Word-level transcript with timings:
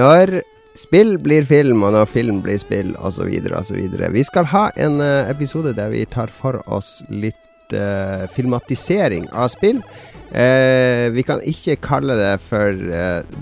Når 0.00 0.38
spill 0.78 1.18
blir 1.20 1.44
film, 1.44 1.82
og 1.84 1.92
når 1.92 2.08
film 2.08 2.40
blir 2.44 2.60
spill, 2.60 2.94
osv., 3.04 3.28
osv. 3.58 3.80
Vi 4.14 4.24
skal 4.24 4.48
ha 4.52 4.68
en 4.80 5.00
uh, 5.02 5.28
episode 5.28 5.74
der 5.76 5.90
vi 5.92 6.06
tar 6.08 6.32
for 6.32 6.62
oss 6.70 7.00
litt 7.10 7.74
uh, 7.74 8.24
filmatisering 8.32 9.28
av 9.34 9.50
spill. 9.52 9.82
Uh, 10.30 11.10
vi 11.12 11.24
kan 11.26 11.42
ikke 11.44 11.76
kalle 11.82 12.14
det 12.16 12.36
for 12.46 12.78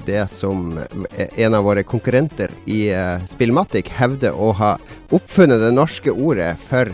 det 0.09 0.25
som 0.33 0.80
en 1.29 1.55
av 1.55 1.66
våre 1.69 1.84
konkurrenter 1.84 2.55
i 2.66 2.88
Spillmatic 3.29 3.93
hevder 4.01 4.34
å 4.34 4.55
ha 4.56 4.73
oppfunnet 5.12 5.61
det 5.62 5.75
norske 5.77 6.15
ordet 6.15 6.55
for 6.70 6.91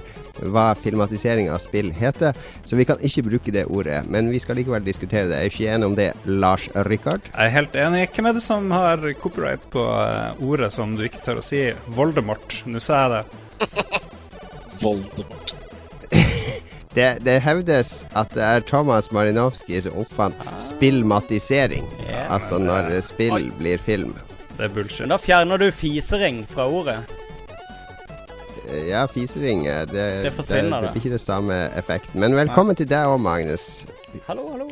hva 0.52 0.72
filmatisering 0.78 1.50
av 1.52 1.62
spill 1.62 1.92
heter. 1.94 2.36
Så 2.64 2.76
vi 2.76 2.86
kan 2.88 3.00
ikke 3.04 3.24
bruke 3.28 3.54
det 3.54 3.66
ordet, 3.66 4.02
men 4.10 4.30
vi 4.32 4.40
skal 4.42 4.58
likevel 4.58 4.84
diskutere 4.84 5.28
det. 5.30 5.40
Jeg 5.40 5.44
Er 5.44 5.52
ikke 5.52 5.74
enig 5.74 5.86
om 5.86 5.96
det, 5.98 6.10
Lars 6.24 6.68
Rikard? 6.88 7.28
Jeg 7.30 7.46
er 7.46 7.54
helt 7.54 7.76
enig. 7.76 8.08
Hvem 8.14 8.30
er 8.30 8.36
det 8.36 8.44
som 8.44 8.70
har 8.74 9.04
copyright 9.20 9.64
på 9.72 9.84
uh, 9.84 10.42
ordet 10.42 10.72
som 10.72 10.96
du 10.96 11.04
ikke 11.06 11.22
tør 11.24 11.40
å 11.40 11.44
si? 11.44 11.66
Voldemort. 11.96 12.62
Nå 12.66 12.82
sa 12.82 13.04
jeg 13.04 13.14
det. 13.14 14.02
Voldemort. 14.82 15.54
det, 16.96 17.08
det, 17.26 17.38
hevdes 17.44 17.96
at 18.12 18.34
det 18.36 18.44
er 18.44 18.68
Thomas 18.68 19.10
Marinowski 19.14 19.80
som 19.84 19.98
oppfant 20.04 20.46
ah. 20.46 20.60
spillmatisering. 20.62 21.88
Yes. 22.04 22.28
Altså 22.36 22.60
når 22.62 22.94
spill 23.06 23.50
blir 23.58 23.82
film. 23.82 24.14
Det 24.54 24.68
er 24.68 24.74
bullshit. 24.74 25.06
Men 25.06 25.16
da 25.16 25.18
fjerner 25.18 25.58
du 25.58 25.70
fisering 25.74 26.44
fra 26.46 26.68
ordet. 26.70 27.00
Ja, 28.88 29.06
fisering. 29.06 29.64
Det, 29.64 30.22
det 30.25 30.33
forsvinner, 30.33 30.80
det. 30.80 30.88
Det 30.88 30.92
blir 30.92 31.02
ikke 31.05 31.14
det 31.14 31.20
samme 31.20 31.61
effekten. 31.78 32.20
Men 32.20 32.36
velkommen 32.36 32.75
ja. 32.75 32.83
til 32.83 32.91
deg 32.91 33.12
òg, 33.12 33.20
Magnus. 33.20 33.84
Hallo, 34.27 34.48
hallo. 34.52 34.69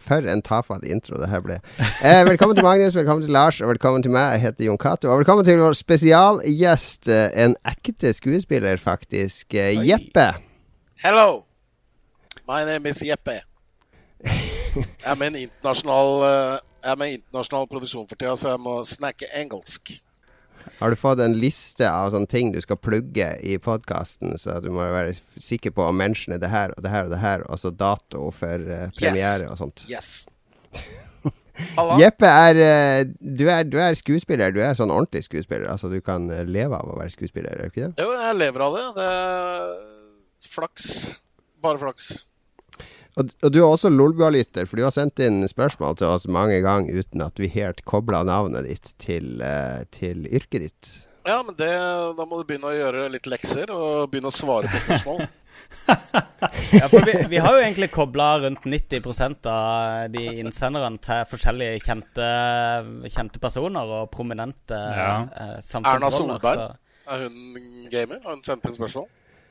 For 0.00 0.24
en 0.32 0.42
tafatt 0.42 0.86
intro 0.88 1.18
det 1.20 1.28
her 1.30 1.42
ble. 1.44 1.58
Eh, 2.00 2.22
velkommen 2.26 2.56
til 2.56 2.64
Magnus, 2.64 2.96
velkommen 2.96 3.26
til 3.26 3.32
Lars, 3.34 3.60
og 3.60 3.68
velkommen 3.68 4.02
til 4.02 4.14
meg. 4.14 4.32
Jeg 4.36 4.40
heter 4.46 4.64
Jon 4.64 4.80
Cato. 4.80 5.10
Og 5.12 5.20
velkommen 5.20 5.44
til 5.44 5.60
vår 5.60 5.76
spesialgjest, 5.76 7.08
eh, 7.08 7.28
en 7.44 7.56
ekte 7.68 8.14
skuespiller, 8.16 8.80
faktisk. 8.80 9.54
Oi. 9.54 9.76
Jeppe. 9.90 10.32
Hello. 11.04 11.44
My 12.48 12.64
name 12.64 12.88
is 12.90 13.02
Jeppe. 13.06 13.40
Jeg 14.24 14.86
er 15.04 15.14
med 15.14 15.32
en 15.32 15.36
internasjonal, 15.36 16.10
uh, 16.22 16.58
er 16.82 17.04
internasjonal 17.04 17.66
produksjon 17.70 18.08
for 18.08 18.18
tida, 18.18 18.36
så 18.36 18.54
jeg 18.54 18.60
må 18.62 18.80
snakke 18.86 19.28
engelsk. 19.34 19.92
Har 20.78 20.92
du 20.92 20.96
fått 20.96 21.20
en 21.20 21.36
liste 21.40 21.88
av 21.88 22.12
sånne 22.14 22.30
ting 22.30 22.52
du 22.54 22.60
skal 22.62 22.78
plugge 22.80 23.32
i 23.44 23.56
podkasten, 23.62 24.36
så 24.40 24.58
du 24.64 24.70
må 24.72 24.86
være 24.92 25.16
sikker 25.40 25.74
på 25.76 25.86
å 25.86 25.94
mentione 25.96 26.40
det 26.40 26.50
her 26.52 26.74
og 26.76 26.84
det 26.84 26.92
her 26.92 27.08
og 27.08 27.14
det 27.14 27.20
her, 27.22 27.44
og 27.48 27.60
så 27.60 27.72
dato 27.74 28.30
for 28.34 28.66
uh, 28.70 28.86
premiere 28.96 29.44
yes. 29.44 29.50
og 29.50 29.60
sånt? 29.60 29.84
Yes. 29.90 30.10
Jeppe 32.00 32.30
er, 32.30 32.60
uh, 32.60 33.12
du 33.20 33.44
er, 33.52 33.66
du 33.68 33.76
er 33.82 33.98
skuespiller. 33.98 34.54
Du 34.54 34.62
er 34.64 34.78
sånn 34.78 34.92
ordentlig 34.94 35.26
skuespiller. 35.26 35.68
Altså 35.72 35.92
du 35.92 35.98
kan 36.04 36.30
uh, 36.32 36.42
leve 36.48 36.78
av 36.78 36.88
å 36.88 36.96
være 37.00 37.12
skuespiller, 37.12 37.52
er 37.52 37.68
du 37.68 37.74
ikke 37.74 37.90
det? 37.90 38.06
Jo, 38.06 38.14
jeg 38.16 38.40
lever 38.40 38.66
av 38.66 38.78
det. 38.78 38.86
Det 38.96 39.10
er 39.12 40.50
flaks. 40.56 40.90
Bare 41.60 41.80
flaks. 41.82 42.12
Og, 43.18 43.30
og, 43.42 43.50
du 43.52 43.58
er 43.58 43.66
også 43.66 43.90
Lolbua-lytter, 43.90 44.68
for 44.68 44.78
du 44.78 44.86
har 44.86 44.94
sendt 44.94 45.20
inn 45.24 45.42
spørsmål 45.50 45.98
til 45.98 46.10
oss 46.12 46.28
mange 46.30 46.60
ganger 46.64 47.02
uten 47.02 47.24
at 47.24 47.40
vi 47.40 47.50
helt 47.50 47.82
kobla 47.88 48.22
navnet 48.26 48.68
ditt 48.68 48.92
til, 49.02 49.40
uh, 49.42 49.82
til, 49.94 50.26
yrket 50.30 50.66
ditt. 50.66 50.90
Ja, 51.26 51.40
men 51.44 51.56
det, 51.58 51.72
da 52.16 52.24
må 52.24 52.38
du 52.38 52.46
begynne 52.48 52.70
å 52.70 52.76
gjøre 52.76 53.10
litt 53.12 53.28
lekser 53.28 53.72
og 53.74 54.08
begynne 54.12 54.30
å 54.30 54.34
svare 54.34 54.70
på 54.70 54.82
spørsmål. 54.86 55.26
ja, 56.78 56.86
for 56.90 57.04
vi, 57.06 57.14
vi, 57.30 57.38
har 57.42 57.54
jo 57.54 57.60
egentlig 57.62 57.90
kobla 57.94 58.30
rundt 58.44 58.64
90% 58.66 59.46
av 59.50 60.10
de 60.14 60.24
innsenderne 60.40 61.02
til 61.02 61.26
forskjellige 61.30 61.82
kjente, 61.84 62.32
kjente 63.10 63.42
personer 63.42 63.94
og 64.00 64.10
prominente 64.14 64.78
ja. 64.78 65.12
uh, 65.26 65.56
samfunnsroller. 65.58 65.98
Erna 65.98 66.12
Solberg, 66.14 66.66
så. 66.66 67.06
er 67.10 67.26
hun 67.26 67.88
gamer? 67.92 68.22
Har 68.24 68.38
hun 68.38 68.44
sendt 68.46 68.70
inn 68.70 68.78
spørsmål? 68.78 69.08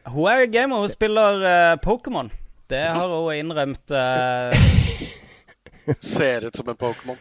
Hun 0.10 0.30
er 0.32 0.46
gamer, 0.52 0.82
hun 0.82 0.92
spiller 0.92 1.44
uh, 1.44 1.74
Pokémon. 1.84 2.32
Det 2.70 2.86
har 2.86 3.10
hun 3.10 3.34
innrømt. 3.34 3.92
Uh... 3.92 4.54
Ser 6.00 6.46
ut 6.46 6.56
som 6.56 6.70
en 6.70 6.78
Pokémon. 6.78 7.18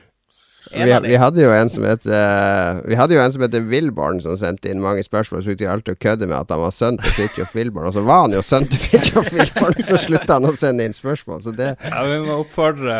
Vi, 0.73 0.99
vi, 1.03 1.17
hadde 1.17 1.41
jo 1.41 1.49
en 1.55 1.71
som 1.73 1.85
het 1.87 2.03
uh, 2.05 2.83
Vi 2.85 2.97
hadde 2.99 3.15
jo 3.17 3.23
en 3.23 3.33
som 3.33 3.41
heter 3.41 3.63
Wilborn, 3.71 4.19
som 4.21 4.35
sendte 4.37 4.69
inn 4.69 4.83
mange 4.85 5.01
spørsmål. 5.07 5.41
Så 5.41 5.53
brukte 5.53 5.65
vi 5.65 5.71
alltid 5.73 5.97
å 5.97 6.01
kødde 6.03 6.29
med 6.29 6.37
at 6.37 6.53
han 6.53 6.61
var 6.61 6.75
sønn 6.77 7.01
til 7.01 7.15
Fridtjof 7.17 7.55
Wilborn. 7.57 7.89
Og 7.89 7.97
så 7.97 8.05
var 8.05 8.27
han 8.27 8.37
jo 8.37 8.43
sønn 8.45 8.69
til 8.69 8.83
Fridtjof 8.83 9.31
Wilborn, 9.33 9.79
så 9.87 10.01
slutta 10.03 10.37
han 10.37 10.51
å 10.51 10.53
sende 10.59 10.85
inn 10.85 10.97
spørsmål. 10.97 11.41
Så 11.47 11.57
det 11.57 11.71
Ja, 11.81 12.05
vi 12.05 12.21
må 12.27 12.43
oppfordre, 12.43 12.99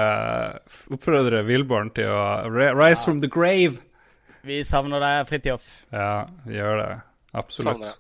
oppfordre 0.97 1.45
Wilborn 1.49 1.93
til 1.99 2.09
å 2.09 2.25
rise 2.49 3.05
from 3.05 3.21
the 3.25 3.31
grave. 3.33 3.83
Vi 4.49 4.63
savner 4.65 5.05
deg, 5.05 5.29
Fridtjof. 5.29 5.73
Ja, 5.93 6.13
vi 6.49 6.57
gjør 6.57 6.81
det. 6.81 6.93
Absolutt. 7.37 7.75
Savner. 7.75 7.97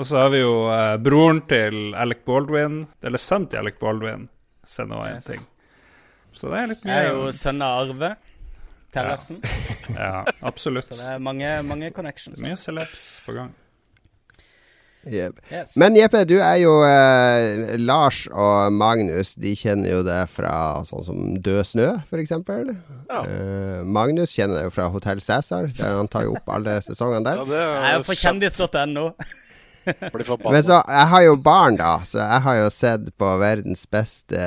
Og 0.00 0.06
så 0.08 0.16
har 0.16 0.30
vi 0.32 0.38
jo 0.40 0.52
eh, 0.72 0.96
broren 1.04 1.42
til 1.44 1.90
Alec 1.92 2.22
Baldwin, 2.24 2.86
eller 3.04 3.20
sønnen 3.20 3.50
til 3.52 3.60
Alec 3.60 3.76
Baldwin, 3.82 4.30
sender 4.64 4.96
òg 4.96 5.10
en 5.10 5.26
ting. 5.26 5.42
Så 6.32 6.48
det 6.48 6.60
er 6.62 6.70
litt 6.70 6.86
mye 6.86 6.94
Jeg 6.94 7.08
er 7.10 7.18
jo 7.18 7.32
sønn 7.36 7.64
av 7.66 7.80
Arve 7.82 8.14
Tellefsen. 8.94 9.42
Ja. 9.92 9.98
ja, 9.98 10.36
absolutt. 10.40 10.88
Så 10.90 10.96
det 11.02 11.10
er 11.18 11.20
mange, 11.20 11.50
mange 11.68 11.90
connections. 11.92 12.40
Mye 12.40 12.56
celebs 12.56 13.02
på 13.26 13.36
gang. 13.36 13.52
Yep. 15.04 15.36
Yes. 15.48 15.76
Men 15.80 15.96
Jeppe, 15.96 16.24
du 16.28 16.34
er 16.38 16.56
jo 16.60 16.72
eh, 16.84 17.76
Lars 17.80 18.22
og 18.32 18.72
Magnus. 18.72 19.34
De 19.40 19.52
kjenner 19.56 19.98
jo 19.98 20.00
det 20.06 20.18
fra 20.32 20.54
sånn 20.88 21.04
som 21.06 21.20
Død 21.44 21.60
snø, 21.74 21.90
f.eks. 22.08 22.34
Ja. 22.40 23.20
Eh, 23.20 23.78
Magnus 23.84 24.32
kjenner 24.36 24.62
det 24.62 24.66
jo 24.70 24.74
fra 24.78 24.88
Hotell 24.96 25.20
Cæsar, 25.24 25.68
der 25.76 26.00
han 26.00 26.08
tar 26.08 26.24
jo 26.28 26.34
opp 26.40 26.52
alle 26.56 26.80
sesongene 26.88 27.24
der. 27.28 27.44
Ja, 27.44 27.48
det 27.52 27.62
er 27.68 27.78
jeg 27.84 28.00
er 28.00 28.08
på 28.08 28.20
kjendis.no. 28.24 29.06
Men 29.86 30.64
så, 30.66 30.80
jeg 30.84 31.06
har 31.12 31.22
jo 31.24 31.36
barn, 31.44 31.78
da, 31.80 31.92
så 32.06 32.20
jeg 32.20 32.44
har 32.46 32.58
jo 32.58 32.66
sett 32.74 33.06
på 33.20 33.30
verdens 33.40 33.86
beste 33.90 34.40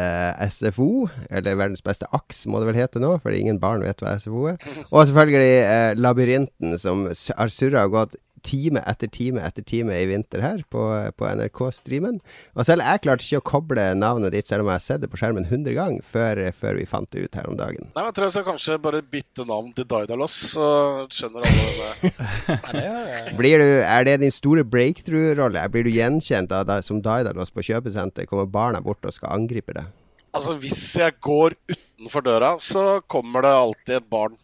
SFO. 0.53 1.07
Eller 1.29 1.57
verdens 1.59 1.83
beste 1.85 2.09
AKS, 2.13 2.45
må 2.51 2.61
det 2.61 2.69
vel 2.71 2.81
hete 2.83 3.01
nå, 3.03 3.15
fordi 3.23 3.41
ingen 3.43 3.61
barn 3.63 3.85
vet 3.85 4.03
hva 4.03 4.15
SFO 4.21 4.47
er. 4.53 4.59
Og 4.89 5.07
selvfølgelig 5.09 5.55
eh, 5.61 5.89
Labyrinten, 5.99 6.77
som 6.81 7.07
har 7.09 7.53
surra 7.53 7.87
og 7.87 7.97
gått 7.97 8.19
time 8.43 8.81
etter 8.87 9.09
time 9.11 9.41
etter 9.43 9.65
time 9.65 9.95
i 9.95 10.05
vinter 10.09 10.43
her 10.43 10.61
på, 10.71 10.83
på 11.17 11.29
NRK-streamen. 11.29 12.19
Og 12.53 12.67
selv 12.67 12.85
jeg 12.85 13.03
klarte 13.05 13.25
ikke 13.25 13.41
å 13.41 13.45
koble 13.53 13.85
navnet 13.97 14.35
ditt, 14.35 14.49
selv 14.49 14.65
om 14.65 14.71
jeg 14.71 14.79
har 14.79 14.85
sett 14.85 15.03
det 15.03 15.09
på 15.11 15.19
skjermen 15.21 15.47
100 15.47 15.77
ganger, 15.77 16.03
før, 16.03 16.43
før, 16.57 16.77
vi 16.79 16.87
fant 16.89 17.09
det 17.15 17.25
ut 17.25 17.39
her 17.39 17.49
om 17.49 17.57
dagen. 17.59 17.89
Nei, 17.93 18.03
men 18.03 18.11
Jeg 18.11 18.17
tror 18.17 18.27
jeg 18.27 18.35
skal 18.37 18.47
kanskje 18.51 18.79
bare 18.83 19.01
bytte 19.15 19.47
navn 19.49 19.73
til 19.77 19.89
Daidalos, 19.89 20.37
så 20.53 20.67
skjønner 21.13 21.49
alle 21.49 21.89
det. 22.03 22.13
Blir 23.39 23.63
du, 23.63 23.67
er 23.81 24.07
det 24.07 24.19
din 24.23 24.33
store 24.33 24.67
breakthrough-rolle? 24.67 25.65
Blir 25.73 25.87
du 25.87 25.93
gjenkjent 25.93 26.53
av 26.55 26.67
deg 26.69 26.85
som 26.85 27.01
Daidalos 27.03 27.53
på 27.53 27.65
kjøpesenter? 27.65 28.29
Kommer 28.29 28.49
barna 28.49 28.83
bort 28.83 29.05
og 29.07 29.15
skal 29.15 29.35
angripe 29.39 29.75
deg? 29.75 29.91
Altså, 30.33 30.55
hvis 30.57 30.81
jeg 30.97 31.13
går 31.21 31.53
utenfor 31.69 32.23
døra, 32.25 32.55
så 32.57 33.03
kommer 33.05 33.45
det 33.45 33.51
alltid 33.53 33.99
et 33.99 34.07
barn 34.09 34.37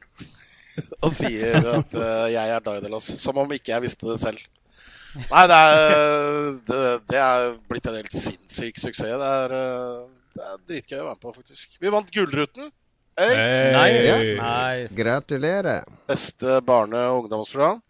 og 1.03 1.11
sier 1.15 1.69
at 1.73 1.97
uh, 1.97 2.27
jeg 2.31 2.55
er 2.55 2.63
Daidalos. 2.65 3.09
Som 3.21 3.41
om 3.41 3.53
ikke 3.55 3.73
jeg 3.73 3.85
visste 3.85 4.09
det 4.09 4.19
selv. 4.21 4.41
Nei, 5.17 5.45
det 5.49 5.57
er, 5.57 6.49
det, 6.67 6.81
det 7.09 7.21
er 7.23 7.47
blitt 7.71 7.87
en 7.89 7.97
helt 7.97 8.13
sinnssyk 8.13 8.77
suksess. 8.77 9.17
Det 9.21 9.31
er, 9.39 9.55
uh, 9.55 10.03
det 10.35 10.45
er 10.45 10.61
dritgøy 10.71 10.99
å 10.99 11.07
være 11.07 11.15
med 11.15 11.23
på, 11.23 11.33
faktisk. 11.39 11.79
Vi 11.81 11.95
vant 11.95 12.13
Gullruten. 12.13 12.69
Hey. 13.19 13.35
Hey. 13.35 13.73
Nice. 13.75 14.35
nice. 14.37 14.95
Gratulerer. 14.95 15.89
Beste 16.07 16.61
barne- 16.63 17.07
og 17.09 17.25
ungdomsprogram. 17.25 17.81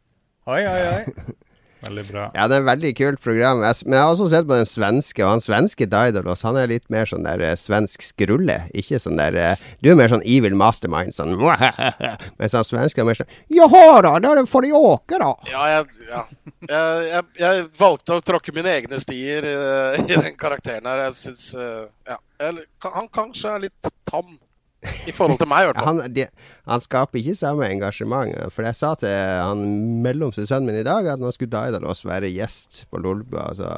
Oi, 0.50 0.64
oi, 0.66 0.82
oi. 0.96 1.36
Veldig 1.80 2.04
bra. 2.10 2.26
Ja, 2.36 2.48
det 2.52 2.58
er 2.58 2.64
et 2.64 2.68
veldig 2.68 2.90
kult 2.98 3.22
program. 3.24 3.62
Jeg, 3.64 3.78
men 3.86 3.96
jeg 3.96 4.04
har 4.04 4.12
også 4.12 4.28
sett 4.34 4.48
på 4.50 4.58
den 4.58 4.68
svenske, 4.68 5.24
og 5.24 5.32
han 5.32 5.44
svenske 5.44 5.88
Daidalos 5.88 6.44
han 6.44 6.60
er 6.60 6.72
litt 6.72 6.90
mer 6.92 7.08
sånn 7.08 7.24
der 7.28 7.44
uh, 7.44 7.54
svensk 7.60 8.04
skrulle. 8.04 8.58
Ikke 8.76 9.00
sånn 9.00 9.20
der 9.20 9.38
uh, 9.40 9.70
Du 9.80 9.92
er 9.92 10.00
mer 10.00 10.12
sånn 10.12 10.26
evil 10.28 10.58
mastermind, 10.60 11.16
sånn 11.16 11.38
Mens 12.40 12.58
han 12.58 12.68
svenske 12.68 13.04
er 13.04 13.08
mer 13.08 13.20
sånn 13.22 13.32
Jaha 13.56 14.02
da, 14.04 14.14
da 14.26 14.46
får 14.50 14.68
de 14.68 14.74
åke, 14.76 15.22
da. 15.22 15.32
Ja, 15.48 15.64
jeg, 15.76 16.04
ja. 16.10 16.26
Jeg, 16.68 17.08
jeg, 17.08 17.24
jeg, 17.40 17.64
valgte 17.80 18.20
å 18.20 18.26
tråkke 18.26 18.56
mine 18.56 18.76
egne 18.76 19.00
stier 19.00 19.48
uh, 19.48 19.96
i 20.04 20.08
den 20.12 20.36
karakteren 20.40 20.90
her. 20.90 21.08
Jeg 21.08 21.20
syns 21.24 21.48
Ja. 22.10 22.20
Han 22.40 23.10
kanskje 23.12 23.52
er 23.52 23.66
litt 23.68 23.90
tam. 24.08 24.38
I 24.80 25.12
forhold 25.12 25.42
til 25.42 25.50
meg, 25.52 25.66
i 25.66 25.70
hvert 25.70 25.82
fall. 25.82 25.98
Han, 26.04 26.14
de, 26.16 26.28
han, 26.70 26.84
skaper 26.84 27.20
ikke 27.20 27.36
samme 27.36 27.68
engasjement. 27.68 28.36
For 28.56 28.68
jeg 28.68 28.78
sa 28.78 28.94
til 29.00 29.12
han 29.12 29.66
mellomste 30.06 30.46
sønnen 30.48 30.70
min 30.70 30.80
i 30.80 30.88
dag 30.88 31.08
at 31.16 31.20
nå 31.20 31.32
skulle 31.36 31.52
Daidalos 31.52 32.06
være 32.08 32.30
gjest 32.32 32.86
på 32.92 33.02
Lolbua. 33.02 33.50
Altså. 33.50 33.74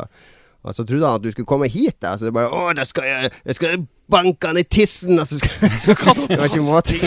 Og 0.62 0.75
så 0.77 0.83
trodde 0.86 1.07
han 1.07 1.18
at 1.18 1.24
du 1.24 1.31
skulle 1.31 1.50
komme 1.50 1.69
hit. 1.71 1.95
Da. 2.03 2.13
Så 2.18 2.27
det 2.27 2.36
bare 2.36 2.51
Å, 2.53 2.74
da 2.77 2.86
skal 2.86 3.07
jeg, 3.07 3.31
jeg 3.50 3.57
skal 3.57 3.86
banke 4.12 4.51
han 4.51 4.59
i 4.62 4.65
tissen! 4.68 5.18
Og 5.18 5.25
så 5.30 5.39
skal, 5.42 5.71
skal 5.81 6.19
Det 6.30 6.38
var 6.38 6.51
ikke 6.51 6.65
måte 6.65 7.00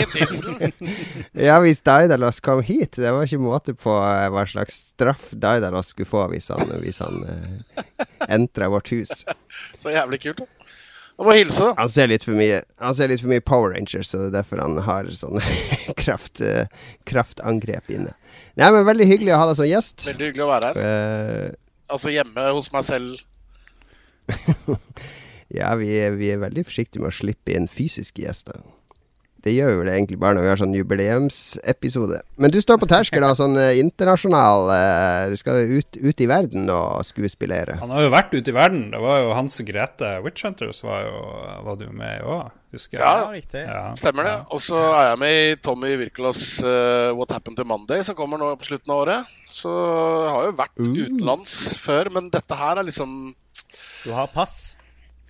Ja, 1.47 1.61
hvis 1.63 1.79
Daidalos 1.85 2.41
kom 2.43 2.63
hit. 2.65 2.97
Det 2.99 3.13
var 3.15 3.23
ikke 3.23 3.39
måte 3.45 3.77
på 3.77 3.95
uh, 3.95 4.27
hva 4.33 4.43
slags 4.49 4.81
straff 4.91 5.29
Daidalos 5.31 5.93
skulle 5.93 6.09
få 6.09 6.25
hvis 6.33 6.51
han, 6.51 6.75
hvis 6.83 6.99
han 7.05 7.23
uh, 7.23 8.05
entra 8.27 8.67
vårt 8.73 8.91
hus. 8.91 9.23
Så 9.79 9.95
jævlig 9.95 10.25
kult, 10.25 10.43
da. 10.43 10.54
Han 11.15 11.29
må 11.29 11.35
hilse, 11.37 11.63
da. 11.63 11.73
Han 11.79 11.91
ser 11.91 12.09
litt 12.11 12.25
for 12.27 12.35
mye 12.35 12.57
Han 12.83 12.95
ser 12.97 13.11
litt 13.11 13.21
for 13.23 13.31
mye 13.31 13.43
Power 13.43 13.71
Rangers, 13.71 14.09
så 14.11 14.19
det 14.19 14.27
er 14.29 14.33
derfor 14.41 14.59
han 14.63 14.75
har 14.83 15.07
sånn 15.15 15.39
kraft, 16.03 16.41
uh, 16.43 16.65
kraftangrep 17.07 17.91
inne. 17.93 18.15
Nei, 18.59 18.71
men 18.75 18.87
Veldig 18.87 19.07
hyggelig 19.07 19.35
å 19.35 19.39
ha 19.39 19.47
deg 19.51 19.59
som 19.61 19.69
gjest. 19.69 20.07
Veldig 20.09 20.31
hyggelig 20.31 20.45
å 20.45 20.51
være 20.51 20.71
her. 20.73 20.81
Uh, 20.81 21.93
altså 21.95 22.11
hjemme 22.11 22.49
hos 22.57 22.71
meg 22.75 22.87
selv. 22.87 23.23
ja, 25.59 25.71
vi 25.79 25.91
vi 26.19 26.31
er 26.33 26.41
veldig 26.41 26.65
forsiktige 26.67 27.03
med 27.03 27.13
å 27.13 27.17
slippe 27.19 27.55
inn 27.55 27.69
fysiske 27.71 28.25
gjester. 28.25 28.59
Det 29.45 29.53
gjør 29.53 29.83
det 29.85 29.93
egentlig 29.93 30.17
bare 30.17 30.33
når 30.33 30.41
vi 30.41 30.49
har 30.49 30.57
sånn 30.57 30.73
jubileumsepisode. 30.73 32.17
Men 32.41 32.49
du 32.49 32.57
står 32.63 32.79
på 32.81 32.87
terskel 32.89 33.21
av 33.27 33.35
sånn 33.37 33.53
uh, 33.59 33.77
internasjonal 33.77 34.71
uh, 34.71 35.25
Du 35.29 35.35
skal 35.37 35.69
ut, 35.69 35.99
ut, 36.01 36.23
i 36.25 36.27
verden 36.29 36.65
og 36.73 37.03
skuespillere. 37.05 37.75
Han 37.77 37.93
har 37.93 38.07
jo 38.07 38.13
vært 38.15 38.33
ute 38.33 38.49
i 38.49 38.55
verden. 38.55 38.87
Det 38.89 39.01
var 39.03 39.21
jo 39.21 39.35
Hans 39.37 39.59
Grete 39.67 40.15
Witchhunters 40.25 40.81
var, 40.85 41.05
jo, 41.05 41.19
var 41.67 41.77
du 41.77 41.85
med 41.93 42.23
i 42.23 42.25
òg, 42.25 42.55
husker 42.73 42.97
jeg. 42.97 43.05
Ja, 43.05 43.27
riktig. 43.35 43.61
Ja. 43.69 43.83
Stemmer 44.01 44.31
det. 44.31 44.33
Og 44.49 44.63
så 44.65 44.81
er 44.87 45.11
jeg 45.11 45.21
med 45.21 45.35
i 45.43 45.53
Tommy 45.69 45.93
Wirkolas 46.01 46.41
uh, 46.65 47.13
What 47.13 47.37
Happened 47.37 47.61
to 47.61 47.67
Monday, 47.69 48.01
som 48.07 48.17
kommer 48.17 48.41
nå 48.41 48.49
på 48.57 48.71
slutten 48.71 48.95
av 48.95 49.03
året. 49.03 49.37
Så 49.45 49.69
jeg 49.69 50.33
har 50.39 50.49
jo 50.49 50.57
vært 50.63 50.81
uh. 50.81 50.89
utenlands 50.89 51.55
før, 51.85 52.09
men 52.17 52.33
dette 52.33 52.59
her 52.63 52.81
er 52.81 52.89
liksom 52.89 53.13
Du 54.01 54.09
har 54.09 54.33
pass? 54.33 54.73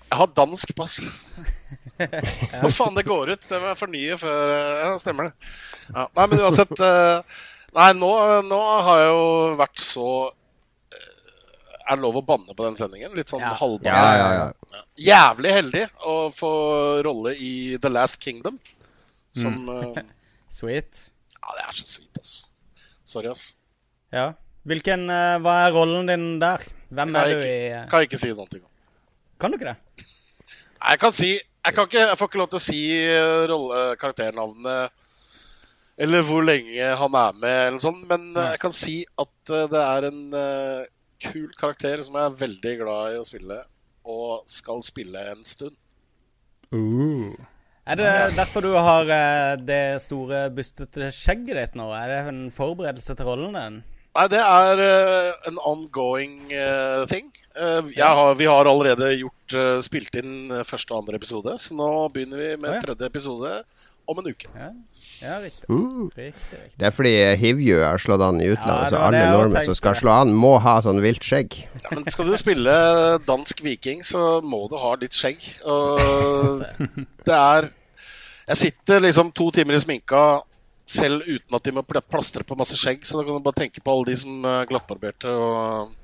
Jeg 0.08 0.24
har 0.24 0.32
dansk 0.40 0.72
pass. 0.80 1.02
Hva 2.62 2.72
faen, 2.72 2.96
det 2.98 3.06
går 3.08 3.34
ut. 3.34 3.46
Det 3.48 3.60
må 3.62 3.70
jeg 3.72 3.80
fornye 3.80 4.18
før 4.20 4.54
eh, 4.54 4.80
Ja, 4.84 4.96
stemmer 5.02 5.30
det. 5.30 5.52
Ja. 5.88 6.08
Nei, 6.18 6.26
men 6.32 6.42
uansett 6.44 6.74
uh, 6.82 7.44
Nei, 7.76 7.90
nå, 7.98 8.12
nå, 8.48 8.60
har 8.88 9.02
jeg 9.02 9.12
jo 9.12 9.26
vært 9.60 9.82
så 9.84 10.08
uh, 10.32 11.10
Er 11.86 11.98
det 11.98 12.02
lov 12.04 12.20
å 12.20 12.26
banne 12.28 12.56
på 12.56 12.66
den 12.66 12.78
sendingen? 12.80 13.16
Litt 13.18 13.32
sånn 13.32 13.44
ja. 13.44 13.54
halvbanne. 13.60 13.96
Ja, 13.96 14.16
ja, 14.20 14.48
ja, 14.76 14.84
Jævlig 15.08 15.56
heldig 15.60 15.86
å 16.04 16.16
få 16.36 16.54
rolle 17.06 17.36
i 17.40 17.54
The 17.82 17.92
Last 17.92 18.20
Kingdom. 18.24 18.60
Som 19.36 19.64
mm. 19.70 20.02
Sweet. 20.58 21.08
Ja, 21.40 21.56
det 21.58 21.68
er 21.68 21.78
så 21.78 21.88
sweet, 21.98 22.20
ass. 22.20 22.36
Sorry, 23.06 23.30
ass. 23.32 23.50
Ja. 24.16 24.32
Hvilken 24.66 25.06
Hva 25.44 25.60
er 25.66 25.76
rollen 25.76 26.08
din 26.10 26.30
der? 26.42 26.64
Hvem 26.96 27.18
er 27.20 27.28
du 27.30 27.42
i 27.44 27.58
Kan 27.92 28.02
jeg 28.02 28.10
ikke 28.10 28.22
si 28.22 28.32
noe 28.32 28.48
om. 28.48 28.64
Kan 29.42 29.52
du 29.52 29.60
ikke 29.60 29.74
det? 29.74 30.06
Jeg 30.86 31.02
kan 31.02 31.14
si 31.16 31.32
jeg, 31.66 31.76
kan 31.76 31.90
ikke, 31.90 32.06
jeg 32.06 32.20
får 32.20 32.30
ikke 32.30 32.42
lov 32.44 32.52
til 32.54 32.62
å 32.62 32.66
si 32.66 32.84
rolle, 33.50 33.82
karakternavnet 34.02 35.02
eller 35.96 36.26
hvor 36.28 36.44
lenge 36.44 36.92
han 37.00 37.16
er 37.16 37.40
med, 37.40 37.56
eller 37.56 37.78
noe 37.78 37.84
sånt, 37.84 38.04
men 38.10 38.28
Nei. 38.36 38.50
jeg 38.54 38.62
kan 38.66 38.76
si 38.76 38.98
at 39.22 39.52
eh, 39.56 39.68
det 39.72 39.82
er 39.82 40.08
en 40.10 40.22
uh, 40.36 40.84
kul 41.24 41.48
karakter 41.56 42.04
som 42.04 42.18
jeg 42.20 42.28
er 42.28 42.40
veldig 42.42 42.76
glad 42.82 43.16
i 43.16 43.20
å 43.22 43.26
spille, 43.28 43.62
og 44.04 44.44
skal 44.52 44.84
spille 44.86 45.24
en 45.32 45.44
stund. 45.48 45.78
Uh. 46.76 47.32
Er 47.86 48.00
det 48.02 48.12
derfor 48.36 48.66
du 48.66 48.74
har 48.74 49.08
uh, 49.08 49.56
det 49.62 50.02
store, 50.04 50.50
bustete 50.54 51.12
skjegget 51.16 51.62
ditt 51.62 51.80
nå? 51.80 51.88
Er 51.96 52.12
det 52.12 52.22
en 52.34 52.44
forberedelse 52.54 53.16
til 53.16 53.30
rollen 53.30 53.56
din? 53.56 53.82
Nei, 54.16 54.28
det 54.32 54.42
er 54.44 54.84
uh, 54.84 55.48
en 55.48 55.64
ongoing 55.64 56.38
thing. 57.08 57.32
Uh, 57.56 57.88
har, 57.96 58.36
vi 58.36 58.52
har 58.52 58.68
allerede 58.68 59.14
gjort, 59.16 59.32
uh, 59.32 59.35
spilt 59.86 60.16
inn 60.18 60.50
første 60.66 60.94
og 60.94 61.04
andre 61.04 61.20
episode, 61.20 61.54
så 61.62 61.76
nå 61.78 61.90
begynner 62.14 62.42
vi 62.42 62.48
med 62.58 62.72
oh, 62.72 62.78
ja. 62.78 62.86
tredje 62.86 63.10
episode 63.12 63.52
om 64.06 64.20
en 64.22 64.28
uke. 64.30 64.50
Ja, 64.54 64.70
ja 65.22 65.36
riktig. 65.42 65.66
Uh. 65.70 66.10
riktig, 66.16 66.34
riktig. 66.52 66.74
Det 66.80 66.88
er 66.88 66.94
fordi 66.94 67.14
Hivju 67.42 67.80
har 67.82 68.02
slått 68.02 68.24
an 68.26 68.42
i 68.42 68.50
utlandet, 68.54 68.88
ja, 68.88 68.92
så 68.94 69.02
alle 69.08 69.24
nordmenn 69.34 69.70
som 69.70 69.78
skal 69.78 69.98
slå 70.00 70.14
an, 70.14 70.34
må 70.38 70.56
ha 70.64 70.78
sånn 70.86 71.02
vilt 71.04 71.26
skjegg. 71.26 71.58
Ja, 71.82 71.92
men 71.92 72.06
skal 72.14 72.30
du 72.30 72.38
spille 72.40 72.76
dansk 73.26 73.64
viking, 73.66 74.04
så 74.06 74.40
må 74.46 74.66
du 74.72 74.78
ha 74.82 74.96
litt 75.02 75.18
skjegg. 75.18 75.46
Og 75.66 76.66
det 77.28 77.40
er 77.40 77.72
Jeg 78.46 78.62
sitter 78.62 79.02
liksom 79.02 79.32
to 79.34 79.50
timer 79.50 79.78
i 79.78 79.82
sminka 79.82 80.26
selv 80.86 81.26
uten 81.26 81.56
at 81.58 81.66
de 81.66 81.72
må 81.74 81.82
plastre 81.86 82.46
på 82.46 82.58
masse 82.58 82.78
skjegg, 82.78 83.02
så 83.06 83.18
da 83.18 83.26
kan 83.26 83.40
du 83.40 83.46
bare 83.46 83.64
tenke 83.64 83.82
på 83.82 83.94
alle 83.94 84.12
de 84.12 84.20
som 84.22 84.46
er 84.46 84.68
glattbarberte. 84.70 85.32
og 85.34 85.96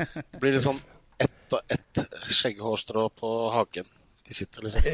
det 0.00 0.40
blir 0.40 0.54
litt 0.54 0.64
sånn 0.64 0.80
ett 1.20 1.56
og 1.56 1.74
ett 1.76 2.02
skjegghårstrå 2.30 3.08
på 3.20 3.32
haken. 3.54 3.88
De 4.28 4.34
sitter 4.34 4.62
liksom 4.62 4.82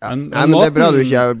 ja. 0.00 0.10
men, 0.10 0.26
Nei, 0.28 0.46
men 0.46 0.58
det 0.58 0.66
er 0.68 0.76
bra 0.76 0.90
du 0.92 1.00
ikke 1.04 1.28
er 1.30 1.38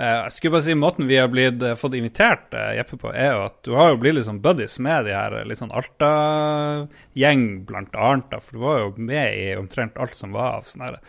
Uh, 0.00 0.22
jeg 0.24 0.32
skulle 0.36 0.54
bare 0.54 0.64
si 0.64 0.74
Måten 0.78 1.08
vi 1.10 1.18
har 1.18 1.28
blitt, 1.28 1.60
uh, 1.66 1.74
fått 1.76 1.96
invitert 1.98 2.54
uh, 2.54 2.70
Jeppe 2.76 2.96
på, 3.00 3.10
er 3.10 3.34
jo 3.34 3.42
at 3.48 3.56
du 3.66 3.74
har 3.76 3.90
jo 3.90 3.98
blitt 4.00 4.16
liksom 4.20 4.38
buddies 4.40 4.78
med 4.80 5.08
de 5.08 5.16
her 5.16 5.34
litt 5.44 5.60
sånn 5.60 5.74
Alta-gjeng, 5.76 7.46
blant 7.68 7.98
annet. 7.98 8.30
Da, 8.30 8.40
for 8.40 8.56
du 8.56 8.64
var 8.64 8.80
jo 8.84 8.92
med 9.10 9.34
i 9.36 9.44
omtrent 9.58 9.98
alt 10.00 10.16
som 10.16 10.32
var 10.36 10.60
av 10.60 10.68
sånne 10.70 10.88
her 10.92 11.00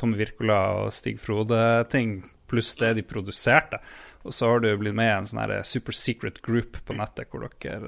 Tommy 0.00 0.18
Wirkola 0.18 0.60
og 0.80 0.94
Stig 0.96 1.20
Frode-ting, 1.20 2.22
pluss 2.50 2.72
det 2.80 2.94
de 2.98 3.04
produserte. 3.06 3.78
Og 4.24 4.34
så 4.34 4.48
har 4.50 4.64
du 4.64 4.72
blitt 4.80 4.96
med 4.96 5.12
i 5.12 5.16
en 5.18 5.28
sånn 5.28 5.44
her 5.44 5.60
super 5.68 5.96
secret 5.96 6.40
group 6.44 6.80
på 6.84 6.96
nettet 6.96 7.30
hvor 7.30 7.44
dere 7.44 7.78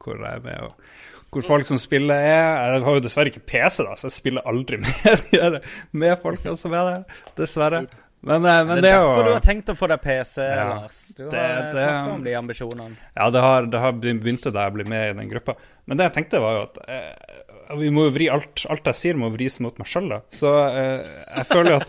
hvor 0.00 0.16
jeg 0.16 0.40
er 0.40 0.46
med. 0.46 0.70
og 0.70 1.11
hvor 1.32 1.44
folk 1.46 1.68
som 1.68 1.80
spiller 1.80 2.14
er 2.20 2.74
Jeg 2.74 2.84
har 2.84 2.96
jo 2.98 3.02
dessverre 3.02 3.32
ikke 3.32 3.44
PC, 3.48 3.80
da, 3.86 3.96
så 3.96 4.08
jeg 4.10 4.16
spiller 4.18 4.48
aldri 4.48 4.78
med, 4.84 5.60
med 5.96 6.16
folka 6.20 6.54
som 6.60 6.74
er 6.76 6.88
der. 6.90 7.20
Dessverre. 7.38 7.86
Men, 8.22 8.44
eh, 8.46 8.64
men 8.68 8.78
det, 8.78 8.90
er 8.90 9.00
derfor 9.00 9.24
du 9.26 9.32
har 9.32 9.42
tenkt 9.42 9.70
å 9.72 9.74
få 9.74 9.88
deg 9.90 10.02
PC, 10.04 10.44
ja, 10.44 10.66
Lars. 10.68 10.98
Du 11.18 11.24
det, 11.32 11.40
har 11.42 11.72
snakka 11.74 12.12
om 12.18 12.26
de 12.26 12.34
ambisjonene. 12.38 12.98
Ja, 13.16 13.30
det 13.34 13.42
har, 13.42 13.66
det 13.72 13.80
har 13.82 13.96
begynt 13.98 14.46
da 14.46 14.68
jeg 14.68 14.74
ble 14.76 14.86
med 14.92 15.08
i 15.08 15.16
den 15.18 15.32
gruppa. 15.32 15.56
Men 15.90 15.98
det 15.98 16.06
jeg 16.10 16.16
tenkte, 16.20 16.42
var 16.44 16.58
jo 16.58 16.66
at 16.68 16.78
eh, 16.86 17.48
vi 17.78 17.90
må 17.94 18.06
jo 18.08 18.12
vri 18.14 18.28
alt, 18.32 18.64
alt 18.72 18.88
jeg 18.90 18.98
sier, 18.98 19.18
må 19.18 19.30
vris 19.32 19.58
mot 19.64 19.76
meg 19.80 19.88
sjøl, 19.88 20.10
da. 20.12 20.18
Så 20.34 20.50
eh, 20.66 21.06
jeg 21.38 21.48
føler 21.48 21.78
at 21.78 21.88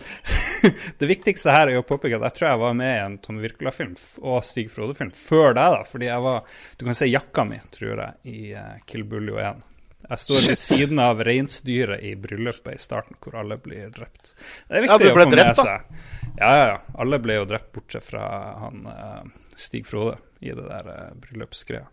det 1.00 1.10
viktigste 1.10 1.54
her 1.54 1.72
er 1.72 1.80
å 1.80 1.86
påpeke 1.86 2.18
at 2.18 2.26
jeg 2.28 2.38
tror 2.38 2.50
jeg 2.50 2.62
var 2.64 2.78
med 2.78 2.92
i 2.92 3.02
en 3.02 3.18
Tom 3.24 3.40
Wirkola-film 3.42 3.94
og 4.22 4.40
Stig 4.46 4.72
Frode-film 4.72 5.12
før 5.16 5.56
deg, 5.56 5.78
da. 5.78 5.84
Fordi 5.88 6.10
jeg 6.10 6.24
var 6.24 6.58
Du 6.80 6.88
kan 6.88 6.98
se 6.98 7.10
jakka 7.10 7.46
mi, 7.48 7.60
tror 7.74 8.02
jeg, 8.06 8.18
i 8.30 8.40
uh, 8.56 8.74
Kill 8.88 9.06
Buljo 9.08 9.38
1. 9.42 9.62
Jeg 10.04 10.20
står 10.20 10.42
ved 10.50 10.60
siden 10.60 11.00
av 11.00 11.22
reinsdyret 11.24 12.02
i 12.04 12.12
bryllupet 12.20 12.76
i 12.76 12.80
starten, 12.82 13.16
hvor 13.24 13.38
alle 13.40 13.56
blir 13.60 13.88
drept. 13.92 14.34
Det 14.68 14.76
er 14.76 14.84
viktig 14.84 15.08
ja, 15.08 15.14
å 15.14 15.16
få 15.16 15.30
drept, 15.32 15.48
med 15.48 15.60
seg. 15.62 16.02
Ja, 16.34 16.50
ja, 16.50 16.66
ja. 16.74 16.78
Alle 17.00 17.20
ble 17.24 17.38
jo 17.38 17.46
drept, 17.48 17.70
bortsett 17.72 18.04
fra 18.04 18.26
han 18.66 18.84
uh, 18.84 19.22
Stig 19.56 19.88
Frode 19.88 20.18
i 20.44 20.52
det 20.52 20.66
der 20.68 20.90
uh, 20.92 21.06
bryllupsgreia. 21.22 21.88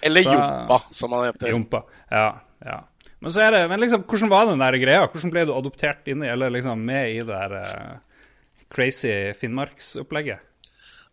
Eller 0.00 0.22
Så, 0.22 0.32
Jompa, 0.32 0.82
som 0.90 1.12
han 1.12 1.26
heter. 1.30 1.48
Jompa, 1.48 1.84
ja. 2.10 2.26
ja. 2.64 2.78
Men 3.24 3.32
så 3.32 3.40
er 3.40 3.54
det, 3.54 3.62
men 3.70 3.80
liksom, 3.80 4.02
hvordan 4.04 4.28
var 4.28 4.48
den 4.50 4.60
der 4.60 4.76
greia? 4.76 5.04
Hvordan 5.08 5.30
ble 5.32 5.46
du 5.48 5.54
adoptert 5.54 6.10
inn 6.12 6.20
i, 6.20 6.28
eller 6.28 6.52
liksom 6.52 6.82
med 6.84 7.14
i 7.14 7.22
det 7.22 7.30
der 7.30 7.54
uh, 7.56 8.26
crazy 8.68 9.32
Finnmarksopplegget? 9.40 10.42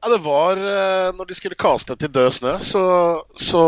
Ja, 0.01 0.09
det 0.09 0.17
var 0.25 0.59
uh, 0.59 1.13
Når 1.15 1.29
de 1.29 1.37
skulle 1.37 1.55
kaste 1.55 1.95
til 1.95 2.11
Død 2.11 2.33
snø, 2.35 2.57
så, 2.67 2.83
så 3.39 3.61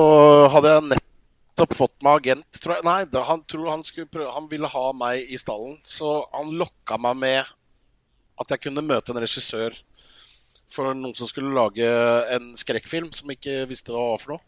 hadde 0.51 0.73
jeg 0.73 0.89
nettopp 0.89 1.77
fått 1.77 1.95
meg 2.03 2.19
agent, 2.19 2.59
tror 2.59 2.75
jeg. 2.75 2.85
Nei, 2.89 2.97
da, 3.13 3.21
han 3.29 3.45
tror 3.47 3.69
han, 3.71 3.85
prøve, 4.11 4.33
han 4.35 4.49
ville 4.51 4.71
ha 4.73 4.83
meg 4.97 5.31
i 5.31 5.39
stallen, 5.39 5.77
så 5.87 6.17
han 6.33 6.51
lokka 6.59 6.99
meg 6.99 7.21
med 7.21 7.53
at 8.43 8.51
jeg 8.51 8.65
kunne 8.65 8.83
møte 8.83 9.13
en 9.13 9.21
regissør 9.23 9.77
for 10.73 10.91
noen 10.91 11.15
som 11.15 11.29
skulle 11.29 11.53
lage 11.55 11.87
en 12.33 12.51
skrekkfilm 12.59 13.13
som 13.15 13.31
ikke 13.31 13.61
visste 13.71 13.93
hva 13.93 14.03
det 14.03 14.11
var 14.11 14.21
for 14.25 14.35
noe. 14.35 14.45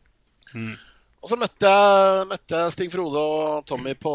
Mm. 0.52 0.76
Og 1.24 1.32
så 1.32 1.38
møtte 1.40 1.72
jeg, 1.72 2.28
møtte 2.30 2.60
jeg, 2.60 2.74
Stig 2.76 2.92
Frode 2.94 3.22
og 3.22 3.66
Tommy 3.70 3.96
på 3.98 4.14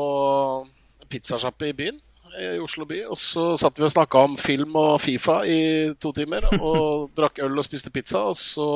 pizzasjappe 1.11 1.71
i 1.71 1.77
byen. 1.77 2.01
I 2.39 2.51
Oslo 2.63 2.87
by. 2.87 3.01
Og 3.11 3.19
så 3.19 3.53
satt 3.59 3.79
vi 3.81 3.87
og 3.89 3.95
snakka 3.95 4.25
om 4.29 4.37
film 4.39 4.77
og 4.79 5.01
Fifa 5.03 5.41
i 5.43 5.61
to 6.01 6.13
timer. 6.15 6.47
Og 6.61 7.09
drakk 7.19 7.43
øl 7.43 7.59
og 7.59 7.67
spiste 7.67 7.91
pizza. 7.95 8.23
Og 8.31 8.39
så 8.39 8.69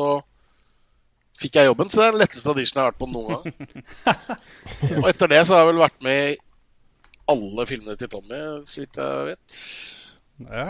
fikk 1.39 1.61
jeg 1.61 1.71
jobben. 1.71 1.91
Så 1.91 2.01
det 2.01 2.09
er 2.09 2.17
den 2.17 2.25
letteste 2.25 2.51
auditionen 2.51 2.81
jeg 2.81 2.87
har 2.87 2.93
vært 2.93 3.03
på 3.05 3.11
noen 3.13 3.37
gang. 3.37 3.55
Og 5.03 5.07
etter 5.11 5.31
det 5.31 5.45
så 5.47 5.57
har 5.57 5.65
jeg 5.65 5.71
vel 5.73 5.85
vært 5.85 6.03
med 6.07 6.33
i 6.33 6.41
alle 7.31 7.65
filmene 7.69 7.97
til 7.97 8.11
Tommy, 8.13 8.41
så 8.69 8.83
vidt 8.83 8.99
jeg 9.01 9.29
vet. 9.31 9.61
Ja, 10.45 10.67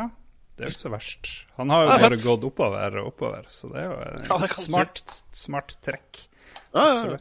det 0.54 0.66
er 0.66 0.70
ikke 0.70 0.84
så 0.84 0.92
verst. 0.92 1.30
Han 1.58 1.72
har 1.74 1.86
jo 1.86 1.96
bare 2.04 2.18
gått 2.22 2.44
oppover 2.46 3.00
og 3.00 3.08
oppover, 3.10 3.48
så 3.50 3.70
det 3.72 3.80
er 3.82 3.88
jo 3.88 3.96
et 4.04 4.28
ja, 4.30 4.50
smart, 4.62 5.02
smart 5.34 5.74
trekk. 5.82 6.20
Ja, 6.74 6.84
ja, 6.84 7.16
ja. 7.16 7.18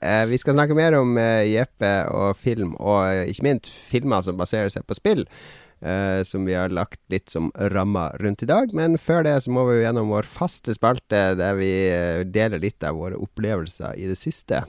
Eh, 0.00 0.26
vi 0.30 0.38
skal 0.40 0.56
snakke 0.56 0.76
mer 0.76 0.96
om 0.96 1.16
eh, 1.20 1.46
Jeppe 1.50 1.92
og 2.16 2.38
film, 2.40 2.72
og 2.80 3.02
eh, 3.04 3.26
ikke 3.28 3.46
minst 3.46 3.68
filmer 3.68 4.24
som 4.24 4.38
baserer 4.40 4.72
seg 4.72 4.86
på 4.88 4.96
spill. 4.96 5.26
Eh, 5.80 6.22
som 6.28 6.44
vi 6.44 6.52
har 6.52 6.68
lagt 6.68 7.00
litt 7.08 7.30
som 7.32 7.48
rammer 7.56 8.16
rundt 8.20 8.42
i 8.44 8.48
dag. 8.48 8.72
Men 8.76 8.98
før 9.00 9.24
det 9.24 9.38
så 9.44 9.52
må 9.52 9.64
vi 9.70 9.78
gjennom 9.80 10.12
vår 10.12 10.28
faste 10.28 10.74
spalte, 10.76 11.22
der 11.40 11.56
vi 11.56 11.70
eh, 11.88 12.20
deler 12.28 12.60
litt 12.60 12.84
av 12.84 13.00
våre 13.00 13.16
opplevelser 13.16 13.96
i 13.96 14.10
det 14.10 14.18
siste. 14.20 14.66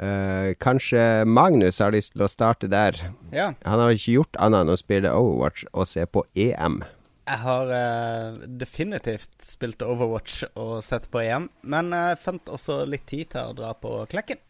Eh, 0.00 0.54
kanskje 0.56 1.26
Magnus 1.28 1.82
har 1.84 1.92
lyst 1.92 2.14
til 2.14 2.24
å 2.24 2.30
starte 2.32 2.70
der. 2.72 2.96
Ja. 3.32 3.50
Han 3.68 3.84
har 3.84 3.92
ikke 3.92 4.16
gjort 4.16 4.40
annet 4.40 4.64
enn 4.64 4.72
å 4.72 4.80
spille 4.80 5.12
Overwatch 5.12 5.68
og 5.72 5.88
se 5.90 6.08
på 6.08 6.24
EM. 6.32 6.80
Jeg 7.22 7.38
har 7.44 7.70
uh, 7.70 8.42
definitivt 8.58 9.44
spilt 9.46 9.82
Overwatch 9.86 10.42
og 10.58 10.80
sett 10.82 11.06
på 11.12 11.22
EM, 11.22 11.46
men 11.62 11.94
jeg 11.94 12.18
fant 12.22 12.50
også 12.50 12.82
litt 12.88 13.06
tid 13.06 13.30
til 13.36 13.52
å 13.52 13.56
dra 13.56 13.72
på 13.78 14.00
Klekken. 14.10 14.42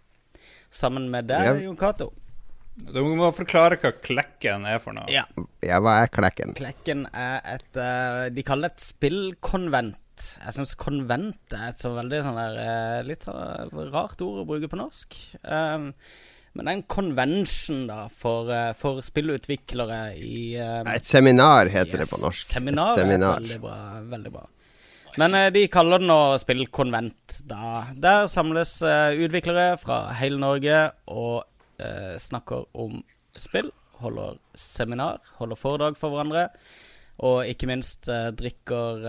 Sammen 0.73 1.11
med 1.13 1.29
deg, 1.29 1.45
ja. 1.51 1.57
Jon 1.67 1.77
Cato. 1.77 2.09
Du 2.73 3.03
må 3.19 3.29
forklare 3.37 3.77
hva 3.83 3.93
klekken 4.01 4.65
er 4.65 4.79
for 4.81 4.97
noe. 4.97 5.05
Ja. 5.13 5.27
Ja, 5.61 5.79
hva 5.85 5.99
er 6.03 6.13
klekken? 6.13 6.55
Klekken 6.57 7.05
er 7.13 7.43
et 7.45 7.77
uh, 7.77 8.31
De 8.33 8.45
kaller 8.47 8.73
det 8.73 8.79
et 8.81 8.87
spillkonvent. 8.87 9.99
Jeg 10.23 10.57
syns 10.57 10.73
konvent 10.81 11.57
er 11.57 11.73
et 11.73 11.81
så 11.81 11.93
veldig 11.93 12.23
sånn 12.25 12.39
der 12.41 12.57
uh, 12.63 12.99
Litt 13.05 13.27
sånn 13.29 13.91
rart 13.93 14.25
ord 14.25 14.43
å 14.43 14.49
bruke 14.49 14.71
på 14.73 14.81
norsk. 14.81 15.19
Um, 15.45 15.91
men 16.53 16.67
det 16.67 16.73
er 16.73 16.79
en 16.81 16.89
convention 16.91 17.85
da 17.89 18.01
for, 18.13 18.51
eh, 18.53 18.73
for 18.77 19.01
spillutviklere 19.05 20.01
i 20.21 20.43
um, 20.61 20.91
Et 20.93 21.07
seminar 21.07 21.71
heter 21.73 22.03
det 22.03 22.09
på 22.11 22.19
norsk. 22.21 22.45
Seminar, 22.45 22.93
Et 22.99 23.07
seminar. 23.07 23.39
er 23.39 23.47
veldig 23.47 23.61
bra. 23.63 23.79
Veldig 24.13 24.33
bra. 24.35 24.45
Men 25.21 25.37
uh, 25.37 25.47
de 25.53 25.63
kaller 25.73 26.03
det 26.03 26.09
nå 26.11 26.19
spillkonvent. 26.41 27.39
Da. 27.49 27.87
Der 27.97 28.29
samles 28.33 28.75
uh, 28.85 29.17
utviklere 29.17 29.79
fra 29.81 30.05
hele 30.21 30.41
Norge 30.41 30.85
og 31.09 31.45
uh, 31.81 32.15
snakker 32.21 32.69
om 32.77 33.01
spill. 33.33 33.73
Holder 34.03 34.37
seminar, 34.59 35.23
holder 35.41 35.57
foredrag 35.57 35.97
for 35.97 36.13
hverandre. 36.13 36.51
Og 37.23 37.47
ikke 37.47 37.69
minst 37.71 38.09
drikker 38.35 39.05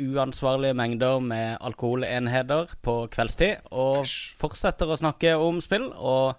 uansvarlige 0.00 0.76
mengder 0.78 1.18
med 1.20 1.58
alkoholenheter 1.60 2.70
på 2.86 2.94
kveldstid. 3.12 3.66
Og 3.76 4.08
fortsetter 4.38 4.88
å 4.88 4.96
snakke 4.96 5.34
om 5.36 5.58
spill. 5.60 5.90
Og 5.92 6.38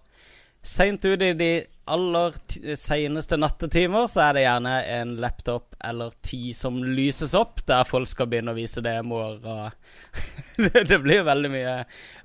seint 0.61 1.05
ut 1.05 1.21
i 1.21 1.33
de 1.33 1.51
aller 1.89 2.35
seneste 2.77 3.37
nattetimer 3.39 4.05
så 4.11 4.21
er 4.27 4.35
det 4.35 4.43
gjerne 4.43 4.73
en 4.93 5.13
laptop 5.23 5.73
eller 5.89 6.13
ti 6.25 6.51
som 6.53 6.77
lyses 6.83 7.33
opp, 7.37 7.63
der 7.65 7.87
folk 7.87 8.09
skal 8.11 8.29
begynne 8.29 8.53
å 8.53 8.57
vise 8.57 8.83
demoer 8.85 9.39
og 9.39 9.71
det, 10.89 10.99
blir 11.01 11.25
veldig 11.25 11.51
mye, 11.53 11.75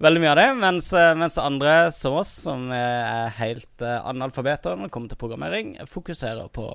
veldig 0.04 0.22
mye 0.24 0.32
av 0.34 0.40
det. 0.40 0.48
Mens, 0.60 0.90
eh, 0.92 1.12
mens 1.16 1.38
andre 1.40 1.76
som 1.96 2.18
oss, 2.20 2.34
som 2.44 2.66
er 2.74 3.32
helt 3.38 3.84
uh, 3.84 4.02
analfabeter 4.10 4.76
når 4.76 4.90
det 4.90 4.96
kommer 4.98 5.14
til 5.14 5.22
programmering, 5.22 5.76
fokuserer 5.88 6.50
på 6.52 6.68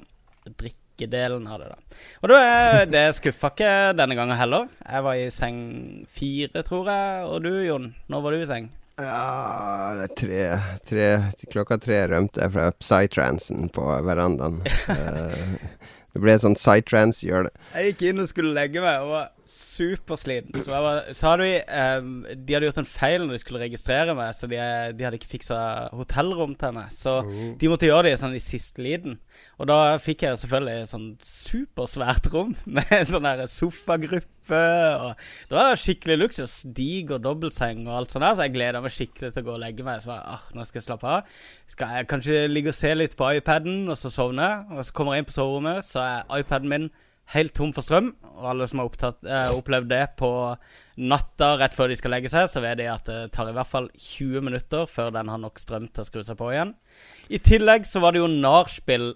drikkedelen 0.49 1.45
av 1.45 1.61
det. 1.61 1.69
da. 1.75 2.01
Og 2.23 2.33
da 2.33 2.41
er, 2.41 2.81
det 2.89 3.05
skuffa 3.19 3.53
ikke 3.53 3.71
denne 3.99 4.17
gangen 4.17 4.39
heller. 4.39 4.69
Jeg 4.81 5.05
var 5.05 5.19
i 5.19 5.29
seng 5.33 5.61
fire, 6.09 6.65
tror 6.65 6.89
jeg. 6.89 7.29
Og 7.29 7.45
du, 7.45 7.53
Jon? 7.67 7.91
Når 8.09 8.25
var 8.25 8.33
du 8.33 8.41
i 8.41 8.49
seng? 8.49 8.71
Ja, 8.99 9.95
det 9.95 10.05
er 10.09 10.15
tre, 10.19 10.45
tre 10.89 11.07
Klokka 11.53 11.77
tre 11.79 12.01
rømte 12.11 12.41
jeg 12.43 12.51
fra 12.55 12.69
psytransen 12.79 13.69
på 13.75 13.85
verandaen. 14.07 14.61
Eh, 14.89 15.59
det 16.09 16.23
ble 16.23 16.33
sånn 16.41 16.55
psytrance-hjørne. 16.57 17.51
Jeg 17.75 17.91
gikk 17.91 17.99
inn 18.09 18.23
og 18.23 18.29
skulle 18.31 18.55
legge 18.55 18.81
meg 18.81 19.03
og 19.05 19.29
supersliten. 19.49 20.53
Så, 20.61 20.71
var, 20.71 21.01
så 21.17 21.31
hadde 21.31 21.45
vi 21.47 21.53
ehm, 21.57 22.11
De 22.45 22.55
hadde 22.55 22.67
gjort 22.69 22.81
en 22.83 22.89
feil 22.89 23.23
når 23.23 23.35
de 23.35 23.41
skulle 23.41 23.61
registrere 23.63 24.15
meg, 24.17 24.33
så 24.37 24.49
de, 24.49 24.59
de 24.95 25.05
hadde 25.05 25.19
ikke 25.19 25.31
fiksa 25.31 25.59
hotellrom 25.97 26.53
til 26.59 26.75
meg. 26.75 26.91
Så 26.93 27.15
de 27.59 27.71
måtte 27.71 27.89
gjøre 27.89 28.09
det 28.09 28.19
sånn 28.21 28.37
i 28.37 28.43
siste 28.43 28.83
liten. 28.85 29.17
Og 29.59 29.69
da 29.71 29.97
fikk 30.01 30.27
jeg 30.27 30.39
selvfølgelig 30.41 30.91
sånn 30.91 31.07
supersvært 31.23 32.29
rom 32.33 32.53
med 32.77 32.93
sånn 33.09 33.27
der 33.27 33.43
sofagruppe. 33.49 34.29
Og 34.49 35.11
det 35.49 35.57
var 35.57 35.81
skikkelig 35.81 36.19
luksus. 36.19 36.61
Diger 36.75 37.21
dobbeltseng 37.21 37.83
og 37.87 37.99
alt 37.99 38.13
sånt 38.13 38.25
der, 38.25 38.37
så 38.37 38.47
jeg 38.47 38.55
gleda 38.55 38.83
meg 38.85 38.95
skikkelig 38.95 39.33
til 39.33 39.43
å 39.43 39.49
gå 39.49 39.57
og 39.57 39.61
legge 39.65 39.85
meg. 39.87 40.01
Så 40.03 40.13
var 40.13 40.21
jeg, 40.21 40.37
ah, 40.37 40.47
nå 40.55 40.69
skal 40.69 40.81
jeg 40.81 40.87
slappe 40.87 41.17
av. 41.17 41.43
Skal 41.69 41.97
jeg 41.97 42.09
kanskje 42.13 42.47
ligge 42.49 42.73
og 42.73 42.79
se 42.79 42.95
litt 42.95 43.17
på 43.19 43.33
iPaden, 43.39 43.83
og 43.89 43.99
så 43.99 44.13
sovne? 44.13 44.49
Og 44.75 44.83
så 44.85 44.95
kommer 44.95 45.17
jeg 45.17 45.25
inn 45.25 45.31
på 45.31 45.39
soverommet, 45.39 45.85
så 45.89 46.05
er 46.05 46.41
iPaden 46.41 46.73
min 46.73 46.91
helt 47.33 47.53
tom 47.57 47.71
for 47.75 47.85
strøm. 47.85 48.13
Og 48.39 48.45
alle 48.53 48.67
som 48.67 48.79
har 48.81 48.89
opptatt, 48.89 49.19
eh, 49.27 49.51
opplevd 49.53 49.89
det 49.91 50.03
på 50.17 50.29
natta 50.97 51.53
rett 51.59 51.75
før 51.77 51.91
de 51.91 51.95
skal 51.99 52.11
legge 52.11 52.29
seg, 52.31 52.47
så 52.51 52.61
vet 52.63 52.77
de 52.81 52.87
at 52.91 53.05
det 53.07 53.19
tar 53.35 53.49
i 53.51 53.53
hvert 53.55 53.69
fall 53.69 53.87
20 53.95 54.41
minutter 54.43 54.87
før 54.89 55.11
den 55.15 55.29
har 55.31 55.37
nok 55.39 55.59
strøm 55.61 55.85
til 55.91 56.03
å 56.03 56.07
skru 56.09 56.23
seg 56.25 56.37
på 56.39 56.49
igjen. 56.53 56.73
I 57.29 57.37
tillegg 57.39 57.85
så 57.87 58.01
var 58.03 58.11
det 58.15 58.23
jo 58.23 58.27
narspill 58.31 59.13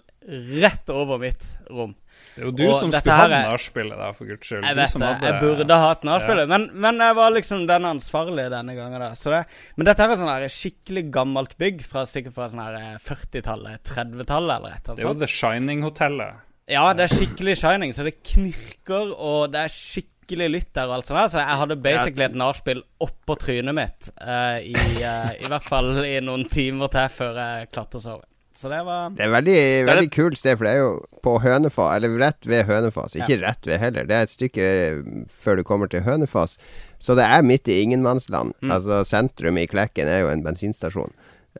rett 0.62 0.90
over 0.94 1.18
mitt 1.18 1.44
rom. 1.70 1.94
Det 2.34 2.42
er 2.42 2.46
jo 2.46 2.52
du 2.56 2.62
Og 2.68 2.74
som 2.78 2.90
skulle 2.94 3.16
ha 3.18 3.26
nachspielet, 3.50 3.98
da, 3.98 4.12
for 4.16 4.26
guds 4.30 4.46
skyld. 4.48 4.64
Jeg 4.64 4.74
Du 4.74 4.80
vet 4.80 4.90
som 4.90 5.00
det. 5.02 5.08
hadde- 5.12 5.26
Jeg 5.32 5.40
burde 5.42 5.74
ha 5.74 5.88
hatt 5.90 6.02
nachspielet, 6.08 6.48
men, 6.48 6.70
men 6.72 6.98
jeg 6.98 7.14
var 7.18 7.30
liksom 7.34 7.66
den 7.66 7.82
ansvarlige 7.90 8.50
denne 8.50 8.74
gangen. 8.74 8.98
Da. 9.00 9.10
Så 9.18 9.30
det, 9.34 9.42
men 9.76 9.86
dette 9.86 9.98
her 10.02 10.10
er 10.14 10.16
sånn 10.16 10.30
her 10.32 10.48
skikkelig 10.48 11.10
gammelt 11.12 11.56
bygg, 11.58 11.82
fra, 11.84 12.04
sikkert 12.06 12.34
fra 12.34 12.48
sånn 12.48 12.62
eh, 12.64 12.96
40-tallet, 13.02 13.82
30-tallet 13.84 14.56
eller 14.56 14.70
et 14.70 14.88
eller 14.88 14.96
Det 14.96 15.04
er 15.04 15.08
jo 15.08 15.14
annet. 15.14 15.20
The 15.20 15.32
Shining-hotellet. 15.34 16.34
Ja, 16.70 16.84
det 16.96 17.04
er 17.04 17.12
skikkelig 17.12 17.58
shining, 17.60 17.92
så 17.92 18.06
det 18.06 18.14
knirker, 18.24 19.10
og 19.12 19.50
det 19.52 19.66
er 19.66 19.72
skikkelig 19.72 20.46
lytt 20.48 20.70
der 20.76 20.88
og 20.88 20.98
alt 20.98 21.08
sånt 21.10 21.20
der. 21.20 21.32
Så 21.34 21.42
jeg 21.42 21.58
hadde 21.60 21.80
basically 21.84 22.24
et 22.24 22.38
nachspiel 22.40 22.80
oppå 23.04 23.36
trynet 23.40 23.76
mitt 23.76 24.08
uh, 24.22 24.56
i, 24.64 24.72
uh, 24.72 25.32
i 25.36 25.50
hvert 25.50 25.66
fall 25.68 25.90
i 26.06 26.14
noen 26.24 26.46
timer 26.48 26.92
til 26.94 27.10
før 27.18 27.42
jeg 27.42 27.68
klarte 27.74 28.00
å 28.00 28.06
sove. 28.06 28.24
Så 28.56 28.70
det 28.70 28.84
var 28.86 29.10
Det 29.10 29.24
er 29.26 29.32
veldig, 29.34 29.60
veldig 29.88 30.10
kult 30.14 30.38
sted, 30.38 30.56
for 30.56 30.68
det 30.68 30.72
er 30.76 30.82
jo 30.84 30.90
på 31.26 31.32
Hønefoss, 31.42 31.96
eller 31.96 32.16
rett 32.22 32.46
ved 32.46 32.64
Hønefoss. 32.68 33.16
Ikke 33.18 33.40
rett 33.42 33.66
ved 33.66 33.80
heller, 33.82 34.06
det 34.06 34.14
er 34.14 34.28
et 34.28 34.32
stykke 34.32 34.68
eh, 34.84 35.00
før 35.26 35.58
du 35.58 35.64
kommer 35.66 35.90
til 35.90 36.04
Hønefoss. 36.06 36.54
Så 37.02 37.16
det 37.18 37.26
er 37.26 37.42
midt 37.42 37.68
i 37.68 37.80
ingenmannsland. 37.82 38.54
Mm. 38.62 38.70
Altså 38.70 39.02
Sentrum 39.04 39.58
i 39.58 39.66
Klekken 39.66 40.08
er 40.08 40.22
jo 40.22 40.30
en 40.30 40.44
bensinstasjon. 40.46 41.10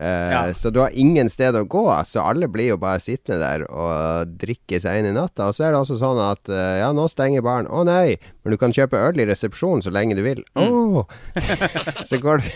Eh, 0.00 0.30
Ja. 0.34 0.40
Så 0.54 0.70
du 0.74 0.80
har 0.80 0.90
ingen 0.92 1.28
sted 1.30 1.54
å 1.54 1.64
gå, 1.70 1.84
så 2.04 2.24
alle 2.26 2.48
blir 2.48 2.72
jo 2.72 2.76
bare 2.82 2.98
sittende 3.02 3.38
der 3.40 3.64
og 3.70 4.32
drikke 4.40 4.80
seg 4.82 4.98
inn 5.00 5.10
i 5.12 5.14
natta. 5.14 5.48
Og 5.48 5.54
så 5.54 5.66
er 5.68 5.74
det 5.74 5.80
også 5.84 5.98
sånn 6.00 6.18
at 6.24 6.48
eh, 6.50 6.80
ja, 6.82 6.90
nå 6.96 7.06
stenger 7.10 7.44
baren. 7.46 7.68
Å 7.70 7.84
nei, 7.86 8.16
men 8.42 8.54
du 8.54 8.58
kan 8.60 8.74
kjøpe 8.74 8.98
øl 8.98 9.20
i 9.22 9.28
resepsjonen 9.30 9.84
så 9.84 9.92
lenge 9.94 10.16
du 10.18 10.22
vil. 10.26 10.42
Mm. 10.58 10.98
Åh! 10.98 11.04
så 12.08 12.18
går 12.22 12.42
du 12.42 12.50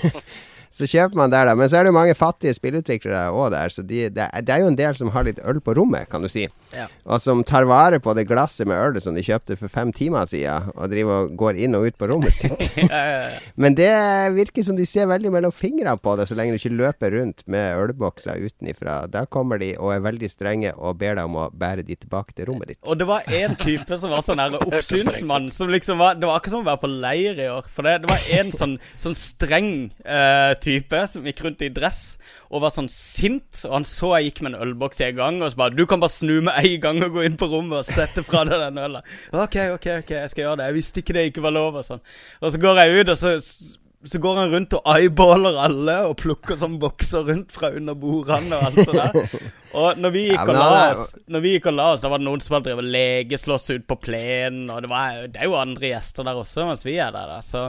Så 0.71 0.89
kjøper 0.89 1.19
man 1.19 1.33
der, 1.33 1.49
da. 1.49 1.57
Men 1.59 1.71
så 1.71 1.79
er 1.79 1.87
det 1.87 1.93
jo 1.93 1.99
mange 1.99 2.17
fattige 2.19 2.55
spillutviklere 2.57 3.29
òg 3.33 3.51
der, 3.55 3.73
så 3.73 3.85
de, 3.87 4.07
det, 4.13 4.29
er, 4.29 4.45
det 4.45 4.55
er 4.55 4.63
jo 4.65 4.71
en 4.73 4.79
del 4.79 4.97
som 4.99 5.13
har 5.15 5.27
litt 5.27 5.41
øl 5.45 5.61
på 5.65 5.75
rommet, 5.79 6.09
kan 6.13 6.25
du 6.25 6.31
si. 6.33 6.47
Ja. 6.75 6.87
Og 7.09 7.23
som 7.25 7.41
tar 7.47 7.65
vare 7.69 8.01
på 8.03 8.13
det 8.17 8.27
glasset 8.29 8.69
med 8.69 8.77
øl 8.77 9.01
som 9.01 9.17
de 9.17 9.25
kjøpte 9.25 9.57
for 9.57 9.73
fem 9.73 9.93
timer 9.97 10.29
siden, 10.29 10.69
og 10.77 10.93
driver 10.93 11.25
og 11.25 11.37
går 11.41 11.61
inn 11.65 11.77
og 11.79 11.89
ut 11.89 11.99
på 11.99 12.11
rommet 12.11 12.35
sitt. 12.35 12.69
Men 13.63 13.77
det 13.79 13.93
virker 14.37 14.67
som 14.67 14.77
de 14.79 14.87
ser 14.89 15.09
veldig 15.11 15.33
mellom 15.33 15.55
fingrene 15.55 15.97
på 16.03 16.17
det, 16.19 16.29
så 16.29 16.37
lenge 16.39 16.55
du 16.57 16.61
ikke 16.61 16.77
løper 16.77 17.17
rundt 17.17 17.45
med 17.51 17.79
ølbokser 17.79 18.41
utenifra. 18.45 19.01
Da 19.11 19.25
kommer 19.31 19.61
de 19.63 19.73
og 19.79 19.95
er 19.95 20.05
veldig 20.05 20.31
strenge 20.33 20.75
og 20.77 20.99
ber 21.01 21.17
deg 21.19 21.29
om 21.29 21.39
å 21.41 21.49
bære 21.55 21.87
de 21.89 21.97
tilbake 21.97 22.37
til 22.37 22.51
rommet 22.51 22.75
ditt. 22.75 22.81
Og 22.85 22.99
det 23.01 23.09
var 23.09 23.27
en 23.41 23.57
type 23.59 24.01
som 24.01 24.13
var 24.13 24.25
sånn 24.27 24.43
her 24.43 24.59
oppsynsmann 24.69 25.49
som 25.55 25.73
liksom 25.73 25.99
var 26.01 26.19
Det 26.19 26.29
var 26.29 26.39
akkurat 26.39 26.59
som 26.59 26.65
å 26.65 26.69
være 26.69 26.83
på 26.83 26.93
leir 26.93 27.41
i 27.41 27.49
år. 27.51 27.69
For 27.73 27.87
det, 27.87 27.99
det 28.05 28.13
var 28.13 28.29
en 28.39 28.53
sånn, 28.55 28.77
sånn 29.01 29.17
streng 29.19 29.71
eh, 30.05 30.53
type 30.63 31.01
som 31.13 31.27
gikk 31.27 31.43
rundt 31.45 31.65
i 31.67 31.71
dress 31.75 32.03
og 32.49 32.63
var 32.65 32.75
sånn 32.75 32.91
sint. 32.93 33.65
Og 33.69 33.79
han 33.79 33.89
så 33.89 34.15
jeg 34.17 34.31
gikk 34.31 34.45
med 34.45 34.55
en 34.55 34.69
ølboks 34.69 35.03
i 35.05 35.11
gang, 35.17 35.43
og 35.43 35.53
så 35.53 35.63
bare 35.63 35.77
'Du 35.77 35.87
kan 35.87 36.01
bare 36.01 36.15
snu 36.15 36.41
med 36.41 36.55
en 36.59 36.81
gang 36.81 37.03
og 37.05 37.19
gå 37.19 37.27
inn 37.27 37.37
på 37.41 37.51
rommet 37.51 37.83
og 37.83 37.89
sette 37.89 38.25
fra 38.25 38.45
deg 38.45 38.61
den 38.67 38.79
øla'. 38.85 39.05
OK, 39.33 39.57
OK, 39.75 39.87
ok, 40.03 40.11
jeg 40.11 40.31
skal 40.31 40.45
gjøre 40.45 40.57
det. 40.57 40.71
Jeg 40.71 40.79
visste 40.81 41.03
ikke 41.03 41.19
det 41.19 41.29
ikke 41.33 41.43
var 41.43 41.57
lov, 41.57 41.77
og 41.77 41.85
sånn. 41.85 42.01
Og 42.41 42.53
så 42.53 42.59
går 42.59 42.83
jeg 42.83 43.01
ut, 43.01 43.09
og 43.09 43.19
så 43.19 43.37
så 44.05 44.19
går 44.23 44.37
han 44.39 44.53
rundt 44.53 44.75
og 44.79 44.85
eyeballer 44.87 45.57
alle 45.59 45.95
og 46.07 46.21
plukker 46.21 46.59
sånn 46.59 46.77
bokser 46.79 47.25
rundt 47.27 47.51
fra 47.51 47.73
under 47.75 47.97
bordene 47.99 48.55
og 48.55 48.69
alt 48.69 48.79
sånt 48.87 49.01
der. 49.01 49.49
Og 49.79 49.99
når 49.99 50.13
vi 50.15 50.23
gikk 50.31 50.45
og 50.49 50.55
la 50.57 50.69
oss 50.93 51.03
Når 51.29 51.43
vi 51.45 51.51
gikk 51.53 51.67
og 51.69 51.75
la 51.77 51.89
oss, 51.93 52.05
da 52.05 52.09
var 52.13 52.23
det 52.23 52.29
noen 52.29 52.41
som 52.41 52.55
hadde 52.57 52.71
drevet 52.71 52.87
legeslåss 52.95 53.67
ut 53.75 53.89
på 53.91 53.99
plenen, 54.07 54.71
og 54.71 54.85
det, 54.85 54.91
var, 54.93 55.19
det 55.27 55.43
er 55.43 55.51
jo 55.51 55.59
andre 55.59 55.91
gjester 55.91 56.29
der 56.29 56.39
også 56.41 56.69
mens 56.69 56.87
vi 56.87 56.95
er 57.03 57.11
der, 57.13 57.35
da. 57.35 57.43
Så, 57.45 57.67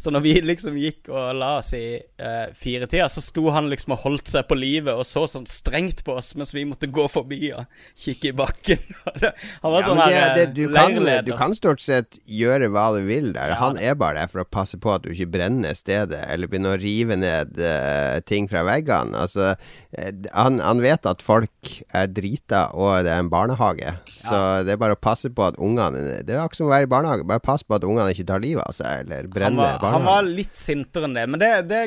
så 0.00 0.12
når 0.14 0.22
vi 0.24 0.32
liksom 0.40 0.76
gikk 0.80 1.10
og 1.12 1.34
la 1.36 1.50
oss 1.60 1.74
i 1.76 1.98
uh, 2.00 2.48
firetida, 2.56 3.08
så 3.12 3.20
sto 3.20 3.50
han 3.52 3.68
liksom 3.68 3.92
og 3.96 4.02
holdt 4.06 4.30
seg 4.32 4.46
på 4.48 4.56
livet 4.56 4.96
og 4.96 5.04
så 5.04 5.26
sånn 5.28 5.44
strengt 5.50 6.00
på 6.06 6.14
oss 6.16 6.32
mens 6.38 6.54
vi 6.56 6.64
måtte 6.68 6.88
gå 6.88 7.04
forbi 7.12 7.50
og 7.52 7.66
kikke 8.00 8.30
i 8.30 8.36
bakken. 8.40 8.80
Han 9.62 9.74
var 9.74 9.82
Ja, 9.82 9.88
sånn 9.90 10.00
her 10.00 10.14
det, 10.14 10.30
det, 10.38 10.46
du, 10.56 10.62
kan, 10.72 10.94
leirleder. 10.96 11.26
du 11.28 11.34
kan 11.36 11.52
stort 11.56 11.82
sett 11.84 12.16
gjøre 12.24 12.70
hva 12.72 12.86
du 12.96 13.02
vil 13.08 13.30
der. 13.36 13.52
Ja, 13.52 13.58
Han 13.60 13.76
er 13.80 13.98
bare 14.00 14.22
der 14.22 14.32
for 14.32 14.42
å 14.44 14.48
passe 14.48 14.80
på 14.80 14.94
at 14.94 15.04
du 15.04 15.12
ikke 15.12 15.28
brenner 15.36 15.76
stedet, 15.76 16.22
eller 16.30 16.48
begynner 16.50 16.78
å 16.78 16.80
rive 16.80 17.18
ned 17.20 17.60
uh, 17.60 18.18
ting 18.28 18.48
fra 18.50 18.64
veggene. 18.66 19.12
Altså, 19.20 19.52
eh, 19.92 20.10
han, 20.32 20.58
han 20.64 20.80
vet 20.82 21.06
at 21.08 21.22
folk 21.24 21.74
er 21.92 22.08
drita, 22.08 22.70
og 22.72 23.04
det 23.06 23.12
er 23.12 23.20
en 23.24 23.30
barnehage. 23.32 23.94
Så 24.16 24.40
det 24.66 24.74
er 24.74 24.80
bare 24.80 24.96
å 24.96 25.00
passe 25.00 25.28
på 25.32 25.44
at 25.50 25.58
ungene 25.60 26.20
Det 26.24 26.34
er 26.34 26.40
akkurat 26.42 26.60
som 26.62 26.68
å 26.70 26.72
være 26.72 26.88
i 26.88 26.90
barnehage. 26.90 27.26
Bare 27.28 27.42
pass 27.44 27.64
på 27.66 27.76
at 27.76 27.84
ungene 27.86 28.10
ikke 28.14 28.28
tar 28.32 28.42
livet 28.42 28.64
av 28.64 28.76
seg, 28.76 29.04
eller 29.04 29.28
Han 29.28 29.34
brenner 29.36 29.78
var, 29.90 29.98
han 29.98 30.06
var 30.08 30.28
litt 30.30 30.56
sintere 30.56 31.08
enn 31.08 31.16
det, 31.18 31.26
men 31.30 31.42
det, 31.42 31.50
det, 31.70 31.80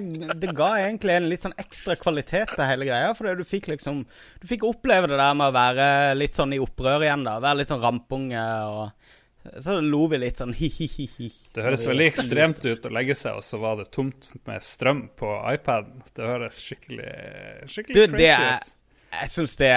det 0.43 0.51
ga 0.57 0.69
egentlig 0.83 1.15
en 1.15 1.29
litt 1.31 1.43
sånn 1.45 1.55
ekstra 1.61 1.95
kvalitet 1.99 2.53
til 2.55 2.65
hele 2.67 2.87
greia. 2.89 3.13
For 3.17 3.31
du 3.39 3.43
fikk 3.47 3.71
liksom 3.71 4.03
Du 4.41 4.47
fikk 4.49 4.65
oppleve 4.67 5.07
det 5.11 5.17
der 5.21 5.33
med 5.39 5.49
å 5.51 5.55
være 5.55 5.87
litt 6.19 6.35
sånn 6.37 6.53
i 6.55 6.61
opprør 6.63 7.05
igjen, 7.07 7.23
da. 7.27 7.39
Være 7.43 7.61
litt 7.63 7.71
sånn 7.71 7.83
rampunge 7.83 8.43
og 8.69 9.57
Så 9.63 9.79
lo 9.83 10.05
vi 10.11 10.21
litt 10.21 10.37
sånn 10.39 10.53
hi-hi-hi. 10.55 11.31
Det 11.53 11.65
høres 11.65 11.83
veldig 11.89 12.05
ekstremt 12.09 12.63
ut 12.65 12.85
å 12.87 12.91
legge 12.95 13.13
seg, 13.19 13.35
og 13.37 13.43
så 13.45 13.59
var 13.61 13.75
det 13.81 13.89
tomt 13.93 14.29
med 14.47 14.63
strøm 14.63 15.01
på 15.19 15.33
iPaden. 15.51 15.99
Det 16.15 16.23
høres 16.25 16.61
skikkelig, 16.63 17.11
skikkelig 17.69 17.93
Du, 17.97 18.15
det 18.15 18.29
crazy 18.31 18.47
er 18.47 18.55
ut. 18.63 18.71
jeg 19.19 19.29
syns 19.35 19.53
det, 19.59 19.69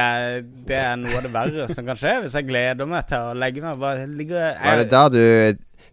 det 0.70 0.78
er 0.80 0.94
noe 1.02 1.18
av 1.18 1.26
det 1.26 1.32
verre 1.34 1.66
som 1.68 1.84
kan 1.84 1.98
skje, 2.00 2.14
hvis 2.24 2.36
jeg 2.38 2.46
gleder 2.48 2.88
meg 2.88 3.04
til 3.10 3.26
å 3.26 3.34
legge 3.36 3.60
meg. 3.66 3.76
Bare 3.82 4.06
ligge 4.08 4.46
Var 4.62 4.80
det 4.80 4.86
da 4.94 5.02
du 5.12 5.20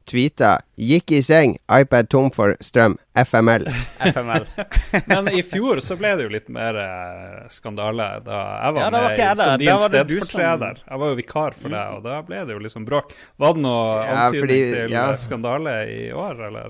tweeta 0.06 0.60
'Gikk 0.78 1.12
i 1.12 1.22
seng, 1.22 1.58
iPad 1.72 2.10
tom 2.10 2.30
for 2.32 2.56
strøm. 2.60 2.98
FML'. 3.16 3.68
FML. 4.14 4.46
Men 5.08 5.28
i 5.30 5.42
fjor 5.46 5.80
så 5.86 5.96
ble 6.00 6.16
det 6.18 6.24
jo 6.28 6.30
litt 6.34 6.50
mer 6.50 6.76
eh, 6.76 7.48
skandale 7.54 8.08
da 8.26 8.40
jeg 8.66 8.74
var 8.74 8.82
Ja, 8.82 8.90
var 8.90 9.10
med 9.10 9.18
jeg 9.20 9.38
som 9.38 9.58
din 9.60 9.78
stedfortreder. 9.88 10.76
som- 10.82 10.90
Jeg 10.92 11.00
var 11.00 11.08
jo 11.14 11.16
vikar 11.16 11.54
for 11.54 11.70
deg, 11.70 11.94
og 11.98 12.04
da 12.04 12.22
ble 12.22 12.46
det 12.46 12.54
jo 12.58 12.60
liksom 12.60 12.86
bråk. 12.86 13.14
Var 13.40 13.54
det 13.54 13.62
noe 13.62 13.86
Ja, 14.06 14.16
antydning 14.28 14.74
til 14.74 14.92
ja. 14.92 15.06
eh, 15.12 15.18
skandale 15.18 15.76
i 15.94 16.12
år, 16.12 16.48
eller? 16.48 16.70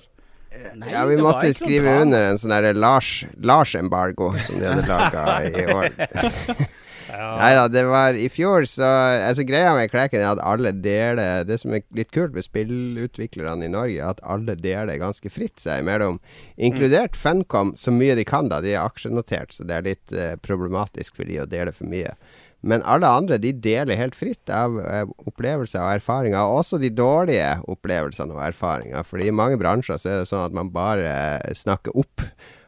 Nei, 0.75 0.91
Ja, 0.91 1.05
vi 1.09 1.15
måtte 1.17 1.49
skrive 1.57 1.95
under 2.03 2.21
en 2.29 2.37
sånn 2.37 2.51
derre 2.53 2.75
Lars- 2.77 3.25
Lars-embargo 3.41 4.31
som 4.37 4.59
de 4.59 4.67
hadde 4.69 4.85
laga 4.85 5.23
i 5.49 5.65
år. 5.65 5.89
Ja. 7.13 7.29
Nei 7.37 7.51
da, 7.53 7.67
det 7.69 7.83
var 7.85 8.17
i 8.17 8.25
fjor, 8.31 8.65
så 8.69 8.87
altså, 9.29 9.45
Greia 9.45 9.73
med 9.77 9.91
Klæken 9.93 10.23
er 10.23 10.31
at 10.31 10.41
alle 10.41 10.71
deler 10.73 11.43
Det 11.45 11.59
som 11.61 11.75
er 11.75 11.83
litt 11.93 12.09
kult 12.15 12.33
med 12.33 12.45
spillutviklerne 12.45 13.67
i 13.67 13.73
Norge, 13.73 13.99
er 13.99 14.15
at 14.15 14.23
alle 14.25 14.55
deler 14.57 14.97
ganske 15.01 15.29
fritt 15.33 15.61
seg 15.61 15.83
imellom. 15.83 16.17
Inkludert 16.57 17.17
Funcom, 17.19 17.75
så 17.77 17.93
mye 17.93 18.17
de 18.17 18.25
kan, 18.25 18.49
da. 18.49 18.63
De 18.65 18.73
er 18.73 18.81
aksjenotert, 18.81 19.53
så 19.53 19.67
det 19.67 19.77
er 19.77 19.85
litt 19.91 20.15
eh, 20.15 20.33
problematisk 20.41 21.19
for 21.19 21.29
de 21.29 21.43
å 21.43 21.49
dele 21.49 21.75
for 21.75 21.89
mye. 21.91 22.15
Men 22.63 22.83
alle 22.87 23.09
andre 23.11 23.37
de 23.43 23.51
deler 23.51 23.99
helt 23.99 24.15
fritt 24.15 24.49
av 24.49 24.77
eh, 24.79 25.03
opplevelser 25.27 25.83
og 25.83 25.97
erfaringer, 25.99 26.39
og 26.39 26.63
også 26.63 26.79
de 26.79 26.93
dårlige 26.95 27.49
opplevelsene 27.69 28.33
og 28.33 28.43
erfaringer. 28.47 29.03
For 29.05 29.19
i 29.19 29.33
mange 29.35 29.59
bransjer 29.59 29.99
så 29.99 30.09
er 30.09 30.21
det 30.21 30.29
sånn 30.31 30.47
at 30.47 30.55
man 30.55 30.71
bare 30.73 31.09
eh, 31.11 31.57
snakker 31.59 31.93
opp 31.99 32.23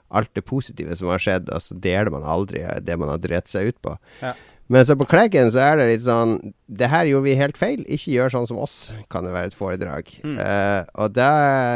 alt 0.10 0.34
det 0.38 0.46
positive 0.46 0.96
som 0.98 1.10
har 1.12 1.22
skjedd, 1.22 1.50
og 1.50 1.64
så 1.64 1.78
deler 1.82 2.12
man 2.14 2.28
aldri 2.28 2.64
det 2.86 3.00
man 3.00 3.12
har 3.12 3.22
drept 3.24 3.52
seg 3.52 3.74
ut 3.74 3.80
på. 3.86 3.96
Ja. 4.22 4.36
Men 4.68 4.86
så 4.86 4.96
på 4.98 5.06
Klekken 5.06 5.52
så 5.54 5.60
er 5.62 5.76
det 5.78 5.86
litt 5.92 6.04
sånn 6.08 6.40
Det 6.66 6.88
her 6.90 7.06
gjorde 7.06 7.28
vi 7.28 7.36
helt 7.38 7.58
feil. 7.60 7.84
Ikke 7.86 8.16
gjør 8.16 8.34
sånn 8.34 8.48
som 8.50 8.62
oss, 8.64 8.78
kan 9.14 9.28
det 9.28 9.34
være 9.36 9.52
et 9.52 9.58
foredrag. 9.58 10.10
Mm. 10.26 10.40
Uh, 10.40 10.82
og 11.04 11.14
da 11.14 11.30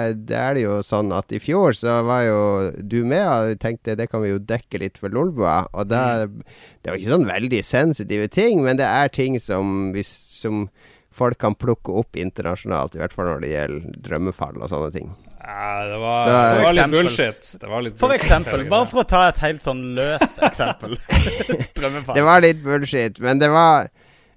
er 0.10 0.58
det 0.58 0.64
jo 0.64 0.80
sånn 0.86 1.14
at 1.14 1.30
i 1.36 1.42
fjor 1.44 1.78
så 1.78 2.00
var 2.08 2.26
jo 2.26 2.40
du 2.82 3.04
med 3.06 3.26
og 3.28 3.62
tenkte 3.62 3.98
det 4.00 4.10
kan 4.10 4.24
vi 4.26 4.34
jo 4.34 4.42
dekke 4.42 4.82
litt 4.82 4.98
for 4.98 5.14
Lolbua. 5.14 5.68
Og 5.78 5.92
da 5.92 6.26
Det 6.26 6.90
var 6.90 6.98
ikke 6.98 7.14
sånn 7.14 7.30
veldig 7.30 7.62
sensitive 7.66 8.30
ting, 8.34 8.64
men 8.66 8.82
det 8.82 8.90
er 8.90 9.14
ting 9.14 9.38
som, 9.44 9.92
hvis, 9.94 10.10
som 10.34 10.66
folk 11.14 11.38
kan 11.38 11.58
plukke 11.60 11.94
opp 12.02 12.18
internasjonalt. 12.18 12.96
I 12.96 13.04
hvert 13.04 13.14
fall 13.14 13.30
når 13.30 13.44
det 13.44 13.54
gjelder 13.54 14.00
drømmefall 14.08 14.58
og 14.64 14.72
sånne 14.72 14.94
ting. 14.96 15.12
Ja, 15.40 15.86
det 15.88 15.98
var, 16.02 16.26
Så, 16.26 16.32
det 16.58 16.64
var 16.66 16.74
litt 16.76 16.92
bullshit. 16.92 17.50
Det 17.62 17.70
var 17.72 17.82
litt 17.86 17.98
For 18.00 18.12
bullshit, 18.12 18.26
eksempel, 18.26 18.66
bare 18.70 18.88
for 18.92 19.02
å 19.04 19.08
ta 19.08 19.22
et 19.30 19.40
helt 19.44 19.64
sånn 19.64 19.82
løst 19.96 20.42
eksempel. 20.44 20.98
Drømmefall. 21.78 22.18
Det 22.20 22.26
var 22.28 22.44
litt 22.44 22.62
bullshit, 22.66 23.20
men 23.24 23.40
det 23.40 23.50
var 23.54 23.88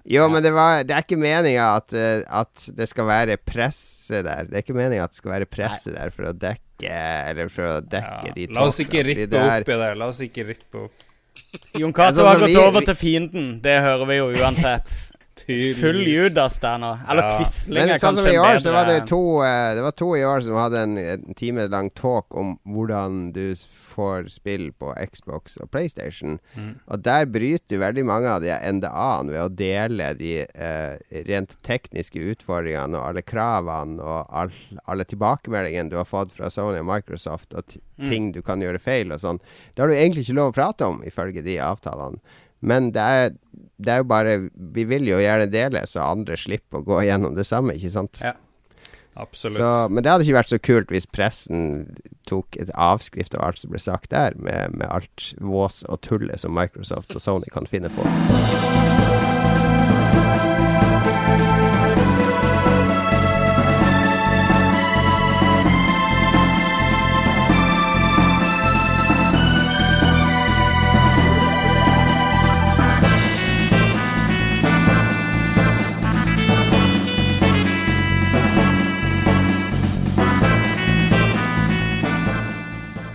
Jo, 0.07 0.25
men 0.31 0.43
det 0.43 0.51
var 0.55 0.83
Det 0.87 0.95
er 0.95 1.03
ikke 1.05 1.19
meninga 1.19 1.67
at, 1.77 1.93
eh, 1.95 2.23
at 2.27 2.65
det 2.75 2.87
skal 2.91 3.07
være 3.07 3.37
presse 3.39 4.23
der. 4.25 4.47
Det 4.47 4.59
er 4.59 4.65
ikke 4.65 4.75
meninga 4.79 5.05
at 5.07 5.11
det 5.15 5.19
skal 5.21 5.35
være 5.37 5.47
presse 5.51 5.91
der 5.95 6.11
for 6.15 6.31
å 6.31 6.33
dekke 6.35 6.91
Eller 7.29 7.51
for 7.51 7.67
å 7.67 7.77
dekke 7.83 8.29
ja. 8.31 8.35
de 8.35 8.47
La 8.55 8.65
oss 8.67 8.79
ikke 8.83 9.03
rippe 9.07 9.27
er- 9.39 9.63
opp 9.63 9.69
i 9.75 9.79
det. 9.83 9.91
La 9.99 10.07
oss 10.11 10.19
ikke 10.23 10.47
rippe 10.53 10.85
opp. 10.87 11.09
Jon 11.79 11.93
Cato 11.95 12.21
Altså, 12.21 12.25
har 12.27 12.39
gått 12.43 12.57
over 12.61 12.85
til 12.85 12.95
fienden. 12.95 13.47
Det 13.63 13.79
hører 13.81 14.05
vi 14.05 14.17
jo 14.19 14.27
uansett. 14.37 14.91
Tydeligvis. 15.35 15.79
Full 15.81 16.01
Judas 16.07 16.59
der 16.61 16.77
nå. 16.77 16.91
Eller 17.09 17.23
Ja. 17.23 17.37
Quisling 17.39 17.73
Men 17.79 17.89
er 17.89 17.97
sånn 18.01 18.15
som 18.15 18.23
kanskje 18.23 18.33
i 18.33 18.37
år, 18.37 18.47
bedre. 18.51 18.59
så 18.61 18.71
var 18.75 18.85
det 18.85 18.97
to 19.09 19.21
eh, 19.43 19.75
Det 19.75 19.81
var 19.83 19.91
to 19.97 20.09
i 20.15 20.23
år 20.23 20.43
som 20.45 20.55
hadde 20.59 20.81
en, 20.83 20.97
en 20.97 21.33
time 21.39 21.67
lang 21.67 21.89
talk 21.97 22.35
om 22.37 22.59
hvordan 22.69 23.31
du 23.33 23.55
får 23.93 24.29
spill 24.33 24.71
på 24.77 24.93
Xbox 25.11 25.57
og 25.61 25.69
PlayStation. 25.73 26.39
Mm. 26.57 26.79
Og 26.87 27.01
der 27.05 27.25
bryter 27.25 27.65
du 27.69 27.77
veldig 27.81 28.05
mange 28.05 28.29
av 28.29 28.41
de 28.41 28.49
NDA-ene 28.49 29.29
ved 29.33 29.41
å 29.43 29.49
dele 29.53 30.13
de 30.17 30.31
eh, 30.45 30.97
rent 31.27 31.57
tekniske 31.63 32.17
utfordringene 32.33 32.97
og 32.97 33.09
alle 33.11 33.21
kravene 33.21 34.01
og 34.01 34.25
all, 34.33 34.53
alle 34.87 35.05
tilbakemeldingene 35.05 35.89
du 35.93 35.97
har 35.97 36.09
fått 36.09 36.31
fra 36.33 36.49
Sony 36.49 36.79
og 36.81 36.89
Microsoft, 36.89 37.53
og 37.53 37.65
t 37.67 37.79
Mm. 37.93 38.09
ting 38.09 38.31
du 38.33 38.41
kan 38.41 38.57
gjøre 38.59 38.79
feil 38.81 39.11
og 39.13 39.19
sånn. 39.21 39.37
Det 39.75 39.83
har 39.83 39.87
du 39.87 39.93
egentlig 39.93 40.23
ikke 40.25 40.33
lov 40.33 40.47
å 40.49 40.55
prate 40.55 40.81
om, 40.81 41.03
ifølge 41.05 41.43
de 41.45 41.59
avtalene. 41.61 42.17
Men 42.63 42.91
det 42.95 43.03
er, 43.03 43.35
det 43.83 43.91
er 43.91 44.01
jo 44.01 44.07
bare 44.07 44.37
Vi 44.73 44.85
vil 44.87 45.09
jo 45.09 45.19
gjerne 45.19 45.49
dele, 45.51 45.83
så 45.89 46.05
andre 46.07 46.39
slipper 46.39 46.81
å 46.81 46.87
gå 46.87 47.03
gjennom 47.07 47.35
det 47.37 47.47
samme, 47.49 47.75
ikke 47.77 47.93
sant? 47.93 48.23
Ja. 48.23 48.35
Absolutt. 49.13 49.59
Så, 49.61 49.89
men 49.93 50.01
det 50.01 50.09
hadde 50.09 50.25
ikke 50.25 50.39
vært 50.39 50.49
så 50.49 50.57
kult 50.57 50.89
hvis 50.93 51.05
pressen 51.05 51.67
tok 52.29 52.57
et 52.57 52.71
avskrift 52.73 53.37
av 53.37 53.45
alt 53.45 53.61
som 53.61 53.69
ble 53.73 53.81
sagt 53.81 54.09
der, 54.09 54.33
med, 54.41 54.73
med 54.73 54.89
alt 54.89 55.29
vås 55.37 55.83
og 55.85 56.01
tullet 56.07 56.41
som 56.41 56.57
Microsoft 56.57 57.13
og 57.13 57.21
Sony 57.21 57.53
kan 57.53 57.69
finne 57.69 57.93
på. 57.93 58.07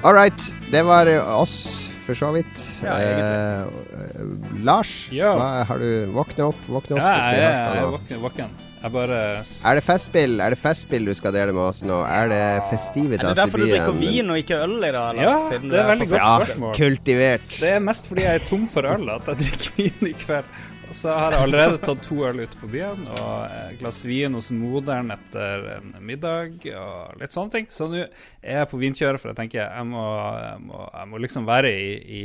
All 0.09 0.15
right, 0.17 0.55
det 0.73 0.81
var 0.89 1.07
eh, 1.07 1.21
oss, 1.37 1.85
for 2.07 2.17
så 2.17 2.31
vidt. 2.33 2.63
Ja, 2.81 2.95
eh, 2.97 3.61
eh, 3.61 4.23
Lars, 4.65 5.09
Ja. 5.13 5.35
hva, 5.37 5.49
har 5.69 5.83
du 5.83 6.07
våkna 6.15 6.47
opp? 6.49 6.63
Våkna 6.65 6.97
opp 6.97 7.03
ja, 7.03 7.11
ja, 7.13 7.35
ja, 7.37 7.51
jeg, 7.77 8.15
er 8.17 8.23
våken. 8.23 8.55
Jeg 8.79 8.93
bare 8.95 9.19
Er 9.67 9.75
det 9.75 9.83
festspill 9.83 10.39
Er 10.41 10.55
det 10.55 10.59
festspill 10.63 11.05
du 11.11 11.13
skal 11.19 11.35
dele 11.35 11.53
med 11.53 11.61
oss 11.61 11.83
nå? 11.85 11.99
Er 12.09 12.31
det 12.31 12.41
festivitas 12.71 13.03
i 13.03 13.11
byen? 13.11 13.27
Er 13.27 13.35
det 13.35 13.41
derfor 13.43 13.61
i 13.61 13.67
du 13.67 13.73
drikker 13.75 14.01
vin 14.01 14.33
og 14.33 14.41
ikke 14.41 14.63
øl 14.65 14.77
i 14.79 14.93
dag? 14.97 15.21
Ja, 15.27 15.37
det 15.51 15.81
er 15.83 15.91
veldig 15.93 16.09
godt 16.09 16.15
godt 16.15 16.23
Ja, 16.23 16.33
spørsmål. 16.39 16.75
kultivert. 16.79 17.61
Det 17.61 17.75
er 17.75 17.85
mest 17.91 18.09
fordi 18.09 18.25
jeg 18.25 18.41
er 18.41 18.49
tom 18.49 18.65
for 18.73 18.89
øl 18.89 19.11
at 19.13 19.29
jeg 19.29 19.43
drikker 19.45 19.73
vin 19.77 20.13
i 20.15 20.17
kveld. 20.25 20.49
Og 20.89 20.97
så 20.97 21.13
har 21.13 21.35
jeg 21.35 21.45
allerede 21.45 21.81
tatt 21.85 22.01
to 22.07 22.23
øl 22.25 22.39
ute 22.47 22.57
på 22.57 22.69
byen, 22.73 23.03
og 23.13 23.33
et 23.53 23.75
glass 23.83 24.01
vin 24.09 24.33
hos 24.39 24.49
moderen 24.57 25.13
etter 25.13 25.67
en 25.75 25.91
middag, 26.01 26.55
og 26.81 27.19
litt 27.21 27.35
sånne 27.35 27.53
ting. 27.53 27.67
Så 27.73 27.91
nå 27.93 28.01
er 28.01 28.63
jeg 28.63 28.71
på 28.71 28.81
vinkjøret, 28.81 29.21
for 29.21 29.31
jeg 29.35 29.37
tenker 29.43 29.67
jeg 29.67 29.89
må, 29.91 30.05
jeg 30.41 30.63
må, 30.65 30.81
jeg 30.95 31.11
må 31.11 31.21
liksom 31.21 31.49
være 31.49 31.73
i, 31.77 31.91
i 32.21 32.23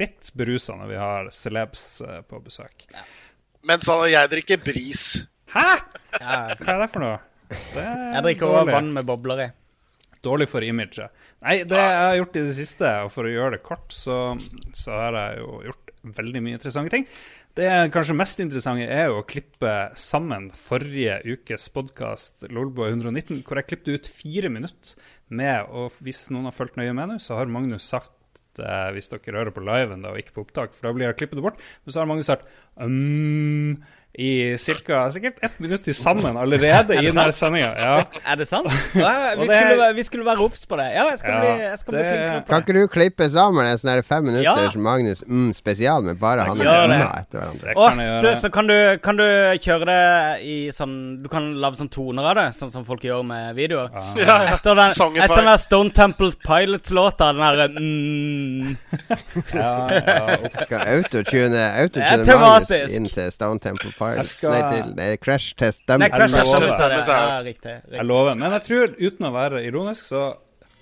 litt 0.00 0.30
berusa 0.38 0.78
når 0.78 0.92
vi 0.92 1.00
har 1.02 1.28
celebs 1.34 1.82
eh, 2.06 2.20
på 2.24 2.40
besøk. 2.44 2.86
Men 3.68 3.84
så 3.84 3.98
jeg 4.08 4.32
drikker 4.32 4.62
bris. 4.64 5.04
Hæ?! 5.52 5.66
Ja, 6.16 6.38
Hva 6.56 6.78
er 6.78 6.84
det 6.86 6.90
for 6.94 7.04
noe? 7.04 7.18
Det 7.48 7.82
er 7.82 8.14
jeg 8.16 8.24
drikker 8.24 8.54
òg 8.62 8.70
vann 8.72 8.88
med 8.96 9.08
bobler 9.08 9.44
i. 9.44 9.48
Dårlig 10.24 10.48
for 10.50 10.64
imaget. 10.64 11.12
Nei, 11.44 11.60
det 11.68 11.76
jeg 11.78 12.00
har 12.00 12.16
gjort 12.22 12.40
i 12.40 12.46
det 12.48 12.56
siste, 12.56 12.94
og 13.04 13.12
for 13.12 13.28
å 13.28 13.34
gjøre 13.34 13.58
det 13.58 13.64
kort, 13.66 13.92
så, 13.94 14.32
så 14.76 14.96
har 14.96 15.18
jeg 15.20 15.42
jo 15.44 15.60
gjort 15.68 15.84
veldig 16.18 16.42
mye 16.44 16.56
interessante 16.58 16.94
ting. 16.94 17.06
Det 17.56 17.68
kanskje 17.94 18.16
mest 18.16 18.40
interessante 18.42 18.86
er 18.86 19.08
jo 19.08 19.20
å 19.20 19.26
klippe 19.26 19.72
sammen 19.98 20.50
forrige 20.54 21.18
ukes 21.26 21.68
podkast 21.74 22.46
Lolbo 22.54 22.86
119, 22.86 23.40
hvor 23.46 23.58
jeg 23.58 23.68
klippet 23.70 23.94
ut 23.94 24.10
fire 24.10 24.50
minutter 24.52 25.08
med 25.28 25.66
Og 25.72 25.96
hvis 26.04 26.26
noen 26.32 26.48
har 26.48 26.56
fulgt 26.56 26.78
nøye 26.78 26.94
med 26.96 27.12
nå, 27.12 27.16
så 27.22 27.38
har 27.38 27.50
Magnus 27.50 27.88
sagt 27.88 28.12
eh, 28.60 28.90
hvis 28.94 29.10
dere 29.12 29.40
hører 29.40 29.54
på 29.54 29.64
liven 29.64 30.04
da, 30.04 30.12
og 30.12 30.22
ikke 30.22 30.36
på 30.36 30.44
opptak, 30.46 30.76
for 30.76 30.88
da 30.88 30.94
blir 30.96 31.08
jeg 31.08 31.18
klippet 31.22 31.42
bort. 31.44 31.60
Men 31.84 31.94
så 31.94 32.02
har 32.02 32.10
Magnus 32.10 32.30
sagt 32.30 32.46
um, 32.76 33.80
i 34.18 34.58
cirka, 34.58 35.04
sikkert 35.14 35.36
ett 35.46 35.58
minutt 35.62 35.84
til 35.86 35.94
sammen 35.94 36.34
allerede 36.36 36.96
i 36.98 37.04
denne 37.06 37.30
sendinga. 37.32 37.68
Ja. 37.78 37.98
Er 38.26 38.38
det 38.40 38.48
sant? 38.50 38.66
Ja, 38.98 39.34
vi, 39.38 39.46
det 39.46 39.58
skulle, 39.60 39.86
vi 39.94 40.02
skulle 40.02 40.24
være 40.26 40.42
obs 40.42 40.64
på 40.66 40.76
det. 40.80 40.88
Ja, 40.96 41.04
jeg 41.12 41.18
skal 41.20 41.34
Ja, 41.34 41.40
bli, 41.40 41.66
jeg 41.68 41.78
skal 41.78 41.94
bli 41.94 42.00
flinkere 42.02 42.40
på 42.40 42.50
Kan 42.50 42.64
ikke 42.64 42.74
du 42.74 42.88
klippe 42.90 43.28
sammen 43.30 43.68
en 43.68 43.78
sånn 43.78 44.00
fem 44.02 44.26
minutter 44.26 44.64
Ja. 44.64 44.72
Magnus 44.82 45.22
mm, 45.22 45.52
spesial 45.54 46.02
med 46.02 46.18
bare 46.18 46.48
han 46.48 46.58
og. 46.58 46.66
Emma 46.66 47.12
etter 47.20 47.38
hverandre? 47.44 47.76
Kan 47.76 48.02
og, 48.02 48.24
du, 48.24 48.28
så 48.40 48.50
kan 48.56 48.70
du, 48.70 48.74
kan 49.04 49.20
du 49.20 49.24
kjøre 49.62 49.86
det 49.86 50.02
i 50.48 50.56
sånn 50.74 50.96
Du 51.22 51.30
kan 51.30 51.46
lage 51.62 51.78
sånn 51.78 51.92
toner 51.94 52.26
av 52.32 52.36
det, 52.40 52.48
sånn 52.58 52.74
som 52.74 52.86
folk 52.88 53.06
gjør 53.06 53.22
med 53.28 53.54
videoer. 53.58 53.92
Ja, 53.94 54.08
ja. 54.24 54.38
Etter 54.56 54.78
den, 54.82 54.94
Songify. 54.98 55.28
etter 55.28 55.42
den 55.44 55.50
der 55.52 55.62
Stone 55.62 55.94
Temple 55.94 56.32
Pilots-låta, 56.42 57.30
den 57.36 57.46
derre 57.46 57.68
mm, 57.78 58.76
Ja, 59.54 59.72
ja. 59.94 60.52
Skal 60.64 60.84
autotune 60.96 61.54
Det 61.54 61.66
autotune 61.84 62.40
Magnus 62.42 62.98
inn 62.98 63.10
til 63.12 63.30
Stone 63.34 63.62
Temple 63.62 63.92
Pilots? 63.94 64.07
Jeg 64.16 64.26
skal- 64.26 64.50
Nei, 64.54 64.70
til 64.72 64.94
nei, 64.94 65.16
Crash 65.16 65.54
Test 65.56 65.86
Dem. 65.86 66.00
Nei, 66.00 66.08
Crash 66.08 66.34
Test 66.34 67.08
Ja, 67.08 67.42
riktig. 67.42 67.74
Jeg 67.92 68.04
lover. 68.04 68.34
Men 68.34 68.52
jeg 68.52 68.62
tror, 68.68 68.94
uten 68.98 69.26
å 69.28 69.32
være 69.32 69.64
ironisk, 69.66 70.04
så 70.04 70.22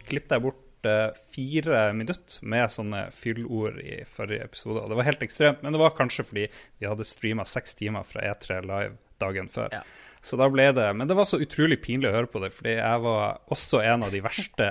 klippet 0.06 0.36
jeg 0.36 0.42
bort 0.42 0.62
eh, 0.86 1.10
fire 1.34 1.92
minutter 1.96 2.38
med 2.42 2.70
sånne 2.70 3.12
fyllord 3.12 3.80
i 3.82 4.02
forrige 4.06 4.44
episode. 4.44 4.82
Og 4.84 4.88
det 4.88 4.96
var 4.96 5.08
helt 5.08 5.22
ekstremt, 5.26 5.62
men 5.62 5.72
det 5.72 5.80
var 5.80 5.90
kanskje 5.98 6.24
fordi 6.24 6.48
vi 6.80 6.86
hadde 6.86 7.04
streama 7.04 7.44
seks 7.44 7.74
timer 7.74 8.06
fra 8.06 8.22
E3 8.22 8.62
Live 8.62 8.96
dagen 9.18 9.48
før. 9.48 9.72
Ja. 9.72 9.82
Så 10.26 10.36
da 10.38 10.48
ble 10.50 10.72
det 10.74 10.88
Men 10.96 11.06
det 11.06 11.14
var 11.16 11.24
så 11.28 11.38
utrolig 11.38 11.78
pinlig 11.84 12.10
å 12.10 12.16
høre 12.16 12.30
på 12.30 12.40
det, 12.42 12.52
fordi 12.52 12.76
jeg 12.76 13.00
var 13.04 13.40
også 13.50 13.82
en 13.84 14.02
av 14.02 14.10
de 14.10 14.20
verste 14.24 14.70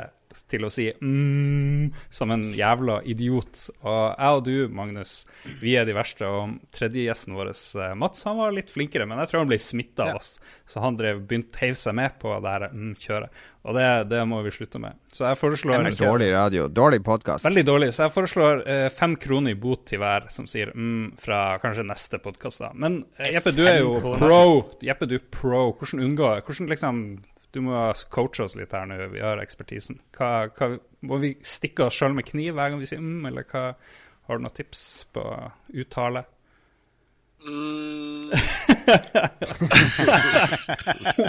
til 0.51 0.67
å 0.67 0.71
si 0.73 0.87
mm, 0.93 1.91
som 2.13 2.33
en 2.33 2.45
jævla 2.55 2.99
idiot. 3.07 3.67
Og 3.83 4.01
jeg 4.13 4.39
og 4.39 4.43
du, 4.45 4.55
Magnus, 4.75 5.17
vi 5.61 5.75
er 5.79 5.87
de 5.87 5.95
verste. 5.97 6.27
Og 6.27 6.59
tredjegjesten 6.75 7.35
vår, 7.37 7.51
eh, 7.53 7.97
Mats, 7.99 8.25
han 8.27 8.39
var 8.41 8.55
litt 8.55 8.73
flinkere, 8.73 9.07
men 9.09 9.21
jeg 9.23 9.31
tror 9.31 9.45
han 9.45 9.51
ble 9.51 9.59
smitta 9.61 10.09
av 10.09 10.21
oss. 10.21 10.37
Så 10.69 10.83
han 10.83 10.97
drev, 10.99 11.23
begynte 11.27 11.61
heiv 11.63 11.77
seg 11.79 11.97
med 11.97 12.17
på 12.21 12.33
det 12.43 12.55
her 12.55 12.69
mm-kjøret. 12.73 13.43
Og 13.65 13.73
det, 13.73 13.85
det, 14.11 14.19
må 14.29 14.43
vi 14.45 14.51
slutte 14.53 14.77
med. 14.81 14.97
Så 15.09 15.25
jeg 15.25 15.37
foreslår 15.39 15.87
Dårlig 15.97 16.27
radio. 16.35 16.67
Dårlig 16.69 16.99
podkast. 17.05 17.47
Veldig 17.47 17.63
dårlig. 17.65 17.87
Så 17.97 18.05
jeg 18.05 18.13
foreslår 18.13 18.61
eh, 18.69 18.85
fem 18.93 19.15
kroner 19.17 19.55
i 19.55 19.57
bot 19.57 19.87
til 19.89 20.03
hver 20.03 20.27
som 20.33 20.45
sier 20.49 20.69
mm 20.75 21.15
fra 21.19 21.57
kanskje 21.61 21.85
neste 21.87 22.19
podkast, 22.21 22.61
da. 22.61 22.69
Men 22.77 22.99
eh, 23.17 23.33
Jeppe, 23.33 23.53
du 23.55 23.63
er 23.65 23.79
jo 23.81 23.95
pro. 24.03 24.43
Jeppe, 24.85 25.07
du 25.09 25.17
er 25.17 25.23
pro. 25.33 25.71
Hvordan 25.73 26.03
unngå 26.05 26.29
Hvordan 26.45 26.69
liksom 26.69 27.01
Du 27.55 27.61
må 27.63 27.71
coache 28.11 28.43
oss 28.43 28.57
litt 28.59 28.73
her 28.75 28.83
nå, 28.89 28.97
vi 29.13 29.21
har 29.23 29.39
ekspertisen. 29.39 30.01
Hva, 30.17 30.49
hva, 30.57 30.67
må 31.07 31.15
vi 31.21 31.29
stikke 31.47 31.85
oss 31.87 31.95
sjøl 31.95 32.11
med 32.17 32.27
kniv 32.27 32.51
hver 32.57 32.69
gang 32.73 32.81
vi 32.81 32.89
sier 32.89 32.99
mm, 32.99 33.23
eller 33.29 33.43
hva? 33.47 33.61
Har 34.27 34.35
du 34.35 34.41
noen 34.43 34.57
tips 34.57 34.81
på 35.15 35.23
uttale? 35.71 36.25
Mm. 37.45 38.31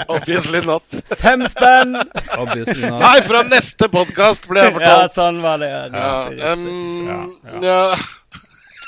Obviously 0.08 0.60
not. 0.66 0.82
Fem 1.20 1.48
spenn! 1.48 1.96
Obviously 2.38 2.88
not. 2.88 3.00
Nei, 3.04 3.20
fra 3.26 3.42
neste 3.46 3.88
podkast 3.92 4.48
ble 4.50 4.60
jeg 4.66 4.72
fortalt. 4.80 5.02
Ja, 5.06 5.14
sånn 5.14 5.38
var 5.44 5.58
det. 5.62 5.70
Ja, 5.70 5.84
Ja, 6.34 6.52
um, 6.56 7.06
Ja, 7.06 7.20
ja. 7.62 7.96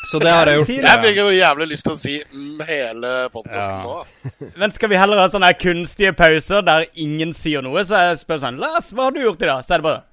Så 0.09 0.21
det 0.23 0.31
har 0.33 0.49
jeg 0.49 0.63
gjort. 0.63 0.71
Jeg 0.89 1.01
fikk 1.05 1.19
jo 1.21 1.29
jævlig 1.37 1.67
lyst 1.75 1.85
til 1.85 1.93
å 1.93 1.99
si 2.01 2.17
mm, 2.25 2.61
hele 2.69 3.15
podkasten 3.35 3.79
Ja. 3.79 3.85
nå. 3.85 4.51
Men 4.57 4.73
skal 4.73 4.89
vi 4.95 4.97
heller 5.01 5.21
ha 5.21 5.29
sånne 5.29 5.53
kunstige 5.61 6.15
pauser 6.17 6.65
der 6.65 6.87
ingen 6.97 7.35
sier 7.37 7.61
noe? 7.65 7.85
Så 7.85 7.99
jeg 8.09 8.23
spør 8.25 8.41
sånn 8.47 8.61
Lars, 8.63 8.93
hva 8.97 9.11
har 9.11 9.17
du 9.19 9.21
gjort 9.27 9.43
i 9.45 9.51
dag? 9.53 9.67
Så 9.69 9.77
er 9.77 9.83
det 9.83 9.89
bare 9.91 10.05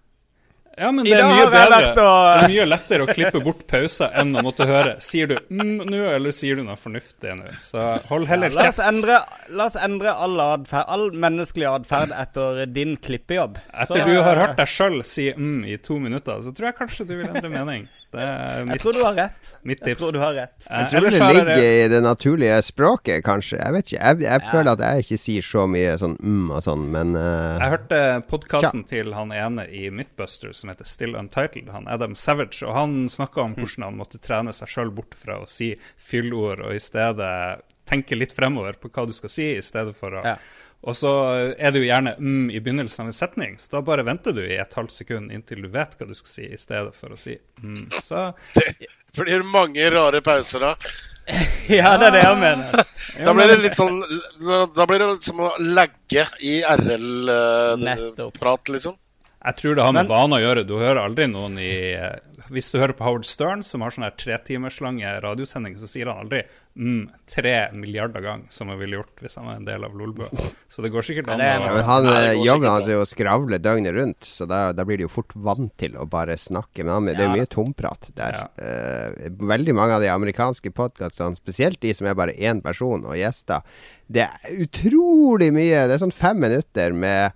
Ja, 0.75 0.89
men 0.91 1.05
det 1.07 1.13
er 1.15 1.23
mye 1.31 1.45
bedre. 1.47 1.77
å... 2.03 2.07
Det 2.35 2.41
er 2.43 2.49
mye 2.51 2.65
lettere 2.67 3.05
å 3.05 3.13
klippe 3.15 3.39
bort 3.45 3.61
pauser 3.71 4.11
enn 4.19 4.35
å 4.35 4.41
måtte 4.43 4.65
høre 4.67 4.97
Sier 4.99 5.29
du 5.31 5.37
mm 5.47 5.85
nå, 5.87 6.01
eller 6.17 6.35
sier 6.35 6.59
du 6.59 6.65
noe 6.67 6.75
fornuftig 6.75 7.31
nå? 7.39 7.47
Så 7.63 7.79
hold 8.09 8.27
heller 8.27 8.51
La 8.51 8.65
oss 8.67 8.81
kjeft. 8.81 8.89
endre, 8.89 9.21
la 9.55 9.69
oss 9.69 9.77
endre 9.79 10.11
all, 10.11 10.35
adferd, 10.43 10.89
all 10.91 11.05
menneskelig 11.15 11.69
atferd 11.71 12.11
etter 12.19 12.65
din 12.75 12.97
klippejobb. 12.99 13.61
Etter 13.71 14.03
du 14.11 14.17
har 14.19 14.41
hørt 14.43 14.59
deg 14.59 14.67
sjøl 14.75 14.99
si 15.07 15.29
mm 15.31 15.63
i 15.71 15.77
to 15.79 15.95
minutter, 16.03 16.43
så 16.43 16.51
tror 16.51 16.73
jeg 16.73 16.77
kanskje 16.83 17.07
du 17.07 17.15
vil 17.21 17.29
endre 17.31 17.53
mening. 17.55 17.87
Det 18.13 18.21
er 18.21 18.65
Jeg 18.69 18.79
tror 18.79 18.93
du 18.93 18.99
har 19.03 19.13
rett. 19.17 19.49
mitt 19.65 19.81
Jeg 19.85 19.97
tror 19.97 20.11
du 20.13 20.19
har 20.19 20.33
rett. 20.33 20.53
Eh, 20.69 20.77
Jeg 20.81 20.89
tror 20.91 21.01
det 21.09 21.19
ligger 21.19 21.59
i 21.59 21.87
det 21.91 22.01
naturlige 22.03 22.59
språket, 22.63 23.23
kanskje. 23.25 23.57
Jeg 23.59 23.73
vet 23.73 23.85
ikke. 23.91 23.99
Jeg, 24.05 24.19
jeg 24.21 24.41
Ja. 24.41 24.51
føler 24.51 24.71
at 24.71 24.79
jeg 24.79 25.03
ikke 25.05 25.19
sier 25.19 25.41
så 25.41 25.65
mye 25.67 25.97
sånn 25.99 26.15
mm 26.21 26.51
og 26.51 26.63
sånn, 26.63 26.85
men 26.91 27.15
uh, 27.15 27.57
Jeg 27.59 27.69
hørte 27.75 28.23
podkasten 28.29 28.85
til 28.87 29.13
han 29.13 29.31
ene 29.31 29.67
i 29.67 29.89
Mythbusters 29.89 30.55
som 30.61 30.69
heter 30.69 30.85
Still 30.85 31.15
Untitled, 31.15 31.69
han 31.69 31.87
Adam 31.87 32.15
Savage, 32.15 32.63
og 32.63 32.73
han 32.75 33.07
snakka 33.09 33.41
om 33.41 33.55
hvordan 33.55 33.83
han 33.89 33.97
måtte 33.97 34.19
trene 34.21 34.53
seg 34.53 34.67
sjøl 34.67 34.91
bort 34.95 35.13
fra 35.15 35.39
å 35.41 35.47
si 35.49 35.75
fyllord, 35.97 36.59
og 36.61 36.73
i 36.75 36.79
stedet 36.79 37.61
tenke 37.85 38.15
litt 38.17 38.33
fremover 38.33 38.73
på 38.81 38.89
hva 38.89 39.05
du 39.05 39.13
skal 39.13 39.29
si, 39.29 39.51
i 39.57 39.61
stedet 39.61 39.95
for 39.95 40.09
å 40.11 40.23
Ja. 40.23 40.37
Og 40.85 40.93
så 40.93 41.09
er 41.57 41.71
det 41.73 41.81
jo 41.81 41.87
gjerne 41.87 42.13
mm 42.19 42.51
i 42.53 42.59
begynnelsen 42.61 43.03
av 43.03 43.07
en 43.09 43.17
setning, 43.17 43.55
så 43.57 43.77
da 43.77 43.81
bare 43.85 44.05
venter 44.05 44.35
du 44.37 44.43
i 44.45 44.59
et 44.61 44.73
halvt 44.77 44.93
sekund 44.93 45.31
inntil 45.33 45.63
du 45.65 45.69
vet 45.73 45.95
hva 45.97 46.05
du 46.05 46.13
skal 46.13 46.29
si, 46.29 46.45
i 46.45 46.59
stedet 46.61 46.93
for 46.93 47.15
å 47.15 47.17
si 47.17 47.33
mm. 47.63 47.87
Så 48.05 48.27
Det 49.15 49.23
blir 49.23 49.41
mange 49.49 49.89
rare 49.89 50.21
pauser 50.25 50.59
da. 50.67 50.75
Ja, 51.71 51.95
det 51.97 52.11
er 52.11 52.13
det 52.13 52.21
jeg 52.21 52.37
mener. 52.43 52.83
Da 53.25 53.33
blir 53.33 53.49
det 53.49 53.57
litt 53.63 53.79
sånn 53.79 53.97
Da 54.75 54.85
blir 54.85 55.01
det 55.01 55.09
som 55.25 55.41
å 55.41 55.49
lagge 55.61 56.27
i 56.45 56.59
RL-prat, 56.61 58.69
liksom. 58.75 58.95
Jeg 59.45 59.57
tror 59.59 59.75
det 59.77 59.83
har 59.85 59.93
med 59.93 60.09
vane 60.09 60.39
å 60.39 60.41
gjøre. 60.41 60.63
Du 60.65 60.73
hører 60.79 61.03
aldri 61.03 61.27
noen 61.29 61.59
i 61.61 61.73
eh, 61.93 62.17
Hvis 62.53 62.67
du 62.71 62.77
hører 62.77 62.93
på 62.93 63.03
Howard 63.07 63.25
Stern, 63.25 63.63
som 63.65 63.81
har 63.81 63.93
sånn 63.95 64.05
tretimerslange 64.19 65.09
radiosending, 65.23 65.77
så 65.81 65.87
sier 65.89 66.09
han 66.11 66.19
aldri 66.25 66.43
mm, 66.77 67.07
tre 67.31 67.53
milliarder 67.73 68.21
ganger, 68.21 68.45
som 68.53 68.69
han 68.69 68.77
ville 68.79 68.99
gjort 68.99 69.23
hvis 69.23 69.37
han 69.39 69.47
var 69.49 69.55
en 69.59 69.65
del 69.65 69.83
av 69.87 69.95
Lolbua. 69.97 70.27
Så 70.69 70.83
det 70.85 70.91
går 70.93 71.07
sikkert 71.07 71.29
an 71.33 71.41
er 71.41 71.55
ja, 71.57 71.71
men 71.73 71.83
han, 71.87 72.05
jobber 72.09 72.27
eh, 72.29 72.43
jobben 72.45 72.69
hans 72.69 72.85
er 72.89 72.93
jo 72.97 73.01
å 73.05 73.09
skravle 73.09 73.59
døgnet 73.63 73.95
rundt, 73.97 74.27
så 74.29 74.45
da, 74.49 74.59
da 74.77 74.85
blir 74.85 75.01
de 75.01 75.07
jo 75.07 75.11
fort 75.15 75.33
vant 75.47 75.73
til 75.81 75.97
å 75.97 76.05
bare 76.09 76.37
snakke. 76.37 76.83
med 76.83 76.93
ham. 76.93 77.05
det 77.09 77.17
er 77.19 77.29
Ja. 77.29 77.33
mye 77.33 77.49
tomprat 77.49 78.11
der. 78.15 78.37
Ja. 78.37 78.47
Eh, 78.61 79.29
veldig 79.39 79.73
mange 79.75 79.97
av 79.97 80.01
de 80.05 80.09
amerikanske 80.13 80.69
podkastene, 80.75 81.35
spesielt 81.39 81.79
de 81.81 81.93
som 81.97 82.07
er 82.07 82.13
bare 82.15 82.33
én 82.37 82.61
person 82.61 83.05
og 83.05 83.15
gjester, 83.17 83.61
det 84.11 84.27
er 84.27 84.57
utrolig 84.61 85.51
mye. 85.55 85.87
Det 85.87 85.95
er 85.97 86.03
sånn 86.05 86.13
fem 86.13 86.37
minutter 86.39 86.93
med, 86.93 87.31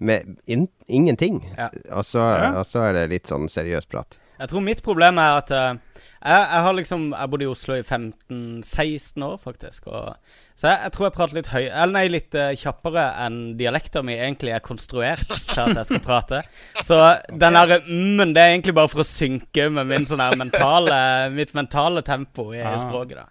med 0.00 0.38
in 0.46 0.68
ingenting. 0.88 1.42
Ja. 1.58 1.68
Og, 1.90 2.04
så, 2.06 2.22
Ja. 2.22 2.52
og 2.60 2.64
så 2.64 2.86
er 2.88 2.92
det 2.94 3.10
litt 3.10 3.26
sånn 3.28 3.48
seriøs 3.50 3.84
prat. 3.90 4.18
Jeg 4.38 4.48
tror 4.52 4.64
mitt 4.66 4.82
problem 4.84 5.18
er 5.22 5.38
at 5.40 5.50
uh, 5.54 6.00
jeg, 6.26 6.40
jeg 6.42 6.62
har 6.66 6.74
liksom 6.76 7.04
Jeg 7.14 7.30
bodde 7.30 7.44
i 7.46 7.48
Oslo 7.50 7.76
i 7.76 7.82
15-16 7.84 9.24
år, 9.24 9.36
faktisk. 9.42 9.86
Og, 9.86 10.16
så 10.56 10.68
jeg, 10.72 10.80
jeg 10.86 10.92
tror 10.96 11.06
jeg 11.06 11.14
prater 11.16 11.38
litt 11.38 11.50
høy 11.52 11.62
Eller 11.66 11.92
nei, 11.94 12.04
litt 12.12 12.36
uh, 12.36 12.50
kjappere 12.58 13.04
enn 13.26 13.38
dialekten 13.60 14.06
min 14.08 14.18
egentlig 14.18 14.52
er 14.56 14.64
konstruert 14.64 15.24
til 15.30 15.62
at 15.66 15.76
jeg 15.80 15.88
skal 15.90 16.02
prate. 16.04 16.42
Så 16.84 16.98
den 17.30 17.56
derre 17.60 17.80
mm-en, 17.86 18.34
det 18.36 18.42
er 18.42 18.54
egentlig 18.56 18.76
bare 18.76 18.92
for 18.92 19.04
å 19.04 19.08
synke 19.08 19.68
med 19.72 19.88
min 19.92 20.08
sånn 20.08 20.22
her 20.24 20.36
mentale 20.40 20.98
mitt 21.36 21.54
mentale 21.56 22.02
tempo 22.06 22.50
i 22.54 22.60
Ah. 22.66 22.76
språket. 22.80 23.16
da 23.22 23.26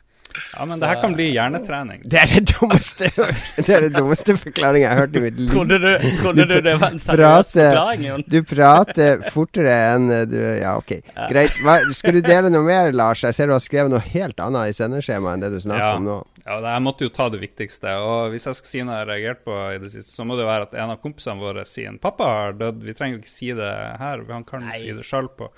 Ja, 0.56 0.66
men 0.66 0.80
det 0.80 0.88
her 0.90 1.02
kan 1.02 1.14
bli 1.18 1.26
hjernetrening. 1.34 2.02
Det 2.06 2.20
er 2.22 2.32
det 2.34 2.44
dummeste 2.54 3.10
Det 3.16 3.70
er 3.70 3.86
det 3.88 3.94
dummeste 3.96 4.36
forklaringa 4.40 4.86
jeg 4.86 4.92
har 4.92 5.02
hørt 5.06 5.16
i 5.16 5.24
mitt 5.26 5.40
liv. 5.40 5.50
Trodde 5.52 5.80
du, 5.84 5.90
trodde 6.22 6.46
du 6.50 6.56
det 6.66 6.76
var 6.82 6.92
en 6.96 7.02
seriøs 7.02 7.52
forklaring, 7.56 8.06
Jon? 8.10 8.24
Du 8.28 8.38
prater 8.50 9.24
fortere 9.36 9.76
enn 9.96 10.10
eh, 10.12 10.24
du 10.30 10.38
Ja, 10.62 10.76
ok. 10.80 10.96
Greit. 11.32 11.58
Hva, 11.66 11.78
skal 11.98 12.18
du 12.18 12.22
dele 12.26 12.50
noe 12.54 12.64
mer, 12.68 12.92
Lars? 12.96 13.24
Jeg 13.28 13.36
ser 13.38 13.48
du 13.52 13.56
har 13.58 13.64
skrevet 13.64 13.92
noe 13.94 14.04
helt 14.14 14.40
annet 14.44 14.72
i 14.72 14.78
sendeskjemaet 14.78 15.38
enn 15.40 15.46
det 15.48 15.52
du 15.56 15.60
snakker 15.64 15.86
Ja. 15.86 15.96
om 16.00 16.08
nå. 16.08 16.18
Ja, 16.46 16.60
det- 16.62 16.74
Jeg 16.76 16.82
måtte 16.86 17.08
jo 17.08 17.10
ta 17.10 17.30
det 17.34 17.40
viktigste. 17.42 17.96
Og 18.06 18.32
hvis 18.32 18.46
jeg 18.46 18.56
skal 18.60 18.70
si 18.70 18.84
noe 18.84 18.96
jeg 19.00 19.06
har 19.08 19.12
reagert 19.14 19.44
på 19.46 19.56
i 19.76 19.80
det 19.82 19.92
siste, 19.92 20.12
så 20.16 20.26
må 20.28 20.36
det 20.38 20.46
jo 20.46 20.52
være 20.52 20.68
at 20.70 20.74
en 20.76 20.92
av 20.94 21.02
kompisene 21.02 21.40
våre 21.42 21.66
sier 21.66 21.88
en 21.90 21.98
pappa 22.00 22.24
har 22.30 22.54
dødd. 22.54 22.84
Vi 22.86 22.94
trenger 22.94 23.18
jo 23.18 23.24
ikke 23.24 23.34
si 23.34 23.50
det 23.58 23.72
her, 24.00 24.22
han 24.30 24.44
kan 24.46 24.62
Nei. 24.68 24.78
si 24.84 24.92
det 24.94 25.04
sjøl 25.08 25.28
på 25.38 25.50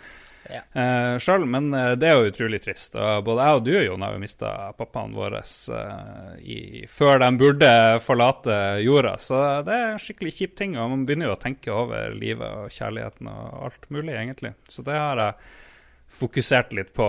Ja. 0.49 0.61
Uh, 0.71 1.19
selv, 1.19 1.47
men 1.47 1.73
eh, 1.73 1.91
det 1.99 2.07
er 2.09 2.17
jo 2.17 2.31
utrolig 2.31 2.61
trist. 2.63 2.95
Og 2.95 3.25
både 3.27 3.45
jeg 3.47 3.59
og 3.59 3.65
du, 3.65 3.71
Jon, 3.75 4.05
har 4.05 4.15
jo 4.15 4.21
mista 4.21 4.51
pappaen 4.77 5.15
vår 5.17 5.37
eh, 5.41 6.87
før 6.91 7.21
de 7.23 7.29
burde 7.41 7.71
forlate 8.03 8.57
jorda. 8.85 9.15
Så 9.21 9.41
det 9.67 9.75
er 9.75 9.93
en 9.93 10.01
skikkelig 10.01 10.35
kjip 10.39 10.57
ting, 10.59 10.77
og 10.79 10.91
man 10.93 11.05
begynner 11.07 11.31
jo 11.31 11.37
å 11.37 11.41
tenke 11.41 11.73
over 11.73 12.15
livet 12.15 12.47
og 12.47 12.73
kjærligheten 12.73 13.31
og 13.31 13.63
alt 13.69 13.89
mulig, 13.93 14.15
egentlig. 14.15 14.53
Så 14.71 14.85
det 14.87 14.95
har 14.97 15.23
jeg 15.23 15.39
fokusert 16.17 16.71
litt 16.73 16.93
på. 16.95 17.05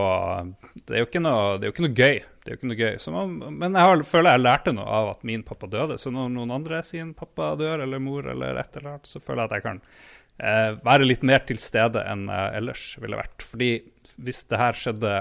Det 0.74 0.96
er 0.96 1.04
jo 1.04 1.08
ikke 1.08 1.22
noe, 1.22 1.56
jo 1.62 1.72
ikke 1.72 1.86
noe 1.86 1.94
gøy. 1.94 2.20
Det 2.42 2.50
er 2.50 2.54
jo 2.54 2.58
ikke 2.58 2.70
noe 2.70 2.80
gøy. 2.80 2.94
Man, 3.14 3.34
men 3.60 3.78
jeg 3.78 3.90
har, 3.90 4.04
føler 4.08 4.34
jeg 4.34 4.44
lærte 4.44 4.74
noe 4.74 4.86
av 4.98 5.10
at 5.12 5.26
min 5.28 5.44
pappa 5.46 5.70
døde. 5.70 5.98
Så 6.02 6.10
når 6.14 6.32
noen 6.34 6.54
andre 6.58 6.82
sin 6.86 7.14
pappa 7.16 7.52
dør, 7.60 7.84
eller 7.84 8.02
mor, 8.02 8.26
eller 8.32 8.58
et 8.58 8.78
eller 8.78 8.94
annet, 8.94 9.10
så 9.10 9.22
føler 9.22 9.44
jeg 9.44 9.50
at 9.50 9.58
jeg 9.58 9.66
kan 9.68 9.82
eh, 10.38 10.70
være 10.84 11.06
litt 11.08 11.24
mer 11.26 11.44
til 11.48 11.60
stede 11.62 12.02
enn 12.08 12.26
jeg 12.30 12.54
ellers 12.60 12.84
ville 13.02 13.20
vært. 13.20 13.44
Fordi 13.44 13.70
hvis 14.18 14.44
det 14.50 14.60
her 14.60 14.78
skjedde 14.78 15.14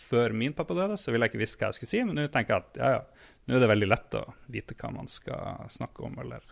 før 0.00 0.34
min 0.34 0.54
pappa 0.56 0.74
døde, 0.74 0.98
så 0.98 1.12
ville 1.12 1.26
jeg 1.26 1.34
ikke 1.34 1.44
visst 1.44 1.58
hva 1.60 1.70
jeg 1.70 1.80
skulle 1.80 1.92
si. 1.92 2.02
Men 2.06 2.18
nå 2.18 2.28
tenker 2.32 2.56
jeg 2.56 2.64
at 2.64 2.80
ja, 2.80 2.92
ja, 2.98 3.34
nå 3.46 3.56
er 3.56 3.64
det 3.64 3.72
veldig 3.72 3.90
lett 3.90 4.18
å 4.18 4.24
vite 4.50 4.76
hva 4.78 4.92
man 4.94 5.10
skal 5.10 5.66
snakke 5.70 6.06
om. 6.06 6.16
Eller 6.24 6.46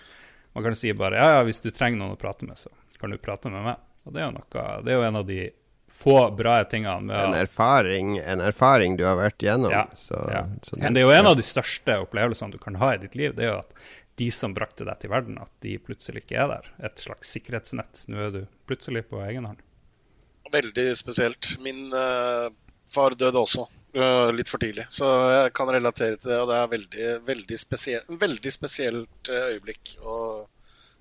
man 0.55 0.67
kan 0.67 0.77
si 0.79 0.93
bare 0.97 1.21
ja, 1.21 1.31
ja, 1.39 1.47
hvis 1.47 1.63
du 1.65 1.71
trenger 1.71 2.01
noen 2.03 2.17
å 2.17 2.21
prate 2.21 2.47
med, 2.49 2.59
så 2.61 2.73
kan 3.01 3.15
du 3.15 3.19
prate 3.23 3.51
med 3.53 3.67
meg. 3.67 3.83
Og 4.05 4.15
det 4.15 4.23
er 4.23 4.29
jo 4.29 4.37
noe, 4.39 4.69
det 4.85 4.93
er 4.93 5.01
jo 5.01 5.09
en 5.09 5.21
av 5.21 5.27
de 5.29 5.41
få 5.99 6.31
bra 6.37 6.65
tingene 6.65 7.01
med 7.01 7.17
En 7.17 7.35
erfaring, 7.35 8.19
en 8.19 8.41
erfaring 8.45 8.97
du 8.97 9.05
har 9.09 9.17
vært 9.19 9.43
gjennom. 9.43 9.73
Ja, 9.73 9.87
Så, 9.97 10.19
ja. 10.31 10.45
så 10.63 10.77
Men 10.77 10.95
det 10.95 11.03
er 11.03 11.09
jo 11.09 11.15
en 11.17 11.31
av 11.31 11.37
de 11.39 11.45
største 11.47 11.97
opplevelsene 12.05 12.55
du 12.55 12.59
kan 12.63 12.77
ha 12.79 12.93
i 12.95 13.01
ditt 13.03 13.17
liv. 13.19 13.35
Det 13.35 13.47
er 13.47 13.55
jo 13.55 13.61
at 13.63 13.73
de 14.19 14.29
som 14.35 14.55
brakte 14.55 14.87
deg 14.87 14.99
til 15.03 15.13
verden, 15.13 15.39
at 15.43 15.53
de 15.65 15.77
plutselig 15.83 16.25
ikke 16.25 16.39
er 16.43 16.53
der. 16.53 16.69
Et 16.91 17.03
slags 17.03 17.31
sikkerhetsnett. 17.37 18.05
Nå 18.11 18.21
er 18.27 18.35
du 18.35 18.41
plutselig 18.69 19.05
på 19.11 19.23
egen 19.25 19.47
hånd. 19.49 19.63
Veldig 20.53 20.87
spesielt. 20.99 21.55
Min 21.63 21.93
uh, 21.93 22.49
far 22.91 23.15
døde 23.19 23.39
også 23.39 23.67
uh, 23.69 24.29
litt 24.35 24.51
for 24.51 24.63
tidlig, 24.63 24.89
så 24.95 25.09
jeg 25.35 25.55
kan 25.57 25.71
relatere 25.73 26.19
til 26.19 26.33
det. 26.33 26.39
Og 26.43 26.51
det 26.51 26.61
er 26.61 26.71
veldig, 26.75 27.09
veldig 27.29 27.59
spesielt, 27.61 28.09
en 28.09 28.21
veldig 28.21 28.53
spesielt 28.55 29.33
eh, 29.33 29.51
øyeblikk 29.55 29.97
og 30.03 30.49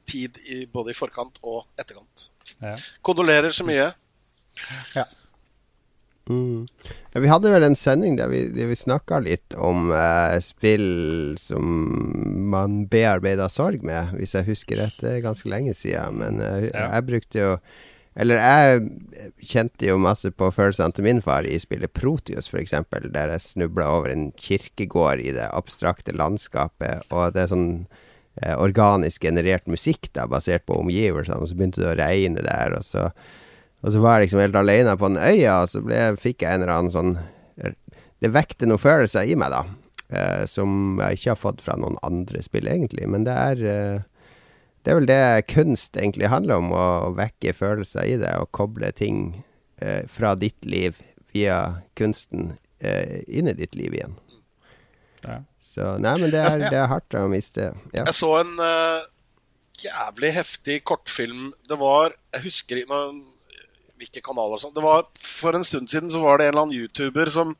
tid 0.07 0.37
i, 0.47 0.65
både 0.71 0.93
i 0.93 0.97
forkant 0.97 1.39
og 1.43 1.65
etterkant. 1.79 2.29
Ja. 2.61 2.75
Kondolerer 3.03 3.55
så 3.55 3.65
mye. 3.67 3.89
Mm. 6.27 6.67
Ja, 7.13 7.21
vi 7.23 7.29
hadde 7.31 7.51
vel 7.53 7.63
en 7.63 7.75
sending 7.79 8.17
der 8.19 8.27
vi, 8.31 8.43
der 8.51 8.67
vi 8.67 8.75
snakka 8.75 9.19
litt 9.23 9.55
om 9.55 9.91
eh, 9.95 10.37
spill 10.43 11.35
som 11.39 11.67
man 12.51 12.81
bearbeida 12.91 13.47
sorg 13.51 13.83
med, 13.87 14.13
hvis 14.19 14.35
jeg 14.35 14.47
husker 14.49 14.81
rett. 14.83 14.97
Det 14.99 15.13
er 15.17 15.23
ganske 15.25 15.47
lenge 15.51 15.73
siden. 15.77 16.19
Men 16.19 16.41
eh, 16.43 16.69
Ja. 16.73 16.89
jeg 16.97 17.07
brukte 17.11 17.39
jo 17.45 17.53
Eller 18.17 18.39
jeg 18.41 18.79
kjente 19.45 19.85
jo 19.85 19.99
masse 20.01 20.31
på 20.33 20.47
følelsene 20.49 20.91
til 20.97 21.03
min 21.05 21.19
far 21.21 21.45
i 21.45 21.59
spillet 21.61 21.93
Proteus, 21.93 22.47
f.eks., 22.49 22.71
der 23.13 23.29
jeg 23.29 23.41
snubla 23.45 23.85
over 23.93 24.09
en 24.09 24.31
kirkegård 24.33 25.21
i 25.21 25.31
det 25.35 25.45
abstrakte 25.53 26.15
landskapet. 26.17 27.05
Og 27.13 27.35
det 27.35 27.43
er 27.43 27.51
sånn 27.51 27.67
eh, 28.41 28.55
organisk 28.57 29.21
generert 29.21 29.67
musikk 29.69 30.09
da, 30.17 30.25
basert 30.25 30.65
på 30.65 30.79
omgivelsene, 30.81 31.37
og 31.37 31.51
så 31.51 31.59
begynte 31.59 31.83
det 31.83 31.91
å 31.93 31.99
regne 32.01 32.41
der, 32.41 32.73
og 32.79 32.83
så, 32.89 33.11
og 33.83 33.93
så 33.93 34.01
var 34.03 34.17
jeg 34.17 34.27
liksom 34.27 34.43
helt 34.43 34.59
alene 34.59 34.95
på 34.97 35.09
den 35.11 35.21
øya, 35.21 35.61
og 35.63 35.71
så 35.71 35.81
ble, 35.85 36.03
fikk 36.21 36.43
jeg 36.43 36.53
en 36.53 36.65
eller 36.65 36.75
annen 36.75 36.93
sånn 36.93 37.17
Det 38.17 38.31
vekte 38.33 38.65
noen 38.65 38.81
følelser 38.81 39.29
i 39.29 39.35
meg, 39.37 39.53
da, 39.53 39.63
eh, 40.09 40.45
som 40.49 40.97
jeg 41.03 41.19
ikke 41.19 41.33
har 41.35 41.41
fått 41.41 41.59
fra 41.61 41.75
noen 41.77 41.99
andre 42.05 42.41
spill, 42.41 42.65
egentlig, 42.69 43.05
men 43.09 43.27
det 43.27 43.35
er 43.37 43.65
eh, 43.69 44.05
det 44.87 44.93
er 44.93 44.99
vel 45.01 45.09
det 45.09 45.47
kunst 45.51 45.97
egentlig 45.99 46.29
handler 46.31 46.61
om, 46.61 46.69
å, 46.71 46.85
å 47.03 47.15
vekke 47.17 47.51
følelser 47.51 48.07
i 48.07 48.13
det, 48.21 48.31
og 48.39 48.53
koble 48.55 48.87
ting 48.95 49.43
eh, 49.83 50.05
fra 50.07 50.31
ditt 50.39 50.63
liv 50.63 50.95
via 51.35 51.83
kunsten 51.99 52.53
eh, 52.79 53.19
inn 53.27 53.51
i 53.51 53.55
ditt 53.57 53.75
liv 53.75 53.97
igjen. 53.97 54.15
Ja. 55.25 55.41
Så 55.59 55.97
nei, 55.99 56.15
men 56.21 56.31
det 56.31 56.39
er, 56.39 56.55
det 56.71 56.79
er 56.79 56.87
hardt 56.87 57.17
å 57.19 57.25
miste. 57.27 57.73
Ja. 57.91 58.05
Jeg 58.05 58.15
så 58.15 58.29
en 58.39 58.53
uh, 58.63 59.03
jævlig 59.83 60.31
heftig 60.37 60.79
kortfilm. 60.87 61.51
Det 61.67 61.77
var 61.81 62.15
Jeg 62.37 62.45
husker 62.47 62.79
ikke 62.79 63.01
hvilke 63.97 64.23
kanaler 64.23 64.57
og 64.57 64.61
sånn. 64.61 64.75
Det 64.75 64.83
var 64.85 65.07
For 65.21 65.57
en 65.57 65.65
stund 65.67 65.91
siden 65.91 66.11
så 66.13 66.21
var 66.23 66.39
det 66.39 66.47
en 66.47 66.53
eller 66.53 66.67
annen 66.67 66.77
YouTuber 66.77 67.31
som, 67.33 67.55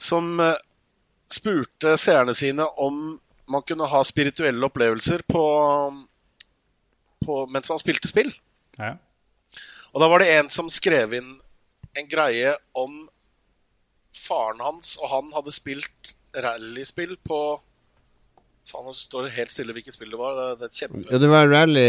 som 0.00 0.32
eh, 0.44 0.56
spurte 1.30 1.96
seerne 2.00 2.34
sine 2.36 2.66
om 2.80 3.18
man 3.50 3.66
kunne 3.66 3.88
ha 3.90 4.02
spirituelle 4.06 4.66
opplevelser 4.66 5.24
på, 5.26 5.44
på 7.26 7.38
mens 7.50 7.70
man 7.72 7.80
spilte 7.82 8.10
spill. 8.10 8.30
Ja. 8.78 8.94
Og 9.90 10.02
da 10.02 10.08
var 10.10 10.22
det 10.22 10.30
en 10.36 10.50
som 10.54 10.70
skrev 10.70 11.16
inn 11.18 11.32
en 11.98 12.06
greie 12.10 12.54
om 12.78 13.08
faren 14.14 14.62
hans, 14.62 14.94
og 15.00 15.10
han 15.10 15.32
hadde 15.34 15.54
spilt 15.54 16.12
rallyspill 16.38 17.16
på 17.26 17.40
Faen, 18.68 18.84
nå 18.86 18.92
står 18.94 19.24
det 19.26 19.30
helt 19.38 19.50
stille 19.54 19.72
hvilket 19.74 19.94
spill 19.96 20.10
det 20.12 20.18
var. 20.20 20.34
Det, 20.36 20.48
det 20.60 20.66
er 20.68 20.74
kjempe... 20.82 21.06
ja, 21.10 21.18
det 21.22 21.28
var 21.32 21.48
rally 21.48 21.84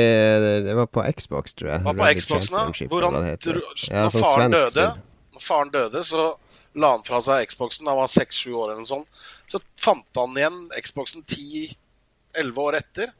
Det 0.65 0.75
var 0.79 0.87
på 0.87 1.03
Xbox, 1.17 1.53
tror 1.53 1.69
jeg. 1.73 1.81
Det 1.83 1.85
var 1.89 1.97
på 1.99 2.05
Rally 2.07 2.21
Xboxen, 2.23 2.57
ja. 2.57 2.87
Hvor 2.89 3.05
han 3.09 3.17
det 3.27 3.33
dro, 3.43 3.61
Ja, 3.91 4.05
når 4.07 4.15
sånn 4.15 4.23
faren 4.25 4.55
døde, 4.55 4.85
når 5.35 5.43
faren 5.45 5.73
døde, 5.75 6.03
så 6.07 6.23
la 6.79 6.93
han 6.95 7.03
fra 7.03 7.19
seg 7.21 7.49
Xboxen. 7.51 7.89
Han 7.91 7.99
var 7.99 8.07
seks-sju 8.11 8.53
år 8.55 8.71
eller 8.71 8.81
noe 8.85 8.89
sånt. 8.89 9.23
Så 9.51 9.59
fant 9.77 10.21
han 10.21 10.37
igjen 10.39 10.61
Xboxen 10.87 11.25
ti-elleve 11.27 12.63
år 12.69 12.79
etter. 12.79 13.11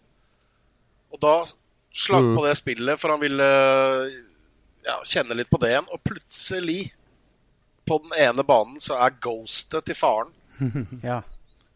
Og 1.12 1.20
da 1.20 1.36
slang 1.92 2.30
Mm. 2.32 2.36
på 2.40 2.46
det 2.48 2.56
spillet, 2.56 3.00
for 3.00 3.12
han 3.12 3.20
ville 3.20 3.48
ja, 4.88 4.96
kjenne 5.04 5.36
litt 5.36 5.50
på 5.52 5.60
det 5.60 5.74
igjen. 5.74 5.90
Og 5.92 6.00
plutselig, 6.08 6.94
på 7.86 7.98
den 8.06 8.16
ene 8.30 8.46
banen, 8.48 8.80
så 8.80 8.96
er 9.04 9.12
ghostet 9.22 9.86
til 9.90 9.98
faren 10.00 10.32
Ja. 11.04 11.20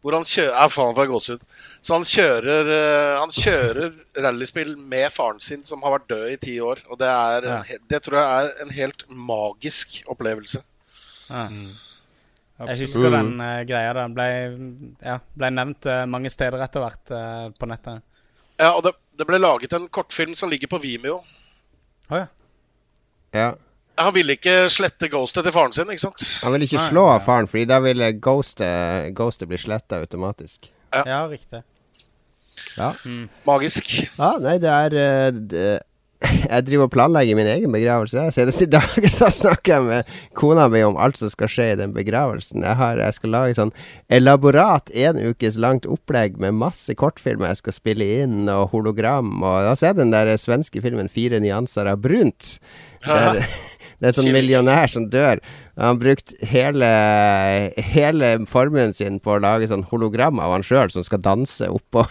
Hvor 0.06 0.14
han 0.20 0.28
kjører 0.30 0.54
Ja, 0.54 0.68
faen, 0.70 0.94
får 0.96 1.08
jeg 1.08 1.12
gåsehud. 1.16 1.46
Så 1.82 1.96
han 1.98 2.04
kjører, 2.06 2.70
eh, 2.76 3.14
han 3.20 3.34
kjører 3.34 3.96
rallyspill 4.22 4.76
med 4.78 5.10
faren 5.14 5.42
sin, 5.42 5.64
som 5.66 5.82
har 5.82 5.96
vært 5.98 6.08
død 6.14 6.28
i 6.30 6.38
ti 6.46 6.54
år. 6.62 6.84
Og 6.94 7.00
det, 7.02 7.10
er 7.10 7.48
Ja. 7.50 7.58
en, 7.74 7.84
det 7.90 8.02
tror 8.06 8.20
jeg 8.22 8.46
er 8.46 8.62
en 8.66 8.74
helt 8.78 9.06
magisk 9.10 10.04
opplevelse. 10.14 10.62
ja. 11.30 11.48
Jeg 12.56 12.86
husker 12.86 13.10
Mm. 13.10 13.12
den 13.12 13.42
uh, 13.42 13.64
greia. 13.68 13.94
Den 13.94 14.14
ble, 14.16 14.26
ja, 15.04 15.18
ble 15.36 15.50
nevnt 15.52 15.86
uh, 15.92 16.06
mange 16.08 16.30
steder 16.32 16.62
etter 16.64 16.80
hvert 16.86 17.12
uh, 17.12 17.50
på 17.60 17.68
nettet. 17.68 18.00
Ja, 18.62 18.70
og 18.78 18.84
det, 18.86 18.94
det 19.20 19.26
ble 19.28 19.42
laget 19.42 19.74
en 19.76 19.90
kortfilm 19.92 20.36
som 20.40 20.48
ligger 20.50 20.70
på 20.72 20.80
Vimeo. 20.80 21.18
Oh, 22.10 22.16
ja. 22.22 22.28
Ja. 23.36 23.50
Han 24.02 24.12
ville 24.16 24.36
ikke 24.36 24.66
slette 24.74 25.08
ghostet 25.12 25.46
til 25.48 25.54
faren 25.56 25.76
sin, 25.76 25.92
ikke 25.92 26.04
sant? 26.04 26.26
Han 26.44 26.52
ville 26.56 26.68
ikke 26.68 26.82
Nei, 26.82 26.90
slå 26.92 27.06
ja. 27.14 27.20
faren, 27.24 27.48
Fordi 27.48 27.66
da 27.70 27.80
ville 27.84 28.12
ghostet, 28.20 29.14
ghostet 29.16 29.48
bli 29.52 29.60
sletta 29.62 30.02
automatisk. 30.04 30.72
ja, 30.92 31.24
riktig. 31.32 31.64
Ja. 32.76 32.92
Magisk. 33.48 33.92
ja, 34.18 34.34
nei, 34.44 34.58
det 34.60 34.72
er 34.72 34.96
eh, 35.00 35.30
det, 35.32 35.68
Jeg 36.50 36.66
driver 36.68 36.88
og 36.88 36.94
planlegger 36.94 37.38
min 37.38 37.48
egen 37.50 37.72
begravelse. 37.74 38.18
jeg. 38.26 38.34
Senest 38.36 38.64
i 38.64 38.68
dag 38.72 39.08
så 39.18 39.30
snakker 39.34 39.74
jeg 39.76 39.86
med 39.88 40.12
kona 40.38 40.68
mi 40.72 40.82
om 40.86 40.98
alt 41.02 41.20
som 41.20 41.32
skal 41.32 41.52
skje 41.52 41.68
i 41.74 41.78
den 41.80 41.94
begravelsen. 41.96 42.64
Jeg, 42.66 42.78
har, 42.80 43.02
jeg 43.02 43.18
skal 43.18 43.34
lage 43.36 43.58
sånn 43.58 43.74
elaborat 44.14 44.92
en 44.96 45.20
ukes 45.32 45.60
langt 45.62 45.88
opplegg 45.90 46.40
med 46.42 46.58
masse 46.58 46.96
kortfilmer 46.98 47.52
jeg 47.52 47.62
skal 47.64 47.78
spille 47.80 48.10
inn, 48.24 48.44
og 48.52 48.70
hologram. 48.74 49.34
Og 49.44 49.70
da 49.70 49.76
ser 49.78 49.94
jeg 49.94 50.02
den 50.04 50.16
der 50.16 50.34
svenske 50.42 50.84
filmen 50.84 51.12
'Fire 51.12 51.40
nyanser 51.44 51.92
av 51.92 52.02
brunt'. 52.04 52.58
Der, 53.06 53.44
det 54.06 54.12
er 54.12 54.18
sånn 54.20 54.36
millionær 54.36 54.92
som 54.92 55.08
dør. 55.10 55.40
Han 55.80 55.88
har 55.88 55.96
brukt 55.98 56.34
hele, 56.46 56.88
hele 57.90 58.28
formuen 58.48 58.94
sin 58.94 59.18
på 59.24 59.34
å 59.34 59.40
lage 59.42 59.66
sånn 59.72 59.88
hologram 59.90 60.38
av 60.44 60.54
han 60.54 60.66
sjøl 60.66 60.94
som 60.94 61.04
skal 61.04 61.24
danse 61.26 61.66
oppå 61.74 62.04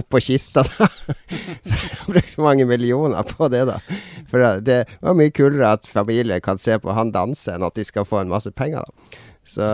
oppå 0.00 0.20
kista. 0.26 0.64
da. 0.66 0.88
Så 1.66 1.76
han 1.76 2.00
har 2.00 2.10
brukt 2.16 2.34
mange 2.42 2.66
millioner 2.66 3.30
på 3.30 3.46
det, 3.52 3.62
da. 3.70 3.78
For 4.26 4.58
det 4.66 4.80
var 4.98 5.14
mye 5.16 5.30
kulere 5.30 5.76
at 5.78 5.86
familien 5.86 6.42
kan 6.42 6.58
se 6.58 6.80
på 6.82 6.98
han 6.98 7.14
danse, 7.14 7.46
enn 7.54 7.64
at 7.66 7.78
de 7.78 7.86
skal 7.86 8.08
få 8.08 8.24
en 8.24 8.34
masse 8.34 8.50
penger, 8.58 8.82
da. 8.82 9.22
Så, 9.46 9.66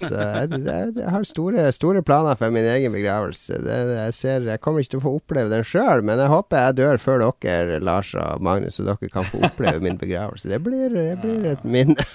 så 0.00 0.08
jeg, 0.08 0.60
jeg, 0.64 0.92
jeg 0.96 1.10
har 1.12 1.24
store, 1.28 1.66
store 1.76 2.02
planer 2.06 2.38
for 2.40 2.54
min 2.54 2.64
egen 2.64 2.94
begravelse. 2.94 3.58
Det, 3.60 3.78
jeg, 3.92 4.14
ser, 4.16 4.46
jeg 4.48 4.62
kommer 4.64 4.80
ikke 4.80 4.94
til 4.94 5.02
å 5.02 5.04
få 5.04 5.14
oppleve 5.18 5.52
den 5.52 5.66
sjøl, 5.68 6.00
men 6.08 6.22
jeg 6.22 6.32
håper 6.32 6.64
jeg 6.66 6.78
dør 6.80 7.02
før 7.02 7.26
dere, 7.44 7.80
Lars 7.84 8.14
og 8.16 8.40
Magnus, 8.44 8.80
så 8.80 8.86
dere 8.88 9.12
kan 9.12 9.28
få 9.28 9.42
oppleve 9.44 9.84
min 9.84 10.00
begravelse. 10.00 10.48
Det 10.48 10.62
blir, 10.64 10.88
det 10.96 11.20
blir 11.20 11.52
et 11.52 11.66
minne. 11.68 12.08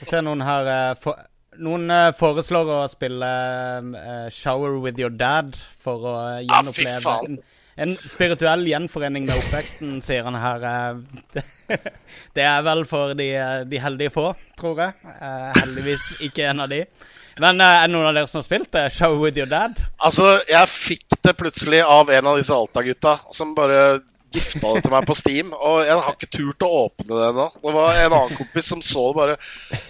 Jeg 0.00 0.08
ser 0.08 0.24
noen 0.24 0.40
her 0.46 0.70
eh, 0.70 0.92
for, 0.96 1.18
Noen 1.60 1.90
eh, 1.92 2.08
foreslår 2.16 2.68
å 2.72 2.82
spille 2.88 3.26
uh, 3.84 4.28
'Shower 4.32 4.78
with 4.80 5.00
your 5.02 5.10
dad' 5.12 5.58
for 5.82 6.06
å 6.06 6.14
gjenoppleve 6.38 6.94
Ah, 6.94 7.00
fy 7.00 7.04
faen. 7.04 7.40
En, 7.80 7.94
spirituell 7.96 8.66
gjenforening 8.68 9.26
med 9.28 9.38
oppveksten, 9.40 9.98
sier 10.04 10.26
han 10.28 10.36
her. 10.40 10.66
eh. 10.70 11.46
Det, 12.34 12.42
er 12.42 12.62
vel 12.66 12.84
for 12.88 13.14
de, 13.18 13.28
de 13.70 13.80
heldige 13.82 14.12
få, 14.14 14.30
tror 14.58 14.82
jeg. 14.84 15.14
Eh, 15.16 15.48
heldigvis 15.62 16.06
ikke 16.26 16.48
en 16.50 16.64
av 16.66 16.70
de. 16.72 16.84
Men 17.40 17.60
eh, 17.62 17.76
er 17.82 17.88
det 17.88 17.94
noen 17.94 18.10
av 18.10 18.16
dere 18.18 18.30
som 18.30 18.40
har 18.40 18.46
spilt 18.46 18.70
det? 18.74 18.86
Show 18.94 19.18
with 19.22 19.38
your 19.38 19.50
dad'? 19.50 19.80
Altså, 19.98 20.40
jeg 20.48 20.72
fikk 20.72 21.18
det 21.22 21.36
plutselig 21.38 21.82
av 21.86 22.10
en 22.10 22.32
av 22.32 22.40
disse 22.40 22.54
Alta-gutta 22.54 23.18
som 23.32 23.54
bare 23.56 24.00
gifta 24.30 24.74
det 24.74 24.84
til 24.84 24.92
meg 24.94 25.06
på 25.08 25.16
Steam. 25.18 25.52
Og 25.54 25.80
jeg 25.86 25.96
har 25.96 26.14
ikke 26.14 26.30
turt 26.30 26.66
å 26.66 26.70
åpne 26.84 27.10
det 27.10 27.28
ennå. 27.32 27.46
Det 27.62 27.74
var 27.74 27.98
en 27.98 28.16
annen 28.18 28.36
kompis 28.38 28.70
som 28.70 28.82
så 28.84 29.08
bare 29.16 29.36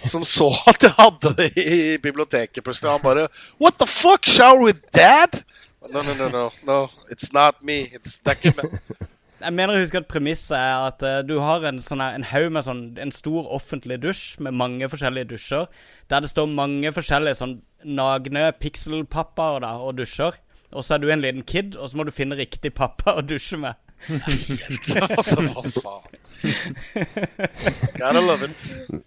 Som 0.09 0.25
så 0.25 0.49
at 0.69 0.81
jeg 0.81 0.95
hadde 0.97 1.33
det 1.37 1.49
i 1.61 1.97
biblioteket 2.01 2.63
plutselig. 2.65 2.91
Han 2.91 3.03
bare 3.03 3.27
What 3.61 3.77
the 3.81 3.89
fuck? 3.89 4.25
Shower 4.25 4.63
with 4.65 4.81
dad? 4.95 5.43
No, 5.89 6.01
no, 6.01 6.13
no, 6.13 6.29
no. 6.29 6.51
no 6.63 6.89
it's 7.09 7.33
not 7.33 7.63
me. 7.63 7.87
It's, 7.93 8.17
det 8.17 8.27
er 8.27 8.31
ikke 8.31 8.53
meg. 8.61 9.07
Jeg 9.41 9.53
mener 9.53 9.73
jeg 9.73 9.81
husker 9.81 10.03
at 10.03 10.07
premisset 10.07 10.53
er 10.57 10.83
at 10.85 11.01
uh, 11.01 11.27
du 11.27 11.39
har 11.41 11.63
en, 11.65 11.81
sånne, 11.81 12.11
en 12.13 12.25
haug 12.29 12.51
med 12.53 12.65
sånn 12.67 12.81
En 13.01 13.13
stor 13.15 13.47
offentlig 13.49 13.97
dusj 14.03 14.37
med 14.45 14.53
mange 14.53 14.89
forskjellige 14.89 15.31
dusjer. 15.33 15.65
Der 16.13 16.21
det 16.21 16.29
står 16.29 16.51
mange 16.53 16.91
forskjellige 16.93 17.39
sånn 17.41 17.57
nagne 17.81 18.51
pikselpappaer 18.61 19.63
da, 19.65 19.73
og 19.81 19.97
dusjer. 19.97 20.37
Og 20.71 20.85
så 20.85 20.95
er 20.95 21.01
du 21.01 21.09
en 21.11 21.23
liten 21.23 21.43
kid, 21.43 21.75
og 21.75 21.89
så 21.89 21.97
må 21.97 22.05
du 22.07 22.13
finne 22.15 22.37
riktig 22.39 22.75
pappa 22.77 23.17
å 23.17 23.25
dusje 23.25 23.57
med. 23.59 23.79
altså, 25.17 25.41
hva 25.49 25.65
faen? 25.65 26.19
Gotta 27.97 28.21
love 28.21 28.47
it. 28.47 29.01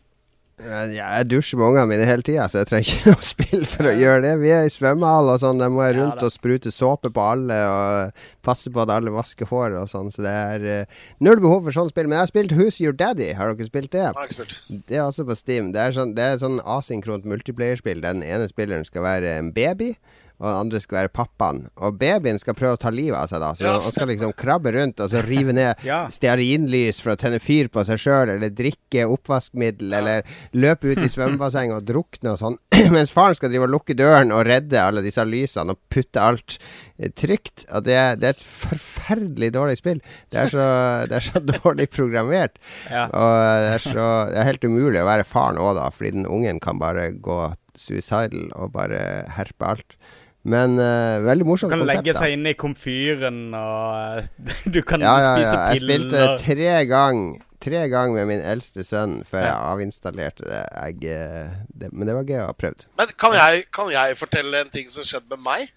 Ja, 0.62 0.84
jeg 0.86 1.26
dusjer 1.32 1.58
med 1.58 1.72
ungene 1.72 1.88
mine 1.90 2.04
hele 2.06 2.22
tida, 2.22 2.44
så 2.46 2.60
jeg 2.60 2.68
trenger 2.70 2.90
ikke 2.92 3.10
noe 3.14 3.26
spill 3.26 3.64
for 3.66 3.88
å 3.90 3.94
gjøre 3.98 4.20
det. 4.22 4.34
Vi 4.38 4.52
er 4.54 4.68
i 4.68 4.70
svømmehall 4.70 5.32
og 5.32 5.40
sånn, 5.42 5.58
der 5.58 5.72
må 5.74 5.82
jeg 5.82 5.96
rundt 5.98 6.20
da. 6.22 6.28
og 6.28 6.34
sprute 6.34 6.70
såpe 6.70 7.10
på 7.14 7.24
alle 7.32 7.56
og 7.66 8.22
passe 8.46 8.70
på 8.70 8.84
at 8.84 8.92
alle 8.94 9.10
vasker 9.14 9.50
håret 9.50 9.80
og 9.80 9.90
sånn, 9.90 10.12
så 10.14 10.22
det 10.22 10.34
er 10.54 10.66
uh, 10.86 11.02
null 11.26 11.42
behov 11.42 11.66
for 11.66 11.74
sånn 11.74 11.90
spill. 11.90 12.06
Men 12.06 12.20
jeg 12.20 12.26
har 12.26 12.30
spilt 12.30 12.54
Who's 12.54 12.78
Your 12.84 12.94
Daddy, 12.94 13.32
har 13.34 13.50
dere 13.50 13.66
spilt 13.66 13.90
det? 13.96 14.04
Jeg 14.06 14.14
har 14.14 14.30
ikke 14.30 14.38
spilt. 14.38 14.58
Det 14.86 15.00
er 15.00 15.06
også 15.08 15.26
på 15.26 15.38
Steam. 15.42 15.72
Det 15.74 15.82
er 15.82 15.96
sånn, 15.98 16.14
det 16.14 16.28
er 16.28 16.42
sånn 16.44 16.60
asynkront 16.62 17.26
multiplayerspill. 17.26 18.04
Den 18.06 18.22
ene 18.22 18.46
spilleren 18.50 18.86
skal 18.86 19.08
være 19.08 19.34
en 19.40 19.50
baby, 19.56 19.96
og 20.40 20.48
den 20.48 20.56
andre 20.58 20.80
skal 20.82 20.98
være 20.98 21.12
pappaen. 21.14 21.60
Og 21.78 21.94
babyen 22.00 22.40
skal 22.42 22.56
prøve 22.58 22.74
å 22.76 22.80
ta 22.82 22.90
livet 22.92 23.16
av 23.16 23.28
seg, 23.30 23.40
da. 23.40 23.52
Så 23.54 23.64
Ja, 23.66 23.74
han 23.78 23.84
skal 23.84 24.08
liksom 24.10 24.32
krabbe 24.36 24.72
rundt 24.74 25.00
og 25.00 25.10
så 25.12 25.22
rive 25.24 25.54
ned 25.54 25.80
Ja. 25.86 26.04
stearinlys 26.12 26.98
for 27.04 27.14
å 27.14 27.18
tenne 27.20 27.38
fyr 27.42 27.70
på 27.72 27.84
seg 27.86 28.00
sjøl, 28.02 28.32
eller 28.34 28.50
drikke 28.50 29.06
oppvaskmiddel, 29.14 29.94
eller 30.00 30.24
løpe 30.52 30.90
ut 30.94 31.02
i 31.04 31.10
svømmebassenget 31.12 31.78
og 31.78 31.86
drukne 31.88 32.34
og 32.34 32.40
sånn. 32.42 32.58
Mens 32.96 33.14
faren 33.14 33.38
skal 33.38 33.52
drive 33.54 33.68
og 33.68 33.74
lukke 33.76 33.96
døren 33.96 34.34
og 34.34 34.44
redde 34.48 34.80
alle 34.82 35.04
disse 35.06 35.22
lysene 35.24 35.76
og 35.76 35.80
putte 35.94 36.20
alt 36.20 36.58
eh, 36.98 37.10
trygt. 37.14 37.64
Og 37.70 37.86
det, 37.86 37.98
det 38.20 38.32
er 38.32 38.36
et 38.36 38.44
forferdelig 38.44 39.52
dårlig 39.54 39.78
spill. 39.80 40.02
Det 40.34 40.42
er 40.44 40.50
så, 40.52 40.68
det 41.10 41.20
er 41.20 41.28
så 41.30 41.42
dårlig 41.46 41.88
programmert. 41.94 42.58
Ja. 42.90 43.06
Og 43.08 43.34
det 43.64 43.74
er, 43.78 43.84
så, 43.86 44.08
det 44.32 44.40
er 44.42 44.50
helt 44.50 44.66
umulig 44.66 45.00
å 45.02 45.08
være 45.08 45.28
faren 45.28 45.60
òg, 45.62 45.76
da, 45.78 45.88
fordi 45.94 46.16
den 46.18 46.26
ungen 46.28 46.60
kan 46.64 46.80
bare 46.82 47.12
gå 47.14 47.38
suicidal 47.74 48.52
og 48.54 48.70
bare 48.76 48.98
herpe 49.34 49.66
alt. 49.66 49.96
Men 50.44 50.74
uh, 50.76 51.22
veldig 51.24 51.44
Du 51.46 51.48
morsomt 51.48 51.72
kan 51.72 51.80
konsept. 51.80 52.02
legge 52.04 52.14
seg 52.18 52.35
inn 52.37 52.46
i 52.50 52.52
komfyren, 52.61 53.38
og 53.57 54.20
eh, 54.20 54.48
du 54.74 54.83
kan 54.85 55.00
Ja, 55.00 55.14
ja, 55.22 55.30
spise 55.38 55.54
ja. 55.54 55.62
Jeg 55.72 55.80
spilte 55.85 56.11
piller. 56.20 56.38
tre 56.44 56.72
ganger 56.90 57.42
Tre 57.64 57.80
ganger 57.88 58.12
med 58.18 58.26
min 58.28 58.42
eldste 58.44 58.85
sønn 58.85 59.22
før 59.24 59.40
Ja. 59.40 59.46
jeg 59.54 59.70
avinstallerte 59.72 60.44
det. 60.44 60.59
Jeg, 60.76 61.14
eh, 61.16 61.54
det. 61.72 61.88
Men 61.96 62.11
det 62.11 62.16
var 62.18 62.26
gøy 62.28 62.42
å 62.42 62.48
ha 62.50 62.57
prøvd. 62.61 62.83
Men 63.00 63.14
kan 63.16 63.33
jeg, 63.38 63.62
kan 63.72 63.88
jeg 63.88 64.18
fortelle 64.20 64.61
en 64.61 64.68
ting 64.74 64.90
som 64.92 65.07
skjedde 65.09 65.30
med 65.33 65.40
meg? 65.46 65.70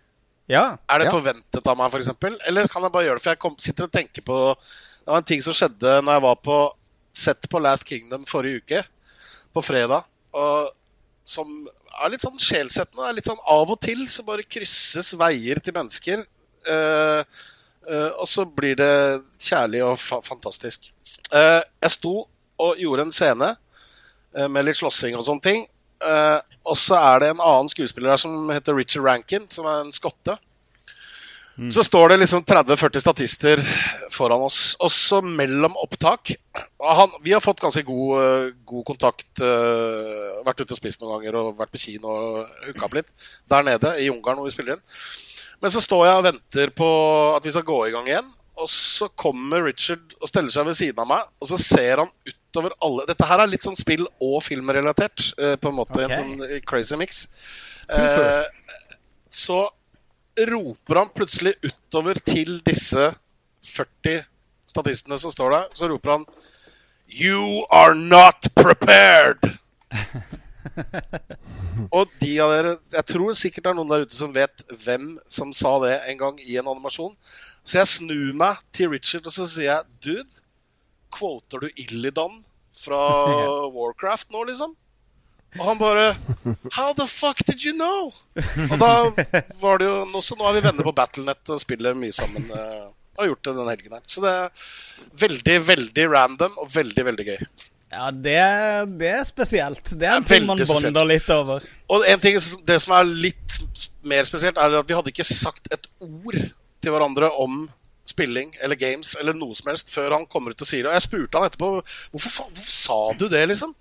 Ja. 0.51 0.65
Er 0.91 0.99
det 0.99 1.08
Ja. 1.08 1.13
forventet 1.15 1.63
av 1.71 1.77
meg, 1.80 1.88
f.eks.? 1.95 2.12
Eller 2.49 2.67
kan 2.67 2.84
jeg 2.84 2.91
bare 2.91 3.06
gjøre 3.08 3.15
det? 3.21 3.23
For 3.23 3.32
jeg 3.32 3.39
kom, 3.39 3.56
sitter 3.58 3.88
og 3.88 3.91
tenker 3.95 4.21
på 4.27 4.39
Det 4.60 5.08
var 5.13 5.21
en 5.23 5.30
ting 5.32 5.41
som 5.47 5.56
skjedde 5.56 5.95
når 6.03 6.17
jeg 6.19 6.25
var 6.27 6.36
på 6.43 6.58
sett 7.15 7.47
på 7.49 7.63
Last 7.63 7.88
Kingdom 7.88 8.25
forrige 8.27 8.60
uke, 8.65 8.84
på 9.56 9.63
fredag, 9.63 10.03
og 10.36 10.67
som 11.23 11.69
er 12.05 12.13
litt 12.13 12.23
sånn 12.25 12.41
sjelsettende. 12.41 13.03
Det 13.03 13.10
er 13.10 13.17
litt 13.19 13.29
sånn 13.29 13.45
Av 13.53 13.71
og 13.73 13.79
til 13.83 14.03
så 14.12 14.25
bare 14.27 14.45
krysses 14.47 15.13
veier 15.19 15.62
til 15.63 15.75
mennesker, 15.77 16.25
eh, 16.67 17.21
eh, 17.88 18.12
og 18.17 18.27
så 18.29 18.45
blir 18.45 18.77
det 18.79 18.91
kjærlig 19.41 19.83
og 19.86 19.95
fa 20.01 20.21
fantastisk. 20.25 20.91
Eh, 21.31 21.62
jeg 21.83 21.95
sto 21.95 22.15
og 22.57 22.81
gjorde 22.81 23.07
en 23.07 23.13
scene 23.13 23.55
med 24.38 24.65
litt 24.65 24.77
slåssing 24.77 25.15
og 25.17 25.23
sånne 25.25 25.41
ting. 25.45 25.63
Og 26.67 26.75
så 26.77 26.97
er 26.97 27.21
det 27.21 27.29
en 27.31 27.41
annen 27.41 27.69
skuespiller 27.71 28.12
her 28.12 28.19
som 28.21 28.49
heter 28.49 28.75
Richard 28.75 29.05
Rankin, 29.05 29.47
som 29.49 29.65
er 29.69 29.79
en 29.81 29.93
skotte. 29.93 30.36
Så 31.73 31.81
står 31.83 32.11
det 32.11 32.19
liksom 32.21 32.43
30-40 32.45 33.01
statister 33.01 33.61
foran 34.13 34.43
oss, 34.45 34.75
og 34.77 34.91
så 34.93 35.23
mellom 35.25 35.73
opptak 35.81 36.35
han, 36.53 37.15
Vi 37.25 37.33
har 37.33 37.41
fått 37.41 37.63
ganske 37.63 37.81
god, 37.85 38.11
eh, 38.21 38.51
god 38.65 38.83
kontakt. 38.85 39.27
Uh, 39.41 40.37
vært 40.45 40.61
ute 40.61 40.75
og 40.75 40.77
spist 40.77 41.01
noen 41.01 41.17
ganger 41.17 41.39
og 41.39 41.55
vært 41.57 41.73
på 41.73 41.81
kino 41.81 42.13
og 42.13 42.67
hooka 42.67 42.85
opp 42.85 42.97
litt 42.99 43.09
der 43.49 43.65
nede 43.65 43.95
i 44.03 44.09
Ungarn 44.13 44.37
hvor 44.37 44.45
vi 44.45 44.53
spiller 44.53 44.77
inn. 44.77 44.83
Men 45.61 45.73
så 45.73 45.81
står 45.81 46.03
jeg 46.05 46.19
og 46.19 46.27
venter 46.27 46.73
på 46.77 46.89
at 47.33 47.45
vi 47.45 47.53
skal 47.55 47.65
gå 47.65 47.79
i 47.87 47.93
gang 47.95 48.09
igjen. 48.09 48.29
Og 48.57 48.69
så 48.73 49.09
kommer 49.13 49.65
Richard 49.65 50.13
og 50.17 50.29
steller 50.29 50.53
seg 50.53 50.65
ved 50.65 50.77
siden 50.77 51.01
av 51.01 51.09
meg, 51.09 51.25
og 51.41 51.49
så 51.51 51.59
ser 51.61 52.01
han 52.01 52.13
utover 52.25 52.73
alle 52.81 53.05
Dette 53.09 53.25
her 53.29 53.43
er 53.43 53.49
litt 53.51 53.65
sånn 53.65 53.77
spill- 53.77 54.07
og 54.23 54.37
filmrelatert, 54.45 55.27
eh, 55.37 55.55
på 55.61 55.69
en 55.69 55.77
måte. 55.77 55.93
Okay. 55.93 56.09
En 56.09 56.37
sånn 56.37 56.63
crazy 56.65 56.97
mix. 56.97 57.27
Eh, 57.93 58.45
så 59.29 59.59
roper 60.45 61.02
han 61.02 61.13
plutselig 61.15 61.56
utover 61.63 62.19
til 62.26 62.60
disse 62.65 63.10
40 63.67 64.23
statistene 64.67 65.17
som 65.19 65.34
står 65.34 65.56
der, 65.56 65.69
så 65.73 65.89
roper 65.89 66.17
han 66.17 66.28
You 67.08 67.63
are 67.71 67.95
not 67.95 68.50
prepared! 68.56 69.39
Og 71.95 72.10
de 72.19 72.34
av 72.43 72.52
dere 72.52 72.73
Jeg 72.91 73.08
tror 73.08 73.38
sikkert 73.38 73.63
det 73.63 73.69
er 73.71 73.78
noen 73.78 73.91
der 73.91 74.04
ute 74.04 74.17
som 74.17 74.34
vet 74.36 74.63
hvem 74.84 75.13
som 75.32 75.54
sa 75.56 75.78
det 75.86 75.93
en 76.12 76.19
gang 76.19 76.41
i 76.43 76.58
en 76.60 76.67
animasjon. 76.67 77.13
Så 77.63 77.80
jeg 77.80 77.93
snur 77.93 78.34
meg 78.38 78.60
til 78.76 78.91
Richard 78.91 79.28
og 79.28 79.36
så 79.36 79.47
sier 79.47 79.69
jeg 79.69 79.88
Dude, 80.04 80.41
quoter 81.13 81.63
du 81.63 81.69
Illidan 81.80 82.41
fra 82.78 83.00
Warcraft 83.76 84.30
nå, 84.36 84.43
liksom? 84.52 84.76
Og 85.57 85.63
han 85.63 85.79
bare 85.79 86.07
How 86.75 86.91
the 86.97 87.07
fuck 87.07 87.39
did 87.47 87.63
you 87.65 87.73
know? 87.73 88.12
Og 88.36 88.75
da 88.81 88.91
var 89.62 89.79
det 89.81 89.88
jo 89.88 90.01
nå, 90.12 90.21
Så 90.21 90.36
nå 90.38 90.45
er 90.49 90.57
vi 90.60 90.65
venner 90.67 90.86
på 90.86 90.93
Battlenet 90.97 91.49
og 91.55 91.62
spiller 91.63 91.95
mye 91.97 92.13
sammen. 92.13 92.49
eh, 92.51 92.83
Og 93.17 93.23
har 93.23 93.31
gjort 93.31 93.47
det 93.47 93.55
den 93.57 93.71
helgen 93.71 93.95
her. 93.97 94.03
Så 94.05 94.21
det 94.21 94.33
er 94.36 94.67
veldig, 95.23 95.55
veldig 95.67 96.05
random 96.12 96.60
og 96.62 96.69
veldig, 96.75 97.05
veldig 97.07 97.25
gøy. 97.31 97.39
Ja, 97.88 98.12
det, 98.12 98.36
det 98.99 99.10
er 99.15 99.23
spesielt. 99.25 99.93
Det 99.97 100.05
er 100.05 100.17
en 100.19 100.25
Det 100.27 100.36
er 100.36 100.39
ting 100.41 100.45
man 100.49 100.60
bonder 100.67 101.07
litt 101.07 101.29
over. 101.33 101.63
Og 101.89 102.03
en 102.05 102.19
ting, 102.21 102.38
det 102.67 102.77
som 102.83 102.93
er 102.99 103.07
litt 103.07 103.57
mer 104.03 104.27
spesielt, 104.27 104.60
er 104.60 104.75
at 104.81 104.89
vi 104.91 104.93
hadde 104.99 105.10
ikke 105.15 105.25
sagt 105.25 105.71
et 105.73 105.88
ord 106.03 106.38
til 106.83 106.93
hverandre 106.93 107.31
om 107.41 107.63
spilling 108.07 108.53
eller 108.63 108.77
games 108.79 109.15
eller 109.19 109.33
noe 109.36 109.55
som 109.57 109.71
helst 109.71 109.89
før 109.91 110.13
han 110.15 110.27
kommer 110.29 110.51
ut 110.53 110.62
og 110.62 110.67
sier 110.69 110.83
det. 110.86 110.91
Og 110.91 110.99
jeg 110.99 111.07
spurte 111.07 111.39
han 111.41 111.49
etterpå 111.49 111.71
hvorfor, 112.13 112.51
hvorfor 112.53 112.71
sa 112.75 112.99
du 113.19 113.25
det, 113.31 113.41
liksom. 113.49 113.73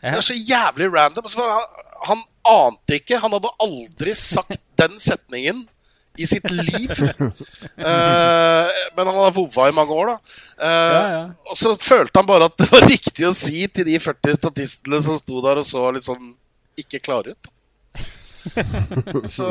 Det 0.00 0.16
er 0.16 0.24
så 0.24 0.36
jævlig 0.36 0.88
random. 0.94 1.26
Og 1.28 1.32
så 1.32 1.44
han, 1.44 1.84
han 2.08 2.24
ante 2.48 3.00
ikke. 3.00 3.20
Han 3.22 3.36
hadde 3.36 3.52
aldri 3.62 4.14
sagt 4.18 4.62
den 4.80 4.98
setningen 5.02 5.66
i 6.18 6.26
sitt 6.26 6.50
liv. 6.50 6.90
Uh, 6.90 8.66
men 8.96 9.06
han 9.06 9.14
hadde 9.14 9.34
vova 9.36 9.68
i 9.70 9.76
mange 9.76 9.94
år, 9.94 10.12
da. 10.12 10.34
Uh, 10.58 10.66
Ja, 10.66 11.04
ja. 11.14 11.22
Og 11.50 11.58
så 11.58 11.74
følte 11.80 12.20
han 12.20 12.28
bare 12.28 12.50
at 12.50 12.58
det 12.60 12.68
var 12.72 12.88
riktig 12.88 13.28
å 13.28 13.36
si 13.36 13.64
til 13.68 13.86
de 13.88 13.96
40 14.00 14.40
statistene 14.40 15.02
som 15.06 15.18
sto 15.20 15.40
der 15.44 15.62
og 15.62 15.66
så 15.66 15.86
litt 15.94 16.06
sånn 16.08 16.34
ikke 16.80 17.02
klare 17.04 17.36
ut. 17.36 17.50
så 19.36 19.46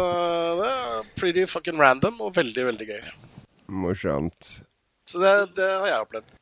det 0.60 0.70
er 0.70 1.10
pretty 1.20 1.46
fucking 1.50 1.78
random 1.80 2.20
og 2.26 2.34
veldig, 2.38 2.66
veldig 2.72 2.90
gøy. 2.90 3.02
Morsomt. 3.70 4.56
Så 5.10 5.22
det, 5.22 5.34
det 5.58 5.70
har 5.70 5.88
jeg 5.92 6.06
opplevd. 6.08 6.39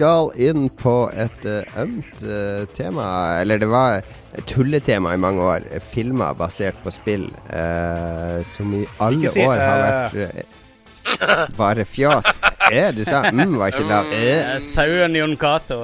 Skal 0.00 0.30
inn 0.40 0.70
på 0.80 1.10
et 1.12 1.42
eh, 1.44 1.74
ømt 1.82 2.22
eh, 2.24 2.62
tema, 2.72 3.04
eller 3.42 3.60
det 3.60 3.66
var 3.68 3.98
et 4.00 4.46
tulletema 4.48 5.12
i 5.12 5.20
mange 5.20 5.44
år. 5.44 5.66
Filmer 5.92 6.32
basert 6.38 6.78
på 6.84 6.92
spill, 6.94 7.28
Uh, 7.50 8.40
som 8.46 8.70
i 8.78 8.84
alle 9.02 9.28
si, 9.28 9.42
år 9.42 9.58
har 9.58 9.80
vært 9.82 10.14
uh, 10.22 11.48
bare 11.58 11.84
fjas. 11.84 12.28
Eh, 12.70 12.88
du 12.94 13.02
sa 13.04 13.26
mm, 13.28 13.58
var 13.58 13.74
ikke 13.74 13.88
lav. 13.90 14.08
Eh, 14.14 14.54
Eh, 14.54 14.60
Sauen 14.64 15.18
Jon 15.18 15.34
Cato. 15.36 15.82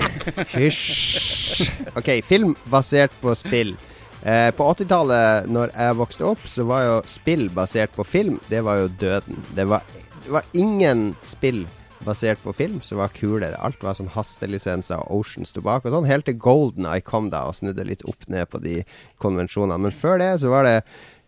Hysj. 0.56 1.68
OK, 1.94 2.08
film 2.26 2.56
basert 2.72 3.14
på 3.20 3.36
spill. 3.38 3.76
Eh, 4.24 4.48
på 4.56 4.66
80-tallet, 4.72 5.46
når 5.52 5.76
jeg 5.76 6.00
vokste 6.00 6.26
opp, 6.32 6.48
så 6.50 6.66
var 6.66 6.88
jo 6.88 6.96
spill 7.06 7.46
basert 7.54 7.94
på 7.94 8.06
film, 8.08 8.40
det 8.50 8.64
var 8.66 8.82
jo 8.82 8.90
døden. 9.04 9.44
Det 9.54 9.68
var, 9.70 9.86
det 10.24 10.34
var 10.40 10.50
ingen 10.56 11.12
spill 11.22 11.62
basert 12.06 12.42
på 12.42 12.54
film 12.56 12.80
som 12.84 13.00
var 13.02 13.12
kulere. 13.16 13.58
Alt 13.62 13.82
var 13.84 13.96
sånn 13.98 14.12
hastelisenser 14.14 15.02
og 15.02 15.22
Oceans 15.22 15.54
bak 15.62 15.86
og 15.86 15.94
sånn, 15.94 16.10
helt 16.10 16.26
til 16.28 16.38
Golden 16.42 16.88
Eye 16.88 17.04
kom 17.04 17.30
da 17.32 17.46
og 17.48 17.56
snudde 17.58 17.86
litt 17.88 18.04
opp 18.08 18.28
ned 18.32 18.50
på 18.52 18.60
de 18.62 18.82
konvensjonene. 19.22 19.78
Men 19.86 19.94
før 19.94 20.18
det 20.22 20.34
så 20.42 20.52
var 20.52 20.68
det 20.68 20.78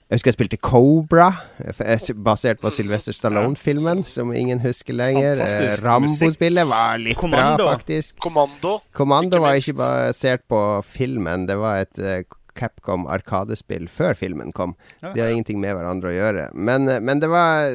jeg 0.05 0.19
husker 0.19 0.29
jeg 0.29 0.37
spilte 0.37 0.59
Cobra, 0.61 1.31
eh, 1.65 2.03
basert 2.23 2.61
på 2.61 2.71
Sylvester 2.71 3.17
Stallone-filmen, 3.17 4.03
som 4.05 4.35
ingen 4.37 4.61
husker 4.61 4.93
lenger. 4.93 5.41
Eh. 5.41 5.79
Rambo-spillet 5.81 6.69
var 6.69 7.01
litt 7.01 7.17
Kommando. 7.17 7.65
bra, 7.65 7.79
faktisk. 7.79 8.19
Kommando. 8.21 8.77
Kommando 8.93 9.39
Ikke 9.39 9.43
var 9.43 9.55
ikke 9.59 9.77
basert 9.81 10.45
på 10.47 10.61
filmen, 10.85 11.47
det 11.49 11.57
var 11.57 11.81
et 11.87 11.99
eh, 11.99 12.23
Capcom 12.59 13.07
Arkadespill 13.11 13.89
før 13.91 14.17
filmen 14.19 14.53
kom. 14.55 14.75
Så 15.01 15.13
de 15.15 15.23
har 15.23 15.33
ingenting 15.33 15.61
med 15.63 15.77
hverandre 15.77 16.11
å 16.11 16.15
gjøre. 16.15 16.49
Men, 16.55 16.89
eh, 16.89 17.01
men 17.01 17.21
det 17.21 17.31
var 17.33 17.71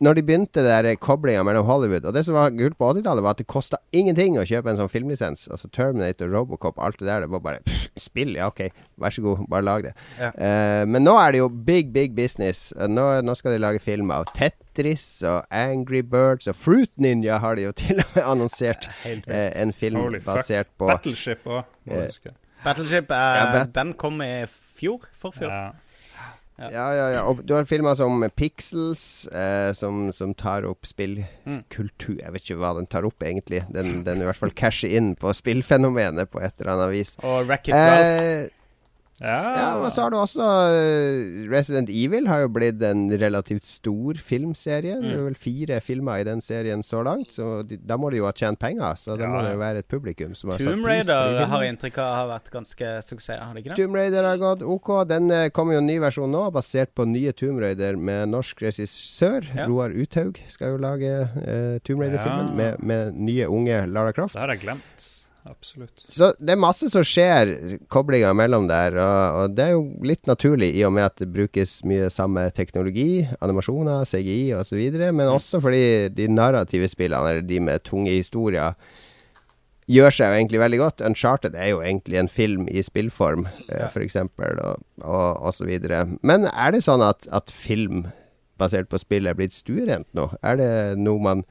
Når 0.00 0.14
de 0.14 0.22
begynte 0.22 0.62
der 0.62 0.86
koblinga 0.96 1.42
mellom 1.44 1.66
Hollywood 1.66 2.04
Og 2.06 2.14
det 2.14 2.24
som 2.24 2.36
var 2.36 2.52
kult 2.54 2.78
på 2.78 2.92
80-tallet, 2.94 3.24
var 3.24 3.34
at 3.34 3.42
det 3.42 3.46
kosta 3.50 3.80
ingenting 3.92 4.38
å 4.38 4.46
kjøpe 4.46 4.70
en 4.70 4.78
sånn 4.78 4.90
filmlisens. 4.90 5.46
Altså 5.50 5.68
Terminator, 5.68 6.30
Robocop, 6.30 6.78
alt 6.78 6.98
det 7.00 7.08
der. 7.08 7.24
Det 7.24 7.30
var 7.34 7.42
bare 7.44 7.62
pff, 7.66 7.88
spill, 8.00 8.34
ja 8.38 8.48
OK, 8.50 8.68
vær 9.00 9.14
så 9.14 9.24
god, 9.24 9.44
bare 9.50 9.66
lag 9.66 9.88
det. 9.88 9.94
Ja. 10.18 10.30
Uh, 10.34 10.82
men 10.90 11.04
nå 11.06 11.14
er 11.20 11.34
det 11.34 11.42
jo 11.42 11.48
big, 11.48 11.92
big 11.94 12.14
business. 12.16 12.72
Nå, 12.76 13.06
nå 13.24 13.34
skal 13.38 13.54
de 13.54 13.62
lage 13.62 13.82
film 13.82 14.10
av 14.14 14.26
Tetris 14.34 15.06
og 15.26 15.44
Angry 15.54 16.02
Birds 16.02 16.48
og 16.50 16.58
Fruit 16.58 16.90
Ninja 17.00 17.38
har 17.42 17.58
de 17.58 17.68
jo 17.68 17.74
til 17.76 18.00
og 18.02 18.16
med 18.16 18.24
annonsert 18.24 18.88
eh, 19.04 19.50
en 19.60 19.72
film 19.72 20.18
basert 20.24 20.70
på 20.78 20.88
Battleship 20.90 21.46
òg, 21.46 21.68
må 21.86 22.00
du 22.00 22.06
huske. 22.08 22.34
Battleship, 22.64 23.10
eh, 23.12 23.38
Ja, 23.40 23.64
den 23.70 23.94
kom 24.00 24.20
i 24.24 24.46
fjor? 24.48 25.04
Forfjor? 25.20 25.50
Ja. 25.52 25.72
Ja, 26.54 26.68
ja, 26.94 27.06
ja. 27.16 27.22
Og 27.26 27.40
du 27.42 27.56
har 27.56 27.64
filmer 27.66 27.96
som 27.98 28.22
Pixels, 28.38 29.26
eh, 29.34 29.72
som, 29.74 30.12
som 30.14 30.34
tar 30.38 30.62
opp 30.68 30.86
spillkultur 30.86 32.20
Jeg 32.20 32.30
vet 32.30 32.44
ikke 32.44 32.60
hva 32.60 32.70
den 32.78 32.86
tar 32.86 33.06
opp, 33.08 33.24
egentlig. 33.26 33.64
Den, 33.74 34.04
den 34.06 34.22
i 34.22 34.28
hvert 34.28 34.38
fall 34.38 34.54
casher 34.54 34.92
inn 34.94 35.14
på 35.18 35.32
spillfenomenet 35.34 36.30
på 36.30 36.38
et 36.44 36.54
eller 36.60 36.76
annet 36.76 36.92
vis. 36.94 37.16
Og 37.26 37.50
Racket 37.50 37.74
Ralph. 37.74 38.52
Eh, 39.22 39.26
Ja, 39.30 39.76
og 39.78 39.92
så 39.94 40.02
har 40.02 40.10
du 40.10 40.16
også 40.18 40.42
eh, 40.74 41.44
Resident 41.52 41.88
Evil 41.92 42.26
har 42.26 42.40
jo 42.42 42.48
blitt 42.50 42.82
en 42.82 43.04
relativt 43.20 43.64
stor 43.68 44.18
filmserie. 44.18 44.96
Det 45.00 45.12
er 45.14 45.22
vel 45.28 45.36
fire 45.38 45.78
filmer 45.84 46.18
i 46.22 46.26
den 46.26 46.40
serien 46.42 46.82
så 46.82 47.02
langt, 47.06 47.30
så 47.32 47.62
de, 47.62 47.76
da 47.78 47.94
må 48.00 48.10
de 48.10 48.18
jo 48.18 48.26
ha 48.26 48.32
tjent 48.34 48.58
penger. 48.58 48.96
Så 48.98 49.14
da 49.16 49.24
Ja, 49.28 49.30
må 49.30 49.42
det 49.46 49.52
jo 49.54 49.60
være 49.62 49.84
et 49.84 49.88
publikum 49.88 50.34
som 50.34 50.50
har 50.50 50.58
satt 50.58 50.66
Tomb 50.66 50.82
pris 50.84 51.06
på 51.06 51.14
Raider 51.14 51.46
har 51.54 51.66
inntrykk 51.68 51.98
av 52.02 52.10
har 52.18 52.28
vært 52.32 52.50
ganske 52.56 52.90
suksess, 53.06 53.38
har 53.38 53.54
det 53.54 53.62
ikke 53.64 53.74
det? 53.76 53.78
Tomb 53.84 53.94
Raider 54.00 54.28
har 54.32 54.42
gått 54.42 54.66
OK. 54.66 54.90
Den 55.08 55.30
eh, 55.30 55.48
kommer 55.54 55.78
jo 55.78 55.84
en 55.84 55.90
ny 55.92 55.98
versjon 56.02 56.34
nå, 56.34 56.42
basert 56.54 56.90
på 56.98 57.06
nye 57.06 57.32
Tomb 57.32 57.62
Raider 57.62 57.94
med 57.96 58.28
norsk 58.34 58.62
regissør. 58.66 59.46
Ja. 59.54 59.68
Roar 59.70 59.94
Uthaug 59.94 60.42
skal 60.50 60.74
jo 60.74 60.82
lage 60.82 61.14
eh, 61.46 61.78
Tomb 61.86 62.02
Raider-filmen 62.02 62.50
Ja. 62.50 62.54
med, 62.58 62.82
med 62.82 63.14
nye, 63.30 63.46
unge 63.48 63.84
Lara 63.86 64.12
Croft. 64.12 64.34
Det 64.34 64.42
har 64.42 64.50
jeg 64.56 64.64
glemt. 64.66 65.10
Absolutt. 65.44 66.06
Så 66.08 66.30
det 66.40 66.54
er 66.54 66.60
masse 66.60 66.88
som 66.88 67.04
skjer, 67.04 67.50
koblinga 67.92 68.30
mellom 68.36 68.64
der. 68.70 68.96
Og, 68.96 69.40
og 69.42 69.56
det 69.56 69.66
er 69.66 69.74
jo 69.74 69.82
litt 70.06 70.28
naturlig 70.30 70.70
i 70.78 70.84
og 70.88 70.94
med 70.96 71.04
at 71.10 71.18
det 71.20 71.28
brukes 71.34 71.82
mye 71.84 72.08
samme 72.12 72.46
teknologi, 72.56 73.26
animasjoner, 73.44 74.06
CGI 74.08 74.54
osv. 74.56 74.80
Men 75.04 75.28
også 75.28 75.60
fordi 75.64 76.08
de 76.16 76.30
narrative 76.32 76.88
spillene, 76.88 77.34
eller 77.34 77.44
de 77.44 77.60
med 77.60 77.84
tunge 77.84 78.14
historier, 78.16 78.72
gjør 79.90 80.16
seg 80.16 80.30
jo 80.32 80.40
egentlig 80.40 80.62
veldig 80.64 80.80
godt. 80.80 81.04
Uncharted 81.04 81.60
er 81.60 81.74
jo 81.74 81.84
egentlig 81.84 82.22
en 82.22 82.32
film 82.32 82.64
i 82.72 82.80
spillform, 82.84 83.44
ja. 83.68 83.90
for 83.92 84.04
eksempel, 84.04 84.56
og, 84.64 84.80
og, 85.04 85.44
og 85.44 85.52
så 85.52 85.68
videre. 85.68 86.06
Men 86.24 86.48
er 86.48 86.72
det 86.72 86.86
sånn 86.88 87.04
at, 87.04 87.28
at 87.36 87.52
film 87.52 88.06
basert 88.60 88.88
på 88.88 89.00
spill 89.02 89.28
er 89.28 89.36
blitt 89.36 89.52
stuerent 89.52 90.08
nå? 90.16 90.30
Er 90.40 90.56
det 90.60 90.72
noe 91.04 91.20
man 91.20 91.44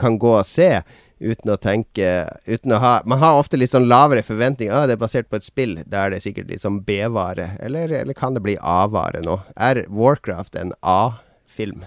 kan 0.00 0.18
gå 0.20 0.34
og 0.34 0.48
se 0.48 0.80
uten 1.18 1.52
å 1.52 1.56
tenke 1.60 2.08
uten 2.44 2.74
å 2.76 2.80
ha, 2.82 2.92
Man 3.08 3.22
har 3.22 3.38
ofte 3.40 3.56
litt 3.56 3.72
sånn 3.72 3.88
lavere 3.88 4.24
forventninger. 4.26 4.74
Ah, 4.74 4.86
det 4.88 4.96
er 4.96 5.04
basert 5.04 5.30
på 5.30 5.40
et 5.40 5.46
spill. 5.46 5.78
Da 5.86 6.04
er 6.04 6.14
det 6.14 6.22
sikkert 6.24 6.50
litt 6.52 6.64
sånn 6.64 6.82
B-vare. 6.86 7.54
Eller, 7.64 7.92
eller 8.02 8.16
kan 8.16 8.36
det 8.36 8.44
bli 8.44 8.58
A-vare 8.60 9.22
nå? 9.24 9.40
Er 9.56 9.84
Warcraft 9.88 10.58
en 10.60 10.74
A-film? 10.82 11.86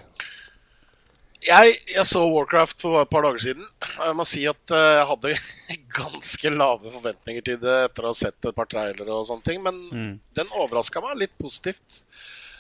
Jeg, 1.46 1.78
jeg 1.88 2.04
så 2.04 2.26
Warcraft 2.28 2.82
for 2.84 3.00
et 3.00 3.12
par 3.12 3.24
dager 3.24 3.44
siden. 3.46 3.70
Jeg 3.96 4.18
må 4.18 4.26
si 4.28 4.44
at 4.50 4.74
eh, 4.76 4.90
jeg 4.98 5.06
hadde 5.14 5.36
ganske 6.02 6.52
lave 6.52 6.92
forventninger 6.98 7.46
til 7.46 7.62
det 7.62 7.78
etter 7.86 8.06
å 8.08 8.12
ha 8.12 8.18
sett 8.18 8.50
et 8.50 8.58
par 8.58 8.68
trailere 8.72 9.14
og 9.16 9.24
sånne 9.30 9.48
ting, 9.48 9.64
men 9.64 10.20
den 10.36 10.52
overraska 10.60 11.04
meg 11.06 11.22
litt 11.22 11.38
positivt. 11.40 12.02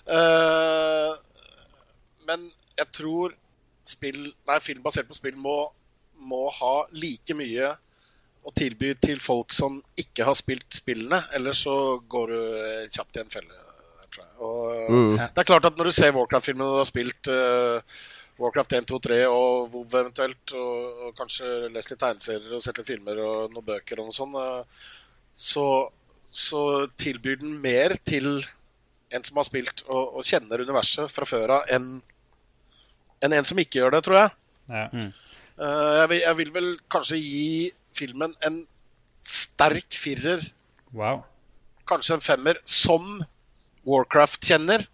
Uh, 0.09 1.11
men 2.29 2.47
jeg 2.79 2.89
tror 2.95 3.35
spill, 3.89 4.29
nei, 4.47 4.59
film 4.63 4.81
basert 4.85 5.09
på 5.09 5.17
spill 5.17 5.37
må, 5.39 5.57
må 6.19 6.47
ha 6.59 6.73
like 6.95 7.35
mye 7.37 7.73
å 8.45 8.53
tilby 8.55 8.93
til 9.01 9.19
folk 9.21 9.53
som 9.55 9.79
ikke 9.99 10.25
har 10.27 10.37
spilt 10.37 10.79
spillene, 10.79 11.21
ellers 11.35 11.65
så 11.65 11.75
går 12.09 12.31
du 12.31 12.39
eh, 12.39 12.85
kjapt 12.91 13.19
i 13.19 13.23
en 13.23 13.33
felle. 13.33 13.65
Tror 14.09 14.23
jeg. 14.23 14.31
Og, 14.41 14.87
mm. 14.89 15.17
Det 15.19 15.43
er 15.43 15.49
klart 15.51 15.67
at 15.69 15.75
når 15.77 15.89
du 15.89 15.93
ser 15.93 16.15
Warcraft-filmen 16.15 16.65
og 16.65 16.71
du 16.73 16.79
har 16.81 16.87
spilt 16.89 17.29
uh, 17.29 17.99
Warcraft 18.41 18.73
1, 18.79 18.87
2, 18.89 18.99
3 19.05 19.19
og 19.29 19.75
WoW 19.75 19.97
eventuelt, 19.99 20.53
og, 20.57 21.03
og 21.05 21.11
kanskje 21.19 21.69
lest 21.75 21.93
litt 21.93 22.01
tegneserier 22.01 22.55
og 22.55 22.63
sett 22.63 22.79
litt 22.79 22.89
filmer 22.89 23.21
og 23.21 23.53
noen 23.53 23.67
bøker 23.67 24.01
og 24.01 24.09
noe 24.09 24.15
sånt, 24.15 24.39
uh, 24.39 24.63
så, 25.37 25.65
så 26.25 26.63
tilbyr 26.97 27.37
den 27.43 27.59
mer 27.61 27.93
til 28.01 28.39
en 29.13 29.25
som 29.25 29.37
har 29.39 29.47
spilt 29.47 29.83
og, 29.87 30.19
og 30.19 30.25
kjenner 30.25 30.65
universet 30.65 31.11
fra 31.11 31.27
før 31.27 31.59
av, 31.59 31.69
enn 31.69 31.99
en, 33.19 33.33
en 33.35 33.47
som 33.47 33.59
ikke 33.59 33.81
gjør 33.81 33.97
det, 33.97 34.03
tror 34.05 34.17
jeg. 34.19 34.29
Ja. 34.69 34.85
Eh, 34.85 35.25
jeg, 35.59 36.09
vil, 36.09 36.21
jeg 36.23 36.37
vil 36.39 36.51
vel 36.55 36.69
kanskje 36.91 37.19
gi 37.19 37.71
filmen 37.97 38.35
en 38.47 38.61
sterk 39.25 39.91
firer, 39.93 40.43
Wow. 40.95 41.23
kanskje 41.85 42.15
en 42.15 42.23
femmer, 42.23 42.57
som 42.65 43.19
Warcraft-kjenner. 43.85 44.87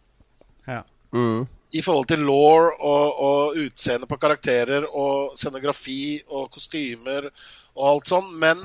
Ja. 0.67 0.81
Mm. 1.13 1.45
i 1.75 1.81
forhold 1.83 2.07
til 2.07 2.23
law 2.25 2.71
og, 2.73 3.19
og 3.21 3.57
utseende 3.61 4.07
på 4.09 4.17
karakterer 4.19 4.85
og 4.89 5.35
scenografi 5.37 6.21
og 6.27 6.49
kostymer 6.51 7.27
og 7.75 7.83
alt 7.89 8.11
sånn, 8.11 8.31
men 8.39 8.63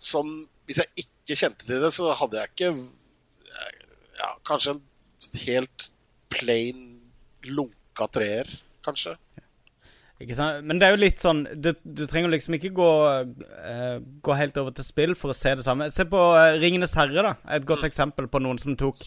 som 0.00 0.48
Hvis 0.66 0.78
jeg 0.80 1.04
ikke 1.04 1.36
kjente 1.36 1.66
til 1.66 1.80
det, 1.82 1.90
så 1.92 2.12
hadde 2.14 2.38
jeg 2.38 2.50
ikke 2.52 2.68
ja, 4.20 4.28
Kanskje 4.46 4.76
en 4.76 4.82
helt 5.44 5.86
plain 6.32 7.00
lunka 7.44 8.06
treer, 8.12 8.48
kanskje. 8.84 9.16
Ikke 10.20 10.36
sant? 10.36 10.66
Men 10.68 10.76
det 10.80 10.84
er 10.86 10.92
jo 10.92 11.00
litt 11.00 11.22
sånn 11.22 11.46
Du, 11.64 11.70
du 11.80 12.02
trenger 12.08 12.32
liksom 12.34 12.58
ikke 12.58 12.72
gå, 12.76 12.88
eh, 13.64 13.96
gå 14.20 14.36
helt 14.36 14.58
over 14.60 14.74
til 14.76 14.84
spill 14.84 15.14
for 15.16 15.32
å 15.32 15.36
se 15.36 15.54
det 15.56 15.64
samme. 15.64 15.88
Se 15.92 16.04
på 16.08 16.20
uh, 16.20 16.58
Ringenes 16.60 16.92
herre, 16.98 17.24
da. 17.24 17.34
Et 17.56 17.64
godt 17.66 17.86
eksempel 17.88 18.28
på 18.28 18.42
noen 18.44 18.60
som 18.60 18.76
tok 18.76 19.00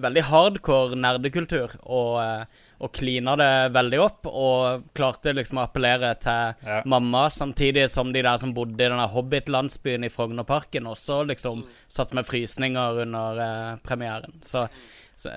veldig 0.00 0.22
hardcore 0.28 0.94
nerdekultur 0.94 1.74
og, 1.82 2.20
uh, 2.22 2.68
og 2.78 2.92
klina 2.94 3.34
det 3.40 3.50
veldig 3.74 4.00
opp. 4.04 4.30
Og 4.30 4.86
klarte 4.94 5.34
liksom 5.34 5.58
å 5.58 5.66
appellere 5.66 6.14
til 6.22 6.54
Ja. 6.70 6.80
mamma, 6.86 7.26
samtidig 7.34 7.88
som 7.90 8.12
de 8.14 8.22
der 8.22 8.38
som 8.38 8.54
bodde 8.54 8.78
i 8.78 8.86
denne 8.86 9.08
Hobbit-landsbyen 9.10 10.06
i 10.06 10.12
Frognerparken, 10.12 10.86
også 10.86 11.24
liksom 11.26 11.64
satt 11.90 12.14
med 12.14 12.26
frysninger 12.28 13.02
under 13.02 13.42
eh, 13.42 13.76
premieren. 13.82 14.38
Så 14.46 14.68
så, 15.20 15.34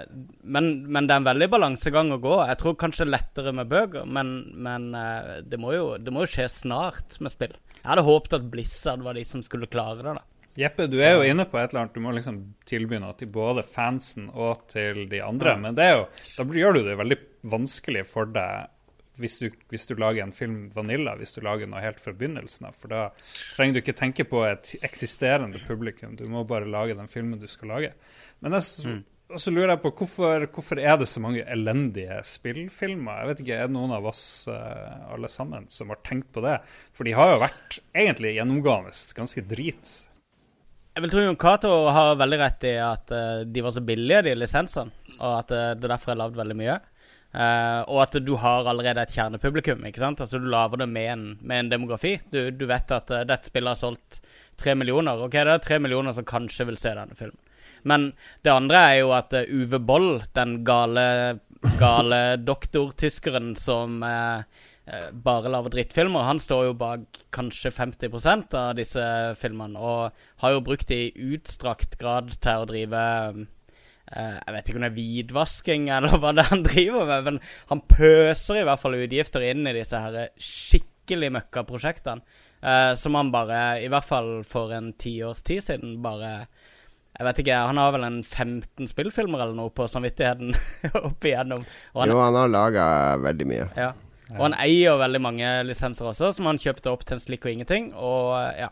men, 0.47 0.67
men 0.87 1.07
det 1.09 1.11
er 1.15 1.21
en 1.21 1.27
veldig 1.27 1.47
balansegang 1.51 2.13
å 2.15 2.19
gå. 2.23 2.35
Jeg 2.47 2.59
tror 2.61 2.77
kanskje 2.79 3.07
lettere 3.09 3.51
med 3.55 3.67
bøker, 3.71 4.05
men, 4.07 4.29
men 4.63 4.85
eh, 4.95 5.41
det, 5.43 5.59
må 5.59 5.73
jo, 5.75 5.89
det 5.99 6.13
må 6.15 6.23
jo 6.23 6.29
skje 6.31 6.45
snart 6.51 7.17
med 7.19 7.33
spill. 7.33 7.55
Jeg 7.81 7.89
hadde 7.89 8.05
håpet 8.07 8.37
at 8.39 8.45
Blizzard 8.53 9.03
var 9.03 9.17
de 9.19 9.25
som 9.27 9.43
skulle 9.43 9.67
klare 9.67 9.99
det. 10.05 10.13
da. 10.21 10.23
Jeppe, 10.55 10.85
du 10.87 10.99
er 11.01 11.15
jo 11.17 11.25
inne 11.25 11.47
på 11.49 11.57
et 11.57 11.71
eller 11.73 11.81
annet. 11.87 11.95
Du 11.97 12.03
må 12.05 12.11
liksom 12.15 12.35
tilby 12.69 12.99
noe 13.01 13.15
til 13.17 13.27
både 13.33 13.63
fansen 13.65 14.27
og 14.31 14.67
til 14.71 15.03
de 15.11 15.19
andre. 15.25 15.55
Men 15.59 15.75
det 15.75 15.87
er 15.89 15.95
jo, 15.97 16.03
da 16.37 16.45
gjør 16.61 16.77
du 16.77 16.83
det 16.87 16.95
veldig 17.01 17.17
vanskelig 17.51 18.05
for 18.07 18.29
deg 18.35 18.69
hvis 19.21 19.35
du, 19.43 19.47
hvis 19.69 19.83
du 19.85 19.91
lager 20.01 20.23
en 20.23 20.31
film 20.33 20.69
vanilla, 20.73 21.11
hvis 21.19 21.35
du 21.35 21.41
lager 21.45 21.67
noe 21.69 21.81
helt 21.83 21.99
fra 22.01 22.13
begynnelsen 22.17 22.65
av. 22.69 22.77
For 22.79 22.89
da 22.89 23.01
trenger 23.57 23.75
du 23.75 23.81
ikke 23.83 23.93
tenke 23.99 24.25
på 24.25 24.39
et 24.47 24.71
eksisterende 24.87 25.59
publikum. 25.67 26.15
Du 26.17 26.23
må 26.31 26.41
bare 26.49 26.65
lage 26.69 26.95
den 26.97 27.09
filmen 27.11 27.37
du 27.41 27.45
skal 27.51 27.69
lage. 27.75 27.91
Men 28.41 28.55
jeg, 28.57 28.65
s- 28.65 28.85
og 29.31 29.41
så 29.41 29.51
lurer 29.53 29.73
jeg 29.73 29.81
på 29.81 29.91
hvorfor, 29.97 30.45
hvorfor 30.53 30.79
er 30.81 30.97
det 30.99 31.07
så 31.09 31.21
mange 31.23 31.43
elendige 31.49 32.19
spillfilmer? 32.27 33.21
Jeg 33.21 33.29
vet 33.29 33.43
ikke, 33.43 33.57
Er 33.57 33.69
det 33.69 33.75
noen 33.75 33.93
av 33.95 34.05
oss 34.11 34.23
eh, 34.51 35.13
alle 35.13 35.29
sammen 35.31 35.65
som 35.73 35.93
har 35.93 36.01
tenkt 36.05 36.29
på 36.35 36.43
det? 36.45 36.59
For 36.93 37.07
de 37.07 37.15
har 37.17 37.31
jo 37.31 37.41
vært 37.41 37.79
egentlig 37.95 38.35
gjennomgående 38.35 38.93
ganske 39.17 39.45
drit. 39.49 39.93
Jeg 40.93 41.05
vil 41.05 41.13
tro 41.13 41.23
Jon 41.23 41.39
Cato 41.39 41.71
har 41.95 42.19
veldig 42.19 42.39
rett 42.43 42.67
i 42.69 42.73
at 42.83 43.13
eh, 43.15 43.45
de 43.49 43.63
var 43.65 43.73
så 43.73 43.81
billige, 43.85 44.25
de 44.27 44.35
lisensene, 44.37 44.93
og 45.15 45.39
at 45.39 45.55
eh, 45.55 45.71
det 45.79 45.89
derfor 45.89 46.13
er 46.13 46.19
lagd 46.21 46.37
veldig 46.37 46.59
mye. 46.59 46.81
Og 47.33 47.97
at 47.97 48.13
du 48.21 48.35
har 48.37 48.67
allerede 48.69 49.01
et 49.01 49.13
kjernepublikum. 49.15 49.79
ikke 49.89 49.97
sant? 50.03 50.19
Altså 50.21 50.37
Du 50.37 50.43
lager 50.53 50.83
det 50.83 50.85
med 50.85 51.07
en, 51.09 51.23
med 51.41 51.63
en 51.63 51.71
demografi. 51.71 52.11
Du, 52.29 52.51
du 52.53 52.67
vet 52.69 52.93
at 52.93 53.09
dette 53.09 53.49
spillet 53.49 53.73
har 53.73 53.79
solgt 53.79 54.19
tre 54.61 54.75
millioner. 54.77 55.17
Ok, 55.17 55.39
det 55.39 55.55
er 55.55 55.63
tre 55.65 55.79
millioner 55.81 56.13
som 56.13 56.27
kanskje 56.29 56.67
vil 56.69 56.77
se 56.77 56.93
denne 56.93 57.17
filmen. 57.17 57.39
Men 57.83 58.11
det 58.43 58.53
andre 58.53 58.83
er 58.89 58.99
jo 59.01 59.13
at 59.15 59.33
eh, 59.37 59.49
Uwe 59.51 59.79
Boll, 59.83 60.11
den 60.35 60.61
gale, 60.67 61.39
gale 61.79 62.21
doktortyskeren 62.49 63.53
som 63.59 64.03
eh, 64.07 64.43
eh, 64.85 65.09
bare 65.11 65.51
lager 65.51 65.73
drittfilmer, 65.75 66.27
han 66.27 66.41
står 66.41 66.69
jo 66.69 66.77
bak 66.79 67.23
kanskje 67.35 67.73
50% 67.75 68.55
av 68.59 68.77
disse 68.79 69.07
filmene, 69.39 69.79
og 69.79 70.43
har 70.43 70.55
jo 70.55 70.63
brukt 70.65 70.87
det 70.91 71.01
i 71.07 71.33
utstrakt 71.33 71.97
grad 72.01 72.31
til 72.37 72.63
å 72.63 72.69
drive 72.69 73.03
eh, 73.33 74.39
Jeg 74.39 74.55
vet 74.55 74.69
ikke 74.69 74.79
om 74.79 74.87
det 74.87 74.93
er 74.93 74.97
hvitvasking 75.01 75.91
eller 75.97 76.17
hva 76.17 76.31
det 76.35 76.47
er 76.47 76.53
han 76.53 76.65
driver 76.69 77.11
med, 77.11 77.29
men 77.29 77.43
han 77.73 77.85
pøser 77.91 78.61
i 78.61 78.65
hvert 78.67 78.83
fall 78.83 78.99
utgifter 79.01 79.51
inn 79.51 79.67
i 79.67 79.75
disse 79.75 79.99
her 79.99 80.33
skikkelig 80.39 81.33
møkkaprosjektene. 81.39 82.23
Uh, 82.63 82.95
som 82.95 83.11
han 83.19 83.27
bare, 83.27 83.81
i 83.83 83.89
hvert 83.91 84.07
fall 84.07 84.29
for 84.47 84.71
en 84.71 84.93
tiårs 84.95 85.41
tid 85.43 85.59
siden, 85.65 85.97
bare 85.99 86.45
Jeg 87.13 87.27
vet 87.27 87.41
ikke, 87.43 87.57
han 87.69 87.77
har 87.77 87.91
vel 87.93 88.05
en 88.07 88.21
15 88.25 88.87
spillfilmer 88.89 89.43
eller 89.43 89.57
noe 89.57 89.69
på 89.75 89.85
samvittigheten 89.89 90.55
opp 91.07 91.27
igjennom. 91.29 91.65
Og 91.93 92.01
han, 92.03 92.13
Jo, 92.13 92.21
han 92.23 92.39
har 92.39 92.49
laga 92.51 92.85
veldig 93.21 93.49
mye. 93.51 93.69
ja. 93.77 93.91
Og 94.33 94.47
han 94.47 94.55
eier 94.63 94.95
veldig 94.97 95.19
mange 95.21 95.49
lisenser 95.67 96.07
også, 96.09 96.31
som 96.33 96.47
han 96.49 96.57
kjøpte 96.57 96.89
opp 96.89 97.03
til 97.05 97.19
en 97.19 97.21
slikk 97.21 97.43
og 97.45 97.51
ingenting. 97.51 97.91
Og 97.93 98.31
ja. 98.57 98.71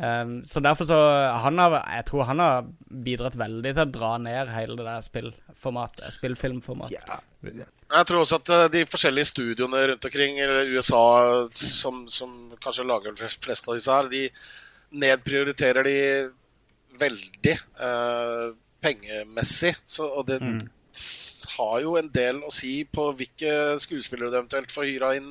Um, 0.00 0.38
så 0.48 0.62
derfor 0.64 0.86
så 0.88 0.96
han 1.44 1.58
har, 1.60 1.74
Jeg 1.92 2.06
tror 2.08 2.24
han 2.24 2.38
har 2.40 2.64
bidratt 3.04 3.34
veldig 3.36 3.72
til 3.76 3.82
å 3.84 3.90
dra 3.92 4.10
ned 4.22 4.48
hele 4.54 4.76
det 4.78 4.86
der 4.86 5.04
spillformat, 5.04 6.00
spillfilmformatet. 6.14 7.22
Jeg 7.44 8.08
tror 8.08 8.22
også 8.22 8.38
at 8.40 8.52
eh, 8.56 8.64
de 8.72 8.82
forskjellige 8.88 9.28
studioene 9.30 9.82
rundt 9.92 10.08
omkring, 10.08 10.40
eller 10.40 10.70
USA, 10.72 11.02
som, 11.52 12.06
som 12.08 12.34
kanskje 12.64 12.86
lager 12.88 13.14
flest 13.20 13.68
av 13.68 13.76
disse 13.76 13.92
her, 13.92 14.08
de 14.10 14.24
nedprioriterer 15.04 15.86
de 15.86 15.96
veldig 16.98 17.56
eh, 17.56 18.50
pengemessig. 18.82 19.74
Så, 19.86 20.06
og 20.08 20.26
det 20.30 20.40
mm. 20.42 20.60
har 21.56 21.76
jo 21.84 21.96
en 22.00 22.10
del 22.12 22.42
å 22.46 22.52
si 22.54 22.80
på 22.84 23.10
hvilke 23.16 23.78
skuespillere 23.82 24.32
du 24.32 24.40
eventuelt 24.40 24.74
får 24.74 24.88
hyra 24.88 25.14
inn. 25.18 25.30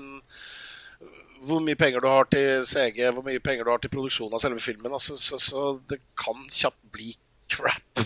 Hvor 1.40 1.64
mye 1.64 1.80
penger 1.80 2.04
du 2.04 2.10
har 2.12 2.28
til 2.32 2.66
CG, 2.68 3.06
hvor 3.16 3.24
mye 3.24 3.42
penger 3.44 3.66
du 3.66 3.72
har 3.72 3.84
til 3.84 3.94
produksjon 3.94 4.34
av 4.36 4.44
selve 4.44 4.60
filmen. 4.64 4.92
Altså, 4.92 5.16
så, 5.20 5.40
så 5.40 5.74
det 5.90 6.02
kan 6.20 6.42
kjapt 6.52 6.82
bli 6.94 7.14
crap 7.50 8.04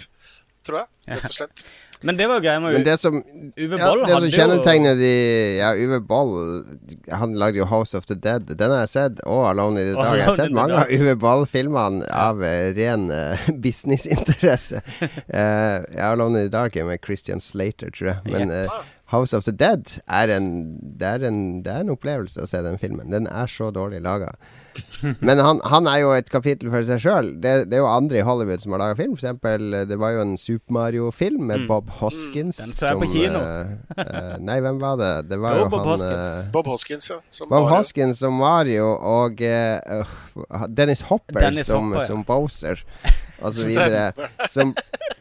tror 0.63 0.83
jeg. 0.83 0.91
Rett 1.11 1.29
og 1.29 1.35
slett. 1.35 1.63
Men 2.03 2.17
det 2.19 2.27
var 2.27 2.39
jo 2.39 2.43
greia 2.43 2.59
med 2.59 2.73
Men 2.75 2.85
det 2.85 2.97
som, 2.99 3.17
Uwe 3.55 3.77
ja, 3.79 3.91
det 3.95 4.11
som 4.11 4.29
kjennetegner 4.35 4.97
de 4.99 5.11
Ja, 5.59 5.71
Uwe 5.79 6.01
Boll 6.03 6.33
Han 7.07 7.37
lagde 7.39 7.61
jo 7.61 7.67
House 7.69 7.97
of 7.97 8.07
the 8.09 8.17
Dead. 8.19 8.49
Den 8.59 8.73
har 8.73 8.83
jeg 8.83 8.91
sett. 8.91 9.21
Og 9.23 9.45
Alone 9.49 9.79
in 9.81 9.93
the 9.93 9.95
Dark. 9.97 10.17
Jeg 10.19 10.27
har 10.27 10.39
sett 10.41 10.55
mange 10.55 10.81
av 10.81 10.91
Uwe 10.91 11.15
Boll-filmene 11.19 12.07
av 12.11 12.43
eh, 12.43 12.71
ren 12.75 13.07
uh, 13.11 13.45
businessinteresse. 13.65 14.81
uh, 15.39 15.79
Alone 16.09 16.41
in 16.41 16.49
the 16.49 16.53
Dark 16.53 16.75
er 16.75 16.89
med 16.89 17.03
Christian 17.05 17.39
Slater, 17.43 17.93
tror 17.95 18.13
jeg. 18.13 18.33
Men 18.33 18.51
uh, 18.51 18.81
House 19.13 19.37
of 19.37 19.47
the 19.47 19.55
Dead 19.55 19.99
er 20.07 20.35
en 20.35 20.49
det, 20.81 21.07
er 21.07 21.27
en 21.29 21.39
det 21.63 21.71
er 21.71 21.85
en 21.85 21.93
opplevelse 21.93 22.43
å 22.43 22.49
se 22.49 22.63
den 22.65 22.79
filmen. 22.81 23.11
Den 23.13 23.29
er 23.31 23.47
så 23.51 23.71
dårlig 23.71 24.03
laga. 24.03 24.33
Men 25.27 25.39
han, 25.43 25.59
han 25.67 25.87
er 25.91 25.97
jo 26.03 26.11
et 26.15 26.29
kapittel 26.31 26.69
for 26.73 26.85
seg 26.87 27.01
sjøl. 27.03 27.29
Det, 27.43 27.51
det 27.69 27.77
er 27.77 27.81
jo 27.83 27.87
andre 27.91 28.19
i 28.21 28.25
Hollywood 28.25 28.61
som 28.63 28.71
har 28.75 28.81
laga 28.81 28.95
film. 28.99 29.13
For 29.17 29.21
eksempel, 29.23 29.73
eh, 29.77 29.83
det 29.89 29.97
var 30.01 30.13
jo 30.15 30.21
en 30.23 30.33
Super 30.39 30.73
Mario-film 30.77 31.43
med 31.49 31.63
Mm. 31.63 31.67
Bob 31.69 31.89
Hoskins. 31.99 32.57
Den 32.61 32.71
som 32.73 32.87
jeg 32.89 33.01
på 33.03 33.09
kino. 33.13 33.39
eh, 33.43 33.73
eh, 34.03 34.35
nei, 34.41 34.57
hvem 34.63 34.79
var 34.81 34.97
det? 35.01 35.11
Det 35.29 35.39
var 35.43 35.57
Jo, 35.59 35.65
jo 35.65 35.69
Bob 35.73 35.79
han 35.83 35.91
Hoskins. 35.93 36.51
Bob 36.55 36.67
Hoskins, 36.71 37.09
ja. 37.11 37.19
Som 37.29 37.49
Bob 37.51 37.63
Mario. 37.67 37.75
Hoskins 37.77 38.19
som 38.23 38.33
Mario 38.41 38.87
og 38.97 39.41
øh, 39.41 40.15
Dennis 40.69 41.01
Hopper 41.11 41.39
Dennis 41.39 41.67
som, 41.67 41.91
Hopper, 41.91 42.01
ja. 42.01 42.07
som 42.07 42.23
Bowser, 42.27 42.83
og 43.43 43.53
så 43.53 43.69
videre. 43.69 44.11
Som, 44.49 44.73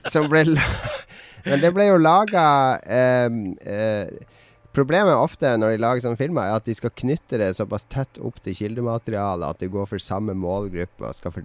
som 0.09 0.29
ble 0.33 0.47
Men 1.47 1.59
det 1.59 1.73
ble 1.75 1.89
jo 1.91 1.97
laga 1.99 2.47
Problemet 4.73 5.13
ofte 5.21 5.51
når 5.61 5.75
de 5.75 5.81
lager 5.83 6.01
sånne 6.07 6.17
filmer, 6.17 6.47
er 6.49 6.57
at 6.57 6.65
de 6.65 6.73
skal 6.75 6.93
knytte 6.97 7.37
det 7.37 7.51
såpass 7.59 7.85
tett 7.93 8.17
opp 8.25 8.39
til 8.41 8.55
kildematerialet 8.57 9.45
at 9.53 9.59
det 9.61 9.69
går 9.75 9.85
for 9.91 10.01
samme 10.01 10.33
målgruppe 10.33 11.05
og 11.11 11.19
skal 11.19 11.35
for, 11.35 11.45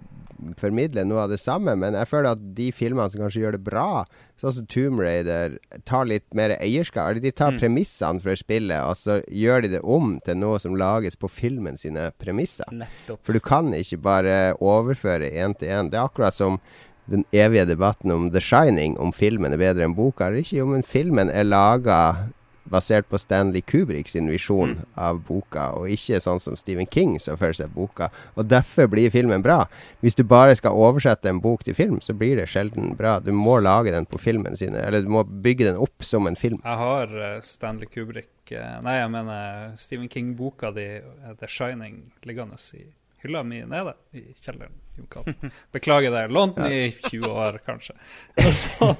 formidle 0.56 1.04
noe 1.04 1.26
av 1.26 1.32
det 1.34 1.40
samme. 1.42 1.74
Men 1.76 1.92
jeg 1.98 2.08
føler 2.08 2.30
at 2.32 2.46
de 2.56 2.70
filmene 2.72 3.10
som 3.12 3.20
kanskje 3.20 3.42
gjør 3.42 3.58
det 3.58 3.62
bra, 3.66 4.06
sånn 4.40 4.54
som 4.56 4.66
Tomb 4.72 5.02
Raider, 5.04 5.58
tar 5.84 6.08
litt 6.08 6.24
mer 6.32 6.56
eierskap. 6.56 7.10
Eller 7.10 7.20
de 7.20 7.30
tar 7.36 7.52
Mm. 7.52 7.58
premissene 7.60 8.22
for 8.24 8.34
spillet, 8.34 8.80
og 8.80 8.96
så 8.96 9.18
gjør 9.28 9.62
de 9.62 9.68
det 9.76 9.82
om 9.84 10.20
til 10.24 10.36
noe 10.40 10.58
som 10.58 10.74
lages 10.74 11.16
på 11.16 11.28
filmen 11.28 11.76
sine 11.76 12.10
premisser. 12.18 12.64
Nettopp. 12.72 13.20
For 13.22 13.32
du 13.36 13.40
kan 13.40 13.72
ikke 13.74 14.00
bare 14.00 14.54
overføre 14.56 15.28
én 15.32 15.52
til 15.58 15.68
én. 15.68 15.90
Det 15.90 15.98
er 16.00 16.08
akkurat 16.08 16.32
som 16.32 16.60
den 17.08 17.24
evige 17.32 17.66
debatten 17.66 18.10
om 18.12 18.30
The 18.30 18.40
Shining, 18.40 18.96
om 18.98 19.12
filmen 19.12 19.52
er 19.52 19.58
bedre 19.60 19.84
enn 19.84 19.94
boka 19.96 20.26
eller 20.28 20.40
ikke. 20.40 20.58
Jo, 20.58 20.66
men 20.66 20.82
filmen 20.82 21.30
er 21.30 21.44
laga 21.44 22.28
basert 22.70 23.08
på 23.08 23.18
Stanley 23.18 23.60
Kubrick 23.62 24.08
sin 24.08 24.28
visjon 24.30 24.68
Mm. 24.78 24.84
av 24.96 25.20
boka, 25.26 25.70
og 25.78 25.88
ikke 25.88 26.20
sånn 26.20 26.40
som 26.40 26.56
Stephen 26.56 26.86
King 26.86 27.18
som 27.18 27.36
føler 27.36 27.54
seg 27.54 27.72
boka. 27.74 28.10
Og 28.36 28.46
derfor 28.48 28.86
blir 28.88 29.10
filmen 29.10 29.42
bra. 29.42 29.66
Hvis 30.02 30.14
du 30.14 30.22
bare 30.24 30.54
skal 30.56 30.72
oversette 30.76 31.28
en 31.28 31.40
bok 31.40 31.64
til 31.64 31.74
film, 31.74 32.00
så 32.00 32.12
blir 32.16 32.36
det 32.36 32.48
sjelden 32.48 32.96
bra. 32.96 33.18
Du 33.20 33.32
må 33.32 33.58
lage 33.62 33.90
den 33.92 34.06
på 34.06 34.18
filmen 34.20 34.56
sine, 34.56 34.78
eller 34.84 35.02
du 35.02 35.08
må 35.08 35.24
bygge 35.24 35.64
den 35.70 35.76
opp 35.76 36.02
som 36.04 36.26
en 36.26 36.36
film. 36.36 36.60
Jeg 36.64 36.76
har 36.76 37.16
eh, 37.18 37.40
Stanley 37.40 37.86
Kubrick 37.86 38.52
eh, 38.52 38.80
Nei, 38.82 38.98
jeg 39.00 39.10
mener 39.10 39.76
Stephen 39.76 40.08
King-boka 40.08 40.70
di, 40.74 40.86
eh, 41.00 41.34
The 41.40 41.46
Shining, 41.48 42.12
liggende 42.24 42.56
i 42.74 42.84
hylla 43.24 43.42
mi 43.42 43.62
nede 43.66 43.94
i 44.14 44.20
kjelleren. 44.38 44.72
Beklager 45.72 46.10
det. 46.14 46.28
Lånt 46.30 46.56
den 46.56 46.72
i 46.72 46.90
20 46.92 47.26
år, 47.26 47.58
kanskje. 47.66 47.94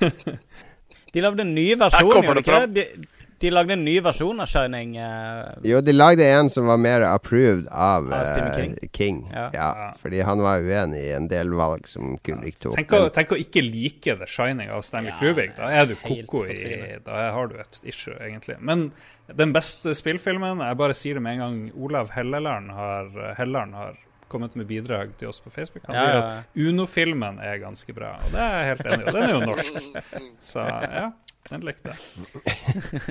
De 1.16 1.22
lagde 1.24 1.46
en 1.46 1.54
ny 1.56 1.70
versjon, 1.80 2.10
gjorde 2.12 2.34
de 2.36 2.42
ikke 2.44 2.64
det? 2.66 2.72
De, 2.76 3.06
de 3.40 3.50
lagde 3.52 3.72
en 3.72 3.82
ny 3.84 3.94
versjon 4.04 4.40
av 4.40 4.48
Shining. 4.48 4.94
Uh, 4.96 5.56
Jo, 5.64 5.80
de 5.84 5.92
lagde 5.94 6.24
en 6.24 6.48
som 6.52 6.68
var 6.68 6.78
mer 6.80 7.04
approved 7.08 7.66
av, 7.72 8.08
eh, 8.12 8.52
King? 8.56 8.76
King. 8.96 9.18
Ja. 9.32 9.46
Ja. 9.52 9.88
fordi 10.00 10.22
han 10.24 10.40
var 10.44 10.64
uenig 10.64 11.02
i 11.04 11.12
en 11.16 11.28
del 11.28 11.52
valg 11.56 11.88
som 11.88 12.16
Kubrick 12.24 12.60
tok. 12.60 12.76
tenk, 12.76 12.94
å, 12.96 13.10
tenk 13.12 13.32
å 13.32 13.40
ikke 13.40 13.64
like 13.64 14.16
The 14.20 14.28
Shining 14.28 14.72
av 14.72 14.84
Stanley 14.88 15.12
Ja, 15.12 15.18
Kubrick. 15.20 15.56
Da 15.58 15.68
er 15.72 15.88
du 15.90 15.96
koko 16.00 16.46
i. 16.48 16.56
Da 17.04 17.30
har 17.36 17.52
du 17.52 17.60
et 17.60 17.80
issue, 17.84 18.16
egentlig. 18.16 18.56
Men 18.60 18.90
den 19.26 19.52
beste 19.56 19.92
spillfilmen 19.96 20.60
Jeg 20.62 20.80
bare 20.80 20.96
sier 20.96 21.16
det 21.18 21.24
med 21.24 21.36
en 21.36 21.44
gang. 21.44 21.60
Olav 21.76 22.12
Helleland 22.16 22.72
har, 22.76 23.12
Helleland 23.36 23.76
har 23.76 23.96
kommet 24.28 24.54
med 24.58 24.66
bidrag 24.66 25.12
til 25.20 25.28
oss 25.30 25.40
på 25.44 25.50
Facebook. 25.54 25.84
Han 25.86 25.96
Ja, 25.96 26.02
sier 26.02 26.16
ja, 26.16 26.26
at 26.40 26.60
Uno-filmen 26.68 27.38
er 27.42 27.58
ganske 27.62 27.94
bra, 27.96 28.14
og 28.20 28.30
det 28.32 28.40
er 28.42 28.56
jeg 28.58 28.68
helt 28.72 28.86
enig 28.86 29.04
i. 29.04 29.06
Og 29.06 29.14
den 29.14 29.22
er 29.22 29.32
jo 29.34 29.40
norsk. 29.46 29.80
Så 30.52 30.66
ja, 30.66 31.06
den 31.50 31.66
likte 31.68 31.94
jeg. 31.94 33.02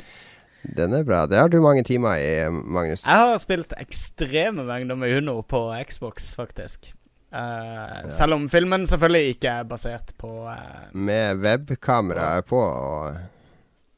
Den 0.76 0.94
er 0.98 1.04
bra. 1.06 1.28
Det 1.30 1.38
har 1.38 1.50
du 1.54 1.60
mange 1.62 1.84
timer 1.86 2.18
i, 2.18 2.50
Magnus. 2.50 3.04
Jeg 3.06 3.22
har 3.22 3.36
spilt 3.38 3.74
ekstreme 3.78 4.64
mengder 4.66 4.98
med 4.98 5.14
Uno 5.20 5.36
på 5.46 5.60
Xbox, 5.86 6.32
faktisk. 6.34 6.88
Eh, 7.36 8.10
Selv 8.10 8.34
om 8.34 8.48
filmen 8.50 8.88
selvfølgelig 8.90 9.36
ikke 9.36 9.52
er 9.60 9.64
basert 9.70 10.14
på 10.18 10.30
uh, 10.48 10.56
Med 10.94 11.42
webkamera 11.46 12.40
på 12.48 12.58
og 12.58 13.18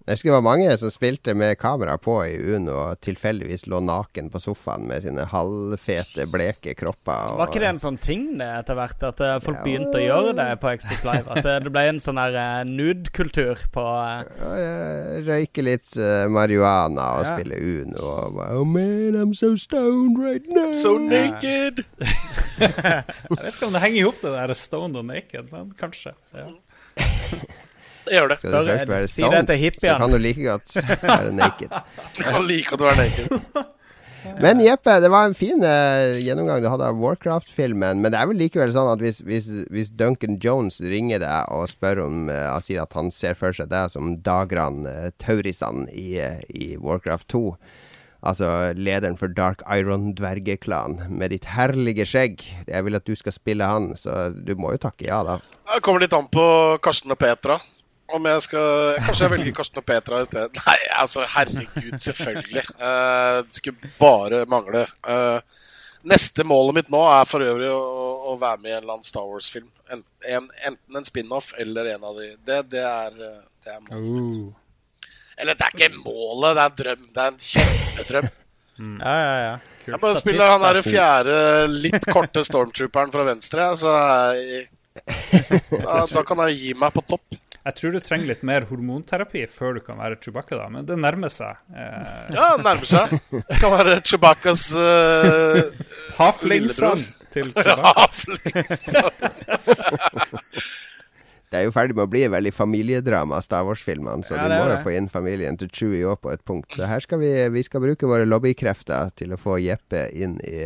Jeg 0.08 0.16
husker 0.16 0.30
det 0.30 0.36
var 0.38 0.44
mange 0.46 0.76
som 0.80 0.92
spilte 0.94 1.34
med 1.36 1.58
kamera 1.60 1.98
på 2.00 2.14
i 2.24 2.38
Uno 2.56 2.72
og 2.86 3.00
tilfeldigvis 3.04 3.66
lå 3.68 3.82
naken 3.84 4.30
på 4.32 4.40
sofaen 4.40 4.86
med 4.88 5.04
sine 5.04 5.26
halvfete, 5.28 6.24
bleke 6.32 6.72
kropper. 6.80 7.34
Og, 7.34 7.42
Var 7.42 7.50
ikke 7.52 7.60
det 7.66 7.68
en 7.74 7.82
sånn 7.82 7.98
ting 8.00 8.22
det 8.40 8.48
etter 8.62 8.78
hvert? 8.80 9.04
At 9.04 9.20
eh, 9.26 9.34
folk 9.44 9.58
Ja. 9.60 9.66
begynte 9.66 10.00
å 10.00 10.06
gjøre 10.06 10.32
det 10.38 10.48
på 10.64 10.72
Xbox 10.80 11.04
Live? 11.10 11.28
At 11.36 11.44
eh, 11.44 11.58
det 11.66 11.74
ble 11.76 11.84
en 11.92 12.00
sånn 12.00 12.22
her 12.24 12.38
uh, 12.40 12.64
nude-kultur 12.72 13.66
på 13.76 13.84
Røyke 15.28 15.66
litt 15.68 15.92
marihuana 16.32 17.10
og 17.20 17.26
Ja. 17.28 17.36
spille 17.36 17.60
Uno 17.60 18.08
og 18.08 18.40
bare, 18.40 18.56
Oh 18.62 18.64
man, 18.64 19.12
I'm 19.20 19.36
so 19.36 19.58
stoned 19.60 20.16
right 20.24 20.48
now. 20.48 20.72
So 20.72 20.96
naked! 20.98 21.84
Jeg 22.64 23.04
vet 23.44 23.54
ikke 23.54 23.68
om 23.68 23.76
det 23.76 23.84
henger 23.84 24.00
i 24.00 24.08
hop, 24.08 24.24
det 24.24 24.32
der 24.40 24.56
stoned 24.56 24.96
og 24.96 25.06
naked, 25.12 25.52
men 25.52 25.76
kanskje. 25.78 26.16
Ja. 26.32 26.48
Gjør 28.12 28.30
det. 28.32 28.38
Skal 28.42 28.54
du 28.54 28.72
først 28.74 28.92
være 28.92 29.08
stoned, 29.14 29.56
hippiene. 29.64 29.96
så 29.96 29.98
kan 30.04 30.14
du 30.14 30.22
like 30.22 30.46
godt 30.46 30.78
være 31.04 31.34
naked. 31.38 31.82
Jeg 32.18 32.30
kan 32.30 32.48
like 32.48 32.70
godt 32.76 32.86
være 32.90 33.02
naked. 33.04 33.66
Men 34.42 34.60
Jeppe, 34.60 35.00
det 35.02 35.10
var 35.10 35.26
en 35.26 35.36
fin 35.38 35.64
uh, 35.64 36.18
gjennomgang 36.20 36.62
du 36.62 36.68
hadde 36.70 36.90
av 36.92 37.00
Warcraft-filmen. 37.02 38.02
Men 38.04 38.14
det 38.14 38.20
er 38.20 38.30
vel 38.30 38.42
likevel 38.42 38.74
sånn 38.76 38.92
at 38.92 39.02
hvis, 39.02 39.22
hvis, 39.26 39.50
hvis 39.74 39.92
Duncan 39.98 40.38
Jones 40.44 40.82
ringer 40.84 41.22
deg 41.24 41.54
og 41.54 41.70
spør 41.72 42.04
om 42.06 42.28
uh, 42.30 42.58
sier 42.64 42.84
at 42.84 42.94
han 42.98 43.10
ser 43.14 43.38
for 43.40 43.56
seg 43.56 43.72
deg 43.72 43.94
som 43.94 44.18
Dagran 44.26 44.84
uh, 44.86 45.10
Taurisan 45.22 45.88
i, 45.94 46.20
uh, 46.22 46.42
i 46.50 46.76
Warcraft 46.82 47.30
2. 47.34 47.44
Altså 48.28 48.74
lederen 48.76 49.18
for 49.18 49.32
Dark 49.32 49.62
Iron-dvergeklan 49.72 51.04
med 51.14 51.32
ditt 51.32 51.48
herlige 51.54 52.06
skjegg. 52.10 52.42
Jeg 52.68 52.86
vil 52.86 52.98
at 52.98 53.08
du 53.08 53.14
skal 53.16 53.36
spille 53.36 53.68
han, 53.70 53.92
så 53.98 54.30
du 54.34 54.56
må 54.60 54.74
jo 54.74 54.84
takke 54.88 55.08
ja, 55.08 55.22
da. 55.26 55.38
Det 55.70 55.84
kommer 55.86 56.04
litt 56.04 56.16
an 56.18 56.30
på 56.34 56.46
Karsten 56.84 57.14
og 57.14 57.22
Petra. 57.22 57.60
Om 58.08 58.28
jeg 58.30 58.44
skal 58.46 58.98
Kanskje 59.04 59.26
jeg 59.26 59.34
velger 59.34 59.56
Karsten 59.58 59.82
og 59.82 59.86
Petra 59.88 60.22
i 60.24 60.28
stedet. 60.28 60.60
Nei, 60.68 60.78
altså, 60.96 61.26
herregud, 61.34 61.98
selvfølgelig. 62.04 62.64
Uh, 62.80 63.42
det 63.48 63.60
skulle 63.60 63.92
bare 64.00 64.46
mangle. 64.50 64.86
Uh, 65.08 65.40
neste 66.08 66.46
målet 66.48 66.80
mitt 66.80 66.94
nå 66.94 67.02
er 67.12 67.28
for 67.28 67.44
øvrig 67.44 67.70
å, 67.74 67.82
å 68.32 68.38
være 68.40 68.62
med 68.62 68.72
i 68.72 68.76
en 68.76 68.82
eller 68.82 68.98
annen 68.98 69.08
Star 69.08 69.28
Wars-film. 69.28 69.70
En, 69.92 70.04
en, 70.28 70.50
enten 70.68 71.00
en 71.00 71.08
spin-off 71.08 71.54
eller 71.60 71.94
en 71.96 72.08
av 72.08 72.20
de. 72.20 72.32
Det, 72.48 72.62
det 72.72 72.84
er, 72.84 73.16
eh, 73.28 73.40
det 73.64 73.74
er 73.74 73.86
målet. 73.88 74.58
Eller 75.38 75.58
det 75.58 75.68
er 75.68 75.76
ikke 75.76 76.02
målet, 76.02 76.58
det 76.58 76.64
er 76.64 76.70
en 76.72 76.78
drøm. 76.82 77.08
Det 77.14 77.24
er 77.24 77.34
en 77.34 77.42
kjempedrøm. 77.52 78.30
Ja, 78.78 79.14
ja, 79.18 79.38
ja. 79.42 79.54
Jeg 79.88 79.98
bare 80.04 80.18
spiller 80.20 80.52
han 80.52 80.62
derre 80.62 80.84
fjerde, 80.86 81.38
litt 81.72 82.04
korte 82.12 82.44
stormtrooperen 82.46 83.10
fra 83.10 83.24
venstre, 83.26 83.64
så 83.80 83.94
jeg, 84.38 84.68
da, 85.72 86.04
da 86.12 86.22
kan 86.28 86.44
jeg 86.44 86.60
gi 86.60 86.74
meg 86.78 86.94
på 86.94 87.02
topp. 87.10 87.40
Jeg 87.68 87.76
tror 87.76 87.92
du 87.92 88.00
trenger 88.00 88.30
litt 88.32 88.44
mer 88.48 88.64
hormonterapi 88.70 89.42
før 89.52 89.76
du 89.76 89.82
kan 89.84 89.98
være 90.00 90.16
Chewbacca, 90.24 90.56
da, 90.56 90.68
men 90.72 90.86
det 90.88 90.96
nærmer 91.04 91.32
seg. 91.34 91.58
Eh, 91.76 92.32
Ja, 92.32 92.54
det 92.56 92.64
nærmer 92.64 92.88
seg. 92.88 93.18
Det 93.34 93.58
kan 93.60 93.74
være 93.76 93.98
Chewbaccas 94.08 94.64
uh, 94.80 95.60
Haflingsson 96.16 97.04
til 97.36 97.52
Chewbacca. 97.58 98.08
Det 101.48 101.62
er 101.62 101.64
jo 101.64 101.72
ferdig 101.72 101.96
med 101.96 102.04
å 102.04 102.12
bli 102.12 102.26
veldig 102.28 102.52
familiedrama, 102.52 103.38
Star 103.44 103.64
Wars-filmene, 103.68 104.20
så 104.28 104.36
Ja, 104.36 104.48
du 104.52 104.56
må 104.58 104.66
jo 104.68 104.80
få 104.84 104.92
inn 104.98 105.06
familien 105.12 105.56
til 105.60 105.70
Chewie 105.72 106.04
òg 106.12 106.20
på 106.26 106.34
et 106.34 106.42
punkt. 106.48 106.74
Så 106.76 106.84
her 106.90 107.00
skal 107.04 107.22
vi, 107.22 107.30
vi 107.56 107.64
skal 107.64 107.84
bruke 107.86 108.10
våre 108.10 108.26
lobbykrefter 108.28 109.14
til 109.16 109.32
å 109.32 109.40
få 109.40 109.56
Jeppe 109.64 110.10
inn 110.12 110.36
i, 110.44 110.66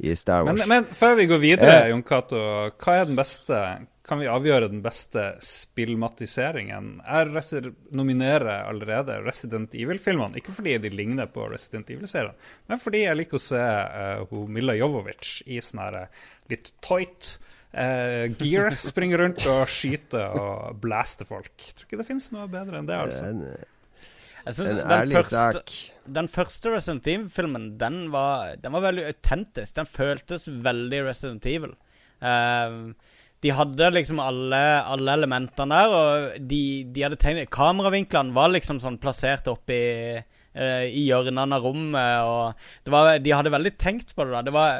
i 0.00 0.14
Star 0.16 0.46
Wars. 0.46 0.56
Men, 0.62 0.70
men 0.70 0.88
før 0.96 1.18
vi 1.20 1.26
går 1.28 1.42
videre, 1.44 1.74
Eh. 1.84 1.90
Jon 1.92 2.02
Cato, 2.08 2.40
hva 2.72 2.96
er 3.02 3.04
den 3.10 3.18
beste 3.20 3.60
Kan 4.04 4.20
vi 4.20 4.26
avgjøre 4.28 4.68
den 4.68 4.82
beste 4.84 5.22
spillmatiseringen? 5.40 6.88
Jeg 7.06 7.70
nominerer 7.96 8.66
allerede 8.66 9.16
Resident 9.24 9.72
Evil-filmene. 9.72 10.36
Ikke 10.42 10.52
fordi 10.52 10.74
de 10.82 10.90
ligner 10.92 11.30
på 11.32 11.46
Resident 11.48 11.88
Evil-serien, 11.88 12.36
men 12.68 12.82
fordi 12.82 13.06
jeg 13.06 13.16
liker 13.16 13.40
å 13.40 13.44
se 13.46 13.62
uh, 13.62 14.26
hun 14.28 14.50
Milla 14.52 14.76
Jovovic 14.76 15.38
i 15.48 15.62
sånn 15.64 15.80
her 15.86 15.96
eh, 16.02 16.26
litt 16.52 16.68
tight 16.84 17.30
uh, 17.72 18.28
gear. 18.36 18.76
Springe 18.90 19.22
rundt 19.22 19.46
og 19.48 19.64
skyte 19.72 20.26
og 20.36 20.76
blaste 20.84 21.24
folk. 21.28 21.54
Jeg 21.56 21.78
Tror 21.78 21.88
ikke 21.88 22.02
det 22.02 22.08
finnes 22.10 22.28
noe 22.36 22.44
bedre 22.52 22.82
enn 22.82 22.90
det, 22.90 23.00
altså. 23.06 23.32
Jeg 24.44 24.58
synes 24.58 24.74
en 24.74 24.82
den 24.82 24.94
ærlig 24.98 25.16
første, 25.16 25.48
sak. 25.56 25.74
den 26.20 26.28
første 26.28 26.74
Resident 26.76 27.10
Evil-filmen, 27.14 27.66
den 27.80 27.98
var, 28.12 28.52
den 28.60 28.76
var 28.76 28.84
veldig 28.90 29.08
autentisk. 29.14 29.80
Den 29.80 29.88
føltes 29.88 30.44
veldig 30.68 31.04
Resident 31.08 31.48
Evil. 31.48 31.72
Eh, 32.20 32.80
De 33.44 33.52
hadde 33.52 33.90
liksom 33.92 34.16
alle, 34.24 34.62
alle 34.88 35.12
elementene 35.18 35.76
der, 35.76 35.92
og 35.92 36.38
de, 36.48 36.88
de 36.94 37.02
hadde 37.04 37.18
tegnet 37.20 37.52
Kameravinklene 37.52 38.32
var 38.36 38.48
liksom 38.54 38.78
sånn 38.80 38.96
plassert 39.02 39.44
oppi 39.52 39.80
eh, 40.16 40.84
i 40.88 41.02
hjørnene 41.10 41.54
av 41.58 41.62
rommet, 41.66 42.24
og 42.24 42.44
det 42.86 42.90
var, 42.94 43.04
de 43.20 43.36
hadde 43.36 43.52
veldig 43.52 43.74
tenkt 43.76 44.14
på 44.16 44.24
det. 44.24 44.32
da 44.32 44.40
Det 44.48 44.54
var, 44.56 44.70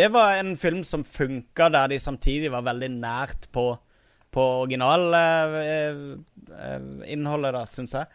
det 0.00 0.08
var 0.12 0.28
en 0.36 0.52
film 0.60 0.82
som 0.84 1.08
funka 1.08 1.72
der 1.72 1.88
de 1.94 1.98
samtidig 2.02 2.52
var 2.52 2.68
veldig 2.68 2.90
nært 2.98 3.48
på, 3.56 3.66
på 4.34 4.42
originalinnholdet, 4.66 7.52
da, 7.56 7.62
syns 7.72 7.92
jeg. 7.96 8.06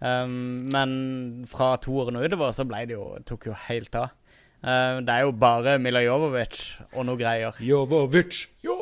Um, 0.00 0.64
men 0.72 0.92
fra 1.48 1.74
toeren 1.76 2.16
og 2.16 2.24
utover 2.24 2.54
så 2.56 2.64
ble 2.64 2.86
det 2.88 2.96
jo 2.96 3.04
tok 3.28 3.50
jo 3.50 3.56
helt 3.66 3.96
av. 4.00 4.14
Uh, 4.60 5.00
det 5.04 5.12
er 5.12 5.26
jo 5.26 5.34
bare 5.36 5.76
Mila 5.80 6.00
Jovovic 6.04 6.56
og 6.94 7.04
noe 7.08 7.20
greier. 7.20 7.56
Jovovic, 7.64 8.46
Jovovic. 8.64 8.79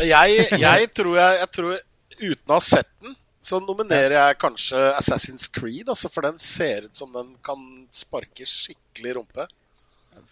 Jeg, 0.00 0.48
jeg, 0.66 0.88
tror 0.96 1.16
jeg, 1.20 1.38
jeg 1.42 1.50
tror 1.58 1.76
Uten 2.16 2.48
å 2.48 2.56
ha 2.56 2.62
sett 2.64 2.88
den, 3.04 3.12
så 3.44 3.58
nominerer 3.60 4.14
jeg 4.16 4.38
kanskje 4.40 4.80
Assassin's 4.96 5.44
Creed. 5.52 5.90
Altså, 5.92 6.08
for 6.10 6.24
den 6.24 6.38
ser 6.40 6.86
ut 6.88 6.96
som 6.96 7.10
den 7.12 7.34
kan 7.44 7.60
sparke 7.92 8.46
skikkelig 8.48 9.18
rumpe. 9.18 9.44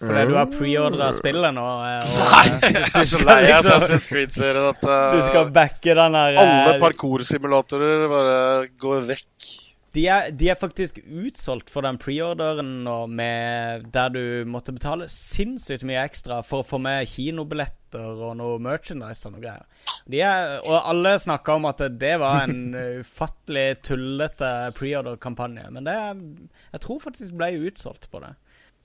Fordi 0.00 0.22
du 0.30 0.32
har 0.38 0.48
preordra 0.48 1.10
spillet 1.14 1.52
nå. 1.54 1.64
eh, 1.84 2.08
Og, 2.08 2.30
Nei, 2.32 2.70
jeg 2.72 2.88
er 2.88 3.04
så 3.10 3.20
lei 3.20 3.36
av 3.52 3.60
liksom- 3.60 3.76
Assassin's 3.76 4.08
Creed-serien 4.08 4.70
at 4.70 4.86
uh, 4.88 5.12
Du 5.12 5.20
skal 5.28 5.50
backe 5.54 5.94
den 6.00 6.16
der 6.16 6.38
eh, 6.40 6.40
alle 6.64 6.78
parkoursimulatorer 6.82 8.08
bare 8.10 8.38
går 8.80 9.04
vekk. 9.12 9.50
De, 9.94 10.04
er, 10.10 10.30
de 10.34 10.48
er 10.50 10.58
faktisk 10.58 10.98
utsolgt 11.04 11.70
for 11.70 11.86
den 11.86 11.98
preorderen 12.02 12.82
nå, 12.86 12.96
med, 13.06 13.86
der 13.94 14.10
du 14.10 14.22
måtte 14.50 14.74
betale 14.74 15.06
sinnssykt 15.12 15.86
mye 15.86 16.02
ekstra 16.02 16.40
for 16.46 16.64
å 16.64 16.66
få 16.66 16.80
med 16.82 17.06
kinobilletter 17.12 18.24
og 18.26 18.34
noe 18.40 18.58
merchandise 18.62 19.28
og 19.28 19.36
noe 19.36 19.44
greier. 19.44 19.66
De 20.10 20.20
er, 20.26 20.56
og 20.66 20.80
alle 20.90 21.14
snakka 21.22 21.58
om 21.60 21.68
at 21.70 21.84
det 21.94 22.14
var 22.22 22.48
en 22.48 22.74
ufattelig 23.04 23.68
tullete 23.86 24.50
preorder-kampanje. 24.78 25.68
Men 25.76 25.86
det 25.86 25.98
jeg 26.00 26.82
tror 26.82 27.04
faktisk 27.06 27.38
ble 27.38 27.52
utsolgt 27.70 28.10
på 28.10 28.24
det. 28.24 28.34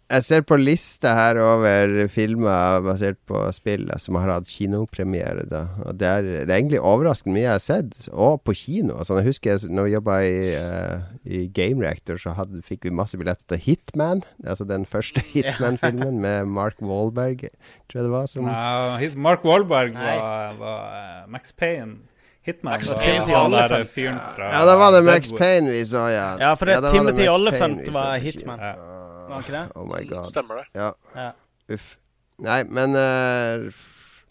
Jeg 0.09 0.25
ser 0.25 0.41
på 0.41 0.57
lista 0.57 1.11
her 1.13 1.37
over 1.37 2.07
filmer 2.09 2.81
basert 2.81 3.19
på 3.29 3.43
spill 3.53 3.85
som 4.01 4.17
har 4.17 4.31
hatt 4.33 4.49
kinopremiere. 4.49 5.43
da 5.45 5.67
Og 5.85 5.99
det 6.01 6.07
er, 6.09 6.29
det 6.47 6.49
er 6.49 6.55
egentlig 6.55 6.81
overraskende 6.81 7.35
mye 7.35 7.43
jeg 7.43 7.53
har 7.53 7.61
sett, 7.61 8.09
og 8.09 8.41
på 8.41 8.55
kino. 8.57 8.97
Altså, 8.97 9.19
jeg 9.19 9.29
husker 9.29 9.67
når 9.69 9.85
vi 9.85 9.93
jobba 9.93 10.17
i, 10.25 10.33
uh, 10.57 11.05
i 11.29 11.43
Game 11.53 11.85
Reactor, 11.85 12.17
så 12.17 12.33
hadde, 12.33 12.63
fikk 12.65 12.89
vi 12.89 12.95
masse 13.01 13.21
billetter 13.21 13.45
til 13.53 13.61
Hitman. 13.67 14.25
Altså 14.41 14.65
den 14.65 14.89
første 14.89 15.21
Hitman-filmen 15.29 16.17
med 16.25 16.49
Mark 16.49 16.81
Wahlberg, 16.81 17.45
tror 17.85 18.01
jeg 18.01 18.09
det 18.09 18.13
var. 18.17 18.29
Som, 18.33 18.49
Uh, 18.49 18.97
Mark 19.15 19.45
Wahlberg 19.45 19.93
var, 19.93 20.55
var 20.57 20.85
eh, 20.97 21.25
Max 21.29 21.53
Payne. 21.53 21.99
Hitman. 22.41 22.81
Fyren 22.81 23.27
fra 23.27 24.47
ja, 24.49 24.65
da 24.65 24.75
var 24.79 24.95
det 24.95 25.03
Max 25.05 25.27
Deadwood. 25.27 25.39
Payne 25.39 25.71
vi 25.75 25.85
så, 25.85 26.07
ja. 26.09 26.29
Ja, 26.41 26.53
for 26.57 26.65
det 26.65 26.79
ja, 26.79 26.89
Timothy 26.89 27.27
så 27.29 27.93
var 27.93 28.17
Hitman. 28.17 28.63
Ja. 28.63 28.98
Var 29.29 29.45
ikke 29.45 29.55
det? 29.59 29.63
Oh 29.77 29.85
my 29.89 30.01
god. 30.09 30.25
Stemmer 30.29 30.63
det. 30.63 30.67
Ja. 30.79 30.91
Ja. 31.15 31.31
Uff. 31.77 31.95
Nei, 32.39 32.61
men 32.71 32.95
uh, 32.95 33.69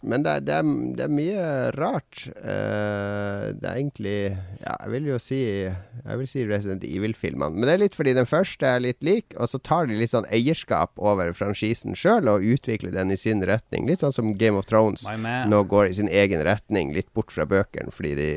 Men 0.01 0.23
det, 0.23 0.31
er- 0.31 0.43
det, 0.47 0.53
er, 0.55 0.67
det 0.95 1.03
er 1.03 1.09
mye 1.11 1.45
rart. 1.75 2.21
Uh, 2.39 3.51
det 3.59 3.67
er 3.67 3.75
egentlig 3.81 4.13
Ja, 4.63 4.77
jeg 4.85 4.91
vil 4.93 5.09
jo 5.11 5.17
si 5.19 5.39
Jeg 5.67 6.17
vil 6.21 6.27
si 6.31 6.45
Resident 6.47 6.85
Evil-filmene. 6.87 7.51
Men 7.57 7.67
det 7.67 7.73
er 7.75 7.81
litt 7.83 7.97
fordi 7.99 8.13
den 8.15 8.25
første 8.29 8.65
er 8.65 8.79
litt 8.85 9.03
lik, 9.03 9.35
og 9.35 9.49
så 9.51 9.59
tar 9.59 9.89
de 9.91 9.97
litt 9.99 10.13
sånn 10.13 10.27
eierskap 10.31 10.95
over 11.03 11.33
franchisen 11.35 11.95
sjøl 11.99 12.31
og 12.31 12.47
utvikler 12.47 12.95
den 12.95 13.11
i 13.11 13.19
sin 13.19 13.43
retning. 13.45 13.85
Litt 13.91 13.99
sånn 14.05 14.15
som 14.15 14.31
Game 14.39 14.55
of 14.59 14.65
Thrones 14.71 15.03
nå 15.51 15.63
går 15.67 15.91
i 15.91 15.97
sin 15.99 16.07
egen 16.09 16.41
retning, 16.47 16.93
litt 16.95 17.11
bort 17.13 17.35
fra 17.35 17.43
bøkene, 17.49 17.91
fordi 17.91 18.15
de, 18.15 18.29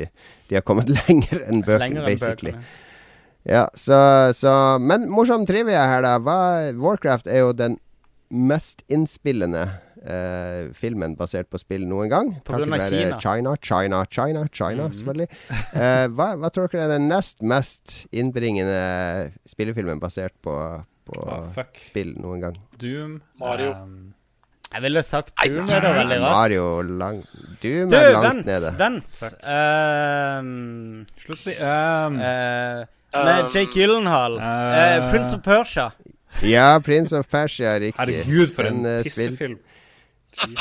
de 0.50 0.58
har 0.58 0.66
kommet 0.66 0.90
lenger 0.98 1.46
enn 1.46 1.62
bøkene, 1.62 1.84
Lenger 1.86 2.02
enn 2.02 2.10
basically. 2.10 2.56
bøkene. 2.58 2.80
Ja, 3.48 3.66
så, 3.74 3.96
så 4.36 4.52
Men 4.78 5.08
morsom 5.10 5.46
trivia 5.46 5.86
her, 5.90 6.04
da. 6.04 6.18
Hva, 6.22 6.36
Warcraft 6.78 7.26
er 7.30 7.42
jo 7.42 7.56
den 7.56 7.78
mest 8.32 8.80
innspillende 8.88 9.66
eh, 10.06 10.70
filmen 10.76 11.16
basert 11.18 11.50
på 11.52 11.60
spill 11.60 11.84
noen 11.88 12.08
gang. 12.12 12.30
På 12.46 12.56
grunn 12.56 12.72
av 12.72 12.80
Takket 12.80 12.94
være 12.94 13.18
China, 13.20 13.56
China, 13.60 14.04
China, 14.08 14.46
China, 14.52 14.86
mm. 14.88 14.96
selvfølgelig. 15.00 15.28
Eh, 15.72 16.06
hva, 16.16 16.30
hva 16.40 16.50
tror 16.52 16.72
dere 16.72 16.86
er 16.86 16.94
den 16.94 17.10
nest 17.10 17.42
mest 17.44 18.02
innbringende 18.14 18.80
spillefilmen 19.48 20.00
basert 20.02 20.34
på, 20.44 20.56
på 21.08 21.20
oh, 21.20 21.46
fuck. 21.52 21.76
spill 21.90 22.14
noen 22.20 22.46
gang? 22.46 22.58
Doom. 22.80 23.20
Mario. 23.42 23.76
Um, 23.76 24.12
Jeg 24.72 24.86
ville 24.86 25.02
sagt 25.04 25.34
Doom 25.42 25.68
er 25.68 25.84
det 25.84 25.92
veldig 25.98 26.18
raskt. 26.22 26.38
Mario 26.38 26.66
lang, 27.02 27.22
Doom 27.60 27.92
Du, 27.92 27.98
er 27.98 28.10
langt 28.16 28.28
vent, 28.30 28.48
nede. 28.48 28.74
vent. 28.80 29.22
vent. 29.26 29.44
Um, 29.44 31.06
Slutt 31.20 31.38
å 31.38 31.44
si 31.44 31.56
um, 31.60 32.20
eh, 32.24 32.84
Um, 33.12 33.26
Nei, 33.26 33.42
Jake 33.52 33.72
Gyllenhaal. 33.76 34.38
Uh, 34.38 34.78
eh, 34.78 35.10
Prince 35.10 35.36
of 35.36 35.42
Persia. 35.42 35.92
Ja, 36.40 36.80
Prince 36.80 37.18
of 37.18 37.28
Persia, 37.28 37.78
riktig. 37.78 38.00
Herregud, 38.00 38.54
for 38.54 38.62
en 38.64 38.82
Den, 38.82 38.98
eh, 38.98 39.02
pissefilm. 39.02 39.58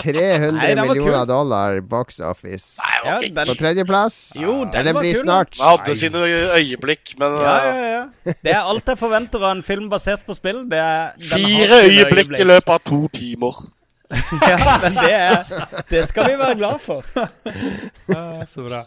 300 0.03 0.51
Nei, 0.51 0.75
millioner 0.75 1.19
kul. 1.19 1.27
dollar 1.27 1.81
box 1.81 2.19
office. 2.19 2.81
Nei, 2.83 2.97
Ja, 3.05 3.19
den, 3.21 3.47
På 3.47 3.55
tredjeplass. 3.55 4.33
Jo, 4.35 4.65
den 4.65 4.95
blir 4.97 5.13
kul, 5.13 5.21
snart. 5.21 5.55
Man 5.59 5.77
hadde 5.77 5.95
sine 5.95 6.25
øyeblikk, 6.57 7.13
men 7.19 7.31
ja, 7.39 7.55
ja, 7.65 7.85
ja. 7.93 8.33
Det 8.43 8.51
er 8.51 8.59
alt 8.59 8.91
jeg 8.91 8.99
forventer 8.99 9.39
av 9.39 9.55
en 9.55 9.63
film 9.63 9.87
basert 9.89 10.25
på 10.27 10.35
spill. 10.35 10.65
Det 10.69 10.77
er, 10.77 11.15
fire 11.31 11.83
øyeblikk 11.87 12.35
i 12.39 12.43
løpet 12.43 12.75
av 12.75 12.83
to 12.83 13.07
timer. 13.15 13.63
ja, 14.43 14.57
men 14.83 14.97
det, 14.99 15.13
er, 15.15 15.83
det 15.89 16.03
skal 16.09 16.27
vi 16.27 16.35
være 16.35 16.57
glad 16.59 16.81
for. 16.83 17.05
Ah, 18.11 18.43
så 18.43 18.65
bra. 18.67 18.81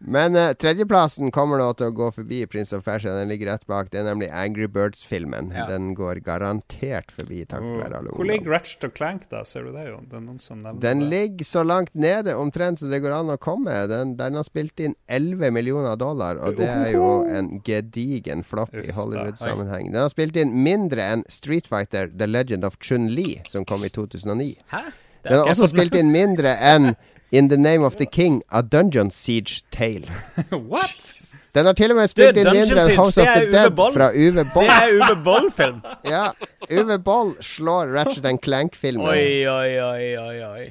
Men 0.00 0.36
eh, 0.38 0.52
tredjeplassen 0.54 1.32
kommer 1.34 1.58
nå 1.58 1.72
til 1.74 1.88
å 1.90 1.94
gå 1.94 2.08
forbi 2.14 2.44
Prince 2.46 2.76
of 2.76 2.84
Persia. 2.86 3.16
Den 3.18 3.32
ligger 3.32 3.48
rett 3.50 3.64
bak. 3.66 3.88
Det 3.90 3.98
er 3.98 4.06
nemlig 4.06 4.28
Angry 4.30 4.68
Birds-filmen. 4.70 5.50
Ja. 5.50 5.64
Den 5.66 5.88
går 5.98 6.20
garantert 6.26 7.10
forbi, 7.10 7.40
takket 7.50 7.80
være 7.82 7.98
alle 7.98 8.12
Hvor 8.14 8.28
ligger. 8.28 8.52
Ratchet 8.54 8.86
og 8.86 8.94
Clank, 8.94 9.26
da? 9.32 9.42
Ser 9.48 9.66
du 9.66 9.72
det, 9.74 9.88
jo? 9.90 9.98
Det 10.06 10.20
er 10.20 10.22
noen 10.22 10.38
som 10.42 10.60
nevner 10.62 10.80
Den 10.84 11.02
det. 11.02 11.08
ligger 11.14 11.48
så 11.50 11.64
langt 11.66 11.90
nede 11.98 12.36
omtrent 12.38 12.78
så 12.78 12.86
det 12.92 13.02
går 13.02 13.16
an 13.18 13.34
å 13.34 13.38
komme. 13.42 13.74
Den, 13.90 14.14
den 14.20 14.38
har 14.38 14.46
spilt 14.46 14.78
inn 14.84 14.94
11 15.10 15.50
millioner 15.58 15.98
dollar, 15.98 16.38
og 16.38 16.56
det 16.62 16.70
er 16.70 16.92
jo 16.94 17.10
en 17.26 17.50
gedigen 17.66 18.46
flopp 18.46 18.74
i. 18.78 18.86
Hollywood-sammenheng. 18.94 19.90
Den 19.92 20.04
har 20.04 20.14
spilt 20.14 20.38
inn 20.38 20.54
mindre 20.62 21.02
enn 21.16 21.26
Street 21.32 21.66
Fighter 21.66 22.06
The 22.14 22.30
Legend 22.30 22.64
of 22.64 22.78
Chun-Li, 22.78 23.40
som 23.50 23.66
kom 23.66 23.82
i 23.84 23.90
2009. 23.90 24.52
Hæ? 24.70 24.86
Den 25.26 25.40
har 25.42 25.50
også 25.50 25.66
spilt 25.74 25.96
inn 25.98 26.12
mindre 26.14 26.54
enn 26.62 26.92
In 27.30 27.48
the 27.48 27.56
Name 27.58 27.84
of 27.84 27.96
the 27.96 28.06
King, 28.06 28.42
A 28.50 28.62
Dungeon 28.62 29.10
Siege 29.10 29.62
Tale. 29.70 30.06
What?! 30.50 31.12
Den 31.54 31.66
har 31.66 31.72
til 31.76 31.92
og 31.92 31.96
med 31.98 32.08
spilt 32.08 32.38
inn 32.40 32.48
mindre 32.54 32.84
enn 32.86 32.96
House 32.96 33.20
of 33.20 33.28
the 33.28 33.50
Dead 33.52 33.74
Boll. 33.76 33.92
fra 33.92 34.10
Uwe 34.16 34.44
Boll. 34.54 34.64
Det 34.68 34.76
er 34.76 34.94
Uwe 34.96 35.16
Boll-film. 35.24 35.80
Ja, 36.14 36.30
Uwe 36.70 36.98
Boll 37.04 37.34
slår 37.44 37.92
Ratchet 37.92 38.24
and 38.28 38.40
Clank-filmen. 38.44 39.04
Oi, 39.08 39.44
oi, 39.48 39.72
oi, 39.84 40.04
oi, 40.16 40.36
oi. 40.48 40.66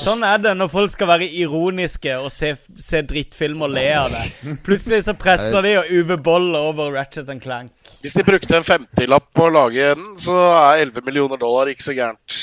Sånn 0.00 0.24
er 0.26 0.40
det 0.42 0.54
når 0.56 0.70
folk 0.72 0.90
skal 0.94 1.10
være 1.12 1.28
ironiske 1.42 2.16
og 2.18 2.30
se, 2.34 2.54
se 2.80 3.02
drittfilm 3.06 3.60
og 3.62 3.74
le 3.76 3.84
av 4.00 4.08
det. 4.10 4.24
Plutselig 4.66 5.04
så 5.06 5.14
presser 5.18 5.64
de 5.66 5.74
og 5.82 5.92
Uwe 5.92 6.16
Boll 6.24 6.54
over 6.58 6.92
Ratchet 6.96 7.28
and 7.30 7.44
Clank. 7.44 7.72
Hvis 8.00 8.16
de 8.16 8.24
brukte 8.24 8.56
en 8.56 8.64
50-lapp 8.64 9.28
på 9.36 9.48
å 9.48 9.52
lage 9.54 9.92
den, 9.92 10.14
så 10.18 10.38
er 10.54 10.86
11 10.86 11.04
millioner 11.08 11.40
dollar 11.40 11.68
ikke 11.72 11.84
så 11.90 11.96
gærent. 11.96 12.38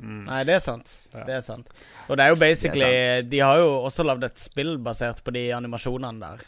Nei, 0.00 0.44
det 0.48 0.54
er 0.56 0.62
sant. 0.64 0.92
Ja. 1.12 1.24
Det 1.28 1.34
er 1.36 1.42
sant. 1.44 1.68
Og 2.08 2.16
det 2.16 2.24
er 2.24 2.30
jo 2.32 2.38
basically 2.40 2.86
er 2.86 3.22
De 3.28 3.38
har 3.44 3.58
jo 3.60 3.68
også 3.84 4.04
lagd 4.06 4.24
et 4.24 4.38
spill 4.40 4.78
basert 4.78 5.20
på 5.24 5.32
de 5.36 5.42
animasjonene 5.52 6.20
der. 6.22 6.44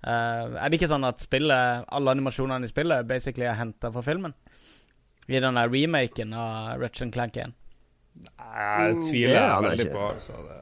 Uh, 0.00 0.56
er 0.60 0.68
det 0.68 0.78
ikke 0.80 0.88
sånn 0.92 1.04
at 1.08 1.20
spillet 1.20 1.84
alle 1.92 2.10
animasjonene 2.14 2.64
i 2.64 2.70
spillet 2.72 3.08
basically 3.08 3.46
er 3.48 3.56
henta 3.58 3.90
fra 3.92 4.02
filmen? 4.04 4.34
I 5.28 5.40
den 5.40 5.54
der 5.60 5.68
remaken 5.70 6.32
av 6.34 6.80
Ratchet 6.80 7.02
and 7.08 7.12
Clank 7.16 7.36
1. 7.36 7.52
Nei, 8.20 8.86
Jeg 8.90 8.94
Mm, 8.96 9.02
tviler 9.06 9.32
det 9.32 9.40
er 9.40 9.48
jeg 9.48 9.64
veldig 9.70 9.86
ikke. 9.86 9.96
på. 9.96 10.20
Så 10.20 10.32
det, 10.48 10.60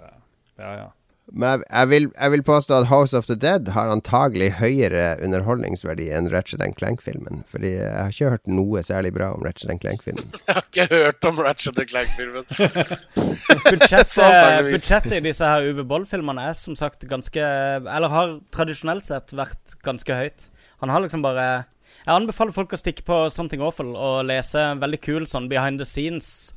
ja, 0.58 0.72
ja. 0.82 0.88
Men 1.32 1.50
jeg, 1.50 1.64
jeg, 1.68 1.88
vil, 1.90 2.06
jeg 2.14 2.32
vil 2.32 2.42
påstå 2.46 2.76
at 2.78 2.86
House 2.88 3.16
of 3.16 3.26
the 3.28 3.36
Dead 3.36 3.68
har 3.74 3.90
antagelig 3.92 4.48
høyere 4.58 5.18
underholdningsverdi 5.24 6.08
enn 6.16 6.30
Ratchet 6.32 6.62
and 6.64 6.76
Clank-filmen. 6.78 7.42
Fordi 7.52 7.74
jeg 7.74 7.92
har 7.92 8.14
ikke 8.14 8.32
hørt 8.32 8.48
noe 8.48 8.82
særlig 8.86 9.12
bra 9.16 9.30
om 9.36 9.44
Ratchet 9.44 9.72
and 9.74 9.82
Clank-filmen. 9.84 10.30
Jeg 10.48 10.56
har 10.56 10.64
ikke 10.64 10.86
hørt 10.94 11.28
om 11.28 11.40
Ratchet 11.44 11.80
Clank-filmen. 11.90 12.46
Budsjettet, 13.68 14.70
budsjettet 14.70 15.18
i 15.18 15.24
disse 15.24 15.48
her 15.48 15.66
Uwe 15.68 15.84
Boll-filmene 15.88 16.48
er 16.50 16.56
som 16.56 16.76
sagt 16.78 17.04
ganske 17.08 17.40
Eller 17.40 18.12
har 18.12 18.34
tradisjonelt 18.54 19.06
sett 19.08 19.32
vært 19.36 19.76
ganske 19.84 20.16
høyt. 20.16 20.48
Han 20.82 20.92
har 20.92 21.04
liksom 21.04 21.24
bare 21.24 21.48
Jeg 22.04 22.14
anbefaler 22.14 22.56
folk 22.56 22.72
å 22.72 22.80
stikke 22.80 23.04
på 23.06 23.20
Something 23.32 23.64
Awful 23.64 23.92
og 23.96 24.24
lese 24.28 24.62
en 24.72 24.80
veldig 24.82 25.00
kul 25.04 25.28
sånn 25.28 25.50
behind 25.52 25.82
the 25.82 25.88
scenes 25.88 26.54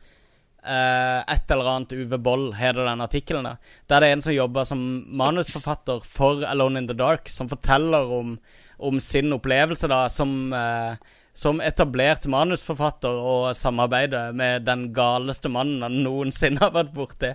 eh, 0.65 1.19
Et 1.35 1.51
eller 1.51 1.69
annet 1.75 1.93
Uwe 1.93 2.17
Boll 2.17 2.51
heter 2.57 2.85
den 2.85 3.01
artikkelen. 3.01 3.43
der. 3.43 3.57
Der 3.87 3.99
det 3.99 4.09
er 4.09 4.13
en 4.13 4.21
som 4.21 4.33
jobber 4.33 4.63
som 4.63 5.05
manusforfatter 5.07 6.03
for 6.03 6.45
Alone 6.45 6.79
in 6.79 6.87
the 6.87 6.93
Dark, 6.93 7.29
som 7.29 7.49
forteller 7.49 8.11
om, 8.19 8.37
om 8.79 8.99
sin 8.99 9.33
opplevelse 9.33 9.87
da 9.87 10.07
som 10.09 10.53
uh, 10.53 10.95
som 11.33 11.61
etablert 11.63 12.27
manusforfatter 12.27 13.09
og 13.09 13.55
samarbeider 13.55 14.33
med 14.35 14.65
den 14.67 14.89
galeste 14.93 15.49
mannen 15.49 15.83
han 15.85 16.01
noensinne 16.03 16.59
har 16.59 16.73
vært 16.75 16.95
borti. 16.95 17.31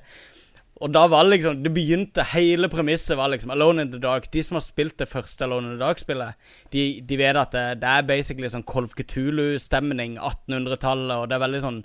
Og 0.85 0.93
da 0.93 1.07
var 1.09 1.24
liksom 1.24 1.62
Det 1.64 1.72
begynte 1.72 2.24
Hele 2.35 2.68
premisset 2.68 3.16
var 3.16 3.31
liksom 3.33 3.51
Alone 3.55 3.87
in 3.87 3.93
the 3.93 3.99
Dark. 3.99 4.29
De 4.33 4.43
som 4.45 4.59
har 4.59 4.64
spilt 4.64 4.99
det 4.99 5.09
første 5.09 5.47
Alone 5.47 5.70
in 5.70 5.79
the 5.79 5.81
Dark-spillet, 5.81 6.37
de, 6.72 7.01
de 7.01 7.16
vet 7.16 7.39
at 7.41 7.55
det, 7.55 7.64
det 7.81 7.93
er 7.93 8.11
basically 8.11 8.51
sånn 8.53 8.66
Kolf 8.68 8.93
Cthulhu-stemning, 8.99 10.18
1800-tallet, 10.20 11.14
og 11.16 11.31
det 11.31 11.39
er 11.39 11.45
veldig 11.47 11.62
sånn 11.64 11.81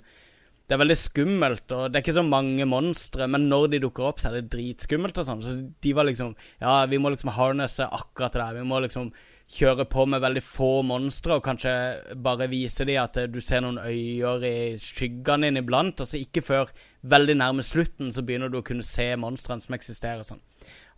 det 0.72 0.78
er 0.78 0.86
veldig 0.86 0.94
skummelt, 0.96 1.72
og 1.76 1.90
det 1.92 1.98
er 1.98 2.02
ikke 2.06 2.14
så 2.16 2.22
mange 2.24 2.64
monstre, 2.64 3.26
men 3.28 3.42
når 3.50 3.66
de 3.74 3.80
dukker 3.82 4.06
opp, 4.08 4.22
så 4.22 4.30
er 4.30 4.38
det 4.38 4.54
dritskummelt 4.54 5.18
og 5.20 5.26
sånn. 5.28 5.42
Så 5.44 5.50
de 5.84 5.92
var 5.92 6.08
liksom 6.08 6.30
Ja, 6.62 6.86
vi 6.88 6.96
må 6.96 7.10
liksom 7.12 7.28
harnesse 7.36 7.84
akkurat 7.84 8.38
det. 8.40 8.46
Vi 8.56 8.64
må 8.70 8.78
liksom 8.80 9.10
kjøre 9.52 9.84
på 9.92 10.06
med 10.08 10.22
veldig 10.24 10.40
få 10.40 10.70
monstre, 10.88 11.36
og 11.36 11.44
kanskje 11.44 11.74
bare 12.24 12.48
vise 12.48 12.86
de 12.88 12.96
at 12.96 13.20
eh, 13.20 13.28
du 13.28 13.36
ser 13.44 13.60
noen 13.60 13.82
øyer 13.84 14.46
i 14.48 14.54
skyggene 14.80 15.50
dine 15.50 15.60
iblant, 15.60 16.00
så 16.08 16.16
ikke 16.16 16.40
før 16.46 16.72
veldig 17.04 17.36
nærme 17.36 17.66
slutten 17.66 18.08
så 18.08 18.24
begynner 18.24 18.48
du 18.48 18.62
å 18.62 18.64
kunne 18.64 18.86
se 18.86 19.10
monstrene 19.20 19.60
som 19.60 19.76
eksisterer 19.76 20.24
sånn. 20.24 20.40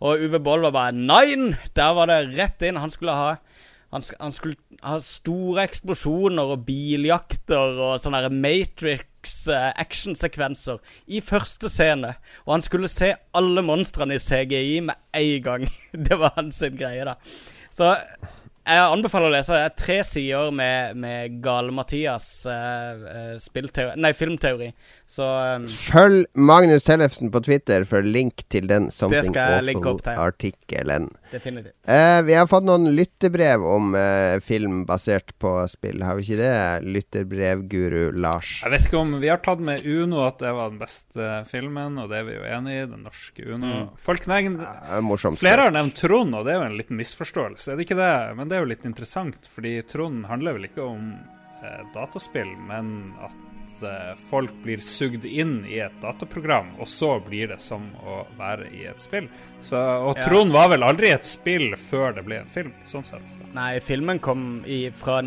Og 0.07 0.23
Uwe 0.23 0.39
Boll 0.39 0.63
var 0.69 0.75
bare 0.75 0.95
Nein! 0.95 1.57
Der 1.75 1.91
var 1.99 2.07
det 2.07 2.37
rett 2.37 2.63
inn. 2.63 2.79
Han 2.79 2.95
skulle 2.95 3.15
ha 3.15 3.35
han, 3.95 4.03
han 4.19 4.33
skulle 4.35 4.57
ha 4.83 4.99
store 5.03 5.63
eksplosjoner 5.63 6.53
og 6.55 6.65
biljakter 6.67 7.79
og 7.79 7.99
sånne 8.03 8.27
Matrix 8.33 9.35
eh, 9.47 10.89
i 11.07 11.21
første 11.23 11.71
scene. 11.71 12.15
Og 12.45 12.57
han 12.57 12.65
skulle 12.65 12.91
se 12.91 13.13
alle 13.35 13.63
monstrene 13.65 14.17
i 14.17 14.21
CGI 14.21 14.81
med 14.89 14.99
en 15.15 15.43
gang. 15.45 15.67
Det 16.09 16.19
var 16.19 16.35
hans 16.35 16.59
greie, 16.75 17.07
da. 17.07 17.15
Så 17.71 17.93
jeg 18.65 18.81
anbefaler 18.81 19.29
å 19.29 19.33
lese 19.35 19.57
tre 19.77 19.99
sider 20.07 20.49
med, 20.55 20.97
med 20.97 21.35
Gale-Mathias 21.43 22.29
eh, 22.49 23.03
eh, 23.35 24.09
filmteori. 24.17 24.71
Så 25.07 25.25
um, 25.55 25.67
Følg 25.69 26.25
Magnus 26.33 26.83
Tellefsen 26.87 27.29
på 27.31 27.39
Twitter 27.45 27.83
for 27.87 28.01
link 28.03 28.41
til 28.51 28.65
den 28.67 28.89
Something. 28.91 29.35
Awful-artikkelen. 29.37 31.11
definitivt. 31.31 31.75
Eh, 31.87 32.21
vi 32.25 32.33
har 32.33 32.47
fått 32.49 32.65
noen 32.65 32.89
lyttebrev 32.95 33.63
om 33.69 33.93
eh, 33.95 34.39
film 34.43 34.81
basert 34.89 35.33
på 35.39 35.51
spill, 35.71 36.01
har 36.03 36.17
vi 36.17 36.25
ikke 36.25 36.39
det? 36.39 36.55
Lytterbrevguru 36.95 38.17
Lars. 38.17 38.57
Jeg 38.63 38.73
vet 38.73 38.89
ikke 38.89 39.01
om 39.03 39.15
vi 39.21 39.29
har 39.31 39.41
tatt 39.45 39.61
med 39.63 39.85
Uno 39.85 40.23
at 40.25 40.41
det 40.41 40.51
var 40.57 40.73
den 40.73 40.81
beste 40.81 41.31
filmen, 41.49 41.99
og 42.01 42.09
det 42.11 42.21
er 42.21 42.27
vi 42.29 42.37
jo 42.39 42.45
enig 42.57 42.75
i. 42.75 42.85
Den 42.95 43.05
norske 43.05 43.45
Uno. 43.45 43.73
Folk 44.01 44.27
nevner 44.31 44.65
Det 44.65 44.73
er. 44.99 45.35
Flere 45.39 45.67
har 45.69 45.75
nevnt 45.75 45.95
Trond, 46.01 46.35
og 46.35 46.45
det 46.47 46.55
er 46.55 46.61
jo 46.61 46.67
en 46.69 46.77
liten 46.79 46.99
misforståelse. 46.99 47.71
Er 47.71 47.79
det 47.79 47.87
ikke 47.87 47.99
det? 47.99 48.13
Men 48.39 48.49
det 48.49 48.57
er 48.57 48.65
jo 48.65 48.71
litt 48.73 48.85
interessant, 48.89 49.47
fordi 49.49 49.77
Trond 49.89 50.25
handler 50.29 50.57
vel 50.57 50.69
ikke 50.69 50.85
om 50.85 51.11
eh, 51.61 51.83
dataspill, 51.95 52.51
men 52.69 53.13
at 53.25 53.35
eh, 53.83 54.13
folk 54.29 54.53
blir 54.63 54.81
sugd 54.83 55.25
inn 55.25 55.65
i 55.69 55.79
et 55.83 55.95
dataprogram, 56.01 56.73
og 56.79 56.87
så 56.87 57.15
blir 57.25 57.51
det 57.53 57.59
som 57.63 57.87
å 58.05 58.21
være 58.39 58.69
i 58.73 58.85
et 58.89 59.01
spill. 59.03 59.27
Så, 59.61 59.77
og 59.77 60.17
Ja. 60.17 60.27
Trond 60.29 60.51
var 60.55 60.69
vel 60.69 60.83
aldri 60.83 61.11
et 61.13 61.25
spill 61.25 61.75
før 61.79 62.15
det 62.15 62.25
ble 62.25 62.41
en 62.43 62.51
film, 62.51 62.73
sånn 62.85 63.03
sett. 63.07 63.35
Nei, 63.55 63.79
filmen 63.79 64.19
kom 64.19 64.63
i, 64.65 64.89
fra 64.93 65.21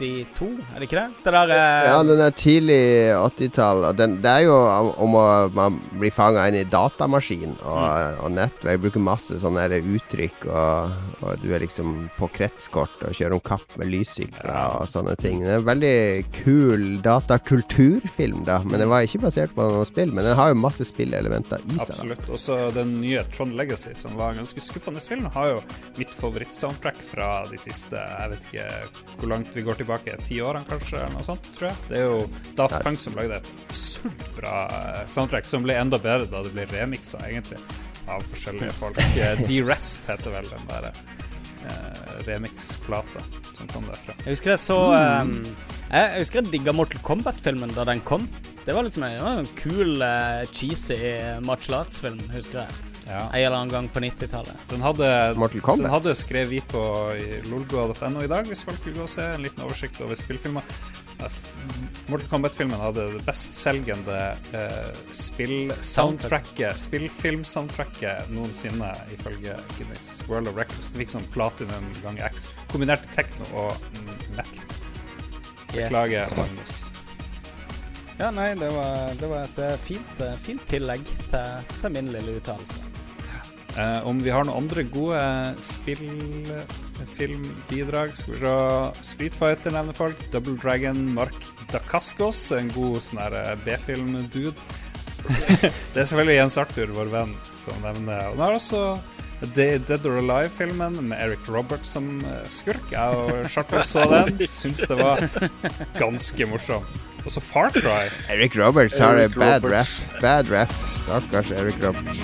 1982, 0.00 0.50
er 0.74 0.80
det 0.80 0.88
ikke 0.88 1.00
det? 1.00 1.22
Det 1.24 1.34
der 1.36 1.52
eh, 1.54 1.88
Ja, 1.90 1.98
den 2.06 2.22
er 2.24 2.34
tidlig 2.36 2.80
80-tall. 3.16 3.86
Det 3.96 4.30
er 4.30 4.46
jo 4.46 4.56
om 5.00 5.16
å 5.18 5.26
man 5.54 5.78
blir 6.00 6.12
fanga 6.14 6.46
inn 6.48 6.58
i 6.60 6.66
datamaskin 6.68 7.56
og, 7.58 8.20
og 8.24 8.32
nettverk. 8.34 8.74
Jeg 8.76 8.82
bruker 8.84 9.04
masse 9.04 9.38
sånne 9.42 9.66
uttrykk, 9.80 10.46
og, 10.48 10.94
og 11.24 11.42
du 11.42 11.50
er 11.54 11.64
liksom 11.64 12.08
på 12.16 12.28
kretskort 12.34 13.02
og 13.06 13.16
kjører 13.16 13.36
om 13.36 13.42
kapp 13.44 13.76
med 13.80 13.90
lyssykler 13.92 14.80
og 14.80 14.88
sånne 14.90 15.16
ting. 15.20 15.42
Det 15.44 15.52
er 15.54 15.60
en 15.60 15.68
veldig 15.68 15.96
kul 16.40 16.86
datakulturfilm, 17.04 18.44
da. 18.48 18.60
Men 18.66 18.82
den 18.82 18.90
var 18.92 19.06
ikke 19.06 19.22
basert 19.26 19.54
på 19.56 19.66
noe 19.66 19.86
spill. 19.88 20.14
Men 20.14 20.26
den 20.28 20.38
har 20.38 20.52
jo 20.52 20.60
masse 20.60 20.86
spillelementer 20.88 21.62
i 21.66 21.76
seg. 21.76 21.84
Absolutt. 21.88 22.26
Og 22.30 22.40
så 22.40 22.58
den 22.74 22.96
nye 23.02 23.24
Trond 23.34 23.56
Legacy, 23.58 23.94
som 23.98 24.16
var 24.18 24.34
en 24.34 24.42
ganske 24.42 24.64
skuffende 24.64 25.02
film, 25.02 25.28
har 25.34 25.54
jo 25.54 25.60
mitt 25.98 26.14
favorittsoundtrack 26.16 27.00
fra 27.04 27.30
de 27.50 27.58
siste 27.60 27.98
Jeg 28.00 28.32
vet 28.32 28.46
ikke 28.48 28.66
hvor 29.20 29.30
langt 29.32 29.56
vi 29.56 29.64
går 29.66 29.74
tilbake, 29.80 29.89
ti 30.26 30.40
årene 30.44 30.66
kanskje, 30.68 30.98
eller 31.00 31.14
noe 31.16 31.26
sånt, 31.26 31.46
tror 31.56 31.70
jeg. 31.70 31.78
Det 31.90 31.98
er 32.00 32.06
jo 32.06 32.18
Daft 32.58 32.76
Nei. 32.76 32.82
Punk 32.86 33.02
som 33.02 33.16
lagde 33.18 33.38
et 33.40 33.50
absurd 33.66 34.26
bra 34.36 34.56
eh, 34.76 35.06
soundtrack, 35.10 35.48
som 35.50 35.64
ble 35.66 35.76
enda 35.78 36.00
bedre 36.02 36.28
da 36.30 36.42
det 36.46 36.52
ble 36.54 36.66
remiksa, 36.70 37.22
egentlig, 37.26 37.60
av 38.10 38.24
forskjellige 38.30 38.76
folk. 38.78 39.00
Eh, 39.20 39.42
D-Rest 39.46 40.06
heter 40.10 40.36
vel 40.36 40.48
den 40.50 40.68
der 40.70 40.90
eh, 40.90 42.04
remix-plata 42.28 43.24
som 43.56 43.68
kom 43.72 43.88
derfra. 43.90 44.16
Jeg 44.24 44.36
husker 44.36 44.54
jeg 44.54 44.62
så 44.62 44.78
um, 44.94 45.34
jeg, 45.90 46.04
jeg 46.04 46.22
husker 46.22 46.40
jeg 46.40 46.52
digga 46.54 46.74
Mortal 46.76 47.02
Kombat-filmen 47.04 47.74
da 47.76 47.84
den 47.88 48.00
kom. 48.06 48.28
Det 48.64 48.76
var 48.76 48.86
liksom 48.86 49.04
en, 49.08 49.18
en 49.42 49.50
kul, 49.58 49.98
uh, 50.00 50.46
cheesy 50.54 51.00
martial 51.44 51.80
arts-film, 51.82 52.22
husker 52.32 52.64
jeg. 52.64 52.89
Ja. 53.10 53.26
En 53.26 53.40
eller 53.40 53.56
annen 53.56 53.72
gang 53.74 53.88
på 53.90 54.00
90-tallet. 54.00 54.66
Den 54.70 54.84
hadde, 54.86 55.06
den 55.34 55.90
hadde 55.90 56.14
skrevet 56.14 56.52
vi 56.52 56.60
på 56.70 56.82
lolgo.no 57.50 58.22
i 58.22 58.30
dag, 58.30 58.46
hvis 58.46 58.62
folk 58.66 58.84
vil 58.86 58.94
gå 59.00 59.06
og 59.06 59.10
se 59.10 59.24
en 59.34 59.42
liten 59.42 59.64
oversikt 59.66 59.98
over 60.04 60.18
spillfilmer. 60.18 60.66
Mortal 62.06 62.28
Kombat-filmen 62.30 62.80
hadde 62.80 63.06
det 63.12 63.24
bestselgende 63.26 64.20
eh, 64.56 64.92
spill-soundtracket, 65.12 66.78
spillfilm-soundtracket 66.80 68.30
noensinne, 68.32 68.92
ifølge 69.14 69.58
Guinness 69.76 70.22
World 70.28 70.48
of 70.48 70.56
Records. 70.56 70.92
Det 70.94 71.02
fikk 71.02 71.14
sånn 71.16 71.28
platinum 71.34 71.90
ganger 72.00 72.30
X, 72.30 72.48
kombinert 72.72 73.04
techno 73.16 73.50
og 73.66 73.90
metal. 74.38 74.78
Beklager, 75.74 76.32
Magnus. 76.38 76.88
Ja, 78.20 78.30
nei, 78.34 78.50
det 78.58 78.70
var, 78.74 79.14
det 79.16 79.28
var 79.30 79.44
et 79.46 79.60
eh, 79.64 79.76
fint, 79.80 80.24
eh, 80.24 80.38
fint 80.42 80.64
tillegg 80.68 81.04
til, 81.30 81.74
til 81.80 81.94
min 81.94 82.10
lille 82.14 82.40
uttalelse. 82.40 82.89
Eh, 83.76 84.06
om 84.06 84.18
vi 84.18 84.30
har 84.34 84.44
noen 84.44 84.56
andre 84.64 84.82
gode 84.90 85.20
spillfilmbidrag 85.62 88.16
Skal 88.18 88.34
vi 88.34 88.38
se 88.40 88.54
Street 89.12 89.36
Fighter 89.38 89.70
nevner 89.74 89.92
folk. 89.94 90.18
Double 90.34 90.56
Dragon, 90.58 91.14
Mark 91.14 91.44
Dacascos, 91.70 92.52
en 92.56 92.68
god 92.74 93.02
sånn 93.04 93.20
eh, 93.28 93.54
B-film-dude. 93.64 94.56
det 95.94 96.00
er 96.00 96.04
selvfølgelig 96.08 96.40
Jens 96.40 96.58
Arthur, 96.58 96.88
vår 96.96 97.08
venn, 97.12 97.32
som 97.54 97.76
nevner 97.84 98.32
Og 98.32 98.36
han 98.40 98.46
har 98.48 98.54
også 98.56 98.80
Dead 99.54 100.04
or 100.04 100.18
Alive-filmen 100.20 100.94
med 101.08 101.16
Eric 101.20 101.48
Roberts 101.48 101.88
som 101.94 102.24
eh, 102.28 102.44
skurk. 102.52 102.92
Jeg 102.92 103.08
og 103.16 103.48
Charter 103.48 103.82
så 103.88 104.04
den. 104.10 104.28
Syns 104.60 104.80
det 104.90 104.98
var 105.00 105.16
ganske 106.00 106.46
morsom. 106.50 106.84
Og 107.24 107.30
så 107.32 107.40
Far 107.44 107.70
Cry. 107.76 108.04
Eric 108.32 108.52
Roberts 108.58 108.98
har 109.00 109.16
Eric 109.16 109.34
bad 109.38 109.64
Roberts. 109.64 110.06
rap. 110.12 110.20
Bad 110.20 110.50
rap. 110.52 110.72
Stakkars 110.96 111.50
Eric 111.52 111.76
Roberts. 111.84 112.20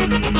Thank 0.00 0.34
you. 0.34 0.39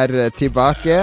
Er 0.00 0.30
tilbake. 0.38 0.96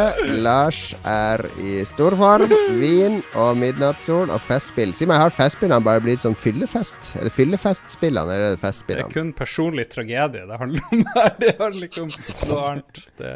Lars 0.43 0.81
er 1.07 1.43
i 1.61 1.79
storform. 1.87 2.51
Vin 2.79 3.19
og 3.37 3.57
midnattssol 3.61 4.31
og 4.33 4.41
festspill. 4.47 4.93
Si 4.97 5.07
meg, 5.09 5.21
har 5.21 5.33
festspillene 5.35 5.83
bare 5.85 6.03
blitt 6.05 6.23
sånn 6.23 6.37
fyllefest? 6.37 7.13
Er 7.19 7.27
det 7.29 7.33
fyllefestspillene, 7.35 8.27
eller 8.35 8.51
er 8.51 8.57
det 8.57 8.61
festspillene? 8.63 9.07
Det 9.07 9.15
er 9.15 9.21
kun 9.21 9.33
personlig 9.37 9.87
tragedie 9.93 10.45
det 10.49 10.59
handler 10.61 10.91
om 10.93 11.03
her. 11.15 11.33
Det 11.41 11.55
handler 11.59 11.89
ikke 11.89 12.05
om 12.07 12.13
noe 12.51 12.61
annet. 12.71 13.01
Det, 13.21 13.33